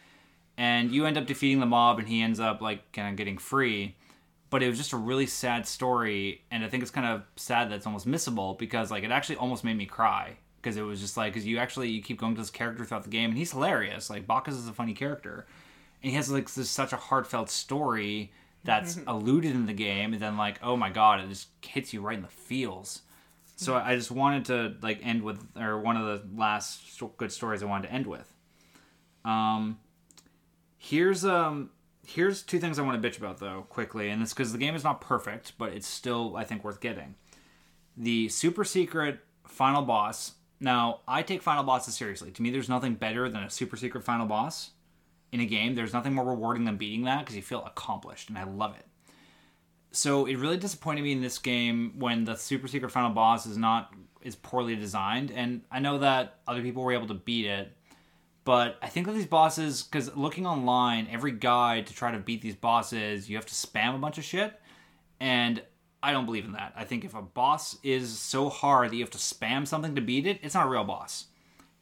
And 0.59 0.91
you 0.91 1.05
end 1.05 1.17
up 1.17 1.25
defeating 1.25 1.61
the 1.61 1.65
mob, 1.65 1.99
and 1.99 2.07
he 2.07 2.21
ends 2.21 2.39
up 2.39 2.61
like 2.61 2.91
kind 2.91 3.07
of 3.09 3.15
getting 3.15 3.37
free. 3.37 3.95
But 4.49 4.61
it 4.61 4.67
was 4.67 4.77
just 4.77 4.91
a 4.93 4.97
really 4.97 5.25
sad 5.25 5.65
story, 5.65 6.43
and 6.51 6.65
I 6.65 6.69
think 6.69 6.83
it's 6.83 6.91
kind 6.91 7.07
of 7.07 7.23
sad 7.37 7.71
that 7.71 7.75
it's 7.75 7.85
almost 7.85 8.05
missable 8.05 8.57
because 8.57 8.91
like 8.91 9.03
it 9.03 9.11
actually 9.11 9.37
almost 9.37 9.63
made 9.63 9.77
me 9.77 9.85
cry 9.85 10.37
because 10.61 10.75
it 10.75 10.81
was 10.81 10.99
just 10.99 11.15
like 11.15 11.33
because 11.33 11.47
you 11.47 11.59
actually 11.59 11.89
you 11.89 12.01
keep 12.01 12.19
going 12.19 12.35
to 12.35 12.41
this 12.41 12.49
character 12.49 12.83
throughout 12.83 13.05
the 13.05 13.09
game, 13.09 13.29
and 13.29 13.37
he's 13.37 13.51
hilarious. 13.51 14.09
Like 14.09 14.27
Bacchus 14.27 14.55
is 14.55 14.67
a 14.67 14.73
funny 14.73 14.93
character, 14.93 15.47
and 16.03 16.11
he 16.11 16.17
has 16.17 16.29
like 16.29 16.53
this 16.53 16.69
such 16.69 16.91
a 16.91 16.97
heartfelt 16.97 17.49
story 17.49 18.31
that's 18.63 18.99
alluded 19.07 19.51
in 19.51 19.65
the 19.65 19.73
game 19.73 20.13
and 20.13 20.21
then 20.21 20.37
like 20.37 20.59
oh 20.61 20.75
my 20.75 20.89
god 20.89 21.21
it 21.21 21.29
just 21.29 21.47
hits 21.61 21.93
you 21.93 22.01
right 22.01 22.17
in 22.17 22.21
the 22.21 22.27
feels 22.27 23.01
so 23.55 23.75
i 23.75 23.95
just 23.95 24.11
wanted 24.11 24.45
to 24.45 24.75
like 24.81 24.99
end 25.01 25.21
with 25.21 25.41
or 25.57 25.79
one 25.79 25.97
of 25.97 26.05
the 26.05 26.37
last 26.37 27.01
good 27.17 27.31
stories 27.31 27.63
i 27.63 27.65
wanted 27.65 27.87
to 27.87 27.93
end 27.93 28.05
with 28.05 28.33
um 29.25 29.77
here's 30.79 31.23
um 31.23 31.69
here's 32.07 32.41
two 32.41 32.57
things 32.57 32.79
i 32.79 32.81
want 32.81 32.99
to 32.99 33.07
bitch 33.07 33.19
about 33.19 33.37
though 33.37 33.65
quickly 33.69 34.09
and 34.09 34.21
it's 34.21 34.33
because 34.33 34.51
the 34.51 34.57
game 34.57 34.73
is 34.73 34.83
not 34.83 34.99
perfect 34.99 35.53
but 35.59 35.71
it's 35.73 35.85
still 35.87 36.35
i 36.35 36.43
think 36.43 36.63
worth 36.63 36.79
getting 36.79 37.13
the 37.95 38.27
super 38.29 38.63
secret 38.63 39.19
final 39.45 39.83
boss 39.83 40.33
now 40.59 41.01
i 41.07 41.21
take 41.21 41.43
final 41.43 41.63
bosses 41.63 41.95
seriously 41.95 42.31
to 42.31 42.41
me 42.41 42.49
there's 42.49 42.69
nothing 42.69 42.95
better 42.95 43.29
than 43.29 43.43
a 43.43 43.49
super 43.49 43.77
secret 43.77 44.03
final 44.03 44.25
boss 44.25 44.71
in 45.31 45.39
a 45.39 45.45
game. 45.45 45.75
There's 45.75 45.93
nothing 45.93 46.13
more 46.13 46.25
rewarding 46.25 46.65
than 46.65 46.77
beating 46.77 47.03
that 47.03 47.19
because 47.19 47.35
you 47.35 47.41
feel 47.41 47.63
accomplished, 47.65 48.29
and 48.29 48.37
I 48.37 48.43
love 48.43 48.75
it. 48.75 48.85
So 49.91 50.25
it 50.25 50.35
really 50.35 50.57
disappointed 50.57 51.03
me 51.03 51.11
in 51.11 51.21
this 51.21 51.39
game 51.39 51.93
when 51.97 52.23
the 52.23 52.35
super 52.35 52.67
secret 52.67 52.91
final 52.91 53.09
boss 53.09 53.45
is 53.45 53.57
not 53.57 53.93
is 54.21 54.35
poorly 54.35 54.75
designed, 54.75 55.31
and 55.31 55.61
I 55.71 55.79
know 55.79 55.99
that 55.99 56.39
other 56.47 56.61
people 56.61 56.83
were 56.83 56.91
able 56.91 57.07
to 57.07 57.13
beat 57.13 57.45
it, 57.45 57.71
but 58.49 58.79
I 58.81 58.87
think 58.87 59.05
that 59.05 59.13
these 59.13 59.27
bosses, 59.27 59.83
because 59.83 60.15
looking 60.17 60.47
online, 60.47 61.07
every 61.11 61.33
guide 61.33 61.85
to 61.85 61.93
try 61.93 62.11
to 62.11 62.17
beat 62.17 62.41
these 62.41 62.55
bosses, 62.55 63.29
you 63.29 63.35
have 63.35 63.45
to 63.45 63.53
spam 63.53 63.93
a 63.93 63.99
bunch 63.99 64.17
of 64.17 64.23
shit, 64.23 64.59
and 65.19 65.61
I 66.01 66.13
don't 66.13 66.25
believe 66.25 66.45
in 66.45 66.53
that. 66.53 66.73
I 66.75 66.83
think 66.83 67.05
if 67.05 67.13
a 67.13 67.21
boss 67.21 67.77
is 67.83 68.17
so 68.17 68.49
hard 68.49 68.89
that 68.89 68.95
you 68.95 69.03
have 69.03 69.11
to 69.11 69.19
spam 69.19 69.67
something 69.67 69.93
to 69.93 70.01
beat 70.01 70.25
it, 70.25 70.39
it's 70.41 70.55
not 70.55 70.65
a 70.65 70.69
real 70.71 70.83
boss. 70.83 71.27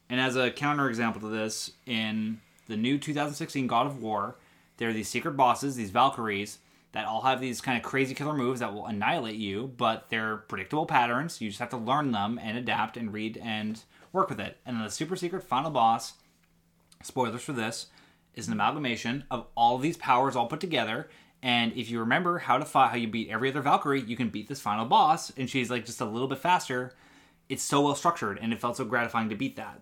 And 0.09 0.20
as 0.20 0.36
a 0.36 0.51
counterexample 0.51 1.22
to 1.22 1.30
this, 1.30 1.72
in 1.86 2.41
the 2.68 2.76
new 2.76 2.97
2016 2.97 3.65
God 3.68 3.88
of 3.88 4.01
War, 4.01 4.36
there 4.76 4.89
are 4.89 4.93
these 4.93 5.07
secret 5.07 5.38
bosses, 5.38 5.78
these 5.78 5.91
Valkyries, 5.91 6.57
that 6.91 7.05
all 7.05 7.22
have 7.22 7.39
these 7.39 7.61
kind 7.61 7.78
of 7.78 7.84
crazy 7.89 8.13
killer 8.13 8.34
moves 8.34 8.59
that 8.59 8.74
will 8.74 8.88
annihilate 8.88 9.38
you, 9.38 9.72
but 9.78 10.09
they're 10.09 10.36
predictable 10.36 10.86
patterns. 10.86 11.39
You 11.39 11.47
just 11.47 11.61
have 11.61 11.70
to 11.70 11.78
learn 11.78 12.11
them 12.11 12.38
and 12.43 12.57
adapt 12.57 12.97
and 12.97 13.13
read 13.13 13.38
and 13.38 13.82
work 14.11 14.28
with 14.28 14.41
it. 14.41 14.57
And 14.65 14.76
then 14.76 14.84
the 14.84 14.91
super 14.91 15.15
secret 15.15 15.45
final 15.45 15.72
boss, 15.72 16.15
spoilers 17.04 17.41
for 17.41 17.54
this, 17.54 17.88
is 18.34 18.48
an 18.48 18.54
amalgamation 18.54 19.24
of 19.32 19.48
all 19.56 19.76
of 19.76 19.82
these 19.82 19.98
powers 19.98 20.36
all 20.36 20.48
put 20.48 20.60
together. 20.60 21.10
And 21.41 21.74
if 21.74 21.89
you 21.89 22.00
remember 22.00 22.39
how 22.39 22.58
to 22.58 22.66
fight, 22.66 22.91
how 22.91 22.98
you 22.98 23.08
beat 23.08 23.30
every 23.30 23.50
other 23.50 23.62
Valkyrie, 23.62 24.02
you 24.02 24.16
can 24.16 24.30
beat 24.30 24.48
this 24.48 24.60
final 24.60 24.86
boss, 24.86 25.32
and 25.38 25.50
she's 25.50 25.70
like 25.70 25.86
just 25.86 26.02
a 26.02 26.06
little 26.06 26.28
bit 26.28 26.39
faster. 26.39 26.93
It's 27.50 27.64
so 27.64 27.82
well 27.82 27.95
structured, 27.95 28.39
and 28.41 28.52
it 28.52 28.60
felt 28.60 28.78
so 28.78 28.86
gratifying 28.86 29.30
to 29.30 29.36
beat 29.36 29.56
that. 29.56 29.82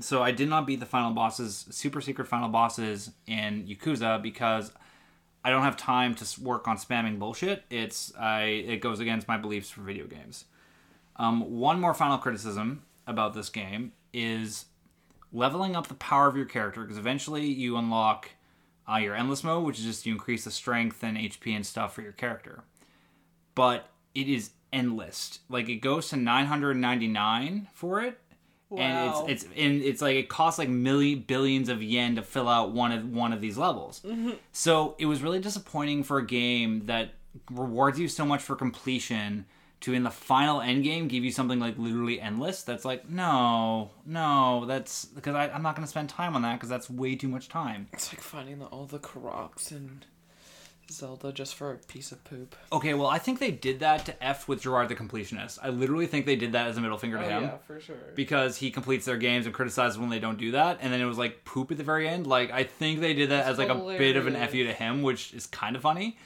So 0.00 0.22
I 0.22 0.30
did 0.30 0.48
not 0.48 0.66
beat 0.66 0.80
the 0.80 0.86
final 0.86 1.12
bosses, 1.12 1.66
super 1.70 2.00
secret 2.00 2.28
final 2.28 2.48
bosses 2.48 3.10
in 3.26 3.66
Yakuza 3.66 4.22
because 4.22 4.70
I 5.42 5.50
don't 5.50 5.62
have 5.62 5.76
time 5.76 6.14
to 6.16 6.40
work 6.42 6.68
on 6.68 6.76
spamming 6.76 7.18
bullshit. 7.18 7.64
It's 7.70 8.12
I 8.18 8.42
it 8.42 8.80
goes 8.80 9.00
against 9.00 9.28
my 9.28 9.36
beliefs 9.36 9.70
for 9.70 9.80
video 9.80 10.06
games. 10.06 10.44
Um, 11.16 11.58
one 11.58 11.80
more 11.80 11.94
final 11.94 12.18
criticism 12.18 12.82
about 13.06 13.32
this 13.32 13.48
game 13.48 13.92
is 14.12 14.66
leveling 15.32 15.76
up 15.76 15.88
the 15.88 15.94
power 15.94 16.26
of 16.28 16.36
your 16.36 16.46
character 16.46 16.82
because 16.82 16.98
eventually 16.98 17.46
you 17.46 17.76
unlock 17.76 18.30
uh, 18.90 18.96
your 18.96 19.14
endless 19.14 19.42
mode, 19.44 19.64
which 19.64 19.78
is 19.78 19.84
just 19.84 20.06
you 20.06 20.12
increase 20.12 20.44
the 20.44 20.50
strength 20.50 21.02
and 21.02 21.16
HP 21.16 21.54
and 21.54 21.66
stuff 21.66 21.94
for 21.94 22.02
your 22.02 22.12
character. 22.12 22.62
But 23.54 23.88
it 24.14 24.28
is 24.28 24.50
endless. 24.72 25.40
Like 25.48 25.68
it 25.68 25.76
goes 25.76 26.08
to 26.10 26.16
999 26.16 27.68
for 27.74 28.00
it, 28.00 28.18
Wow. 28.68 28.78
and 28.80 29.30
it's 29.30 29.44
it's 29.44 29.54
and 29.56 29.82
it's 29.82 30.02
like 30.02 30.16
it 30.16 30.28
costs 30.28 30.58
like 30.58 30.68
million 30.68 31.20
billions 31.20 31.68
of 31.68 31.82
yen 31.82 32.16
to 32.16 32.22
fill 32.22 32.48
out 32.48 32.72
one 32.72 32.90
of 32.92 33.08
one 33.12 33.32
of 33.32 33.40
these 33.40 33.56
levels. 33.56 34.02
So 34.52 34.96
it 34.98 35.06
was 35.06 35.22
really 35.22 35.38
disappointing 35.40 36.02
for 36.02 36.18
a 36.18 36.26
game 36.26 36.86
that 36.86 37.14
rewards 37.50 37.98
you 38.00 38.08
so 38.08 38.24
much 38.26 38.42
for 38.42 38.56
completion 38.56 39.46
to 39.82 39.92
in 39.92 40.02
the 40.04 40.10
final 40.10 40.60
end 40.60 40.84
game 40.84 41.06
give 41.08 41.22
you 41.24 41.30
something 41.30 41.58
like 41.60 41.76
literally 41.78 42.20
endless. 42.20 42.62
That's 42.62 42.84
like 42.84 43.08
no, 43.08 43.90
no, 44.06 44.64
that's 44.66 45.04
because 45.04 45.34
I, 45.34 45.48
I'm 45.48 45.62
not 45.62 45.76
going 45.76 45.84
to 45.84 45.90
spend 45.90 46.08
time 46.08 46.34
on 46.34 46.42
that 46.42 46.54
because 46.54 46.68
that's 46.68 46.88
way 46.90 47.14
too 47.14 47.28
much 47.28 47.48
time. 47.48 47.88
It's 47.92 48.12
like 48.12 48.22
finding 48.22 48.58
the, 48.58 48.66
all 48.66 48.86
the 48.86 48.98
Koroks 48.98 49.70
and 49.70 50.06
Zelda 50.90 51.32
just 51.32 51.56
for 51.56 51.72
a 51.72 51.76
piece 51.78 52.12
of 52.12 52.22
poop. 52.24 52.54
Okay, 52.72 52.94
well, 52.94 53.08
I 53.08 53.18
think 53.18 53.40
they 53.40 53.50
did 53.50 53.80
that 53.80 54.06
to 54.06 54.24
F 54.24 54.46
with 54.46 54.62
Jirard 54.62 54.86
the 54.88 54.94
Completionist. 54.94 55.58
I 55.60 55.70
literally 55.70 56.06
think 56.06 56.26
they 56.26 56.36
did 56.36 56.52
that 56.52 56.68
as 56.68 56.76
a 56.76 56.80
middle 56.80 56.96
finger 56.96 57.18
to 57.18 57.24
Oh 57.24 57.28
him. 57.28 57.42
yeah, 57.42 57.56
for 57.66 57.80
sure. 57.80 57.96
because 58.14 58.56
he 58.56 58.70
completes 58.70 59.04
their 59.04 59.16
games 59.16 59.46
and 59.46 59.54
criticizes 59.54 59.98
when 59.98 60.10
they 60.10 60.20
don't 60.20 60.38
do 60.38 60.52
that, 60.52 60.78
and 60.80 60.92
then 60.92 61.00
it 61.00 61.06
was 61.06 61.18
like 61.18 61.44
poop 61.44 61.72
at 61.72 61.76
the 61.76 61.82
very 61.84 62.08
end. 62.08 62.26
Like 62.28 62.52
I 62.52 62.62
think 62.62 63.00
they 63.00 63.14
did 63.14 63.30
that 63.30 63.46
That's 63.46 63.50
as 63.50 63.58
like 63.58 63.68
a 63.68 63.74
bit 63.98 64.16
of 64.16 64.28
an 64.28 64.34
hilarious. 64.34 64.52
fu 64.52 64.64
to 64.64 64.72
him, 64.72 65.02
which 65.02 65.34
is 65.34 65.46
kind 65.46 65.74
of 65.74 65.82
funny. 65.82 66.16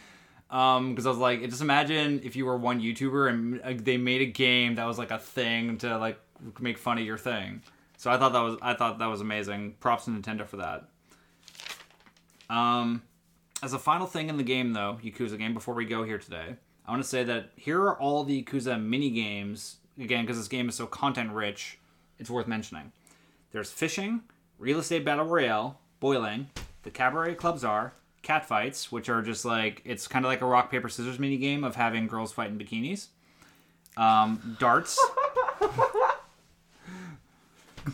Um, 0.50 0.90
because 0.90 1.06
I 1.06 1.10
was 1.10 1.18
like, 1.18 1.42
just 1.48 1.62
imagine 1.62 2.20
if 2.24 2.34
you 2.34 2.44
were 2.44 2.56
one 2.56 2.80
YouTuber 2.80 3.30
and 3.30 3.84
they 3.84 3.96
made 3.96 4.20
a 4.20 4.26
game 4.26 4.74
that 4.74 4.84
was 4.84 4.98
like 4.98 5.12
a 5.12 5.18
thing 5.18 5.78
to 5.78 5.96
like 5.96 6.18
make 6.58 6.76
fun 6.76 6.98
of 6.98 7.04
your 7.04 7.18
thing. 7.18 7.62
So 7.96 8.10
I 8.10 8.18
thought 8.18 8.32
that 8.32 8.40
was 8.40 8.56
I 8.60 8.74
thought 8.74 8.98
that 8.98 9.06
was 9.06 9.20
amazing. 9.20 9.74
Props 9.78 10.06
to 10.06 10.10
Nintendo 10.10 10.46
for 10.46 10.56
that. 10.56 10.88
Um, 12.48 13.02
as 13.62 13.72
a 13.74 13.78
final 13.78 14.06
thing 14.06 14.28
in 14.28 14.38
the 14.38 14.42
game, 14.42 14.72
though, 14.72 14.98
Yakuza 15.04 15.38
game, 15.38 15.54
before 15.54 15.74
we 15.74 15.84
go 15.84 16.02
here 16.02 16.18
today, 16.18 16.56
I 16.86 16.90
want 16.90 17.02
to 17.02 17.08
say 17.08 17.22
that 17.24 17.50
here 17.56 17.80
are 17.82 18.00
all 18.00 18.24
the 18.24 18.42
Yakuza 18.42 18.82
mini 18.82 19.10
games. 19.10 19.76
Again, 19.98 20.24
because 20.24 20.38
this 20.38 20.48
game 20.48 20.68
is 20.68 20.74
so 20.74 20.86
content 20.86 21.30
rich, 21.30 21.78
it's 22.18 22.30
worth 22.30 22.48
mentioning. 22.48 22.90
There's 23.52 23.70
fishing, 23.70 24.22
real 24.58 24.78
estate 24.78 25.04
battle 25.04 25.26
royale, 25.26 25.78
boiling, 26.00 26.48
the 26.82 26.90
cabaret 26.90 27.34
clubs 27.34 27.64
are 27.64 27.92
cat 28.22 28.46
fights, 28.46 28.90
which 28.92 29.08
are 29.08 29.22
just 29.22 29.44
like 29.44 29.82
it's 29.84 30.06
kind 30.08 30.24
of 30.24 30.30
like 30.30 30.40
a 30.40 30.46
rock 30.46 30.70
paper 30.70 30.88
scissors 30.88 31.18
mini 31.18 31.36
game 31.36 31.64
of 31.64 31.76
having 31.76 32.06
girls 32.06 32.32
fight 32.32 32.50
in 32.50 32.58
bikinis. 32.58 33.08
Um, 33.96 34.56
darts, 34.60 34.98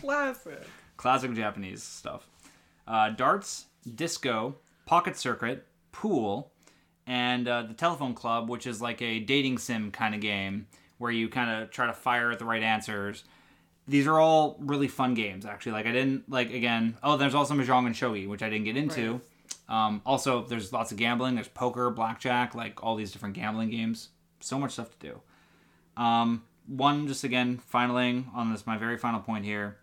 Classic. 0.00 0.62
classic 0.96 1.32
Japanese 1.34 1.82
stuff. 1.82 2.26
Uh, 2.86 3.10
darts, 3.10 3.66
disco, 3.94 4.56
pocket 4.84 5.16
circuit, 5.16 5.66
pool, 5.92 6.52
and 7.06 7.48
uh, 7.48 7.62
the 7.62 7.74
telephone 7.74 8.14
club, 8.14 8.48
which 8.48 8.66
is 8.66 8.80
like 8.80 9.00
a 9.02 9.20
dating 9.20 9.58
sim 9.58 9.90
kind 9.90 10.14
of 10.14 10.20
game 10.20 10.66
where 10.98 11.10
you 11.10 11.28
kind 11.28 11.62
of 11.62 11.70
try 11.70 11.86
to 11.86 11.92
fire 11.92 12.30
at 12.32 12.38
the 12.38 12.44
right 12.44 12.62
answers. 12.62 13.24
These 13.88 14.06
are 14.06 14.18
all 14.18 14.56
really 14.60 14.88
fun 14.88 15.14
games, 15.14 15.46
actually. 15.46 15.72
Like 15.72 15.86
I 15.86 15.92
didn't 15.92 16.28
like 16.30 16.52
again. 16.52 16.96
Oh, 17.02 17.16
there's 17.16 17.34
also 17.34 17.54
mahjong 17.54 17.86
and 17.86 17.94
shogi, 17.94 18.28
which 18.28 18.42
I 18.42 18.50
didn't 18.50 18.64
get 18.64 18.76
into. 18.76 19.20
Um, 19.68 20.00
also, 20.06 20.44
there's 20.44 20.72
lots 20.72 20.92
of 20.92 20.98
gambling. 20.98 21.34
There's 21.34 21.48
poker, 21.48 21.90
blackjack, 21.90 22.54
like 22.54 22.82
all 22.82 22.96
these 22.96 23.12
different 23.12 23.34
gambling 23.34 23.70
games. 23.70 24.10
So 24.40 24.58
much 24.58 24.72
stuff 24.72 24.90
to 24.98 25.08
do. 25.08 26.02
Um, 26.02 26.44
one, 26.66 27.08
just 27.08 27.24
again, 27.24 27.60
finaling 27.72 28.26
on 28.34 28.52
this, 28.52 28.66
my 28.66 28.76
very 28.76 28.96
final 28.96 29.20
point 29.20 29.44
here. 29.44 29.78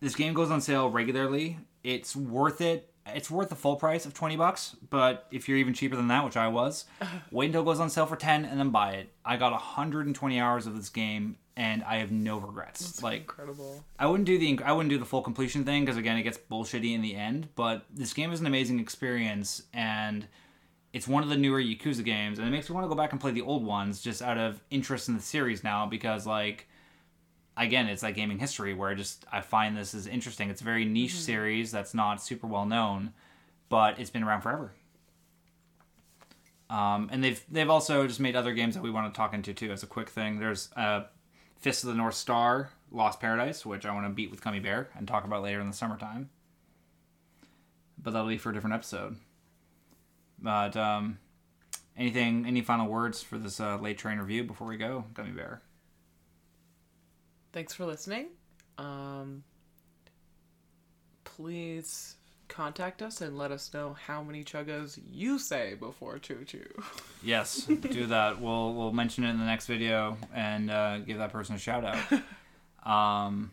This 0.00 0.14
game 0.14 0.34
goes 0.34 0.50
on 0.50 0.60
sale 0.60 0.90
regularly. 0.90 1.58
It's 1.82 2.14
worth 2.14 2.60
it. 2.60 2.92
It's 3.14 3.30
worth 3.30 3.48
the 3.48 3.54
full 3.56 3.76
price 3.76 4.06
of 4.06 4.14
twenty 4.14 4.36
bucks. 4.36 4.76
But 4.90 5.26
if 5.30 5.48
you're 5.48 5.58
even 5.58 5.74
cheaper 5.74 5.96
than 5.96 6.08
that, 6.08 6.24
which 6.24 6.36
I 6.36 6.48
was, 6.48 6.84
wait 7.30 7.46
until 7.46 7.62
it 7.62 7.64
goes 7.64 7.80
on 7.80 7.90
sale 7.90 8.06
for 8.06 8.16
ten 8.16 8.44
and 8.44 8.58
then 8.58 8.70
buy 8.70 8.92
it. 8.92 9.12
I 9.24 9.36
got 9.36 9.52
120 9.52 10.40
hours 10.40 10.66
of 10.66 10.76
this 10.76 10.88
game 10.88 11.36
and 11.56 11.82
I 11.84 11.96
have 11.96 12.12
no 12.12 12.38
regrets. 12.38 13.02
like 13.02 13.20
Incredible. 13.22 13.84
I 13.98 14.06
wouldn't 14.06 14.26
do 14.26 14.38
the 14.38 14.60
I 14.64 14.72
wouldn't 14.72 14.90
do 14.90 14.98
the 14.98 15.04
full 15.04 15.22
completion 15.22 15.64
thing 15.64 15.84
because 15.84 15.96
again 15.96 16.16
it 16.16 16.22
gets 16.22 16.38
bullshitty 16.38 16.94
in 16.94 17.02
the 17.02 17.14
end. 17.16 17.48
But 17.56 17.86
this 17.92 18.12
game 18.12 18.32
is 18.32 18.40
an 18.40 18.46
amazing 18.46 18.78
experience 18.78 19.62
and 19.72 20.26
it's 20.92 21.08
one 21.08 21.22
of 21.22 21.28
the 21.28 21.36
newer 21.36 21.60
Yakuza 21.60 22.04
games 22.04 22.38
and 22.38 22.46
it 22.46 22.50
makes 22.50 22.68
me 22.68 22.74
want 22.74 22.84
to 22.84 22.88
go 22.88 22.94
back 22.94 23.12
and 23.12 23.20
play 23.20 23.30
the 23.30 23.42
old 23.42 23.64
ones 23.64 24.00
just 24.00 24.22
out 24.22 24.38
of 24.38 24.62
interest 24.70 25.08
in 25.08 25.14
the 25.14 25.22
series 25.22 25.64
now 25.64 25.86
because 25.86 26.26
like 26.26 26.68
again 27.56 27.86
it's 27.86 28.02
like 28.02 28.14
gaming 28.14 28.38
history 28.38 28.74
where 28.74 28.90
I 28.90 28.94
just 28.94 29.24
I 29.32 29.40
find 29.40 29.76
this 29.76 29.94
is 29.94 30.06
interesting. 30.06 30.50
It's 30.50 30.60
a 30.60 30.64
very 30.64 30.84
niche 30.84 31.14
series 31.14 31.70
that's 31.70 31.94
not 31.94 32.22
super 32.22 32.46
well 32.46 32.66
known, 32.66 33.12
but 33.68 33.98
it's 33.98 34.10
been 34.10 34.22
around 34.22 34.42
forever. 34.42 34.72
Um, 36.68 37.08
and 37.12 37.22
they've 37.22 37.42
they've 37.50 37.70
also 37.70 38.06
just 38.06 38.20
made 38.20 38.36
other 38.36 38.52
games 38.52 38.74
that 38.74 38.82
we 38.82 38.90
want 38.90 39.12
to 39.12 39.16
talk 39.16 39.34
into 39.34 39.54
too. 39.54 39.70
As 39.70 39.82
a 39.82 39.86
quick 39.86 40.08
thing, 40.08 40.38
there's 40.38 40.68
uh, 40.76 41.04
Fist 41.58 41.84
of 41.84 41.90
the 41.90 41.96
North 41.96 42.14
Star, 42.14 42.70
Lost 42.90 43.20
Paradise, 43.20 43.64
which 43.64 43.86
I 43.86 43.94
want 43.94 44.06
to 44.06 44.10
beat 44.10 44.30
with 44.30 44.42
Gummy 44.42 44.60
Bear 44.60 44.88
and 44.96 45.06
talk 45.06 45.24
about 45.24 45.42
later 45.42 45.60
in 45.60 45.68
the 45.68 45.76
summertime. 45.76 46.30
But 47.98 48.12
that'll 48.12 48.28
be 48.28 48.38
for 48.38 48.50
a 48.50 48.54
different 48.54 48.74
episode. 48.74 49.16
But 50.38 50.76
um, 50.76 51.18
anything, 51.96 52.44
any 52.46 52.60
final 52.60 52.88
words 52.88 53.22
for 53.22 53.38
this 53.38 53.58
uh, 53.58 53.78
late 53.78 53.98
train 53.98 54.18
review 54.18 54.44
before 54.44 54.66
we 54.66 54.76
go, 54.76 55.04
Gummy 55.14 55.30
Bear? 55.30 55.62
Thanks 57.56 57.72
for 57.72 57.86
listening. 57.86 58.26
Um, 58.76 59.42
please 61.24 62.16
contact 62.48 63.00
us 63.00 63.22
and 63.22 63.38
let 63.38 63.50
us 63.50 63.72
know 63.72 63.94
how 63.94 64.22
many 64.22 64.44
chuggos 64.44 64.98
you 65.10 65.38
say 65.38 65.72
before 65.72 66.18
choo 66.18 66.44
choo. 66.44 66.68
Yes, 67.22 67.64
do 67.64 68.04
that. 68.08 68.42
We'll 68.42 68.74
we'll 68.74 68.92
mention 68.92 69.24
it 69.24 69.30
in 69.30 69.38
the 69.38 69.46
next 69.46 69.68
video 69.68 70.18
and 70.34 70.70
uh, 70.70 70.98
give 70.98 71.16
that 71.16 71.32
person 71.32 71.54
a 71.54 71.58
shout 71.58 71.82
out. 71.82 71.96
Um, 72.84 73.50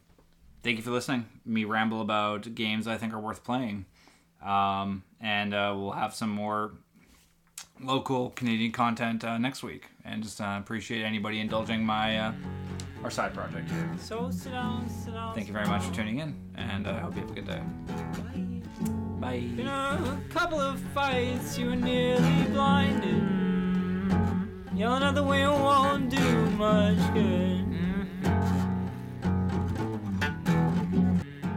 thank 0.62 0.78
you 0.78 0.84
for 0.84 0.92
listening. 0.92 1.26
Me 1.44 1.64
ramble 1.64 2.02
about 2.02 2.54
games 2.54 2.88
I 2.88 2.98
think 2.98 3.14
are 3.14 3.20
worth 3.20 3.44
playing, 3.44 3.86
um, 4.46 5.02
and 5.20 5.56
uh, 5.56 5.74
we'll 5.76 5.92
have 5.92 6.14
some 6.14 6.30
more 6.30 6.74
local 7.82 8.32
Canadian 8.32 8.72
content 8.72 9.24
uh, 9.24 9.38
next 9.38 9.64
week. 9.64 9.88
And 10.06 10.24
just 10.24 10.42
uh, 10.42 10.58
appreciate 10.60 11.04
anybody 11.04 11.40
indulging 11.40 11.86
my 11.86 12.18
uh, 12.18 12.34
our 13.04 13.12
side 13.12 13.34
project 13.34 13.70
here. 13.70 13.90
So 14.00 14.32
sit 14.32 14.52
down, 14.52 14.90
sit 14.90 15.14
down. 15.14 15.34
Thank 15.36 15.48
you 15.48 15.54
very 15.54 15.68
much 15.68 15.84
for 15.84 15.94
tuning 15.94 16.20
in, 16.20 16.36
and 16.56 16.88
I 16.88 17.00
hope 17.00 17.16
you 17.16 17.22
have 17.22 17.32
a 17.32 17.34
good 17.34 17.48
day. 17.48 17.62
Bye. 19.20 19.50
A 19.60 20.18
couple 20.30 20.60
of 20.60 20.80
fights, 20.94 21.58
you 21.58 21.68
were 21.68 21.76
nearly 21.76 22.44
blinded. 22.50 23.24
Yelling 24.76 25.04
out 25.04 25.16
the 25.16 25.24
wind 25.24 25.52
won't 25.52 26.10
do 26.10 26.46
much 26.52 27.14
good. 27.14 27.63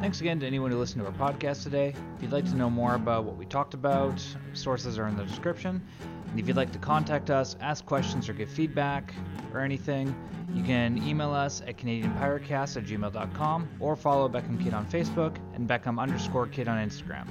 Thanks 0.06 0.20
again 0.20 0.38
to 0.38 0.46
anyone 0.46 0.70
who 0.70 0.78
listened 0.78 1.04
to 1.04 1.10
our 1.10 1.32
podcast 1.32 1.64
today. 1.64 1.92
If 2.14 2.22
you'd 2.22 2.30
like 2.30 2.44
to 2.44 2.54
know 2.54 2.70
more 2.70 2.94
about 2.94 3.24
what 3.24 3.36
we 3.36 3.44
talked 3.44 3.74
about, 3.74 4.24
sources 4.52 5.00
are 5.00 5.08
in 5.08 5.16
the 5.16 5.24
description. 5.24 5.84
And 6.30 6.38
if 6.38 6.46
you'd 6.46 6.56
like 6.56 6.70
to 6.74 6.78
contact 6.78 7.28
us, 7.28 7.56
ask 7.60 7.84
questions, 7.84 8.28
or 8.28 8.32
give 8.32 8.48
feedback 8.48 9.12
or 9.52 9.58
anything, 9.58 10.14
you 10.54 10.62
can 10.62 10.96
email 10.98 11.34
us 11.34 11.60
at 11.66 11.76
CanadianPirateCast 11.78 12.76
at 12.76 12.84
gmail.com 12.84 13.68
or 13.80 13.96
follow 13.96 14.28
Beckham 14.28 14.62
Kid 14.62 14.74
on 14.74 14.86
Facebook 14.86 15.38
and 15.56 15.68
Beckham 15.68 15.98
underscore 15.98 16.46
Kid 16.46 16.68
on 16.68 16.78
Instagram. 16.88 17.26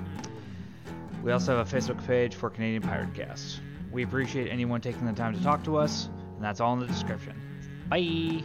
We 1.23 1.32
also 1.32 1.55
have 1.55 1.73
a 1.73 1.78
Facebook 1.78 2.05
page 2.05 2.36
for 2.36 2.49
Canadian 2.49 2.82
Pirate 2.82 3.13
Cast. 3.13 3.61
We 3.89 4.03
appreciate 4.03 4.51
anyone 4.51 4.82
taking 4.82 5.05
the 5.05 5.13
time 5.13 5.34
to 5.34 5.41
talk 5.41 5.63
to 5.63 5.78
us, 5.78 6.09
and 6.36 6.43
that's 6.43 6.59
all 6.59 6.73
in 6.73 6.82
the 6.82 6.88
description. 6.88 7.41
Bye! 7.88 8.43